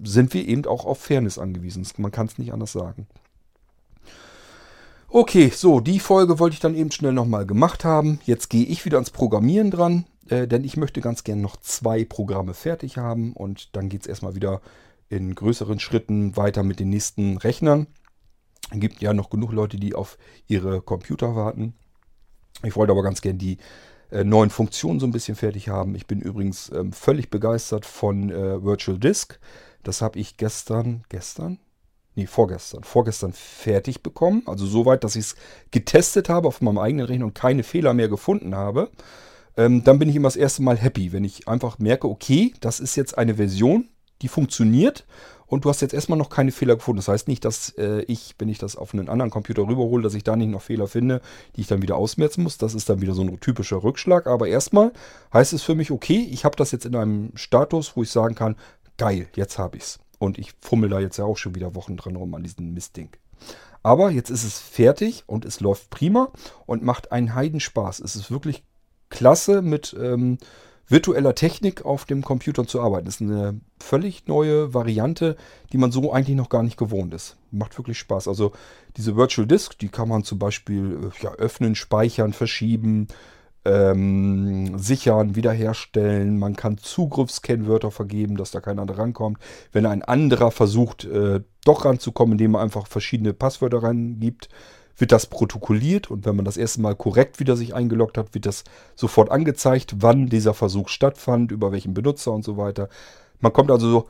sind 0.02 0.34
wir 0.34 0.46
eben 0.46 0.66
auch 0.66 0.84
auf 0.84 1.00
Fairness 1.00 1.38
angewiesen. 1.38 1.86
Man 1.96 2.12
kann 2.12 2.26
es 2.26 2.36
nicht 2.36 2.52
anders 2.52 2.72
sagen. 2.72 3.06
Okay, 5.12 5.50
so, 5.52 5.80
die 5.80 5.98
Folge 5.98 6.38
wollte 6.38 6.54
ich 6.54 6.60
dann 6.60 6.76
eben 6.76 6.92
schnell 6.92 7.12
nochmal 7.12 7.44
gemacht 7.44 7.84
haben. 7.84 8.20
Jetzt 8.26 8.48
gehe 8.48 8.64
ich 8.64 8.84
wieder 8.84 8.98
ans 8.98 9.10
Programmieren 9.10 9.72
dran, 9.72 10.06
äh, 10.28 10.46
denn 10.46 10.62
ich 10.62 10.76
möchte 10.76 11.00
ganz 11.00 11.24
gerne 11.24 11.42
noch 11.42 11.56
zwei 11.56 12.04
Programme 12.04 12.54
fertig 12.54 12.96
haben 12.96 13.32
und 13.32 13.74
dann 13.74 13.88
geht 13.88 14.02
es 14.02 14.06
erstmal 14.06 14.36
wieder 14.36 14.60
in 15.08 15.34
größeren 15.34 15.80
Schritten 15.80 16.36
weiter 16.36 16.62
mit 16.62 16.78
den 16.78 16.90
nächsten 16.90 17.38
Rechnern. 17.38 17.88
Es 18.70 18.78
gibt 18.78 19.02
ja 19.02 19.12
noch 19.12 19.30
genug 19.30 19.50
Leute, 19.50 19.78
die 19.78 19.96
auf 19.96 20.16
ihre 20.46 20.80
Computer 20.80 21.34
warten. 21.34 21.74
Ich 22.62 22.76
wollte 22.76 22.92
aber 22.92 23.02
ganz 23.02 23.20
gerne 23.20 23.38
die 23.38 23.58
äh, 24.12 24.22
neuen 24.22 24.50
Funktionen 24.50 25.00
so 25.00 25.06
ein 25.06 25.12
bisschen 25.12 25.34
fertig 25.34 25.68
haben. 25.68 25.96
Ich 25.96 26.06
bin 26.06 26.20
übrigens 26.20 26.70
ähm, 26.72 26.92
völlig 26.92 27.30
begeistert 27.30 27.84
von 27.84 28.30
äh, 28.30 28.62
Virtual 28.62 28.96
Disk. 28.96 29.40
Das 29.82 30.02
habe 30.02 30.20
ich 30.20 30.36
gestern, 30.36 31.02
gestern? 31.08 31.58
Nee, 32.20 32.26
vorgestern. 32.26 32.84
Vorgestern 32.84 33.32
fertig 33.32 34.02
bekommen. 34.02 34.42
Also 34.44 34.66
soweit, 34.66 35.04
dass 35.04 35.16
ich 35.16 35.24
es 35.24 35.36
getestet 35.70 36.28
habe 36.28 36.48
auf 36.48 36.60
meinem 36.60 36.76
eigenen 36.76 37.06
Rechner 37.06 37.24
und 37.24 37.34
keine 37.34 37.62
Fehler 37.62 37.94
mehr 37.94 38.10
gefunden 38.10 38.54
habe. 38.54 38.90
Ähm, 39.56 39.84
dann 39.84 39.98
bin 39.98 40.10
ich 40.10 40.16
immer 40.16 40.28
das 40.28 40.36
erste 40.36 40.62
Mal 40.62 40.76
happy, 40.76 41.12
wenn 41.14 41.24
ich 41.24 41.48
einfach 41.48 41.78
merke, 41.78 42.08
okay, 42.08 42.52
das 42.60 42.78
ist 42.78 42.94
jetzt 42.94 43.16
eine 43.16 43.36
Version, 43.36 43.88
die 44.20 44.28
funktioniert 44.28 45.06
und 45.46 45.64
du 45.64 45.70
hast 45.70 45.80
jetzt 45.80 45.94
erstmal 45.94 46.18
noch 46.18 46.28
keine 46.28 46.52
Fehler 46.52 46.76
gefunden. 46.76 46.98
Das 46.98 47.08
heißt 47.08 47.26
nicht, 47.26 47.42
dass 47.46 47.70
äh, 47.78 48.02
ich, 48.02 48.34
wenn 48.38 48.50
ich 48.50 48.58
das 48.58 48.76
auf 48.76 48.92
einen 48.92 49.08
anderen 49.08 49.30
Computer 49.30 49.66
rüberhole, 49.66 50.02
dass 50.02 50.12
ich 50.12 50.22
da 50.22 50.36
nicht 50.36 50.50
noch 50.50 50.60
Fehler 50.60 50.88
finde, 50.88 51.22
die 51.56 51.62
ich 51.62 51.68
dann 51.68 51.80
wieder 51.80 51.96
ausmerzen 51.96 52.42
muss. 52.42 52.58
Das 52.58 52.74
ist 52.74 52.90
dann 52.90 53.00
wieder 53.00 53.14
so 53.14 53.22
ein 53.22 53.40
typischer 53.40 53.82
Rückschlag. 53.82 54.26
Aber 54.26 54.46
erstmal 54.46 54.92
heißt 55.32 55.54
es 55.54 55.62
für 55.62 55.74
mich, 55.74 55.90
okay, 55.90 56.28
ich 56.30 56.44
habe 56.44 56.56
das 56.56 56.70
jetzt 56.70 56.84
in 56.84 56.96
einem 56.96 57.32
Status, 57.34 57.96
wo 57.96 58.02
ich 58.02 58.10
sagen 58.10 58.34
kann, 58.34 58.56
geil, 58.98 59.28
jetzt 59.36 59.56
habe 59.56 59.78
ich 59.78 59.84
es. 59.84 60.00
Und 60.20 60.38
ich 60.38 60.52
fummel 60.60 60.90
da 60.90 61.00
jetzt 61.00 61.16
ja 61.16 61.24
auch 61.24 61.38
schon 61.38 61.54
wieder 61.54 61.74
Wochen 61.74 61.96
dran 61.96 62.14
rum 62.14 62.34
an 62.34 62.42
diesem 62.42 62.74
Mistding. 62.74 63.08
Aber 63.82 64.10
jetzt 64.10 64.28
ist 64.28 64.44
es 64.44 64.60
fertig 64.60 65.24
und 65.26 65.46
es 65.46 65.60
läuft 65.60 65.88
prima 65.88 66.30
und 66.66 66.84
macht 66.84 67.10
einen 67.10 67.34
Heidenspaß. 67.34 68.00
Es 68.00 68.14
ist 68.14 68.30
wirklich 68.30 68.62
klasse 69.08 69.62
mit 69.62 69.96
ähm, 69.98 70.36
virtueller 70.86 71.34
Technik 71.34 71.86
auf 71.86 72.04
dem 72.04 72.22
Computer 72.22 72.66
zu 72.66 72.82
arbeiten. 72.82 73.06
Das 73.06 73.14
ist 73.14 73.22
eine 73.22 73.58
völlig 73.80 74.26
neue 74.26 74.74
Variante, 74.74 75.36
die 75.72 75.78
man 75.78 75.90
so 75.90 76.12
eigentlich 76.12 76.36
noch 76.36 76.50
gar 76.50 76.62
nicht 76.62 76.76
gewohnt 76.76 77.14
ist. 77.14 77.38
Macht 77.50 77.78
wirklich 77.78 77.98
Spaß. 77.98 78.28
Also 78.28 78.52
diese 78.98 79.16
Virtual 79.16 79.46
Disk, 79.46 79.78
die 79.78 79.88
kann 79.88 80.08
man 80.08 80.22
zum 80.22 80.38
Beispiel 80.38 81.10
äh, 81.10 81.24
ja, 81.24 81.32
öffnen, 81.32 81.76
speichern, 81.76 82.34
verschieben, 82.34 83.08
ähm, 83.64 84.78
sichern, 84.78 85.36
wiederherstellen. 85.36 86.38
Man 86.38 86.56
kann 86.56 86.78
Zugriffskennwörter 86.78 87.90
vergeben, 87.90 88.36
dass 88.36 88.50
da 88.50 88.60
keiner 88.60 88.88
rankommt. 88.88 89.38
Wenn 89.72 89.86
ein 89.86 90.02
anderer 90.02 90.50
versucht, 90.50 91.04
äh, 91.04 91.40
doch 91.64 91.84
ranzukommen, 91.84 92.32
indem 92.32 92.52
man 92.52 92.62
einfach 92.62 92.86
verschiedene 92.86 93.32
Passwörter 93.34 93.82
reingibt, 93.82 94.48
wird 94.96 95.12
das 95.12 95.26
protokolliert 95.26 96.10
und 96.10 96.26
wenn 96.26 96.36
man 96.36 96.44
das 96.44 96.56
erste 96.56 96.80
Mal 96.80 96.94
korrekt 96.94 97.40
wieder 97.40 97.56
sich 97.56 97.74
eingeloggt 97.74 98.18
hat, 98.18 98.34
wird 98.34 98.46
das 98.46 98.64
sofort 98.94 99.30
angezeigt, 99.30 99.96
wann 99.98 100.26
dieser 100.26 100.54
Versuch 100.54 100.88
stattfand, 100.88 101.52
über 101.52 101.72
welchen 101.72 101.94
Benutzer 101.94 102.32
und 102.32 102.44
so 102.44 102.56
weiter. 102.56 102.88
Man 103.40 103.52
kommt 103.52 103.70
also 103.70 103.90
so, 103.90 104.08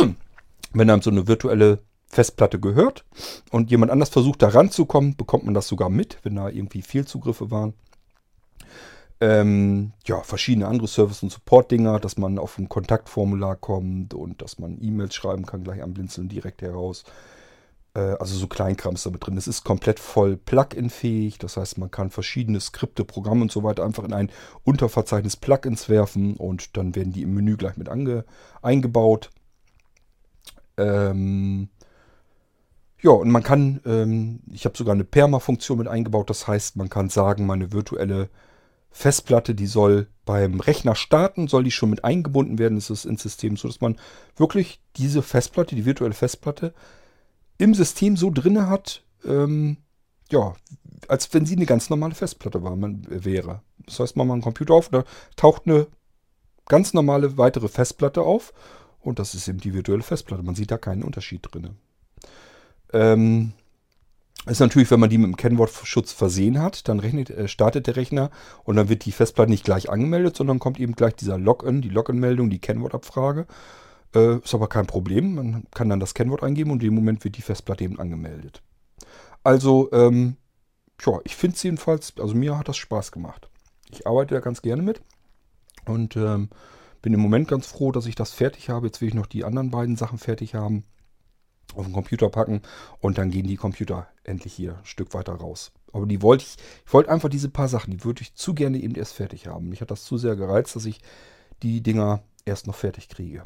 wenn 0.72 0.88
einem 0.88 1.02
so 1.02 1.10
eine 1.10 1.28
virtuelle 1.28 1.80
Festplatte 2.06 2.58
gehört 2.58 3.04
und 3.50 3.70
jemand 3.70 3.92
anders 3.92 4.08
versucht 4.08 4.42
da 4.42 4.48
ranzukommen, 4.48 5.16
bekommt 5.16 5.44
man 5.44 5.54
das 5.54 5.68
sogar 5.68 5.90
mit, 5.90 6.18
wenn 6.22 6.36
da 6.36 6.48
irgendwie 6.48 6.80
Fehlzugriffe 6.80 7.50
waren. 7.50 7.74
Ähm, 9.20 9.92
ja, 10.06 10.22
verschiedene 10.22 10.68
andere 10.68 10.86
Service- 10.86 11.22
und 11.22 11.32
Support-Dinger, 11.32 11.98
dass 11.98 12.18
man 12.18 12.38
auf 12.38 12.56
ein 12.58 12.68
Kontaktformular 12.68 13.56
kommt 13.56 14.14
und 14.14 14.40
dass 14.42 14.58
man 14.60 14.78
E-Mails 14.80 15.14
schreiben 15.14 15.44
kann, 15.44 15.64
gleich 15.64 15.82
am 15.82 15.92
Blinzeln 15.92 16.28
direkt 16.28 16.62
heraus. 16.62 17.04
Äh, 17.94 18.16
also 18.20 18.36
so 18.36 18.46
Kleinkrams 18.46 19.02
damit 19.02 19.26
drin. 19.26 19.36
Es 19.36 19.48
ist 19.48 19.64
komplett 19.64 19.98
voll 19.98 20.36
Plugin-fähig. 20.36 21.38
Das 21.38 21.56
heißt, 21.56 21.78
man 21.78 21.90
kann 21.90 22.10
verschiedene 22.10 22.60
Skripte, 22.60 23.04
Programme 23.04 23.42
und 23.42 23.52
so 23.52 23.64
weiter 23.64 23.84
einfach 23.84 24.04
in 24.04 24.12
ein 24.12 24.30
Unterverzeichnis 24.64 25.36
Plugins 25.36 25.88
werfen 25.88 26.36
und 26.36 26.76
dann 26.76 26.94
werden 26.94 27.12
die 27.12 27.22
im 27.22 27.34
Menü 27.34 27.56
gleich 27.56 27.76
mit 27.76 27.88
ange 27.88 28.24
eingebaut. 28.62 29.30
Ähm 30.76 31.70
ja, 33.00 33.10
und 33.12 33.30
man 33.30 33.42
kann, 33.44 33.80
ähm, 33.86 34.40
ich 34.52 34.64
habe 34.64 34.76
sogar 34.76 34.94
eine 34.94 35.04
Perma-Funktion 35.04 35.78
mit 35.78 35.88
eingebaut. 35.88 36.30
Das 36.30 36.46
heißt, 36.48 36.76
man 36.76 36.88
kann 36.88 37.08
sagen, 37.10 37.46
meine 37.46 37.72
virtuelle 37.72 38.28
Festplatte, 38.98 39.54
die 39.54 39.68
soll 39.68 40.08
beim 40.24 40.58
Rechner 40.58 40.96
starten, 40.96 41.46
soll 41.46 41.62
die 41.62 41.70
schon 41.70 41.88
mit 41.88 42.02
eingebunden 42.02 42.58
werden. 42.58 42.78
Ist 42.78 43.04
ins 43.04 43.22
System, 43.22 43.56
sodass 43.56 43.80
man 43.80 43.96
wirklich 44.34 44.80
diese 44.96 45.22
Festplatte, 45.22 45.76
die 45.76 45.84
virtuelle 45.84 46.14
Festplatte, 46.14 46.74
im 47.58 47.74
System 47.74 48.16
so 48.16 48.32
drinne 48.32 48.68
hat, 48.68 49.04
ähm, 49.24 49.76
ja, 50.32 50.54
als 51.06 51.32
wenn 51.32 51.46
sie 51.46 51.54
eine 51.54 51.64
ganz 51.64 51.90
normale 51.90 52.16
Festplatte 52.16 52.64
war, 52.64 52.74
man, 52.74 53.06
wäre. 53.08 53.62
Das 53.86 54.00
heißt, 54.00 54.16
man 54.16 54.26
macht 54.26 54.34
einen 54.34 54.42
Computer 54.42 54.74
auf, 54.74 54.88
da 54.88 55.04
taucht 55.36 55.62
eine 55.66 55.86
ganz 56.66 56.92
normale 56.92 57.38
weitere 57.38 57.68
Festplatte 57.68 58.22
auf 58.22 58.52
und 58.98 59.20
das 59.20 59.32
ist 59.32 59.46
eben 59.46 59.60
die 59.60 59.74
virtuelle 59.74 60.02
Festplatte. 60.02 60.42
Man 60.42 60.56
sieht 60.56 60.72
da 60.72 60.76
keinen 60.76 61.04
Unterschied 61.04 61.46
drin. 61.48 61.76
Ähm, 62.92 63.52
ist 64.50 64.60
natürlich, 64.60 64.90
wenn 64.90 65.00
man 65.00 65.10
die 65.10 65.18
mit 65.18 65.26
dem 65.26 65.36
Kennwortschutz 65.36 66.12
versehen 66.12 66.60
hat, 66.60 66.88
dann 66.88 67.00
rechnet, 67.00 67.30
äh, 67.30 67.48
startet 67.48 67.86
der 67.86 67.96
Rechner 67.96 68.30
und 68.64 68.76
dann 68.76 68.88
wird 68.88 69.04
die 69.04 69.12
Festplatte 69.12 69.50
nicht 69.50 69.64
gleich 69.64 69.90
angemeldet, 69.90 70.36
sondern 70.36 70.58
kommt 70.58 70.78
eben 70.80 70.94
gleich 70.94 71.14
dieser 71.14 71.38
Login, 71.38 71.82
die 71.82 71.88
Login-Meldung, 71.88 72.50
die 72.50 72.60
Kennwortabfrage. 72.60 73.46
Äh, 74.14 74.38
ist 74.38 74.54
aber 74.54 74.68
kein 74.68 74.86
Problem. 74.86 75.34
Man 75.34 75.64
kann 75.72 75.88
dann 75.88 76.00
das 76.00 76.14
Kennwort 76.14 76.42
eingeben 76.42 76.70
und 76.70 76.82
in 76.82 76.88
dem 76.88 76.94
Moment 76.94 77.24
wird 77.24 77.36
die 77.36 77.42
Festplatte 77.42 77.84
eben 77.84 77.98
angemeldet. 77.98 78.62
Also, 79.44 79.90
ähm, 79.92 80.36
ja, 81.04 81.18
ich 81.24 81.36
finde 81.36 81.56
es 81.56 81.62
jedenfalls, 81.62 82.14
also 82.18 82.34
mir 82.34 82.58
hat 82.58 82.68
das 82.68 82.76
Spaß 82.76 83.12
gemacht. 83.12 83.48
Ich 83.90 84.06
arbeite 84.06 84.34
da 84.34 84.40
ganz 84.40 84.62
gerne 84.62 84.82
mit 84.82 85.00
und 85.86 86.16
ähm, 86.16 86.48
bin 87.02 87.14
im 87.14 87.20
Moment 87.20 87.48
ganz 87.48 87.66
froh, 87.66 87.92
dass 87.92 88.06
ich 88.06 88.14
das 88.14 88.32
fertig 88.32 88.68
habe. 88.68 88.86
Jetzt 88.86 89.00
will 89.00 89.08
ich 89.08 89.14
noch 89.14 89.26
die 89.26 89.44
anderen 89.44 89.70
beiden 89.70 89.96
Sachen 89.96 90.18
fertig 90.18 90.54
haben, 90.54 90.84
auf 91.78 91.86
den 91.86 91.94
Computer 91.94 92.28
packen 92.28 92.62
und 93.00 93.18
dann 93.18 93.30
gehen 93.30 93.46
die 93.46 93.56
Computer 93.56 94.08
endlich 94.24 94.52
hier 94.52 94.72
ein 94.78 94.84
Stück 94.84 95.14
weiter 95.14 95.34
raus. 95.34 95.72
Aber 95.92 96.06
die 96.06 96.22
wollte 96.22 96.44
ich, 96.44 96.56
ich 96.86 96.92
wollte 96.92 97.10
einfach 97.10 97.28
diese 97.28 97.48
paar 97.48 97.68
Sachen, 97.68 97.92
die 97.92 98.04
würde 98.04 98.22
ich 98.22 98.34
zu 98.34 98.54
gerne 98.54 98.78
eben 98.78 98.94
erst 98.94 99.14
fertig 99.14 99.46
haben. 99.46 99.68
Mich 99.68 99.80
hat 99.80 99.90
das 99.90 100.04
zu 100.04 100.18
sehr 100.18 100.36
gereizt, 100.36 100.76
dass 100.76 100.84
ich 100.84 101.00
die 101.62 101.80
Dinger 101.80 102.22
erst 102.44 102.66
noch 102.66 102.74
fertig 102.74 103.08
kriege. 103.08 103.42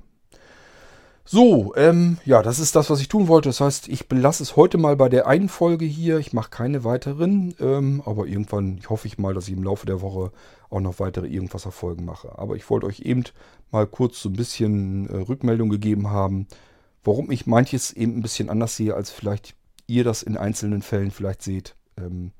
So, 1.24 1.72
ähm, 1.76 2.18
ja, 2.24 2.42
das 2.42 2.58
ist 2.58 2.74
das, 2.74 2.90
was 2.90 3.00
ich 3.00 3.06
tun 3.06 3.28
wollte. 3.28 3.48
Das 3.48 3.60
heißt, 3.60 3.88
ich 3.88 4.08
belasse 4.08 4.42
es 4.42 4.56
heute 4.56 4.76
mal 4.76 4.96
bei 4.96 5.08
der 5.08 5.28
einen 5.28 5.48
Folge 5.48 5.84
hier. 5.84 6.18
Ich 6.18 6.32
mache 6.32 6.50
keine 6.50 6.82
weiteren, 6.82 7.54
ähm, 7.60 8.02
aber 8.04 8.26
irgendwann 8.26 8.78
ich 8.78 8.90
hoffe 8.90 9.06
ich 9.06 9.18
mal, 9.18 9.32
dass 9.32 9.46
ich 9.46 9.54
im 9.54 9.62
Laufe 9.62 9.86
der 9.86 10.00
Woche 10.00 10.32
auch 10.68 10.80
noch 10.80 10.98
weitere 10.98 11.28
irgendwas 11.28 11.64
Erfolgen 11.64 12.04
mache. 12.04 12.36
Aber 12.38 12.56
ich 12.56 12.68
wollte 12.68 12.86
euch 12.86 13.00
eben 13.00 13.22
mal 13.70 13.86
kurz 13.86 14.20
so 14.20 14.30
ein 14.30 14.34
bisschen 14.34 15.08
äh, 15.08 15.16
Rückmeldung 15.18 15.68
gegeben 15.68 16.10
haben, 16.10 16.48
warum 17.04 17.30
ich 17.30 17.46
manches 17.46 17.92
eben 17.92 18.18
ein 18.18 18.22
bisschen 18.22 18.48
anders 18.48 18.76
sehe, 18.76 18.94
als 18.94 19.10
vielleicht 19.10 19.54
ihr 19.86 20.04
das 20.04 20.22
in 20.22 20.36
einzelnen 20.36 20.82
Fällen 20.82 21.10
vielleicht 21.10 21.42
seht. 21.42 21.74
Ähm, 21.98 22.32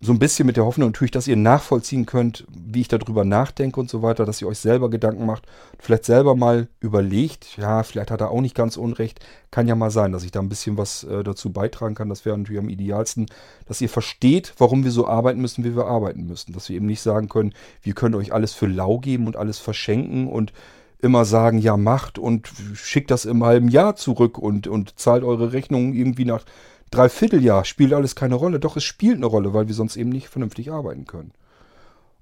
so 0.00 0.12
ein 0.12 0.20
bisschen 0.20 0.46
mit 0.46 0.56
der 0.56 0.64
Hoffnung 0.64 0.90
natürlich, 0.90 1.10
dass 1.10 1.26
ihr 1.26 1.36
nachvollziehen 1.36 2.06
könnt, 2.06 2.46
wie 2.50 2.82
ich 2.82 2.88
darüber 2.88 3.24
nachdenke 3.24 3.80
und 3.80 3.90
so 3.90 4.00
weiter, 4.00 4.24
dass 4.24 4.40
ihr 4.40 4.46
euch 4.46 4.58
selber 4.58 4.90
Gedanken 4.90 5.26
macht, 5.26 5.46
vielleicht 5.80 6.04
selber 6.04 6.36
mal 6.36 6.68
überlegt, 6.78 7.56
ja, 7.56 7.82
vielleicht 7.82 8.12
hat 8.12 8.20
er 8.20 8.30
auch 8.30 8.40
nicht 8.40 8.54
ganz 8.54 8.76
unrecht, 8.76 9.18
kann 9.50 9.66
ja 9.66 9.74
mal 9.74 9.90
sein, 9.90 10.12
dass 10.12 10.22
ich 10.22 10.30
da 10.30 10.38
ein 10.38 10.48
bisschen 10.48 10.76
was 10.76 11.02
äh, 11.02 11.24
dazu 11.24 11.50
beitragen 11.50 11.96
kann, 11.96 12.08
das 12.08 12.24
wäre 12.24 12.38
natürlich 12.38 12.60
am 12.60 12.68
idealsten, 12.68 13.26
dass 13.66 13.80
ihr 13.80 13.88
versteht, 13.88 14.54
warum 14.58 14.84
wir 14.84 14.92
so 14.92 15.08
arbeiten 15.08 15.40
müssen, 15.40 15.64
wie 15.64 15.74
wir 15.74 15.86
arbeiten 15.86 16.26
müssen, 16.26 16.52
dass 16.52 16.68
wir 16.68 16.76
eben 16.76 16.86
nicht 16.86 17.00
sagen 17.00 17.28
können, 17.28 17.52
wir 17.82 17.94
können 17.94 18.14
euch 18.14 18.32
alles 18.32 18.52
für 18.52 18.68
lau 18.68 18.98
geben 18.98 19.26
und 19.26 19.36
alles 19.36 19.58
verschenken 19.58 20.28
und 20.28 20.52
immer 21.00 21.24
sagen, 21.24 21.58
ja, 21.58 21.76
macht 21.76 22.18
und 22.18 22.50
schickt 22.74 23.10
das 23.10 23.24
im 23.24 23.44
halben 23.44 23.68
Jahr 23.68 23.96
zurück 23.96 24.38
und, 24.38 24.66
und 24.66 24.98
zahlt 24.98 25.22
eure 25.22 25.52
Rechnungen 25.52 25.94
irgendwie 25.94 26.24
nach 26.24 26.44
Dreivierteljahr 26.90 27.64
spielt 27.64 27.92
alles 27.92 28.14
keine 28.14 28.34
Rolle. 28.34 28.60
Doch, 28.60 28.76
es 28.76 28.84
spielt 28.84 29.16
eine 29.16 29.26
Rolle, 29.26 29.52
weil 29.52 29.68
wir 29.68 29.74
sonst 29.74 29.96
eben 29.96 30.10
nicht 30.10 30.28
vernünftig 30.28 30.72
arbeiten 30.72 31.06
können. 31.06 31.32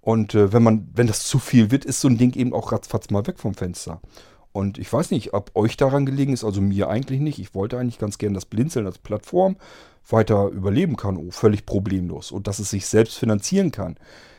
Und 0.00 0.34
äh, 0.34 0.52
wenn 0.52 0.62
man, 0.62 0.88
wenn 0.94 1.06
das 1.06 1.24
zu 1.24 1.38
viel 1.38 1.70
wird, 1.70 1.84
ist 1.84 2.00
so 2.00 2.08
ein 2.08 2.18
Ding 2.18 2.34
eben 2.34 2.52
auch 2.52 2.72
ratzfatz 2.72 3.10
mal 3.10 3.26
weg 3.26 3.38
vom 3.38 3.54
Fenster. 3.54 4.00
Und 4.52 4.78
ich 4.78 4.92
weiß 4.92 5.10
nicht, 5.10 5.34
ob 5.34 5.54
euch 5.54 5.76
daran 5.76 6.06
gelegen 6.06 6.32
ist, 6.32 6.42
also 6.42 6.60
mir 6.60 6.88
eigentlich 6.88 7.20
nicht. 7.20 7.38
Ich 7.38 7.54
wollte 7.54 7.78
eigentlich 7.78 7.98
ganz 7.98 8.16
gerne, 8.16 8.34
dass 8.34 8.46
Blinzeln 8.46 8.86
als 8.86 8.98
Plattform 8.98 9.56
weiter 10.08 10.48
überleben 10.48 10.96
kann. 10.96 11.16
Oh, 11.16 11.30
völlig 11.30 11.66
problemlos. 11.66 12.32
Und 12.32 12.46
dass 12.46 12.58
es 12.58 12.70
sich 12.70 12.86
selbst 12.86 13.18
finanzieren 13.18 13.70
kann. 13.70 13.96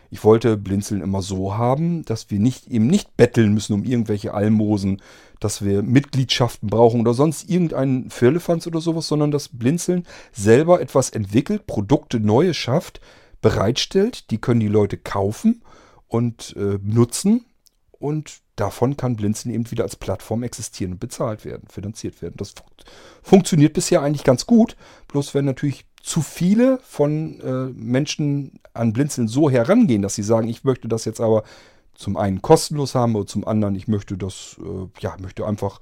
Ich 0.09 0.23
wollte 0.23 0.57
Blinzeln 0.57 1.01
immer 1.01 1.21
so 1.21 1.57
haben, 1.57 2.03
dass 2.05 2.31
wir 2.31 2.39
nicht 2.39 2.67
eben 2.67 2.87
nicht 2.87 3.17
betteln 3.17 3.53
müssen 3.53 3.73
um 3.73 3.83
irgendwelche 3.83 4.33
Almosen, 4.33 5.01
dass 5.39 5.63
wir 5.63 5.83
Mitgliedschaften 5.83 6.69
brauchen 6.69 7.01
oder 7.01 7.13
sonst 7.13 7.49
irgendeinen 7.49 8.09
Firlefanz 8.09 8.67
oder 8.67 8.81
sowas, 8.81 9.07
sondern 9.07 9.31
dass 9.31 9.49
Blinzeln 9.49 10.05
selber 10.31 10.81
etwas 10.81 11.09
entwickelt, 11.09 11.67
Produkte 11.67 12.19
neue 12.19 12.53
schafft, 12.53 13.01
bereitstellt, 13.41 14.31
die 14.31 14.39
können 14.39 14.59
die 14.59 14.67
Leute 14.67 14.97
kaufen 14.97 15.61
und 16.07 16.55
äh, 16.57 16.79
nutzen 16.81 17.45
und 17.91 18.41
davon 18.55 18.97
kann 18.97 19.15
Blinzeln 19.15 19.53
eben 19.53 19.69
wieder 19.69 19.83
als 19.83 19.95
Plattform 19.95 20.43
existieren 20.43 20.93
und 20.93 20.99
bezahlt 20.99 21.45
werden, 21.45 21.67
finanziert 21.69 22.21
werden. 22.21 22.35
Das 22.37 22.51
fun 22.51 22.65
funktioniert 23.21 23.73
bisher 23.73 24.01
eigentlich 24.01 24.23
ganz 24.23 24.45
gut. 24.45 24.75
Bloß 25.07 25.33
wenn 25.33 25.45
natürlich 25.45 25.85
zu 26.07 26.21
viele 26.21 26.79
von 26.83 27.39
äh, 27.41 27.73
Menschen 27.75 28.59
an 28.73 28.93
Blinzeln 28.93 29.27
so 29.27 29.49
herangehen, 29.49 30.01
dass 30.01 30.15
sie 30.15 30.23
sagen, 30.23 30.47
ich 30.47 30.63
möchte 30.63 30.87
das 30.87 31.03
jetzt 31.03 31.19
aber 31.19 31.43
zum 31.95 32.15
einen 32.15 32.41
kostenlos 32.41 32.95
haben 32.95 33.15
oder 33.15 33.27
zum 33.27 33.45
anderen, 33.45 33.75
ich 33.75 33.89
möchte 33.89 34.17
das, 34.17 34.55
äh, 34.59 34.87
ja, 35.01 35.17
möchte 35.19 35.45
einfach 35.45 35.81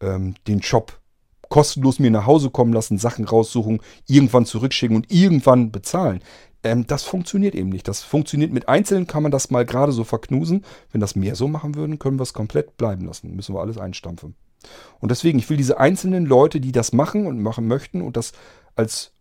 ähm, 0.00 0.34
den 0.46 0.62
Shop 0.62 1.00
kostenlos 1.48 1.98
mir 1.98 2.10
nach 2.10 2.26
Hause 2.26 2.50
kommen 2.50 2.72
lassen, 2.72 2.98
Sachen 2.98 3.24
raussuchen, 3.24 3.80
irgendwann 4.06 4.46
zurückschicken 4.46 4.96
und 4.96 5.12
irgendwann 5.12 5.72
bezahlen. 5.72 6.20
Ähm, 6.62 6.86
das 6.86 7.02
funktioniert 7.02 7.56
eben 7.56 7.70
nicht. 7.70 7.88
Das 7.88 8.02
funktioniert 8.02 8.52
mit 8.52 8.68
Einzelnen, 8.68 9.08
kann 9.08 9.24
man 9.24 9.32
das 9.32 9.50
mal 9.50 9.64
gerade 9.64 9.92
so 9.92 10.04
verknusen. 10.04 10.64
Wenn 10.92 11.00
das 11.00 11.16
mehr 11.16 11.34
so 11.34 11.48
machen 11.48 11.74
würden, 11.74 11.98
können 11.98 12.18
wir 12.18 12.24
es 12.24 12.32
komplett 12.34 12.76
bleiben 12.76 13.04
lassen. 13.04 13.34
Müssen 13.34 13.54
wir 13.54 13.60
alles 13.60 13.78
einstampfen. 13.78 14.36
Und 15.00 15.10
deswegen, 15.10 15.38
ich 15.38 15.50
will 15.50 15.56
diese 15.56 15.78
einzelnen 15.78 16.24
Leute, 16.24 16.60
die 16.60 16.72
das 16.72 16.92
machen 16.92 17.26
und 17.26 17.40
machen 17.40 17.66
möchten 17.66 18.00
und 18.02 18.16
das 18.16 18.32
als 18.74 19.12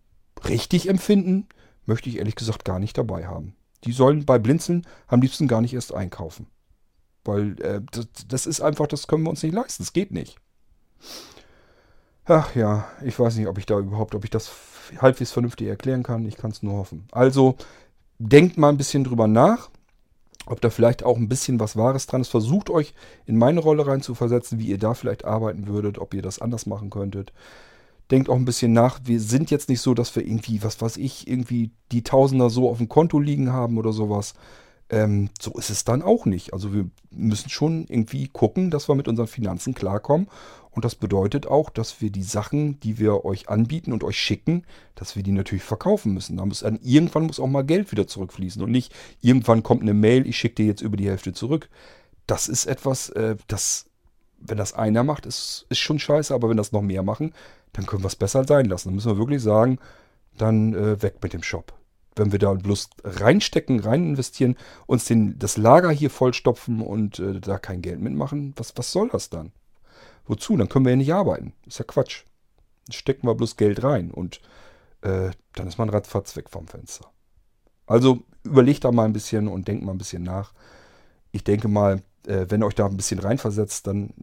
richtig 0.47 0.89
empfinden, 0.89 1.47
möchte 1.86 2.09
ich 2.09 2.17
ehrlich 2.17 2.36
gesagt 2.36 2.65
gar 2.65 2.79
nicht 2.79 2.97
dabei 2.97 3.27
haben. 3.27 3.55
Die 3.83 3.91
sollen 3.91 4.25
bei 4.25 4.39
Blinzeln 4.39 4.86
am 5.07 5.21
liebsten 5.21 5.47
gar 5.47 5.61
nicht 5.61 5.73
erst 5.73 5.93
einkaufen. 5.93 6.47
Weil 7.23 7.59
äh, 7.61 7.81
das, 7.91 8.07
das 8.27 8.45
ist 8.45 8.61
einfach, 8.61 8.88
das 8.88 9.07
können 9.07 9.23
wir 9.23 9.29
uns 9.29 9.43
nicht 9.43 9.53
leisten. 9.53 9.83
Das 9.83 9.93
geht 9.93 10.11
nicht. 10.11 10.38
Ach 12.25 12.55
ja, 12.55 12.88
ich 13.03 13.19
weiß 13.19 13.36
nicht, 13.36 13.47
ob 13.47 13.57
ich 13.57 13.65
da 13.65 13.77
überhaupt, 13.77 14.15
ob 14.15 14.23
ich 14.23 14.31
das 14.31 14.51
halbwegs 14.99 15.31
vernünftig 15.31 15.67
erklären 15.67 16.03
kann. 16.03 16.25
Ich 16.25 16.38
kann 16.38 16.51
es 16.51 16.63
nur 16.63 16.77
hoffen. 16.77 17.07
Also 17.11 17.55
denkt 18.17 18.57
mal 18.57 18.69
ein 18.69 18.77
bisschen 18.77 19.03
drüber 19.03 19.27
nach, 19.27 19.69
ob 20.47 20.61
da 20.61 20.69
vielleicht 20.69 21.03
auch 21.03 21.17
ein 21.17 21.29
bisschen 21.29 21.59
was 21.59 21.75
Wahres 21.75 22.07
dran 22.07 22.21
ist. 22.21 22.29
Versucht 22.29 22.69
euch 22.69 22.93
in 23.25 23.38
meine 23.38 23.59
Rolle 23.59 23.86
rein 23.86 24.01
zu 24.01 24.15
versetzen, 24.15 24.59
wie 24.59 24.67
ihr 24.67 24.77
da 24.79 24.93
vielleicht 24.93 25.25
arbeiten 25.25 25.67
würdet, 25.67 25.99
ob 25.99 26.13
ihr 26.13 26.21
das 26.21 26.39
anders 26.39 26.65
machen 26.65 26.89
könntet. 26.89 27.33
Denkt 28.11 28.29
auch 28.29 28.35
ein 28.35 28.45
bisschen 28.45 28.73
nach. 28.73 28.99
Wir 29.03 29.19
sind 29.19 29.51
jetzt 29.51 29.69
nicht 29.69 29.81
so, 29.81 29.93
dass 29.93 30.15
wir 30.15 30.25
irgendwie, 30.25 30.63
was 30.63 30.79
weiß 30.81 30.97
ich, 30.97 31.27
irgendwie 31.27 31.71
die 31.91 32.03
Tausender 32.03 32.49
so 32.49 32.69
auf 32.69 32.77
dem 32.77 32.89
Konto 32.89 33.19
liegen 33.19 33.51
haben 33.51 33.77
oder 33.77 33.93
sowas. 33.93 34.33
Ähm, 34.89 35.29
so 35.41 35.53
ist 35.57 35.71
es 35.71 35.83
dann 35.83 36.03
auch 36.03 36.25
nicht. 36.25 36.53
Also 36.53 36.73
wir 36.73 36.87
müssen 37.09 37.49
schon 37.49 37.87
irgendwie 37.87 38.27
gucken, 38.27 38.69
dass 38.69 38.87
wir 38.87 38.95
mit 38.95 39.07
unseren 39.07 39.27
Finanzen 39.27 39.73
klarkommen 39.73 40.27
und 40.75 40.83
das 40.83 40.95
bedeutet 40.95 41.47
auch, 41.47 41.69
dass 41.69 42.01
wir 42.01 42.11
die 42.11 42.21
Sachen, 42.21 42.81
die 42.81 42.99
wir 42.99 43.23
euch 43.23 43.47
anbieten 43.47 43.93
und 43.93 44.03
euch 44.03 44.17
schicken, 44.19 44.65
dass 44.93 45.15
wir 45.15 45.23
die 45.23 45.31
natürlich 45.31 45.63
verkaufen 45.63 46.13
müssen. 46.13 46.35
Da 46.35 46.45
muss 46.45 46.59
dann, 46.59 46.79
irgendwann 46.83 47.23
muss 47.23 47.39
auch 47.39 47.47
mal 47.47 47.63
Geld 47.63 47.93
wieder 47.93 48.07
zurückfließen 48.07 48.61
und 48.61 48.71
nicht 48.71 48.93
irgendwann 49.21 49.63
kommt 49.63 49.83
eine 49.83 49.93
Mail, 49.93 50.27
ich 50.27 50.37
schicke 50.37 50.55
dir 50.55 50.65
jetzt 50.65 50.81
über 50.81 50.97
die 50.97 51.07
Hälfte 51.07 51.31
zurück. 51.31 51.69
Das 52.27 52.49
ist 52.49 52.65
etwas, 52.65 53.07
äh, 53.09 53.37
das, 53.47 53.85
wenn 54.37 54.57
das 54.57 54.73
einer 54.73 55.03
macht, 55.03 55.25
ist, 55.25 55.65
ist 55.69 55.79
schon 55.79 55.97
scheiße, 55.97 56.33
aber 56.33 56.49
wenn 56.49 56.57
das 56.57 56.73
noch 56.73 56.81
mehr 56.81 57.03
machen, 57.03 57.33
dann 57.76 57.86
können 57.86 58.03
wir 58.03 58.07
es 58.07 58.15
besser 58.15 58.45
sein 58.45 58.65
lassen. 58.65 58.89
Dann 58.89 58.95
müssen 58.95 59.11
wir 59.11 59.17
wirklich 59.17 59.41
sagen, 59.41 59.80
dann 60.38 60.73
äh, 60.73 61.01
weg 61.01 61.17
mit 61.21 61.34
dem 61.34 61.43
Shop. 61.43 61.73
Wenn 62.15 62.32
wir 62.32 62.39
da 62.39 62.53
bloß 62.53 62.89
reinstecken, 63.03 63.82
rein 63.82 64.09
investieren, 64.09 64.55
uns 64.86 65.03
den, 65.05 65.38
das 65.38 65.57
Lager 65.57 65.91
hier 65.91 66.09
vollstopfen 66.09 66.82
und 66.82 67.19
äh, 67.19 67.41
da 67.41 67.57
kein 67.57 67.82
Geld 67.82 67.99
mitmachen, 67.99 68.53
was, 68.55 68.73
was 68.78 68.91
soll 68.93 69.09
das 69.09 69.30
dann? 69.30 69.51
Wozu? 70.26 70.55
Dann 70.55 70.69
können 70.69 70.86
wir 70.86 70.91
ja 70.91 70.95
nicht 70.95 71.13
arbeiten. 71.13 71.53
Ist 71.67 71.80
ja 71.80 71.86
Quatsch. 71.86 72.23
Stecken 72.89 73.28
wir 73.28 73.36
bloß 73.36 73.57
Geld 73.57 73.84
rein 73.84 74.11
und 74.11 74.39
äh, 75.01 75.32
dann 75.53 75.67
ist 75.67 75.78
man 75.78 75.89
ratzfatz 75.89 76.36
weg 76.38 76.49
vom 76.49 76.67
Fenster. 76.67 77.11
Also 77.86 78.23
überlegt 78.43 78.86
da 78.86 78.91
mal 78.91 79.05
ein 79.05 79.13
bisschen 79.13 79.47
und 79.49 79.67
denkt 79.67 79.84
mal 79.84 79.91
ein 79.91 79.97
bisschen 79.97 80.23
nach. 80.23 80.53
Ich 81.32 81.43
denke 81.43 81.67
mal, 81.67 82.01
äh, 82.26 82.45
wenn 82.47 82.63
ihr 82.63 82.67
euch 82.67 82.76
da 82.76 82.86
ein 82.86 82.97
bisschen 82.97 83.19
reinversetzt, 83.19 83.88
dann 83.88 84.13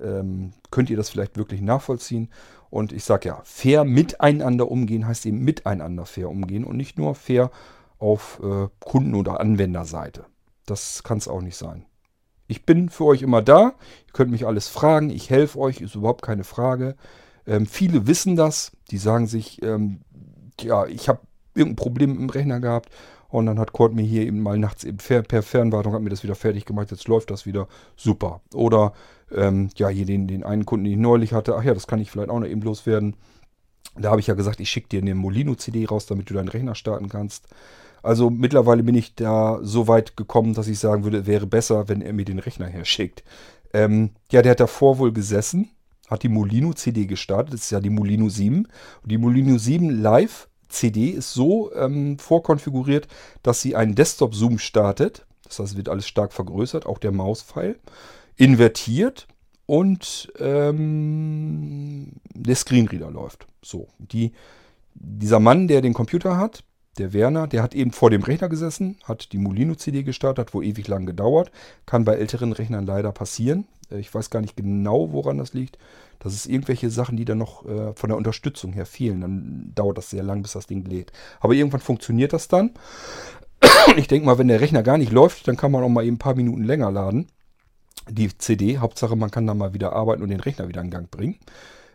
ähm, 0.00 0.52
könnt 0.70 0.90
ihr 0.90 0.96
das 0.96 1.10
vielleicht 1.10 1.36
wirklich 1.36 1.60
nachvollziehen. 1.60 2.30
Und 2.70 2.92
ich 2.92 3.04
sage 3.04 3.28
ja, 3.28 3.40
fair 3.44 3.84
miteinander 3.84 4.70
umgehen 4.70 5.06
heißt 5.06 5.26
eben 5.26 5.40
miteinander 5.40 6.06
fair 6.06 6.30
umgehen 6.30 6.64
und 6.64 6.76
nicht 6.76 6.98
nur 6.98 7.14
fair 7.14 7.50
auf 7.98 8.40
äh, 8.42 8.68
Kunden- 8.80 9.14
oder 9.14 9.40
Anwenderseite. 9.40 10.24
Das 10.66 11.02
kann 11.02 11.18
es 11.18 11.28
auch 11.28 11.42
nicht 11.42 11.56
sein. 11.56 11.84
Ich 12.48 12.64
bin 12.66 12.88
für 12.88 13.04
euch 13.04 13.22
immer 13.22 13.42
da. 13.42 13.74
Ihr 14.06 14.12
könnt 14.12 14.30
mich 14.30 14.46
alles 14.46 14.68
fragen. 14.68 15.10
Ich 15.10 15.30
helfe 15.30 15.58
euch, 15.58 15.80
ist 15.80 15.94
überhaupt 15.94 16.22
keine 16.22 16.44
Frage. 16.44 16.96
Ähm, 17.46 17.66
viele 17.66 18.06
wissen 18.06 18.36
das. 18.36 18.72
Die 18.90 18.98
sagen 18.98 19.26
sich, 19.26 19.62
ähm, 19.62 20.00
ja, 20.60 20.86
ich 20.86 21.08
habe 21.08 21.20
irgendein 21.54 21.76
Problem 21.76 22.18
im 22.18 22.30
Rechner 22.30 22.60
gehabt. 22.60 22.90
Und 23.32 23.46
dann 23.46 23.58
hat 23.58 23.72
Kurt 23.72 23.94
mir 23.94 24.02
hier 24.02 24.26
eben 24.26 24.42
mal 24.42 24.58
nachts 24.58 24.84
eben 24.84 24.98
per 24.98 25.42
Fernwartung 25.42 25.94
hat 25.94 26.02
mir 26.02 26.10
das 26.10 26.22
wieder 26.22 26.34
fertig 26.34 26.66
gemacht. 26.66 26.90
Jetzt 26.90 27.08
läuft 27.08 27.30
das 27.30 27.46
wieder 27.46 27.66
super. 27.96 28.42
Oder 28.52 28.92
ähm, 29.34 29.70
ja, 29.76 29.88
hier 29.88 30.04
den, 30.04 30.28
den 30.28 30.44
einen 30.44 30.66
Kunden, 30.66 30.84
den 30.84 30.92
ich 30.92 30.98
neulich 30.98 31.32
hatte. 31.32 31.56
Ach 31.56 31.64
ja, 31.64 31.72
das 31.72 31.86
kann 31.86 31.98
ich 31.98 32.10
vielleicht 32.10 32.28
auch 32.28 32.40
noch 32.40 32.46
eben 32.46 32.60
loswerden. 32.60 33.16
Da 33.96 34.10
habe 34.10 34.20
ich 34.20 34.26
ja 34.26 34.34
gesagt, 34.34 34.60
ich 34.60 34.68
schicke 34.68 34.90
dir 34.90 35.00
eine 35.00 35.14
Molino-CD 35.14 35.86
raus, 35.86 36.04
damit 36.04 36.28
du 36.28 36.34
deinen 36.34 36.48
Rechner 36.48 36.74
starten 36.74 37.08
kannst. 37.08 37.48
Also 38.02 38.28
mittlerweile 38.28 38.82
bin 38.82 38.96
ich 38.96 39.14
da 39.14 39.60
so 39.62 39.88
weit 39.88 40.14
gekommen, 40.14 40.52
dass 40.52 40.68
ich 40.68 40.78
sagen 40.78 41.04
würde, 41.04 41.26
wäre 41.26 41.46
besser, 41.46 41.88
wenn 41.88 42.02
er 42.02 42.12
mir 42.12 42.26
den 42.26 42.38
Rechner 42.38 42.66
herschickt. 42.66 43.24
Ähm, 43.72 44.10
ja, 44.30 44.42
der 44.42 44.50
hat 44.50 44.60
davor 44.60 44.98
wohl 44.98 45.12
gesessen, 45.12 45.70
hat 46.06 46.22
die 46.22 46.28
Molino 46.28 46.74
CD 46.74 47.06
gestartet, 47.06 47.54
das 47.54 47.62
ist 47.62 47.70
ja 47.70 47.80
die 47.80 47.88
Molino 47.88 48.28
7. 48.28 48.66
Und 48.66 49.10
die 49.10 49.16
Molino 49.16 49.56
7 49.56 49.88
Live 49.88 50.48
CD 50.72 51.10
ist 51.10 51.32
so 51.32 51.72
ähm, 51.74 52.18
vorkonfiguriert, 52.18 53.08
dass 53.42 53.60
sie 53.60 53.76
einen 53.76 53.94
Desktop-Zoom 53.94 54.58
startet. 54.58 55.26
Das 55.44 55.58
heißt, 55.58 55.76
wird 55.76 55.88
alles 55.88 56.08
stark 56.08 56.32
vergrößert, 56.32 56.86
auch 56.86 56.98
der 56.98 57.12
Mauspfeil. 57.12 57.78
Invertiert 58.36 59.26
und 59.66 60.32
ähm, 60.38 62.12
der 62.34 62.56
Screenreader 62.56 63.10
läuft. 63.10 63.46
So, 63.62 63.88
die, 63.98 64.32
dieser 64.94 65.40
Mann, 65.40 65.68
der 65.68 65.80
den 65.82 65.94
Computer 65.94 66.36
hat, 66.36 66.64
der 66.98 67.12
Werner, 67.12 67.46
der 67.46 67.62
hat 67.62 67.74
eben 67.74 67.92
vor 67.92 68.10
dem 68.10 68.22
Rechner 68.22 68.48
gesessen, 68.48 68.98
hat 69.04 69.32
die 69.32 69.38
Molino-CD 69.38 70.02
gestartet, 70.02 70.46
hat 70.46 70.54
wohl 70.54 70.64
ewig 70.64 70.88
lang 70.88 71.06
gedauert. 71.06 71.50
Kann 71.86 72.04
bei 72.04 72.14
älteren 72.14 72.52
Rechnern 72.52 72.86
leider 72.86 73.12
passieren. 73.12 73.66
Äh, 73.90 73.98
ich 73.98 74.12
weiß 74.12 74.30
gar 74.30 74.40
nicht 74.40 74.56
genau, 74.56 75.12
woran 75.12 75.38
das 75.38 75.54
liegt. 75.54 75.78
Das 76.18 76.34
ist 76.34 76.46
irgendwelche 76.46 76.90
Sachen, 76.90 77.16
die 77.16 77.24
dann 77.24 77.38
noch 77.38 77.66
äh, 77.66 77.94
von 77.94 78.08
der 78.08 78.16
Unterstützung 78.16 78.72
her 78.72 78.86
fehlen. 78.86 79.22
Dann 79.22 79.72
dauert 79.74 79.98
das 79.98 80.10
sehr 80.10 80.22
lang, 80.22 80.42
bis 80.42 80.52
das 80.52 80.66
Ding 80.66 80.84
lädt. 80.84 81.12
Aber 81.40 81.54
irgendwann 81.54 81.80
funktioniert 81.80 82.32
das 82.32 82.48
dann. 82.48 82.72
Ich 83.96 84.06
denke 84.08 84.26
mal, 84.26 84.38
wenn 84.38 84.48
der 84.48 84.60
Rechner 84.60 84.82
gar 84.82 84.98
nicht 84.98 85.12
läuft, 85.12 85.48
dann 85.48 85.56
kann 85.56 85.72
man 85.72 85.82
auch 85.82 85.88
mal 85.88 86.04
eben 86.04 86.16
ein 86.16 86.18
paar 86.18 86.34
Minuten 86.34 86.62
länger 86.62 86.90
laden. 86.90 87.26
Die 88.08 88.36
CD, 88.36 88.78
Hauptsache 88.78 89.16
man 89.16 89.30
kann 89.30 89.46
dann 89.46 89.58
mal 89.58 89.74
wieder 89.74 89.92
arbeiten 89.92 90.22
und 90.22 90.28
den 90.28 90.40
Rechner 90.40 90.68
wieder 90.68 90.80
in 90.80 90.90
Gang 90.90 91.10
bringen. 91.10 91.38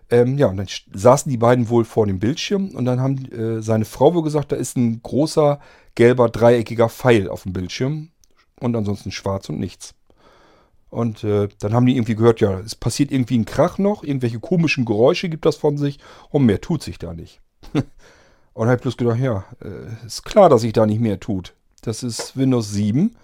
Ähm, 0.09 0.37
ja, 0.37 0.47
und 0.47 0.57
dann 0.57 0.67
saßen 0.93 1.29
die 1.29 1.37
beiden 1.37 1.69
wohl 1.69 1.83
vor 1.83 2.07
dem 2.07 2.19
Bildschirm 2.19 2.69
und 2.69 2.85
dann 2.85 3.01
haben 3.01 3.25
äh, 3.31 3.61
seine 3.61 3.85
Frau 3.85 4.13
wohl 4.13 4.23
gesagt, 4.23 4.51
da 4.51 4.55
ist 4.55 4.77
ein 4.77 5.01
großer 5.03 5.59
gelber 5.95 6.29
dreieckiger 6.29 6.89
Pfeil 6.89 7.29
auf 7.29 7.43
dem 7.43 7.53
Bildschirm 7.53 8.09
und 8.59 8.75
ansonsten 8.75 9.11
schwarz 9.11 9.49
und 9.49 9.59
nichts. 9.59 9.93
Und 10.89 11.23
äh, 11.25 11.49
dann 11.59 11.73
haben 11.73 11.85
die 11.85 11.97
irgendwie 11.97 12.15
gehört, 12.15 12.39
ja, 12.39 12.59
es 12.59 12.75
passiert 12.75 13.11
irgendwie 13.11 13.37
ein 13.37 13.45
Krach 13.45 13.77
noch, 13.77 14.03
irgendwelche 14.03 14.39
komischen 14.39 14.85
Geräusche 14.85 15.27
gibt 15.27 15.45
das 15.45 15.57
von 15.57 15.77
sich 15.77 15.99
und 16.29 16.45
mehr 16.45 16.61
tut 16.61 16.81
sich 16.81 16.97
da 16.97 17.13
nicht. 17.13 17.41
und 18.53 18.69
hab 18.69 18.81
bloß 18.81 18.95
gedacht, 18.95 19.19
ja, 19.19 19.43
äh, 19.61 20.05
ist 20.05 20.23
klar, 20.23 20.49
dass 20.49 20.61
sich 20.61 20.73
da 20.73 20.85
nicht 20.85 21.01
mehr 21.01 21.19
tut. 21.19 21.53
Das 21.81 22.03
ist 22.03 22.37
Windows 22.37 22.71
7 22.71 23.15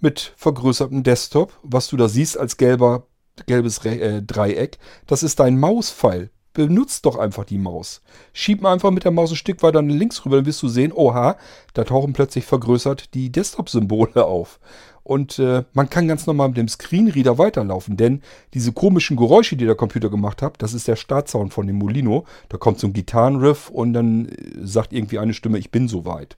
mit 0.00 0.32
vergrößertem 0.36 1.02
Desktop. 1.02 1.52
Was 1.62 1.88
du 1.88 1.96
da 1.96 2.08
siehst 2.08 2.38
als 2.38 2.56
gelber 2.56 3.06
gelbes 3.46 3.84
Re 3.84 4.00
äh, 4.00 4.22
Dreieck, 4.22 4.78
das 5.06 5.22
ist 5.22 5.40
dein 5.40 5.58
Mauspfeil. 5.58 6.30
Benutzt 6.52 7.04
doch 7.04 7.16
einfach 7.16 7.44
die 7.44 7.58
Maus. 7.58 8.00
Schieb 8.32 8.62
mal 8.62 8.72
einfach 8.72 8.92
mit 8.92 9.02
der 9.02 9.10
Maus 9.10 9.32
ein 9.32 9.36
Stück 9.36 9.60
weiter 9.64 9.82
links 9.82 10.24
rüber, 10.24 10.36
dann 10.36 10.46
wirst 10.46 10.62
du 10.62 10.68
sehen, 10.68 10.92
oha, 10.92 11.36
da 11.72 11.82
tauchen 11.82 12.12
plötzlich 12.12 12.44
vergrößert 12.44 13.12
die 13.14 13.32
Desktop-Symbole 13.32 14.24
auf. 14.24 14.60
Und 15.04 15.38
äh, 15.38 15.64
man 15.74 15.90
kann 15.90 16.08
ganz 16.08 16.26
normal 16.26 16.48
mit 16.48 16.56
dem 16.56 16.68
Screenreader 16.68 17.36
weiterlaufen, 17.36 17.98
denn 17.98 18.22
diese 18.54 18.72
komischen 18.72 19.18
Geräusche, 19.18 19.54
die 19.54 19.66
der 19.66 19.74
Computer 19.74 20.08
gemacht 20.08 20.40
hat, 20.40 20.62
das 20.62 20.72
ist 20.72 20.88
der 20.88 20.96
Startsound 20.96 21.52
von 21.52 21.66
dem 21.66 21.76
Molino. 21.76 22.24
Da 22.48 22.56
kommt 22.56 22.80
so 22.80 22.86
ein 22.86 22.94
Gitarrenriff 22.94 23.68
und 23.68 23.92
dann 23.92 24.26
äh, 24.26 24.32
sagt 24.62 24.94
irgendwie 24.94 25.18
eine 25.18 25.34
Stimme, 25.34 25.58
ich 25.58 25.70
bin 25.70 25.88
soweit. 25.88 26.36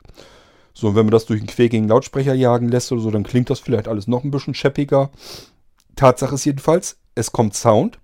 So, 0.75 0.89
und 0.89 0.97
wenn 0.97 1.07
man 1.07 1.13
das 1.13 1.27
durch 1.27 1.41
einen 1.41 1.47
quäkigen 1.47 1.89
Lautsprecher 1.89 2.35
jagen 2.35 2.69
lässt 2.69 2.91
oder 2.91 3.01
so, 3.01 3.11
dann 3.11 3.23
klingt 3.23 3.51
das 3.51 3.61
vielleicht 3.61 3.87
alles 3.87 4.09
noch 4.09 4.25
ein 4.25 4.33
bisschen 4.33 4.55
scheppiger. 4.55 5.11
Tatsache 5.97 6.35
ist 6.35 6.45
jedenfalls, 6.45 6.99
es 7.15 7.33
kommt 7.33 7.55
Sound. 7.55 7.99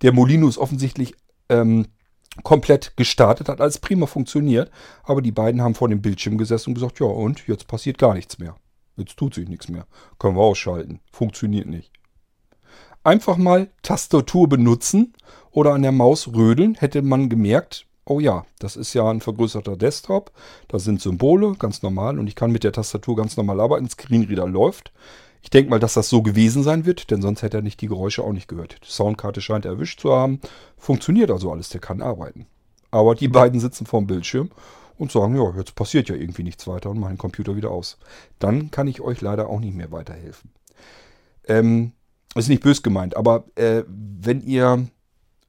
Der 0.00 0.12
Molino 0.12 0.48
ist 0.48 0.58
offensichtlich 0.58 1.14
ähm, 1.48 1.86
komplett 2.42 2.96
gestartet, 2.96 3.48
hat 3.48 3.60
alles 3.60 3.78
prima 3.78 4.06
funktioniert. 4.06 4.70
Aber 5.02 5.20
die 5.20 5.32
beiden 5.32 5.60
haben 5.60 5.74
vor 5.74 5.88
dem 5.88 6.00
Bildschirm 6.00 6.38
gesessen 6.38 6.70
und 6.70 6.74
gesagt, 6.74 7.00
ja 7.00 7.06
und, 7.06 7.46
jetzt 7.46 7.66
passiert 7.66 7.98
gar 7.98 8.14
nichts 8.14 8.38
mehr. 8.38 8.56
Jetzt 8.96 9.16
tut 9.16 9.34
sich 9.34 9.48
nichts 9.48 9.68
mehr. 9.68 9.86
Können 10.18 10.36
wir 10.36 10.42
ausschalten. 10.42 11.00
Funktioniert 11.12 11.66
nicht. 11.66 11.92
Einfach 13.04 13.36
mal 13.36 13.68
Tastatur 13.82 14.48
benutzen 14.48 15.14
oder 15.50 15.74
an 15.74 15.82
der 15.82 15.92
Maus 15.92 16.28
rödeln, 16.28 16.76
hätte 16.76 17.02
man 17.02 17.28
gemerkt, 17.28 17.86
oh 18.04 18.20
ja, 18.20 18.46
das 18.58 18.76
ist 18.76 18.94
ja 18.94 19.08
ein 19.10 19.20
vergrößerter 19.20 19.76
Desktop. 19.76 20.32
Da 20.68 20.78
sind 20.78 21.00
Symbole, 21.00 21.54
ganz 21.58 21.82
normal. 21.82 22.18
Und 22.18 22.26
ich 22.26 22.36
kann 22.36 22.52
mit 22.52 22.64
der 22.64 22.72
Tastatur 22.72 23.16
ganz 23.16 23.36
normal 23.36 23.60
arbeiten. 23.60 23.88
Screenreader 23.88 24.46
läuft. 24.46 24.92
Ich 25.42 25.50
denke 25.50 25.70
mal, 25.70 25.80
dass 25.80 25.94
das 25.94 26.08
so 26.08 26.22
gewesen 26.22 26.62
sein 26.62 26.86
wird, 26.86 27.10
denn 27.10 27.20
sonst 27.20 27.42
hätte 27.42 27.58
er 27.58 27.62
nicht 27.62 27.80
die 27.80 27.88
Geräusche 27.88 28.22
auch 28.22 28.32
nicht 28.32 28.48
gehört. 28.48 28.78
Die 28.86 28.90
Soundkarte 28.90 29.40
scheint 29.40 29.64
erwischt 29.64 30.00
zu 30.00 30.12
haben. 30.12 30.40
Funktioniert 30.78 31.30
also 31.30 31.50
alles, 31.50 31.68
der 31.68 31.80
kann 31.80 32.00
arbeiten. 32.00 32.46
Aber 32.90 33.14
die 33.14 33.28
beiden 33.28 33.58
sitzen 33.58 33.86
vorm 33.86 34.06
Bildschirm 34.06 34.50
und 34.98 35.10
sagen, 35.10 35.36
ja, 35.36 35.52
jetzt 35.56 35.74
passiert 35.74 36.08
ja 36.08 36.14
irgendwie 36.14 36.44
nichts 36.44 36.66
weiter 36.66 36.90
und 36.90 37.00
machen 37.00 37.14
den 37.14 37.18
Computer 37.18 37.56
wieder 37.56 37.70
aus. 37.70 37.98
Dann 38.38 38.70
kann 38.70 38.86
ich 38.86 39.00
euch 39.00 39.20
leider 39.20 39.48
auch 39.48 39.60
nicht 39.60 39.74
mehr 39.74 39.90
weiterhelfen. 39.90 40.50
Ähm, 41.48 41.92
ist 42.34 42.48
nicht 42.48 42.62
bös 42.62 42.82
gemeint, 42.82 43.16
aber 43.16 43.44
äh, 43.56 43.82
wenn 43.88 44.40
ihr 44.42 44.86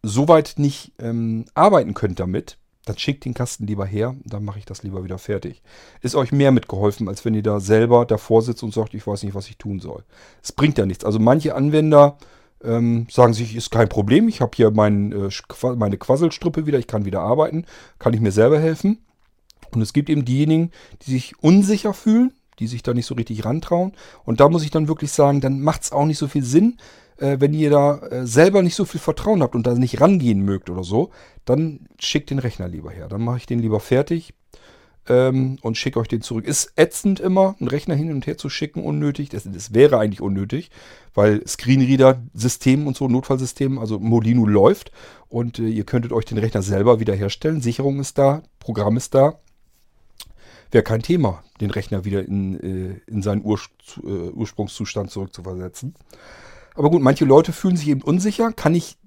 soweit 0.01 0.55
nicht 0.57 0.93
ähm, 0.99 1.45
arbeiten 1.53 1.93
könnt 1.93 2.19
damit, 2.19 2.57
dann 2.85 2.97
schickt 2.97 3.25
den 3.25 3.33
Kasten 3.33 3.65
lieber 3.65 3.85
her, 3.85 4.15
dann 4.25 4.43
mache 4.43 4.59
ich 4.59 4.65
das 4.65 4.83
lieber 4.83 5.03
wieder 5.03 5.17
fertig. 5.17 5.61
Ist 6.01 6.15
euch 6.15 6.31
mehr 6.31 6.51
mitgeholfen, 6.51 7.07
als 7.07 7.23
wenn 7.23 7.33
ihr 7.33 7.43
da 7.43 7.59
selber 7.59 8.05
davor 8.05 8.41
sitzt 8.41 8.63
und 8.63 8.73
sagt, 8.73 8.93
ich 8.93 9.07
weiß 9.07 9.23
nicht, 9.23 9.35
was 9.35 9.49
ich 9.49 9.57
tun 9.57 9.79
soll. 9.79 10.03
Es 10.41 10.51
bringt 10.51 10.77
ja 10.77 10.85
nichts. 10.85 11.05
Also 11.05 11.19
manche 11.19 11.55
Anwender 11.55 12.17
ähm, 12.63 13.07
sagen 13.09 13.33
sich, 13.33 13.55
ist 13.55 13.71
kein 13.71 13.89
Problem, 13.89 14.27
ich 14.27 14.41
habe 14.41 14.51
hier 14.55 14.71
mein, 14.71 15.11
äh, 15.11 15.29
meine 15.75 15.97
Quasselstruppe 15.97 16.65
wieder, 16.65 16.79
ich 16.79 16.87
kann 16.87 17.05
wieder 17.05 17.21
arbeiten, 17.21 17.65
kann 17.99 18.13
ich 18.13 18.21
mir 18.21 18.31
selber 18.31 18.59
helfen. 18.59 18.99
Und 19.71 19.81
es 19.81 19.93
gibt 19.93 20.09
eben 20.09 20.25
diejenigen, 20.25 20.71
die 21.01 21.11
sich 21.11 21.33
unsicher 21.41 21.93
fühlen, 21.93 22.33
die 22.59 22.67
sich 22.67 22.83
da 22.83 22.93
nicht 22.93 23.05
so 23.05 23.15
richtig 23.15 23.45
rantrauen. 23.45 23.93
Und 24.25 24.39
da 24.39 24.49
muss 24.49 24.63
ich 24.63 24.71
dann 24.71 24.87
wirklich 24.87 25.11
sagen, 25.11 25.41
dann 25.41 25.61
macht 25.61 25.83
es 25.83 25.91
auch 25.91 26.05
nicht 26.05 26.17
so 26.17 26.27
viel 26.27 26.43
Sinn, 26.43 26.77
äh, 27.23 27.39
wenn 27.39 27.53
ihr 27.53 27.69
da 27.69 27.99
äh, 27.99 28.27
selber 28.27 28.61
nicht 28.61 28.75
so 28.75 28.83
viel 28.83 28.99
Vertrauen 28.99 29.41
habt 29.41 29.55
und 29.55 29.65
da 29.65 29.73
nicht 29.75 30.01
rangehen 30.01 30.41
mögt 30.43 30.69
oder 30.69 30.83
so, 30.83 31.11
dann 31.45 31.87
schickt 31.97 32.29
den 32.29 32.39
Rechner 32.39 32.67
lieber 32.67 32.91
her. 32.91 33.07
Dann 33.07 33.23
mache 33.23 33.37
ich 33.37 33.45
den 33.45 33.59
lieber 33.59 33.79
fertig 33.79 34.33
ähm, 35.07 35.57
und 35.61 35.77
schicke 35.77 35.99
euch 35.99 36.09
den 36.09 36.21
zurück. 36.21 36.45
Ist 36.45 36.73
ätzend 36.75 37.21
immer, 37.21 37.55
einen 37.59 37.69
Rechner 37.69 37.95
hin 37.95 38.11
und 38.11 38.27
her 38.27 38.37
zu 38.37 38.49
schicken, 38.49 38.83
unnötig. 38.83 39.29
Das, 39.29 39.43
das 39.45 39.73
wäre 39.73 39.99
eigentlich 39.99 40.21
unnötig, 40.21 40.69
weil 41.13 41.47
Screenreader-System 41.47 42.87
und 42.87 42.97
so, 42.97 43.07
Notfallsystem, 43.07 43.79
also 43.79 43.99
Molino 43.99 44.45
läuft 44.45 44.91
und 45.29 45.59
äh, 45.59 45.69
ihr 45.69 45.85
könntet 45.85 46.11
euch 46.11 46.25
den 46.25 46.37
Rechner 46.37 46.61
selber 46.61 46.99
wiederherstellen. 46.99 47.61
Sicherung 47.61 48.01
ist 48.01 48.17
da, 48.17 48.43
Programm 48.59 48.97
ist 48.97 49.15
da 49.15 49.39
wäre 50.73 50.83
kein 50.83 51.03
Thema, 51.03 51.43
den 51.61 51.69
Rechner 51.69 52.03
wieder 52.03 52.25
in, 52.25 52.59
äh, 52.59 52.99
in 53.05 53.21
seinen 53.21 53.45
äh, 53.45 54.07
Ursprungszustand 54.07 55.11
zurückzuversetzen. 55.11 55.93
Aber 56.75 56.89
gut, 56.89 57.01
manche 57.01 57.25
Leute 57.25 57.53
fühlen 57.53 57.77
sich 57.77 57.87
eben 57.87 58.01
unsicher, 58.01 58.51
kann 58.51 58.75
ich 58.75 58.97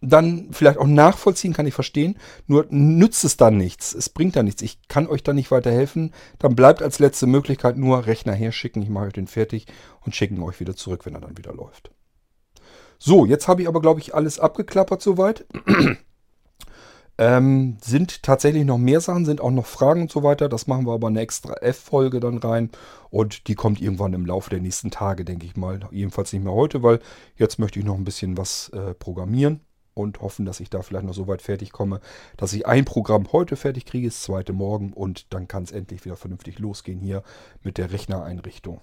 dann 0.00 0.48
vielleicht 0.52 0.78
auch 0.78 0.86
nachvollziehen, 0.86 1.52
kann 1.52 1.66
ich 1.66 1.74
verstehen. 1.74 2.18
Nur 2.46 2.66
nützt 2.70 3.24
es 3.24 3.36
dann 3.36 3.56
nichts. 3.56 3.94
Es 3.94 4.08
bringt 4.08 4.36
dann 4.36 4.44
nichts. 4.44 4.62
Ich 4.62 4.78
kann 4.88 5.06
euch 5.06 5.22
dann 5.22 5.36
nicht 5.36 5.50
weiterhelfen. 5.50 6.12
Dann 6.38 6.54
bleibt 6.54 6.82
als 6.82 6.98
letzte 6.98 7.26
Möglichkeit 7.26 7.76
nur 7.76 8.06
Rechner 8.06 8.34
herschicken. 8.34 8.82
Ich 8.82 8.88
mache 8.88 9.06
euch 9.06 9.12
den 9.12 9.26
fertig 9.26 9.66
und 10.04 10.14
schicken 10.14 10.42
euch 10.42 10.60
wieder 10.60 10.76
zurück, 10.76 11.06
wenn 11.06 11.14
er 11.14 11.20
dann 11.20 11.38
wieder 11.38 11.54
läuft. 11.54 11.90
So, 12.98 13.26
jetzt 13.26 13.48
habe 13.48 13.62
ich 13.62 13.68
aber, 13.68 13.80
glaube 13.80 14.00
ich, 14.00 14.14
alles 14.14 14.38
abgeklappert 14.38 15.02
soweit. 15.02 15.46
Ähm, 17.16 17.76
sind 17.80 18.22
tatsächlich 18.24 18.64
noch 18.64 18.78
mehr 18.78 19.00
Sachen, 19.00 19.24
sind 19.24 19.40
auch 19.40 19.52
noch 19.52 19.66
Fragen 19.66 20.02
und 20.02 20.10
so 20.10 20.22
weiter. 20.22 20.48
Das 20.48 20.66
machen 20.66 20.86
wir 20.86 20.94
aber 20.94 21.08
eine 21.08 21.20
extra 21.20 21.54
F-Folge 21.54 22.18
dann 22.18 22.38
rein. 22.38 22.70
Und 23.10 23.46
die 23.46 23.54
kommt 23.54 23.80
irgendwann 23.80 24.14
im 24.14 24.26
Laufe 24.26 24.50
der 24.50 24.60
nächsten 24.60 24.90
Tage, 24.90 25.24
denke 25.24 25.46
ich 25.46 25.56
mal. 25.56 25.80
Jedenfalls 25.92 26.32
nicht 26.32 26.42
mehr 26.42 26.52
heute, 26.52 26.82
weil 26.82 26.98
jetzt 27.36 27.58
möchte 27.58 27.78
ich 27.78 27.84
noch 27.84 27.96
ein 27.96 28.04
bisschen 28.04 28.36
was 28.36 28.70
äh, 28.70 28.94
programmieren 28.94 29.60
und 29.94 30.20
hoffen, 30.20 30.44
dass 30.44 30.60
ich 30.60 30.70
da 30.70 30.82
vielleicht 30.82 31.06
noch 31.06 31.14
so 31.14 31.28
weit 31.28 31.40
fertig 31.40 31.72
komme, 31.72 32.00
dass 32.36 32.52
ich 32.52 32.66
ein 32.66 32.84
Programm 32.84 33.28
heute 33.32 33.56
fertig 33.56 33.86
kriege, 33.86 34.08
das 34.08 34.22
zweite 34.22 34.52
morgen 34.52 34.92
und 34.92 35.32
dann 35.32 35.48
kann 35.48 35.62
es 35.62 35.72
endlich 35.72 36.04
wieder 36.04 36.16
vernünftig 36.16 36.58
losgehen 36.58 37.00
hier 37.00 37.22
mit 37.62 37.78
der 37.78 37.92
Rechnereinrichtung. 37.92 38.80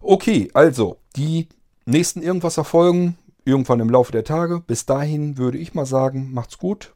Okay, 0.00 0.48
also 0.54 0.98
die 1.16 1.48
nächsten 1.84 2.22
irgendwas 2.22 2.56
erfolgen 2.56 3.18
irgendwann 3.44 3.80
im 3.80 3.90
Laufe 3.90 4.12
der 4.12 4.24
Tage. 4.24 4.60
Bis 4.60 4.86
dahin 4.86 5.38
würde 5.38 5.58
ich 5.58 5.74
mal 5.74 5.86
sagen, 5.86 6.32
macht's 6.32 6.58
gut, 6.58 6.94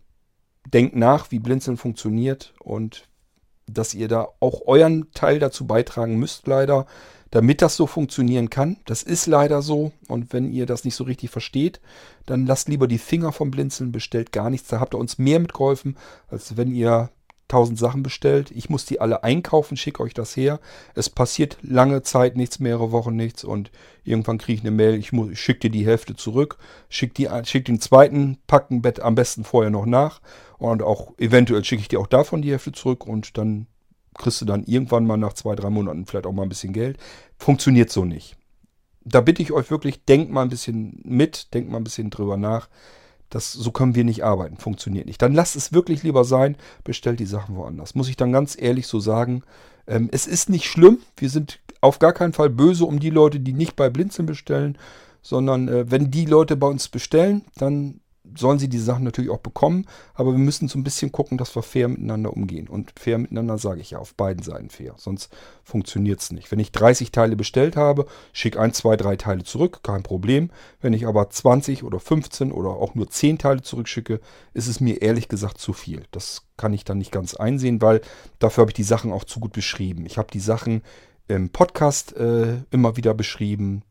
denkt 0.67 0.97
nach, 0.97 1.31
wie 1.31 1.39
Blinzeln 1.39 1.77
funktioniert 1.77 2.55
und 2.61 3.09
dass 3.67 3.95
ihr 3.95 4.09
da 4.09 4.29
auch 4.41 4.63
euren 4.67 5.11
Teil 5.13 5.39
dazu 5.39 5.67
beitragen 5.67 6.19
müsst, 6.19 6.47
leider, 6.47 6.87
damit 7.31 7.63
das 7.63 7.77
so 7.77 7.87
funktionieren 7.87 8.51
kann. 8.51 8.79
Das 8.87 9.03
ist 9.03 9.27
leider 9.27 9.63
so. 9.63 9.93
Und 10.09 10.33
wenn 10.33 10.53
ihr 10.53 10.67
das 10.67 10.85
nicht 10.85 10.97
so 10.97 11.05
richtig 11.05 11.31
versteht, 11.31 11.81
dann 12.27 12.47
lasst 12.47 12.69
lieber 12.69 12.89
die 12.89 12.99
Finger 12.99 13.33
vom 13.33 13.51
Blinzeln, 13.51 13.93
bestellt 13.93 14.33
gar 14.33 14.51
nichts. 14.51 14.69
Da 14.69 14.81
habt 14.81 14.95
ihr 14.95 14.99
uns 14.99 15.19
mehr 15.19 15.39
mitgeholfen, 15.39 15.97
als 16.29 16.57
wenn 16.57 16.73
ihr 16.73 17.11
tausend 17.51 17.79
Sachen 17.79 18.03
bestellt. 18.03 18.53
Ich 18.53 18.71
muss 18.71 18.87
die 18.87 19.01
alle 19.01 19.25
einkaufen, 19.25 19.77
schicke 19.77 20.03
euch 20.03 20.15
das 20.15 20.37
her. 20.37 20.61
Es 20.95 21.11
passiert 21.11 21.59
lange 21.63 22.03
Zeit 22.03 22.37
nichts, 22.37 22.61
mehrere 22.61 22.93
Wochen 22.93 23.17
nichts 23.17 23.43
und 23.43 23.73
irgendwann 24.05 24.39
kriege 24.39 24.59
ich 24.59 24.61
eine 24.61 24.71
Mail, 24.71 24.95
ich, 24.95 25.13
ich 25.13 25.41
schicke 25.41 25.61
dir 25.61 25.71
die 25.71 25.85
Hälfte 25.85 26.15
zurück, 26.15 26.59
schicke 26.89 27.43
schick 27.45 27.65
den 27.65 27.81
zweiten 27.81 28.39
Packenbett 28.47 29.01
am 29.01 29.17
besten 29.17 29.43
vorher 29.43 29.71
noch 29.71 29.87
nach 29.87 30.21
und 30.61 30.83
auch 30.83 31.13
eventuell 31.19 31.65
schicke 31.65 31.83
ich 31.83 31.89
dir 31.89 32.01
auch 32.01 32.07
davon 32.07 32.43
die 32.43 32.51
Hälfte 32.51 32.73
zurück 32.73 33.07
und 33.07 33.37
dann 33.39 33.67
kriegst 34.15 34.41
du 34.41 34.45
dann 34.45 34.65
irgendwann 34.65 35.07
mal 35.07 35.17
nach 35.17 35.33
zwei, 35.33 35.55
drei 35.55 35.71
Monaten 35.71 36.07
vielleicht 36.07 36.27
auch 36.27 36.33
mal 36.33 36.43
ein 36.43 36.49
bisschen 36.49 36.73
Geld. 36.73 36.99
Funktioniert 37.39 37.91
so 37.91 38.05
nicht. 38.05 38.37
Da 39.03 39.23
bitte 39.23 39.43
ich 39.43 39.53
euch 39.53 39.71
wirklich, 39.71 40.05
denkt 40.05 40.31
mal 40.31 40.43
ein 40.43 40.51
bisschen 40.51 41.01
mit, 41.05 41.55
denkt 41.55 41.71
mal 41.71 41.79
ein 41.79 41.85
bisschen 41.85 42.11
drüber 42.11 42.37
nach. 42.37 42.69
Das, 43.31 43.53
so 43.53 43.71
können 43.71 43.95
wir 43.95 44.05
nicht 44.05 44.25
arbeiten, 44.25 44.57
funktioniert 44.57 45.07
nicht. 45.07 45.23
Dann 45.23 45.33
lasst 45.33 45.57
es 45.57 45.73
wirklich 45.73 46.03
lieber 46.03 46.25
sein, 46.25 46.57
bestellt 46.85 47.21
die 47.21 47.27
Sachen 47.27 47.57
woanders. 47.57 47.95
Muss 47.95 48.09
ich 48.09 48.17
dann 48.17 48.33
ganz 48.33 48.61
ehrlich 48.61 48.87
so 48.87 49.01
sagen. 49.01 49.43
Ähm, 49.87 50.09
es 50.13 50.27
ist 50.27 50.51
nicht 50.51 50.67
schlimm, 50.67 50.99
wir 51.17 51.31
sind 51.31 51.61
auf 51.81 51.99
gar 51.99 52.13
keinen 52.13 52.33
Fall 52.33 52.51
böse 52.51 52.85
um 52.85 53.01
die 53.01 53.11
Leute, 53.11 53.41
die 53.41 53.53
nicht 53.55 53.77
bei 53.77 53.89
Blinzeln 53.89 54.27
bestellen, 54.27 54.77
sondern 55.23 55.69
äh, 55.69 55.91
wenn 55.91 56.11
die 56.11 56.27
Leute 56.27 56.57
bei 56.57 56.67
uns 56.67 56.89
bestellen, 56.89 57.45
dann 57.57 58.01
sollen 58.37 58.59
sie 58.59 58.69
die 58.69 58.79
Sachen 58.79 59.05
natürlich 59.05 59.31
auch 59.31 59.41
bekommen, 59.41 59.87
aber 60.15 60.33
wir 60.33 60.39
müssen 60.39 60.69
so 60.69 60.79
ein 60.79 60.85
bisschen 60.85 61.13
gucken, 61.13 61.39
dass 61.39 61.55
wir 61.55 61.63
fair 61.63 61.89
miteinander 61.89 62.33
umgehen. 62.33 62.69
Und 62.69 62.93
fair 62.99 63.19
miteinander 63.19 63.59
sage 63.59 63.81
ich 63.81 63.93
ja, 63.93 63.99
auf 63.99 64.15
beiden 64.15 64.43
Seiten 64.43 64.71
fair. 64.71 64.95
Sonst 64.97 65.31
funktioniert 65.65 66.21
es 66.21 66.33
nicht. 66.33 66.51
Wenn 66.51 66.59
ich 66.59 66.73
30 66.73 67.13
Teile 67.13 67.37
bestellt 67.37 67.77
habe, 67.77 68.07
schicke 68.33 68.61
ein, 68.61 68.73
zwei, 68.73 68.97
drei 68.97 69.17
Teile 69.17 69.45
zurück, 69.45 69.81
kein 69.83 70.03
Problem. 70.03 70.51
Wenn 70.81 70.93
ich 70.93 71.07
aber 71.07 71.31
20 71.31 71.85
oder 71.85 72.01
15 72.01 72.53
oder 72.53 72.71
auch 72.71 72.95
nur 72.95 73.09
10 73.09 73.39
Teile 73.39 73.63
zurückschicke, 73.63 74.21
ist 74.55 74.67
es 74.67 74.81
mir 74.81 75.03
ehrlich 75.03 75.29
gesagt 75.29 75.59
zu 75.59 75.73
viel. 75.73 76.05
Das 76.11 76.47
kann 76.57 76.73
ich 76.73 76.85
dann 76.85 76.99
nicht 76.99 77.13
ganz 77.13 77.35
einsehen, 77.35 77.81
weil 77.81 78.01
dafür 78.39 78.63
habe 78.63 78.71
ich 78.71 78.77
die 78.77 78.83
Sachen 78.83 79.13
auch 79.13 79.25
zu 79.25 79.41
gut 79.41 79.53
beschrieben. 79.53 80.07
Ich 80.07 80.19
habe 80.19 80.29
die 80.33 80.41
Sachen 80.41 80.83
im 81.29 81.51
Podcast 81.51 82.17
äh, 82.17 82.59
immer 82.71 82.97
wieder 82.97 83.15
beschrieben. 83.15 83.83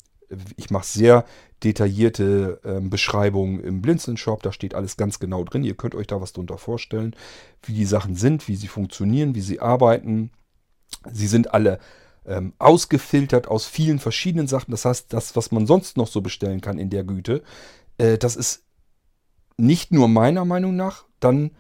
Ich 0.58 0.70
mache 0.70 0.86
sehr 0.86 1.26
detaillierte 1.64 2.60
ähm, 2.64 2.90
Beschreibung 2.90 3.60
im 3.60 3.82
Blinzeln-Shop. 3.82 4.44
Da 4.44 4.52
steht 4.52 4.76
alles 4.76 4.98
ganz 4.98 5.20
genau 5.20 5.44
drin. 5.44 5.64
Ihr 5.64 5.76
könnt 5.76 5.96
euch 5.96 6.08
da 6.08 6.22
was 6.22 6.34
drunter 6.34 6.58
vorstellen, 6.58 7.16
wie 7.64 7.74
die 7.74 7.86
Sachen 7.86 8.16
sind, 8.16 8.48
wie 8.48 8.56
sie 8.56 8.68
funktionieren, 8.68 9.36
wie 9.36 9.42
sie 9.42 9.60
arbeiten. 9.60 10.32
Sie 11.12 11.28
sind 11.28 11.54
alle 11.54 11.80
ähm, 12.26 12.54
ausgefiltert 12.60 13.48
aus 13.48 13.66
vielen 13.66 14.00
verschiedenen 14.00 14.48
Sachen. 14.48 14.72
Das 14.72 14.86
heißt, 14.86 15.12
das, 15.14 15.36
was 15.36 15.52
man 15.52 15.66
sonst 15.66 15.98
noch 15.98 16.08
so 16.08 16.22
bestellen 16.22 16.62
kann 16.62 16.78
in 16.78 16.90
der 16.90 17.04
Güte, 17.04 17.44
äh, 17.98 18.18
das 18.18 18.36
ist 18.36 18.64
nicht 19.58 19.92
nur 19.92 20.08
meiner 20.08 20.46
Meinung 20.46 20.76
nach 20.76 21.06
dann 21.20 21.52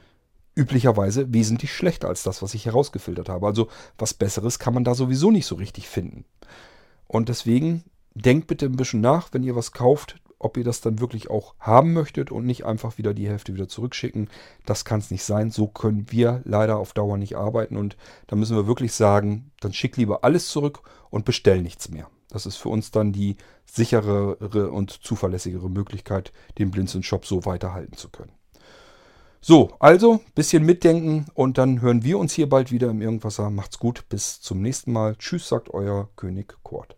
üblicherweise 0.55 1.33
wesentlich 1.33 1.73
schlechter 1.73 2.07
als 2.07 2.23
das, 2.23 2.41
was 2.41 2.53
ich 2.53 2.65
herausgefiltert 2.65 3.29
habe. 3.29 3.47
Also 3.47 3.67
was 3.97 4.13
Besseres 4.13 4.59
kann 4.59 4.73
man 4.73 4.83
da 4.83 4.93
sowieso 4.93 5.31
nicht 5.31 5.45
so 5.45 5.55
richtig 5.55 5.87
finden. 5.87 6.25
Und 7.07 7.29
deswegen 7.29 7.83
denkt 8.21 8.47
bitte 8.47 8.65
ein 8.65 8.75
bisschen 8.75 9.01
nach, 9.01 9.29
wenn 9.33 9.43
ihr 9.43 9.55
was 9.55 9.71
kauft, 9.71 10.19
ob 10.39 10.55
ihr 10.55 10.63
das 10.63 10.81
dann 10.81 10.99
wirklich 10.99 11.29
auch 11.29 11.53
haben 11.59 11.93
möchtet 11.93 12.31
und 12.31 12.45
nicht 12.45 12.65
einfach 12.65 12.97
wieder 12.97 13.13
die 13.13 13.27
Hälfte 13.27 13.53
wieder 13.53 13.67
zurückschicken. 13.67 14.29
Das 14.65 14.85
kann 14.85 14.99
es 14.99 15.11
nicht 15.11 15.23
sein. 15.23 15.51
So 15.51 15.67
können 15.67 16.07
wir 16.09 16.41
leider 16.45 16.77
auf 16.77 16.93
Dauer 16.93 17.17
nicht 17.17 17.35
arbeiten. 17.35 17.75
Und 17.75 17.97
da 18.27 18.35
müssen 18.35 18.55
wir 18.55 18.65
wirklich 18.65 18.93
sagen, 18.93 19.51
dann 19.59 19.73
schick 19.73 19.97
lieber 19.97 20.23
alles 20.23 20.47
zurück 20.47 20.81
und 21.09 21.25
bestell 21.25 21.61
nichts 21.61 21.89
mehr. 21.89 22.09
Das 22.29 22.45
ist 22.45 22.55
für 22.57 22.69
uns 22.69 22.91
dann 22.91 23.11
die 23.11 23.35
sicherere 23.65 24.71
und 24.71 24.91
zuverlässigere 24.91 25.69
Möglichkeit, 25.69 26.31
den 26.57 26.71
Blinzeln-Shop 26.71 27.25
so 27.25 27.45
weiterhalten 27.45 27.97
zu 27.97 28.09
können. 28.09 28.31
So, 29.41 29.71
also 29.79 30.19
bisschen 30.35 30.65
mitdenken 30.65 31.25
und 31.33 31.57
dann 31.57 31.81
hören 31.81 32.03
wir 32.03 32.19
uns 32.19 32.33
hier 32.33 32.49
bald 32.49 32.71
wieder 32.71 32.89
im 32.89 33.01
Irgendwasser. 33.01 33.49
Macht's 33.49 33.79
gut, 33.79 34.07
bis 34.09 34.41
zum 34.41 34.61
nächsten 34.61 34.91
Mal. 34.91 35.15
Tschüss, 35.15 35.47
sagt 35.47 35.73
euer 35.73 36.09
König 36.17 36.55
Kurt. 36.61 36.97